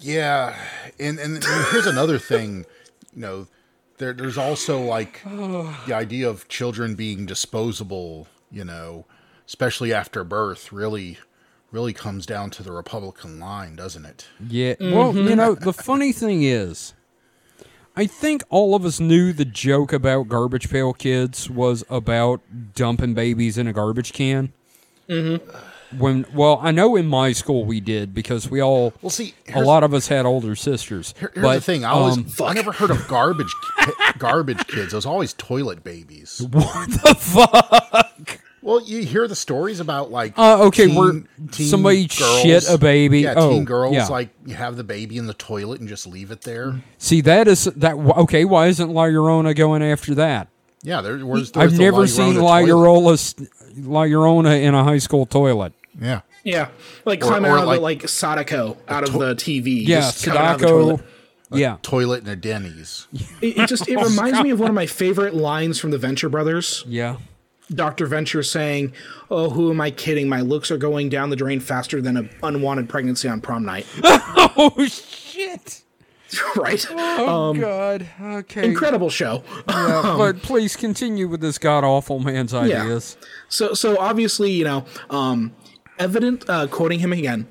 Yeah, 0.00 0.56
and 0.98 1.18
and, 1.18 1.34
and 1.36 1.66
here's 1.70 1.86
another 1.86 2.18
thing, 2.18 2.66
you 3.14 3.20
know, 3.20 3.46
there 3.98 4.12
there's 4.12 4.38
also 4.38 4.80
like 4.80 5.22
the 5.24 5.92
idea 5.92 6.28
of 6.28 6.48
children 6.48 6.94
being 6.94 7.26
disposable, 7.26 8.28
you 8.50 8.64
know, 8.64 9.06
especially 9.46 9.92
after 9.92 10.24
birth, 10.24 10.72
really 10.72 11.18
really 11.70 11.92
comes 11.92 12.24
down 12.24 12.50
to 12.50 12.62
the 12.62 12.72
Republican 12.72 13.38
line, 13.38 13.76
doesn't 13.76 14.06
it? 14.06 14.26
Yeah. 14.48 14.74
Well, 14.80 15.14
you 15.14 15.36
know, 15.36 15.54
the 15.54 15.72
funny 15.72 16.12
thing 16.12 16.42
is, 16.42 16.94
I 17.94 18.06
think 18.06 18.42
all 18.48 18.74
of 18.74 18.84
us 18.84 19.00
knew 19.00 19.32
the 19.32 19.44
joke 19.44 19.92
about 19.92 20.28
Garbage 20.28 20.70
Pail 20.70 20.92
Kids 20.92 21.50
was 21.50 21.84
about 21.90 22.40
dumping 22.74 23.12
babies 23.12 23.58
in 23.58 23.66
a 23.66 23.72
garbage 23.72 24.12
can. 24.12 24.52
Mm-hmm. 25.08 25.56
When, 25.96 26.26
well, 26.34 26.58
I 26.62 26.70
know 26.70 26.96
in 26.96 27.06
my 27.06 27.32
school 27.32 27.64
we 27.64 27.80
did 27.80 28.12
because 28.12 28.50
we 28.50 28.60
all, 28.60 28.92
Well, 29.00 29.08
see, 29.10 29.34
a 29.54 29.62
lot 29.62 29.82
of 29.84 29.94
us 29.94 30.08
had 30.08 30.26
older 30.26 30.54
sisters. 30.54 31.14
Here- 31.18 31.30
Here's 31.32 31.42
but, 31.42 31.54
the 31.54 31.60
thing. 31.62 31.84
I 31.84 31.90
always 31.90 32.18
um, 32.18 32.46
I 32.46 32.52
never 32.52 32.72
heard 32.72 32.90
of 32.90 33.08
garbage 33.08 33.52
garbage 34.18 34.66
kids. 34.66 34.92
It 34.92 34.96
was 34.96 35.06
always 35.06 35.32
toilet 35.34 35.82
babies. 35.82 36.42
what 36.50 36.90
the 36.90 37.14
fuck? 37.18 38.40
Well, 38.60 38.82
you 38.82 39.02
hear 39.04 39.26
the 39.28 39.36
stories 39.36 39.80
about 39.80 40.10
like 40.10 40.34
Uh, 40.36 40.64
okay, 40.66 40.86
teen- 40.88 40.94
where 40.94 41.12
teen 41.52 41.68
somebody 41.68 42.06
girls- 42.06 42.40
shit 42.42 42.68
a 42.68 42.76
baby. 42.76 43.20
Yeah, 43.20 43.34
Oh, 43.36 43.50
teen 43.50 43.64
girls 43.64 43.94
yeah. 43.94 44.08
like 44.08 44.28
you 44.44 44.54
have 44.56 44.76
the 44.76 44.84
baby 44.84 45.16
in 45.16 45.26
the 45.26 45.32
toilet 45.34 45.80
and 45.80 45.88
just 45.88 46.06
leave 46.06 46.30
it 46.30 46.42
there. 46.42 46.82
See, 46.98 47.20
that 47.22 47.48
is 47.48 47.64
that. 47.64 47.94
Okay, 47.96 48.44
why 48.44 48.66
isn't 48.66 48.90
La 48.90 49.04
Llorona 49.04 49.56
going 49.56 49.82
after 49.82 50.14
that? 50.16 50.48
Yeah, 50.82 51.00
there. 51.00 51.18
Where's, 51.24 51.50
I've 51.56 51.72
the 51.72 51.78
never 51.78 52.00
La 52.00 52.06
seen 52.06 52.36
La. 52.36 52.58
Llorona, 52.60 53.48
La 53.86 54.02
Llorona 54.02 54.60
in 54.62 54.74
a 54.74 54.84
high 54.84 54.98
school 54.98 55.24
toilet. 55.24 55.72
Yeah, 56.00 56.20
Yeah, 56.44 56.68
like 57.04 57.22
Or- 57.22 57.26
climb 57.28 57.44
or 57.44 57.50
out 57.50 57.58
of 57.62 57.66
like- 57.66 57.78
the 57.78 57.82
like 57.82 58.08
Sadako 58.08 58.76
out 58.88 59.04
of 59.04 59.12
the 59.14 59.34
TV. 59.34 59.86
Yeah, 59.86 60.00
just 60.00 60.24
coming 60.24 60.40
out 60.40 60.54
of 60.56 60.60
the 60.60 60.66
Sadako. 60.68 60.84
toilet. 60.86 61.00
Yeah. 61.50 61.76
toilet 61.82 62.22
in 62.24 62.28
a 62.28 62.36
Denny's. 62.36 63.06
It, 63.42 63.56
it 63.58 63.68
just 63.68 63.88
it 63.88 63.96
reminds 64.02 64.40
me 64.42 64.50
of 64.50 64.60
one 64.60 64.68
of 64.68 64.74
my 64.74 64.86
favorite 64.86 65.34
lines 65.34 65.78
from 65.80 65.90
the 65.90 65.98
Venture 65.98 66.28
Brothers. 66.28 66.84
Yeah. 66.86 67.16
Dr. 67.74 68.06
Venture 68.06 68.42
saying, 68.42 68.92
"Oh, 69.30 69.50
who 69.50 69.70
am 69.70 69.80
I 69.80 69.90
kidding? 69.90 70.26
My 70.28 70.40
looks 70.40 70.70
are 70.70 70.78
going 70.78 71.08
down 71.10 71.28
the 71.30 71.36
drain 71.36 71.60
faster 71.60 72.00
than 72.00 72.16
an 72.16 72.30
unwanted 72.42 72.88
pregnancy 72.88 73.28
on 73.28 73.40
prom 73.40 73.64
night." 73.64 73.86
Oh 74.60 74.86
shit. 74.86 75.82
right? 76.56 76.86
Oh 76.90 77.54
god. 77.54 78.06
Okay. 78.20 78.64
Incredible 78.66 79.08
show. 79.10 79.42
Yeah, 79.68 80.14
but 80.18 80.42
please 80.42 80.76
continue 80.76 81.28
with 81.28 81.40
this 81.40 81.58
god 81.58 81.84
awful 81.84 82.18
man's 82.18 82.52
ideas. 82.54 83.16
So, 83.48 83.72
so 83.74 83.98
obviously, 83.98 84.50
you 84.50 84.64
know, 84.64 84.84
um, 85.10 85.52
evident. 85.98 86.48
Uh, 86.48 86.66
quoting 86.66 87.00
him 87.00 87.12
again. 87.12 87.48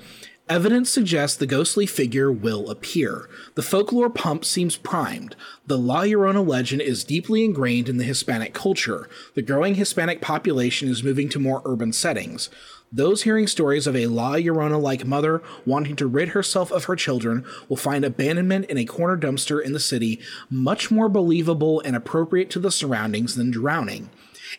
Evidence 0.49 0.90
suggests 0.90 1.36
the 1.36 1.45
ghostly 1.45 1.86
figure 1.86 2.32
will 2.32 2.69
appear. 2.69 3.30
The 3.56 3.61
folklore 3.61 4.10
pump 4.10 4.45
seems 4.45 4.78
primed. 4.78 5.36
The 5.65 5.78
La 5.78 6.03
Llorona 6.03 6.48
legend 6.48 6.82
is 6.82 7.03
deeply 7.03 7.44
ingrained 7.44 7.90
in 7.90 7.98
the 7.98 8.06
Hispanic 8.06 8.53
culture. 8.53 9.10
The 9.36 9.41
growing 9.41 9.76
Hispanic 9.76 10.22
population 10.22 10.88
is 10.88 11.03
moving 11.03 11.28
to 11.30 11.40
more 11.40 11.61
urban 11.65 11.91
settings. 11.91 12.49
Those 12.90 13.24
hearing 13.24 13.48
stories 13.48 13.88
of 13.88 13.98
a 13.98 14.07
La 14.07 14.36
Llorona 14.36 14.82
like 14.82 15.06
mother 15.06 15.44
wanting 15.65 15.98
to 15.98 16.07
rid 16.07 16.30
herself 16.30 16.72
of 16.72 16.86
her 16.86 16.95
children 16.95 17.44
will 17.68 17.76
find 17.76 18.06
abandonment 18.06 18.68
in 18.69 18.78
a 18.78 18.86
corner 18.86 19.18
dumpster 19.18 19.61
in 19.61 19.74
the 19.74 19.80
city 19.82 20.22
much 20.49 20.90
more 20.90 21.10
believable 21.10 21.82
and 21.82 21.98
appropriate 21.98 22.49
to 22.52 22.60
the 22.60 22.72
surroundings 22.72 23.36
than 23.36 23.52
drowning. 23.52 24.10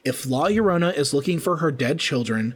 If 0.04 0.26
La 0.26 0.48
Llorona 0.48 0.94
is 0.94 1.14
looking 1.14 1.38
for 1.38 1.56
her 1.56 1.72
dead 1.72 1.98
children, 1.98 2.54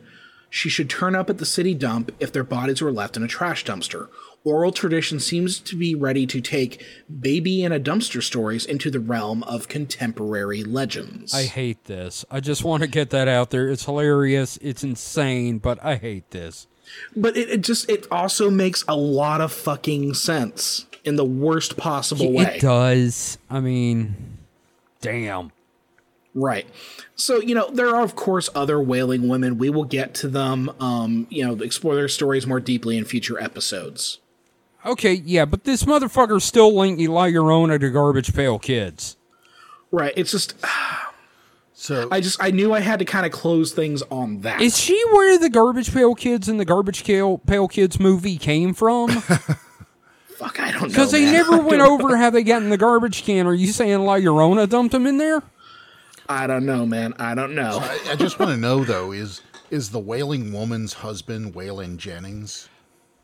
she 0.54 0.68
should 0.68 0.90
turn 0.90 1.14
up 1.14 1.30
at 1.30 1.38
the 1.38 1.46
city 1.46 1.72
dump 1.72 2.12
if 2.20 2.30
their 2.30 2.44
bodies 2.44 2.82
were 2.82 2.92
left 2.92 3.16
in 3.16 3.22
a 3.22 3.26
trash 3.26 3.64
dumpster. 3.64 4.08
Oral 4.44 4.70
tradition 4.70 5.18
seems 5.18 5.58
to 5.60 5.74
be 5.76 5.94
ready 5.94 6.26
to 6.26 6.42
take 6.42 6.84
baby 7.20 7.64
in 7.64 7.72
a 7.72 7.80
dumpster 7.80 8.22
stories 8.22 8.66
into 8.66 8.90
the 8.90 9.00
realm 9.00 9.42
of 9.44 9.68
contemporary 9.68 10.62
legends. 10.62 11.32
I 11.32 11.44
hate 11.44 11.84
this. 11.84 12.26
I 12.30 12.40
just 12.40 12.64
want 12.64 12.82
to 12.82 12.86
get 12.86 13.08
that 13.10 13.28
out 13.28 13.48
there. 13.48 13.70
It's 13.70 13.86
hilarious. 13.86 14.58
It's 14.60 14.84
insane, 14.84 15.56
but 15.56 15.82
I 15.82 15.94
hate 15.96 16.30
this. 16.32 16.66
but 17.16 17.34
it, 17.34 17.48
it 17.48 17.60
just 17.62 17.88
it 17.88 18.06
also 18.10 18.50
makes 18.50 18.84
a 18.86 18.94
lot 18.96 19.40
of 19.40 19.52
fucking 19.54 20.12
sense 20.12 20.84
in 21.02 21.16
the 21.16 21.24
worst 21.24 21.78
possible 21.78 22.30
way. 22.30 22.56
It 22.56 22.60
does. 22.60 23.38
I 23.48 23.60
mean, 23.60 24.36
damn. 25.00 25.50
Right. 26.34 26.66
So, 27.14 27.40
you 27.40 27.54
know, 27.54 27.70
there 27.70 27.94
are, 27.94 28.02
of 28.02 28.16
course, 28.16 28.48
other 28.54 28.80
wailing 28.80 29.28
women. 29.28 29.58
We 29.58 29.68
will 29.70 29.84
get 29.84 30.14
to 30.14 30.28
them, 30.28 30.70
um, 30.80 31.26
you 31.28 31.44
know, 31.44 31.62
explore 31.62 31.94
their 31.94 32.08
stories 32.08 32.46
more 32.46 32.60
deeply 32.60 32.96
in 32.96 33.04
future 33.04 33.40
episodes. 33.40 34.18
Okay, 34.84 35.12
yeah, 35.12 35.44
but 35.44 35.64
this 35.64 35.84
motherfucker's 35.84 36.44
still 36.44 36.74
linking 36.74 37.10
La 37.10 37.26
Llorona 37.26 37.78
to 37.78 37.90
Garbage 37.90 38.34
Pail 38.34 38.58
Kids. 38.58 39.16
Right. 39.90 40.12
It's 40.16 40.32
just, 40.32 40.54
So 41.74 42.06
I 42.12 42.20
just 42.20 42.40
I 42.40 42.52
knew 42.52 42.72
I 42.72 42.78
had 42.78 43.00
to 43.00 43.04
kind 43.04 43.26
of 43.26 43.32
close 43.32 43.72
things 43.72 44.02
on 44.02 44.42
that. 44.42 44.60
Is 44.60 44.78
she 44.78 45.02
where 45.10 45.36
the 45.36 45.50
Garbage 45.50 45.92
Pail 45.92 46.14
Kids 46.14 46.48
in 46.48 46.58
the 46.58 46.64
Garbage 46.64 47.02
Pail, 47.02 47.38
Pail 47.38 47.66
Kids 47.66 47.98
movie 47.98 48.36
came 48.36 48.72
from? 48.72 49.08
Fuck, 50.36 50.60
I 50.60 50.70
don't 50.70 50.82
know. 50.82 50.88
Because 50.88 51.10
they 51.10 51.24
man. 51.24 51.32
never 51.32 51.56
went 51.62 51.80
over 51.80 52.16
how 52.16 52.30
they 52.30 52.44
got 52.44 52.62
in 52.62 52.70
the 52.70 52.76
garbage 52.76 53.24
can. 53.24 53.48
Are 53.48 53.54
you 53.54 53.68
saying 53.68 53.98
La 54.00 54.14
Llorona 54.14 54.68
dumped 54.68 54.92
them 54.92 55.08
in 55.08 55.18
there? 55.18 55.42
I 56.32 56.46
don't 56.46 56.64
know, 56.66 56.86
man. 56.86 57.14
I 57.18 57.34
don't 57.34 57.54
know. 57.54 57.78
I, 57.80 58.12
I 58.12 58.16
just 58.16 58.38
want 58.38 58.50
to 58.50 58.56
know 58.56 58.84
though 58.84 59.12
is 59.12 59.42
is 59.70 59.90
the 59.90 59.98
wailing 59.98 60.52
woman's 60.52 60.92
husband 60.94 61.54
Waylon 61.54 61.96
Jennings? 61.96 62.68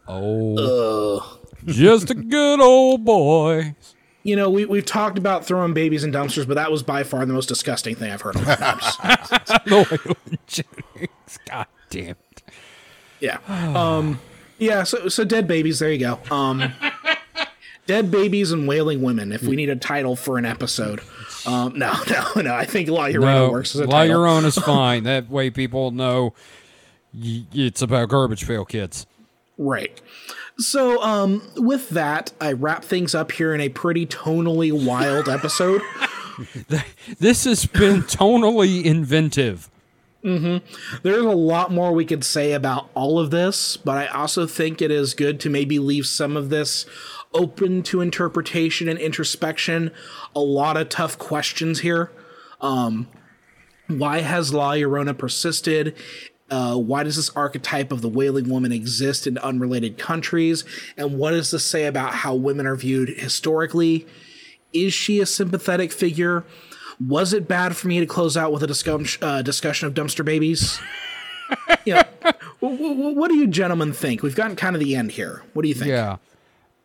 Oh, 0.06 1.38
just 1.66 2.10
a 2.10 2.14
good 2.14 2.60
old 2.60 3.04
boy. 3.04 3.74
You 4.22 4.36
know, 4.36 4.50
we 4.50 4.64
we've 4.64 4.84
talked 4.84 5.18
about 5.18 5.44
throwing 5.46 5.74
babies 5.74 6.04
in 6.04 6.12
dumpsters, 6.12 6.46
but 6.46 6.54
that 6.54 6.70
was 6.70 6.82
by 6.82 7.02
far 7.02 7.24
the 7.26 7.32
most 7.32 7.46
disgusting 7.46 7.94
thing 7.94 8.10
I've 8.10 8.22
heard. 8.22 8.36
Of. 8.46 9.66
No, 9.66 9.84
Jennings. 10.46 11.38
God 11.46 11.66
damn 11.90 12.10
it. 12.32 12.42
yeah. 13.20 13.38
Um. 13.48 14.20
Yeah. 14.58 14.82
So 14.84 15.08
so 15.08 15.24
dead 15.24 15.46
babies. 15.46 15.78
There 15.78 15.90
you 15.92 15.98
go. 15.98 16.18
Um. 16.30 16.72
dead 17.86 18.10
babies 18.10 18.52
and 18.52 18.66
wailing 18.68 19.02
women. 19.02 19.32
If 19.32 19.42
we 19.42 19.56
need 19.56 19.70
a 19.70 19.76
title 19.76 20.16
for 20.16 20.38
an 20.38 20.44
episode. 20.46 21.00
Um. 21.46 21.78
No. 21.78 21.92
No. 22.10 22.40
No. 22.42 22.54
I 22.54 22.64
think 22.64 22.88
La 22.88 23.06
Llorona 23.06 23.20
No, 23.20 23.50
works 23.50 23.74
as 23.74 23.82
a 23.82 23.86
La 23.86 24.00
title. 24.04 24.44
is 24.44 24.54
fine. 24.58 25.04
That 25.04 25.30
way 25.30 25.50
people 25.50 25.90
know 25.90 26.34
y- 27.14 27.46
it's 27.52 27.82
about 27.82 28.08
Garbage 28.08 28.46
Pail 28.46 28.64
Kids. 28.64 29.06
Right. 29.56 30.00
So, 30.58 31.00
um, 31.02 31.42
with 31.56 31.88
that, 31.90 32.32
I 32.40 32.52
wrap 32.52 32.84
things 32.84 33.14
up 33.14 33.30
here 33.32 33.54
in 33.54 33.60
a 33.60 33.68
pretty 33.68 34.06
tonally 34.06 34.72
wild 34.72 35.28
episode. 35.28 35.82
This 37.18 37.44
has 37.44 37.66
been 37.66 38.02
tonally 38.02 38.84
inventive. 38.84 39.68
There's 40.22 40.60
a 41.04 41.22
lot 41.30 41.72
more 41.72 41.92
we 41.92 42.04
could 42.04 42.24
say 42.24 42.52
about 42.52 42.90
all 42.94 43.18
of 43.18 43.30
this, 43.30 43.76
but 43.76 43.96
I 43.96 44.06
also 44.08 44.46
think 44.46 44.82
it 44.82 44.90
is 44.90 45.14
good 45.14 45.40
to 45.40 45.48
maybe 45.50 45.78
leave 45.78 46.06
some 46.06 46.36
of 46.36 46.50
this 46.50 46.86
open 47.34 47.82
to 47.84 48.00
interpretation 48.00 48.88
and 48.88 48.98
introspection. 48.98 49.90
A 50.34 50.40
lot 50.40 50.76
of 50.76 50.88
tough 50.88 51.18
questions 51.18 51.80
here. 51.80 52.10
Um, 52.60 53.08
why 53.88 54.20
has 54.20 54.52
La 54.52 54.72
Llorona 54.72 55.16
persisted? 55.16 55.96
Uh, 56.50 56.76
why 56.76 57.02
does 57.02 57.16
this 57.16 57.30
archetype 57.30 57.92
of 57.92 58.00
the 58.00 58.08
wailing 58.08 58.48
woman 58.48 58.72
exist 58.72 59.26
in 59.26 59.36
unrelated 59.38 59.98
countries? 59.98 60.64
And 60.96 61.18
what 61.18 61.32
does 61.32 61.50
this 61.50 61.64
say 61.64 61.86
about 61.86 62.14
how 62.14 62.34
women 62.34 62.66
are 62.66 62.76
viewed 62.76 63.10
historically? 63.10 64.06
Is 64.72 64.92
she 64.94 65.20
a 65.20 65.26
sympathetic 65.26 65.92
figure? 65.92 66.44
Was 67.06 67.32
it 67.32 67.46
bad 67.46 67.76
for 67.76 67.88
me 67.88 68.00
to 68.00 68.06
close 68.06 68.36
out 68.36 68.52
with 68.52 68.62
a 68.62 68.66
discussion, 68.66 69.22
uh, 69.22 69.42
discussion 69.42 69.86
of 69.86 69.94
dumpster 69.94 70.24
babies? 70.24 70.80
yeah. 71.84 72.02
W- 72.60 72.78
w- 72.78 73.14
what 73.14 73.28
do 73.28 73.36
you 73.36 73.46
gentlemen 73.46 73.92
think? 73.92 74.22
We've 74.22 74.34
gotten 74.34 74.56
kind 74.56 74.74
of 74.74 74.80
the 74.80 74.96
end 74.96 75.12
here. 75.12 75.42
What 75.52 75.62
do 75.62 75.68
you 75.68 75.74
think? 75.74 75.90
Yeah. 75.90 76.16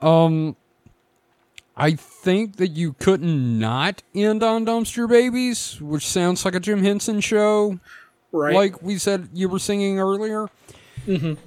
Um 0.04 0.56
I 1.76 1.94
think 1.94 2.58
that 2.58 2.70
you 2.70 2.94
couldn't 2.94 3.58
not 3.60 4.04
end 4.14 4.44
on 4.44 4.66
Dumpster 4.66 5.10
Babies, 5.10 5.82
which 5.82 6.08
sounds 6.08 6.46
like 6.46 6.54
a 6.54 6.60
Jim 6.60 6.84
Henson 6.84 7.20
show, 7.20 7.80
Right. 8.32 8.54
like 8.54 8.82
we 8.84 8.98
said 9.00 9.30
you 9.34 9.50
were 9.50 9.58
singing 9.60 10.00
earlier. 10.00 10.50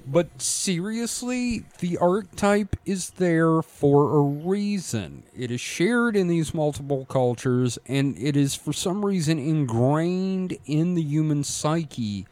But 0.05 0.39
seriously, 0.39 1.63
the 1.79 1.97
archetype 1.97 2.75
is 2.85 3.09
there 3.11 3.61
for 3.63 4.17
a 4.17 4.21
reason. 4.21 5.23
It 5.35 5.49
is 5.49 5.59
shared 5.61 6.15
in 6.15 6.27
these 6.27 6.53
multiple 6.53 7.05
cultures, 7.05 7.79
and 7.87 8.15
it 8.19 8.35
is 8.35 8.53
for 8.53 8.71
some 8.71 9.03
reason 9.03 9.39
ingrained 9.39 10.57
in 10.67 10.93
the 10.93 11.01
human 11.01 11.43
psyche, 11.43 12.27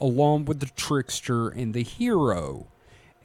along 0.00 0.46
with 0.46 0.58
the 0.58 0.66
trickster 0.74 1.48
and 1.48 1.74
the 1.74 1.84
hero. 1.84 2.66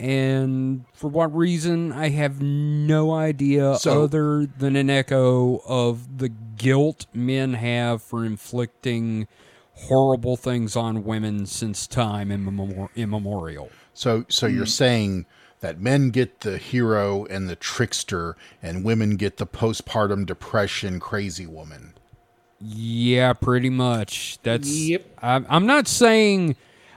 And 0.00 0.86
for 0.94 1.08
what 1.08 1.34
reason, 1.36 1.92
I 1.92 2.08
have 2.08 2.40
no 2.40 3.12
idea 3.12 3.76
So- 3.76 4.04
other 4.04 4.46
than 4.46 4.74
an 4.74 4.88
echo 4.88 5.62
of 5.66 6.18
the 6.18 6.30
guilt 6.30 7.06
men 7.12 7.54
have 7.54 8.02
for 8.02 8.24
inflicting 8.24 9.28
horrible 9.74 10.36
things 10.36 10.74
on 10.74 11.04
women 11.04 11.44
since 11.44 11.86
time 11.86 12.30
immemor- 12.30 12.88
immemorial. 12.96 13.68
So 13.92 14.24
so 14.28 14.46
you're 14.46 14.64
mm-hmm. 14.64 14.68
saying 14.68 15.26
that 15.60 15.80
men 15.80 16.10
get 16.10 16.40
the 16.40 16.56
hero 16.56 17.26
and 17.26 17.48
the 17.48 17.56
trickster, 17.56 18.36
and 18.62 18.84
women 18.84 19.16
get 19.16 19.36
the 19.36 19.46
postpartum 19.46 20.24
depression 20.24 20.98
crazy 20.98 21.46
woman. 21.46 21.92
Yeah, 22.58 23.32
pretty 23.34 23.70
much. 23.70 24.38
That's. 24.42 24.68
Yep. 24.68 25.18
I'm, 25.22 25.46
I'm 25.48 25.66
not 25.66 25.88
saying. 25.88 26.56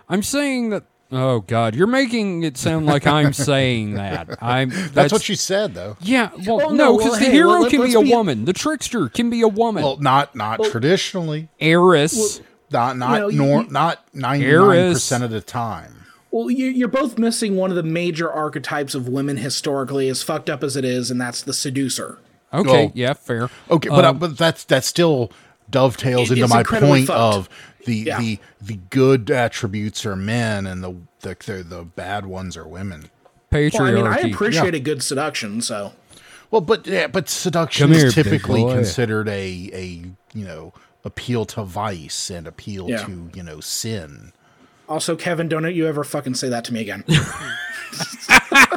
I'm 0.10 0.24
saying 0.24 0.70
that. 0.70 0.84
Oh 1.16 1.42
God, 1.42 1.76
you're 1.76 1.86
making 1.88 2.44
it 2.44 2.58
sound 2.58 2.86
like 2.88 3.06
I'm 3.06 3.34
saying 3.52 3.94
that. 3.96 4.42
I'm. 4.42 4.70
That's, 4.70 4.92
That's, 4.92 5.14
what 5.14 5.22
she 5.22 5.36
said, 5.36 5.74
though. 5.76 5.96
Yeah. 6.02 6.32
Well, 6.46 6.58
Well, 6.58 6.70
no, 6.72 6.76
no, 6.94 6.98
because 6.98 7.12
well, 7.12 7.20
the 7.20 7.26
hey, 7.28 7.32
hero 7.32 7.50
let- 7.60 7.70
can 7.72 7.84
be 7.84 7.94
a 7.94 8.02
be- 8.02 8.10
woman. 8.12 8.46
The 8.46 8.54
trickster 8.54 9.10
can 9.10 9.30
be 9.30 9.42
a 9.42 9.48
woman. 9.48 9.84
Well, 9.84 9.98
not 9.98 10.36
not 10.36 10.64
traditionally, 10.64 11.50
Heiress. 11.60 12.42
not 12.72 12.98
not 12.98 13.20
know, 13.20 13.28
you- 13.30 13.38
nor, 13.38 13.62
you- 13.64 13.70
not 13.70 14.04
ninety 14.14 14.46
nine 14.46 14.54
Heiress. 14.54 14.94
percent 14.96 15.24
of 15.24 15.30
the 15.32 15.42
time. 15.42 16.06
Well, 16.32 16.50
you- 16.50 16.66
you're 16.70 16.88
both 16.88 17.20
missing 17.20 17.56
one 17.58 17.70
of 17.70 17.76
the 17.76 17.84
major 17.84 18.32
archetypes 18.32 18.96
of 18.96 19.08
women 19.08 19.38
historically, 19.38 20.10
as 20.10 20.24
fucked 20.24 20.50
up 20.50 20.64
as 20.64 20.76
it 20.76 20.84
is, 20.84 21.12
and 21.12 21.22
that's 21.22 21.44
the 21.44 21.54
seducer. 21.54 22.18
okay. 22.52 22.70
well, 22.86 22.92
yeah. 22.96 23.14
Fair. 23.14 23.50
Okay, 23.70 23.90
but 23.90 24.04
uh, 24.04 24.10
Um, 24.10 24.18
but 24.18 24.36
that's 24.38 24.64
that 24.66 24.84
still 24.84 25.32
dovetails 25.70 26.32
It- 26.32 26.38
into 26.40 26.48
my 26.48 26.64
point 26.64 27.08
fucked. 27.08 27.36
of 27.36 27.50
the 27.86 27.96
Yeah. 27.96 28.20
the 28.20 28.40
the 28.62 28.80
good 28.90 29.30
attributes 29.32 30.06
are 30.06 30.16
men 30.16 30.66
and 30.68 30.84
the 30.84 30.96
the 31.22 31.36
the, 31.46 31.64
the 31.64 31.84
bad 31.84 32.26
ones 32.26 32.56
are 32.58 32.68
women. 32.68 33.10
patriarchy. 33.52 33.80
Well, 33.80 33.88
I 33.88 33.92
mean, 33.92 34.08
I 34.08 34.18
appreciate 34.30 34.74
Yeah. 34.74 34.80
a 34.80 34.84
good 34.84 35.04
seduction, 35.04 35.62
so 35.62 35.94
Well, 36.52 36.62
but 36.62 36.86
yeah, 36.88 37.08
but 37.08 37.30
seduction 37.30 37.88
Come 37.90 37.98
here, 37.98 38.08
is 38.08 38.16
big 38.16 38.26
typically 38.26 38.64
considered 38.64 39.28
a 39.28 39.70
a 39.74 40.04
you 40.34 40.46
know 40.46 40.74
appeal 41.06 41.46
to 41.46 41.64
vice 41.64 42.30
and 42.30 42.48
appeal 42.48 42.90
Yeah. 42.90 43.06
to 43.06 43.30
you 43.34 43.44
know 43.44 43.60
sin. 43.60 44.32
also, 44.90 45.16
Kevin, 45.16 45.48
don't 45.50 45.74
you 45.74 45.88
ever 45.88 46.04
fucking 46.04 46.36
say 46.36 46.50
that 46.50 46.64
to 46.66 46.74
me 46.74 46.82
again. 46.82 47.04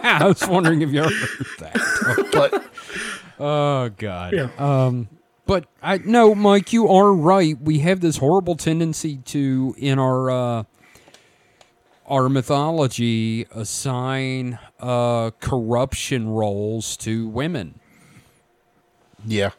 I 0.09 0.25
was 0.27 0.47
wondering 0.47 0.83
if 0.83 0.91
you 0.91 1.01
ever 1.01 1.11
heard 1.11 1.47
that. 1.61 2.29
But 2.33 2.65
Oh 3.39 3.91
God. 3.91 4.33
Yeah. 4.33 4.49
Um, 4.59 5.09
but 5.47 5.67
I 5.83 5.99
no, 5.99 6.35
Mike, 6.35 6.73
you 6.73 6.89
are 6.89 7.13
right. 7.13 7.61
We 7.61 7.79
have 7.81 8.01
this 8.01 8.19
horrible 8.19 8.57
tendency 8.57 9.19
to 9.27 9.75
in 9.79 9.99
our 9.99 10.31
uh, 10.31 10.63
our 12.07 12.29
mythology 12.29 13.47
assign 13.51 14.59
uh, 14.81 15.31
corruption 15.41 16.29
roles 16.29 16.97
to 16.99 17.27
women. 17.29 17.79
yeah, 19.27 19.51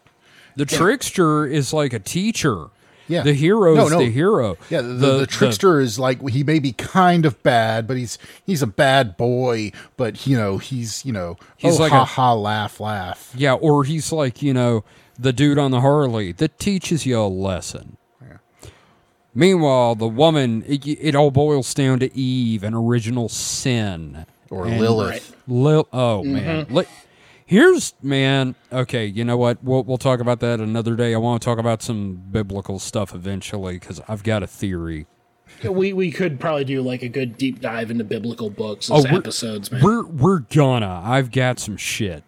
The 0.55 0.65
trickster 0.65 1.45
is 1.45 1.73
like 1.73 1.93
a 1.93 1.99
teacher. 1.99 2.67
Yeah. 3.09 3.23
The 3.23 3.33
hero 3.33 3.73
No, 3.73 3.85
is 3.85 3.91
no. 3.91 3.99
the 3.99 4.09
hero. 4.11 4.57
yeah. 4.69 4.81
The, 4.81 5.19
the, 5.19 5.25
trickster 5.27 5.79
is 5.79 5.97
like 5.97 6.27
he 6.27 6.43
may 6.43 6.59
be 6.59 6.73
kind 6.73 7.25
of 7.25 7.41
bad, 7.41 7.87
but 7.87 7.95
he's 7.95 8.17
he's 8.45 8.61
a 8.61 8.67
bad 8.67 9.15
boy. 9.15 9.71
But 9.95 10.27
you 10.27 10.35
know 10.35 10.57
he's 10.57 11.05
you 11.05 11.13
know 11.13 11.37
He's 11.55 11.79
oh, 11.79 11.83
like 11.83 11.93
ha 11.93 12.01
a- 12.01 12.05
ha 12.05 12.33
laugh 12.33 12.81
laugh. 12.81 13.33
Yeah, 13.35 13.53
or 13.53 13.85
he's 13.85 14.11
like, 14.11 14.41
you 14.41 14.53
know, 14.53 14.83
the 15.19 15.33
dude 15.33 15.57
on 15.57 15.71
the 15.71 15.81
Harley 15.81 16.31
that 16.33 16.59
teaches 16.59 17.05
you 17.05 17.19
a 17.19 17.27
lesson. 17.27 17.97
Meanwhile, 19.33 19.95
the 19.95 20.07
woman, 20.07 20.63
it, 20.67 20.85
it 20.87 21.13
all 21.15 21.29
boils 21.29 21.71
down 21.75 21.99
to 21.99 22.15
Eve 22.17 22.63
and 22.63 22.75
original 22.75 23.29
sin. 23.29 24.25
Or 24.49 24.65
And 24.65 24.79
Lilith. 24.81 25.35
Lil, 25.47 25.87
oh, 25.93 26.23
mm-hmm. 26.25 26.33
man. 26.33 26.65
Li- 26.69 26.85
Here's, 27.45 27.93
man, 28.01 28.55
okay, 28.73 29.05
you 29.05 29.23
know 29.23 29.37
what? 29.37 29.63
We'll, 29.63 29.83
we'll 29.83 29.97
talk 29.99 30.19
about 30.19 30.39
that 30.41 30.59
another 30.59 30.95
day. 30.95 31.13
I 31.13 31.17
want 31.17 31.41
to 31.41 31.45
talk 31.45 31.59
about 31.59 31.81
some 31.81 32.15
biblical 32.31 32.77
stuff 32.79 33.13
eventually 33.13 33.77
because 33.79 34.01
I've 34.07 34.23
got 34.23 34.43
a 34.43 34.47
theory. 34.47 35.05
we 35.63 35.93
we 35.93 36.11
could 36.11 36.39
probably 36.41 36.65
do 36.65 36.81
like 36.81 37.03
a 37.03 37.07
good 37.07 37.37
deep 37.37 37.61
dive 37.61 37.89
into 37.89 38.03
biblical 38.03 38.49
books 38.49 38.89
Oh, 38.91 39.01
we're- 39.03 39.15
episodes, 39.17 39.71
man. 39.71 39.81
We're, 39.81 40.03
we're 40.05 40.39
gonna. 40.39 41.01
I've 41.05 41.31
got 41.31 41.59
some 41.59 41.77
shit. 41.77 42.23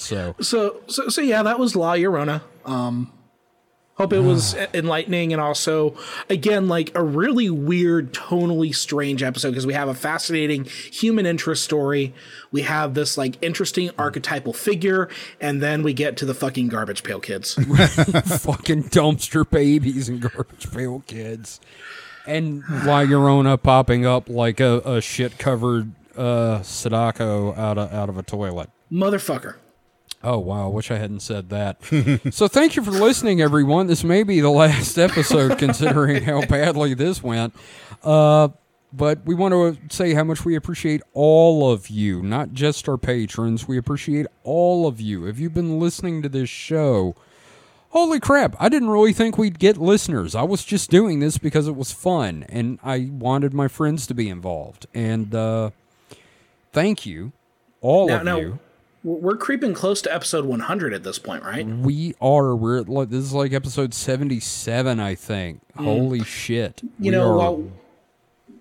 So, 0.00 0.34
So, 0.40 0.80
so, 0.86 1.08
so 1.08 1.20
yeah, 1.20 1.42
that 1.42 1.58
was 1.58 1.76
La 1.76 1.94
Llorona. 1.94 2.40
Um, 2.64 3.12
hope 3.96 4.14
it 4.14 4.20
was 4.20 4.54
enlightening 4.72 5.34
and 5.34 5.42
also, 5.42 5.94
again, 6.30 6.68
like 6.68 6.90
a 6.94 7.02
really 7.04 7.50
weird, 7.50 8.14
tonally 8.14 8.74
strange 8.74 9.22
episode 9.22 9.50
because 9.50 9.66
we 9.66 9.74
have 9.74 9.88
a 9.88 9.94
fascinating 9.94 10.64
human 10.64 11.26
interest 11.26 11.62
story. 11.62 12.14
We 12.50 12.62
have 12.62 12.94
this 12.94 13.18
like 13.18 13.36
interesting 13.42 13.90
archetypal 13.98 14.54
figure, 14.54 15.10
and 15.38 15.60
then 15.60 15.82
we 15.82 15.92
get 15.92 16.16
to 16.18 16.24
the 16.24 16.34
fucking 16.34 16.68
garbage 16.68 17.02
pail 17.02 17.20
kids. 17.20 17.54
fucking 17.54 18.84
dumpster 18.84 19.48
babies 19.48 20.08
and 20.08 20.22
garbage 20.22 20.72
pail 20.72 21.00
kids. 21.06 21.60
And 22.26 22.62
La 22.86 23.02
Llorona 23.02 23.62
popping 23.62 24.06
up 24.06 24.30
like 24.30 24.60
a, 24.60 24.80
a 24.86 25.02
shit 25.02 25.36
covered 25.38 25.92
uh, 26.16 26.62
Sadako 26.62 27.54
out 27.54 27.76
of 27.76 27.92
out 27.92 28.08
of 28.08 28.16
a 28.16 28.22
toilet. 28.22 28.70
Motherfucker. 28.90 29.56
Oh 30.22 30.38
wow, 30.38 30.66
I 30.66 30.68
wish 30.68 30.90
I 30.90 30.98
hadn't 30.98 31.20
said 31.20 31.48
that. 31.48 31.82
so 32.30 32.46
thank 32.46 32.76
you 32.76 32.84
for 32.84 32.90
listening, 32.90 33.40
everyone. 33.40 33.86
This 33.86 34.04
may 34.04 34.22
be 34.22 34.40
the 34.40 34.50
last 34.50 34.98
episode, 34.98 35.58
considering 35.58 36.24
how 36.24 36.44
badly 36.44 36.92
this 36.94 37.22
went. 37.22 37.54
Uh, 38.02 38.48
but 38.92 39.24
we 39.24 39.34
want 39.34 39.52
to 39.52 39.78
say 39.94 40.12
how 40.14 40.24
much 40.24 40.44
we 40.44 40.56
appreciate 40.56 41.00
all 41.14 41.70
of 41.72 41.88
you, 41.88 42.22
not 42.22 42.52
just 42.52 42.88
our 42.88 42.98
patrons. 42.98 43.66
We 43.66 43.78
appreciate 43.78 44.26
all 44.42 44.86
of 44.86 45.00
you. 45.00 45.26
If 45.26 45.38
you've 45.38 45.54
been 45.54 45.78
listening 45.78 46.22
to 46.22 46.28
this 46.28 46.50
show, 46.50 47.14
holy 47.90 48.18
crap, 48.20 48.56
I 48.58 48.68
didn't 48.68 48.90
really 48.90 49.12
think 49.12 49.38
we'd 49.38 49.58
get 49.58 49.78
listeners. 49.78 50.34
I 50.34 50.42
was 50.42 50.64
just 50.64 50.90
doing 50.90 51.20
this 51.20 51.38
because 51.38 51.68
it 51.68 51.76
was 51.76 51.92
fun 51.92 52.44
and 52.48 52.78
I 52.82 53.08
wanted 53.12 53.54
my 53.54 53.68
friends 53.68 54.06
to 54.08 54.14
be 54.14 54.28
involved. 54.28 54.86
And 54.92 55.34
uh, 55.34 55.70
thank 56.72 57.06
you, 57.06 57.32
all 57.80 58.08
Now, 58.08 58.16
of 58.18 58.24
now 58.24 58.36
you. 58.38 58.58
We're 59.02 59.36
creeping 59.36 59.72
close 59.74 60.02
to 60.02 60.14
episode 60.14 60.44
100 60.44 60.92
at 60.92 61.02
this 61.04 61.18
point, 61.18 61.42
right? 61.42 61.66
We 61.66 62.14
are. 62.20 62.54
We're 62.54 62.82
like 62.82 63.08
this 63.10 63.24
is 63.24 63.32
like 63.32 63.52
episode 63.52 63.94
seventy-seven, 63.94 65.00
I 65.00 65.14
think. 65.14 65.60
Holy 65.76 66.22
shit! 66.24 66.76
Mm. 66.76 66.82
You 66.82 67.04
We 67.04 67.10
know, 67.10 67.30
are- 67.32 67.36
while 67.36 67.70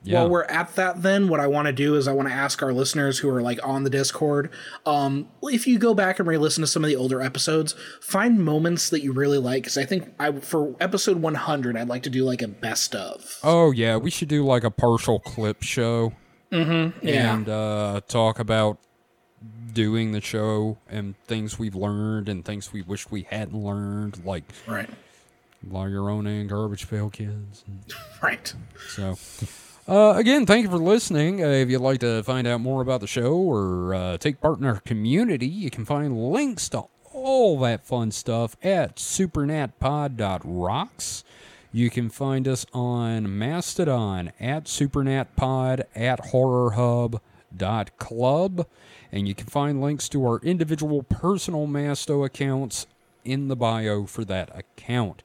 yeah. 0.03 0.19
while 0.21 0.29
we're 0.29 0.43
at 0.45 0.75
that, 0.75 1.01
then 1.01 1.27
what 1.27 1.41
I 1.41 1.47
want 1.47 1.65
to 1.65 1.73
do 1.73 1.95
is 1.95 2.07
I 2.07 2.13
want 2.13 2.29
to 2.29 2.33
ask 2.33 2.63
our 2.63 2.71
listeners 2.71 3.19
who 3.19 3.29
are 3.29 3.41
like 3.41 3.59
on 3.67 3.83
the 3.83 3.89
Discord, 3.89 4.49
um, 4.85 5.27
if 5.43 5.67
you 5.67 5.77
go 5.77 5.93
back 5.93 6.19
and 6.19 6.27
re-listen 6.27 6.61
to 6.61 6.67
some 6.67 6.85
of 6.85 6.87
the 6.89 6.95
older 6.95 7.21
episodes, 7.21 7.75
find 7.99 8.39
moments 8.39 8.89
that 8.91 9.03
you 9.03 9.11
really 9.11 9.37
like. 9.39 9.63
Because 9.63 9.77
I 9.77 9.83
think 9.83 10.13
I 10.17 10.31
for 10.31 10.73
episode 10.79 11.17
100, 11.17 11.75
I'd 11.75 11.89
like 11.89 12.03
to 12.03 12.09
do 12.09 12.23
like 12.23 12.41
a 12.41 12.47
best 12.47 12.95
of. 12.95 13.39
oh 13.43 13.71
yeah, 13.71 13.97
we 13.97 14.09
should 14.09 14.29
do 14.29 14.45
like 14.45 14.63
a 14.63 14.71
partial 14.71 15.19
clip 15.19 15.63
show 15.63 16.13
Mm-hmm. 16.51 17.05
Yeah. 17.05 17.35
and 17.35 17.47
uh, 17.49 18.01
talk 18.07 18.39
about 18.39 18.79
doing 19.73 20.11
the 20.11 20.21
show 20.21 20.77
and 20.89 21.15
things 21.25 21.57
we've 21.59 21.75
learned 21.75 22.27
and 22.29 22.43
things 22.43 22.73
we 22.73 22.81
wish 22.81 23.09
we 23.09 23.23
hadn't 23.23 23.57
learned, 23.57 24.25
like 24.25 24.43
right. 24.67 24.89
La 25.67 25.83
Llorona 25.85 26.39
and 26.41 26.49
garbage 26.49 26.89
pail 26.89 27.09
kids. 27.09 27.63
Right. 28.21 28.53
So, 28.89 29.17
uh, 29.87 30.15
again, 30.17 30.45
thank 30.45 30.63
you 30.63 30.69
for 30.69 30.77
listening. 30.77 31.41
Uh, 31.41 31.47
if 31.47 31.69
you'd 31.69 31.79
like 31.79 32.01
to 32.01 32.21
find 32.23 32.45
out 32.45 32.59
more 32.59 32.81
about 32.81 32.99
the 32.99 33.07
show 33.07 33.31
or 33.33 33.95
uh, 33.95 34.17
take 34.17 34.41
part 34.41 34.59
in 34.59 34.65
our 34.65 34.81
community, 34.81 35.47
you 35.47 35.69
can 35.69 35.85
find 35.85 36.31
links 36.31 36.67
to 36.69 36.83
all 37.13 37.57
that 37.59 37.85
fun 37.85 38.11
stuff 38.11 38.57
at 38.61 38.97
supernatpod.rocks. 38.97 41.23
You 41.71 41.89
can 41.89 42.09
find 42.09 42.45
us 42.45 42.65
on 42.73 43.37
Mastodon 43.37 44.33
at 44.39 44.65
supernatpod 44.65 45.83
at 45.95 46.19
horrorhub.club. 46.31 48.67
And 49.11 49.27
you 49.27 49.35
can 49.35 49.47
find 49.47 49.81
links 49.81 50.07
to 50.09 50.25
our 50.25 50.39
individual 50.39 51.03
personal 51.03 51.67
Masto 51.67 52.25
accounts 52.25 52.85
in 53.25 53.47
the 53.47 53.55
bio 53.55 54.05
for 54.05 54.23
that 54.25 54.55
account. 54.57 55.23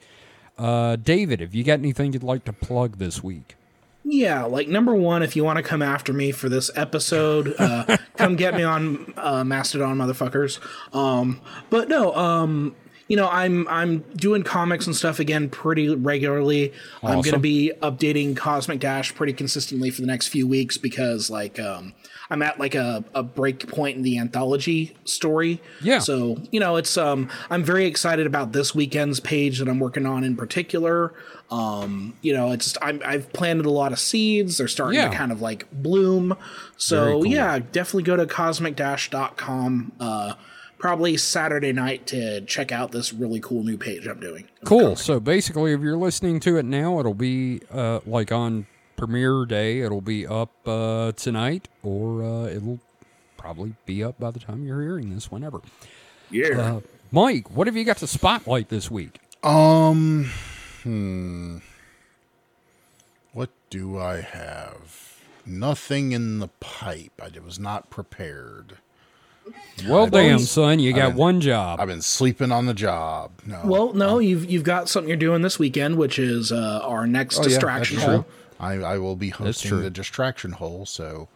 Uh, 0.56 0.97
David, 0.97 1.40
have 1.40 1.55
you 1.55 1.65
got 1.65 1.81
anything 1.81 2.12
you'd 2.12 2.23
like 2.23 2.44
to 2.44 2.52
plug 2.52 2.98
this 2.98 3.23
week? 3.23 3.56
Yeah, 4.05 4.44
like 4.44 4.69
number 4.69 4.94
one, 4.94 5.23
if 5.23 5.35
you 5.35 5.44
want 5.44 5.56
to 5.56 5.62
come 5.62 5.81
after 5.81 6.12
me 6.12 6.31
for 6.31 6.51
this 6.51 6.70
episode, 6.77 7.55
uh, 7.59 7.97
come 8.16 8.36
get 8.36 8.55
me 8.55 8.62
on 8.62 9.15
uh, 9.16 9.44
Mastodon, 9.44 9.97
motherfuckers. 9.97 10.61
Um, 10.94 11.40
but 11.70 11.89
no, 11.89 12.15
um, 12.15 12.77
you 13.09 13.16
know, 13.16 13.28
I'm 13.28 13.66
I'm 13.69 14.01
doing 14.15 14.43
comics 14.43 14.86
and 14.86 14.94
stuff 14.94 15.20
again 15.20 15.48
pretty 15.48 15.89
regularly. 15.89 16.73
I'm 17.02 17.23
gonna 17.23 17.39
be 17.39 17.73
updating 17.82 18.36
Cosmic 18.36 18.78
Dash 18.78 19.15
pretty 19.15 19.32
consistently 19.32 19.90
for 19.90 20.02
the 20.02 20.06
next 20.06 20.28
few 20.28 20.47
weeks 20.47 20.77
because 20.77 21.31
like 21.31 21.59
um, 21.59 21.94
I'm 22.30 22.42
at 22.42 22.59
like 22.59 22.74
a, 22.74 23.05
a 23.14 23.22
break 23.22 23.68
point 23.68 23.96
in 23.96 24.02
the 24.02 24.18
anthology 24.18 24.96
story. 25.05 25.60
Yeah. 25.82 25.98
So 25.98 26.38
you 26.51 26.60
know, 26.60 26.76
it's 26.76 26.96
um, 26.96 27.28
I'm 27.51 27.62
very 27.64 27.84
excited 27.86 28.26
about 28.26 28.52
this 28.52 28.74
weekend's 28.74 29.20
page 29.20 29.59
that 29.59 29.68
I'm 29.68 29.78
working 29.78 30.06
on 30.06 30.24
in 30.24 30.36
particular. 30.36 31.12
Um, 31.51 32.14
you 32.22 32.32
know, 32.32 32.52
it's 32.52 32.64
just 32.64 32.78
I'm, 32.82 33.02
I've 33.05 33.32
planted 33.32 33.66
a 33.66 33.70
lot 33.70 33.92
of 33.92 33.98
seeds. 33.98 34.56
They're 34.59 34.68
starting 34.68 34.98
Yeah. 34.98 35.10
to 35.10 35.14
kind 35.16 35.30
of 35.32 35.42
like 35.42 35.66
bloom. 35.70 36.36
So 36.76 37.12
cool. 37.22 37.26
yeah, 37.26 37.59
definitely 37.59 38.05
go 38.05 38.16
to 38.16 38.26
cosmic-dash.com. 38.26 39.92
Uh, 40.01 40.34
probably 40.78 41.16
Saturday 41.16 41.72
night 41.72 42.06
to 42.09 42.40
check 42.42 42.70
out 42.72 42.92
this 42.92 43.12
really 43.12 43.40
cool 43.40 43.62
new 43.64 43.78
page 43.78 44.06
I'm 44.06 44.20
doing. 44.20 44.48
Cool. 44.64 44.96
So 44.96 45.18
basically, 45.20 45.72
if 45.72 45.80
you're 45.80 45.96
listening 45.96 46.40
to 46.40 46.56
it 46.59 46.64
now, 46.64 46.98
it'll 47.01 47.14
be 47.14 47.60
uh, 47.70 48.01
like 48.06 48.32
on 48.32 48.66
premiere 48.97 49.45
day. 49.47 49.81
It'll 49.81 50.01
be 50.01 50.27
up 50.27 50.51
uh, 50.66 51.12
tonight, 51.12 51.69
or 51.83 52.23
uh, 52.23 52.47
it'll 52.47 52.81
probably 53.37 53.75
be 53.87 54.03
up 54.03 54.19
by 54.19 54.31
the 54.31 54.39
time 54.41 54.65
you're 54.65 54.83
hearing 54.83 55.15
this, 55.15 55.31
whenever. 55.31 55.61
Yeah. 56.31 56.61
Uh, 56.61 56.81
Mike, 57.12 57.51
what 57.51 57.66
have 57.66 57.77
you 57.77 57.85
got 57.85 57.99
to 57.99 58.07
spotlight 58.07 58.69
this 58.69 58.91
week? 58.91 59.21
Um, 59.43 60.31
hmm. 60.83 61.59
What 63.33 63.51
do 63.71 63.99
I 63.99 64.21
have? 64.21 65.19
Nothing 65.47 66.12
in 66.12 66.39
the 66.39 66.49
pipe. 66.61 67.12
I 67.23 67.31
was 67.45 67.59
not 67.59 67.91
prepared. 67.91 68.79
Well, 69.87 70.07
damn, 70.07 70.39
he's- 70.39 70.51
son, 70.51 70.79
you 70.79 70.95
got 70.95 71.11
been- 71.11 71.16
one 71.19 71.41
job. 71.43 71.79
I've 71.81 71.89
been 71.89 72.01
sleeping 72.01 72.51
on 72.51 72.65
the 72.65 72.73
job. 72.73 73.33
No. 73.45 73.61
well, 73.65 73.93
no, 73.93 74.19
you've 74.19 74.51
you've 74.51 74.62
got 74.65 74.89
something 74.89 75.09
you're 75.09 75.19
doing 75.19 75.43
this 75.43 75.59
weekend, 75.59 75.97
which 75.99 76.19
is 76.19 76.51
uh, 76.51 76.81
our 76.83 77.07
next 77.07 77.39
Oh, 77.39 77.43
yeah, 77.43 77.49
distraction 77.49 77.97
that's 77.97 78.09
true. 78.09 78.25
I, 78.60 78.74
I 78.74 78.98
will 78.98 79.16
be 79.16 79.31
hosting 79.31 79.81
the 79.81 79.90
distraction 79.90 80.52
hole. 80.52 80.86
So 80.86 81.28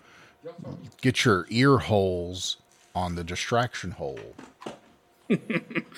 get 1.01 1.25
your 1.25 1.47
ear 1.51 1.79
holes 1.79 2.57
on 2.95 3.15
the 3.15 3.25
distraction 3.25 3.93
hole. 3.93 4.21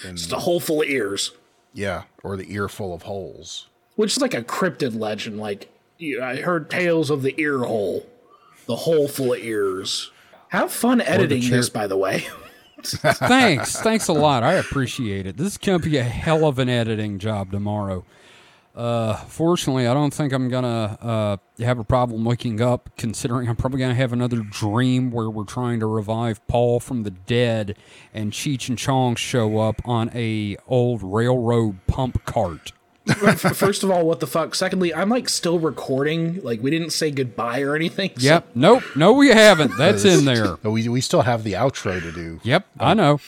It's 0.02 0.32
a 0.32 0.40
hole 0.40 0.58
full 0.58 0.82
of 0.82 0.88
ears, 0.88 1.32
Yeah, 1.72 2.02
or 2.24 2.36
the 2.36 2.52
ear 2.52 2.68
full 2.68 2.92
of 2.92 3.02
holes. 3.02 3.68
which 3.94 4.16
is 4.16 4.20
like 4.20 4.34
a 4.34 4.42
cryptid 4.42 4.98
legend. 4.98 5.38
Like 5.38 5.68
I 6.20 6.36
heard 6.36 6.68
tales 6.68 7.10
of 7.10 7.22
the 7.22 7.34
ear 7.40 7.60
hole, 7.60 8.06
the 8.66 8.74
hole 8.74 9.06
full 9.06 9.34
of 9.34 9.38
ears. 9.40 10.10
Have 10.48 10.72
fun 10.72 11.00
editing 11.00 11.42
chair- 11.42 11.58
this, 11.58 11.68
by 11.68 11.86
the 11.86 11.96
way. 11.96 12.26
Thanks. 12.82 13.76
Thanks 13.82 14.08
a 14.08 14.12
lot. 14.12 14.42
I 14.42 14.54
appreciate 14.54 15.26
it. 15.26 15.36
This 15.36 15.52
is 15.52 15.58
going 15.58 15.80
to 15.80 15.88
be 15.88 15.96
a 15.98 16.02
hell 16.02 16.44
of 16.46 16.58
an 16.58 16.68
editing 16.68 17.18
job 17.20 17.52
tomorrow. 17.52 18.04
Uh, 18.74 19.16
fortunately, 19.26 19.86
I 19.86 19.94
don't 19.94 20.14
think 20.14 20.32
I'm 20.32 20.48
going 20.48 20.62
to 20.62 20.68
uh, 21.04 21.36
have 21.58 21.78
a 21.78 21.84
problem 21.84 22.24
waking 22.24 22.60
up, 22.60 22.88
considering 22.96 23.48
I'm 23.48 23.56
probably 23.56 23.78
going 23.78 23.90
to 23.90 23.96
have 23.96 24.12
another 24.12 24.38
dream 24.38 25.10
where 25.10 25.28
we're 25.28 25.44
trying 25.44 25.80
to 25.80 25.86
revive 25.86 26.46
Paul 26.46 26.78
from 26.80 27.02
the 27.02 27.10
dead 27.10 27.76
and 28.14 28.32
Cheech 28.32 28.68
and 28.68 28.78
Chong 28.78 29.16
show 29.16 29.58
up 29.58 29.82
on 29.84 30.10
a 30.14 30.56
old 30.68 31.02
railroad 31.02 31.84
pump 31.86 32.24
cart. 32.24 32.72
First 33.06 33.82
of 33.82 33.90
all, 33.90 34.06
what 34.06 34.20
the 34.20 34.26
fuck? 34.26 34.54
Secondly, 34.54 34.94
I'm 34.94 35.08
like 35.08 35.28
still 35.28 35.58
recording. 35.58 36.40
Like 36.42 36.62
we 36.62 36.70
didn't 36.70 36.90
say 36.90 37.10
goodbye 37.10 37.60
or 37.62 37.74
anything. 37.74 38.10
so- 38.16 38.22
Yep. 38.24 38.48
Nope. 38.54 38.82
No, 38.94 39.12
we 39.14 39.28
haven't. 39.30 39.76
That's 39.76 40.04
in 40.04 40.24
there. 40.26 40.56
We 40.62 40.88
we 40.88 41.00
still 41.00 41.22
have 41.22 41.42
the 41.42 41.54
outro 41.54 42.00
to 42.00 42.12
do. 42.12 42.40
Yep. 42.44 42.66
I 42.78 42.94
know. 42.94 43.18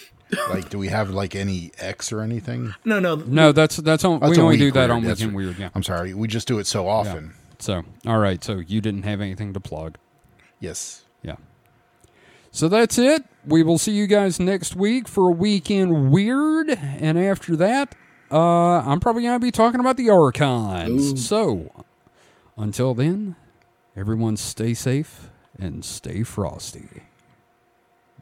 Like, 0.49 0.71
do 0.71 0.79
we 0.79 0.89
have 0.89 1.11
like 1.11 1.35
any 1.37 1.73
X 1.79 2.11
or 2.13 2.21
anything? 2.23 2.75
No, 2.85 2.99
no, 3.01 3.17
No, 3.17 3.53
that's 3.53 3.77
that's 3.77 4.05
on. 4.05 4.21
That's 4.21 4.37
we 4.37 4.43
only 4.43 4.57
do 4.57 4.71
that 4.73 4.81
weird. 4.81 4.91
on 4.91 5.03
That's- 5.03 5.19
Weekend 5.19 5.37
Weird. 5.37 5.59
Yeah. 5.59 5.69
I'm 5.75 5.83
sorry, 5.83 6.15
we 6.15 6.27
just 6.29 6.49
do 6.49 6.59
it 6.59 6.67
so 6.67 6.89
often. 6.89 7.35
So, 7.59 7.83
all 8.07 8.19
right. 8.19 8.43
So 8.43 8.57
you 8.59 8.81
didn't 8.81 9.03
have 9.05 9.21
anything 9.21 9.53
to 9.55 9.61
plug. 9.61 9.97
Yes. 10.59 11.03
Yeah. 11.23 11.37
So 12.51 12.69
that's 12.69 12.99
it. 12.99 13.25
We 13.47 13.63
will 13.63 13.79
see 13.79 13.93
you 13.93 14.07
guys 14.07 14.39
next 14.41 14.75
week 14.77 15.07
for 15.09 15.29
a 15.29 15.33
weekend 15.33 16.11
weird, 16.13 16.71
and 16.71 17.19
after 17.19 17.55
that, 17.57 17.95
uh, 18.31 18.81
I'm 18.81 19.01
probably 19.01 19.23
gonna 19.25 19.39
be 19.39 19.51
talking 19.51 19.81
about 19.81 19.97
the 19.97 20.11
archons. 20.11 21.13
Ooh. 21.13 21.17
So, 21.17 21.85
until 22.57 22.95
then, 22.95 23.37
everyone 23.97 24.37
stay 24.37 24.75
safe 24.75 25.31
and 25.59 25.85
stay 25.85 26.23
frosty. 26.23 27.03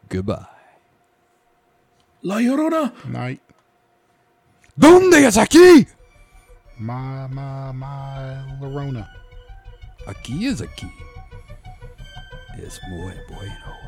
Goodbye. 0.08 0.46
La 2.22 2.40
Llorona. 2.40 2.92
Night. 3.06 3.40
¿Dónde 4.76 5.26
es 5.26 5.36
aquí? 5.36 5.86
My 6.78 7.26
my 7.28 7.72
my 7.72 8.58
Llorona. 8.60 9.08
Aquí 10.06 10.46
es 10.46 10.60
aquí. 10.60 10.90
Es 12.58 12.78
muy 12.88 13.14
bueno. 13.28 13.80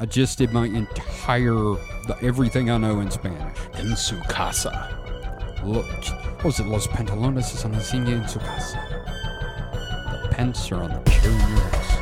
I 0.00 0.06
just 0.06 0.38
did 0.38 0.52
my 0.52 0.64
entire 0.64 1.76
the, 2.06 2.16
everything 2.22 2.70
I 2.70 2.78
know 2.78 3.00
in 3.00 3.10
Spanish. 3.10 3.58
En 3.74 3.94
su 3.96 4.16
casa. 4.28 4.70
Lo, 5.64 5.82
what 5.82 6.44
was 6.44 6.60
it? 6.60 6.66
Los 6.66 6.86
pantalones 6.86 7.52
están 7.52 7.74
así 7.74 7.98
en 7.98 8.26
su 8.28 8.38
casa. 8.38 8.78
The 10.22 10.28
pants 10.34 10.72
are 10.72 10.82
on 10.82 10.90
the 10.90 11.10
cherry 11.10 11.97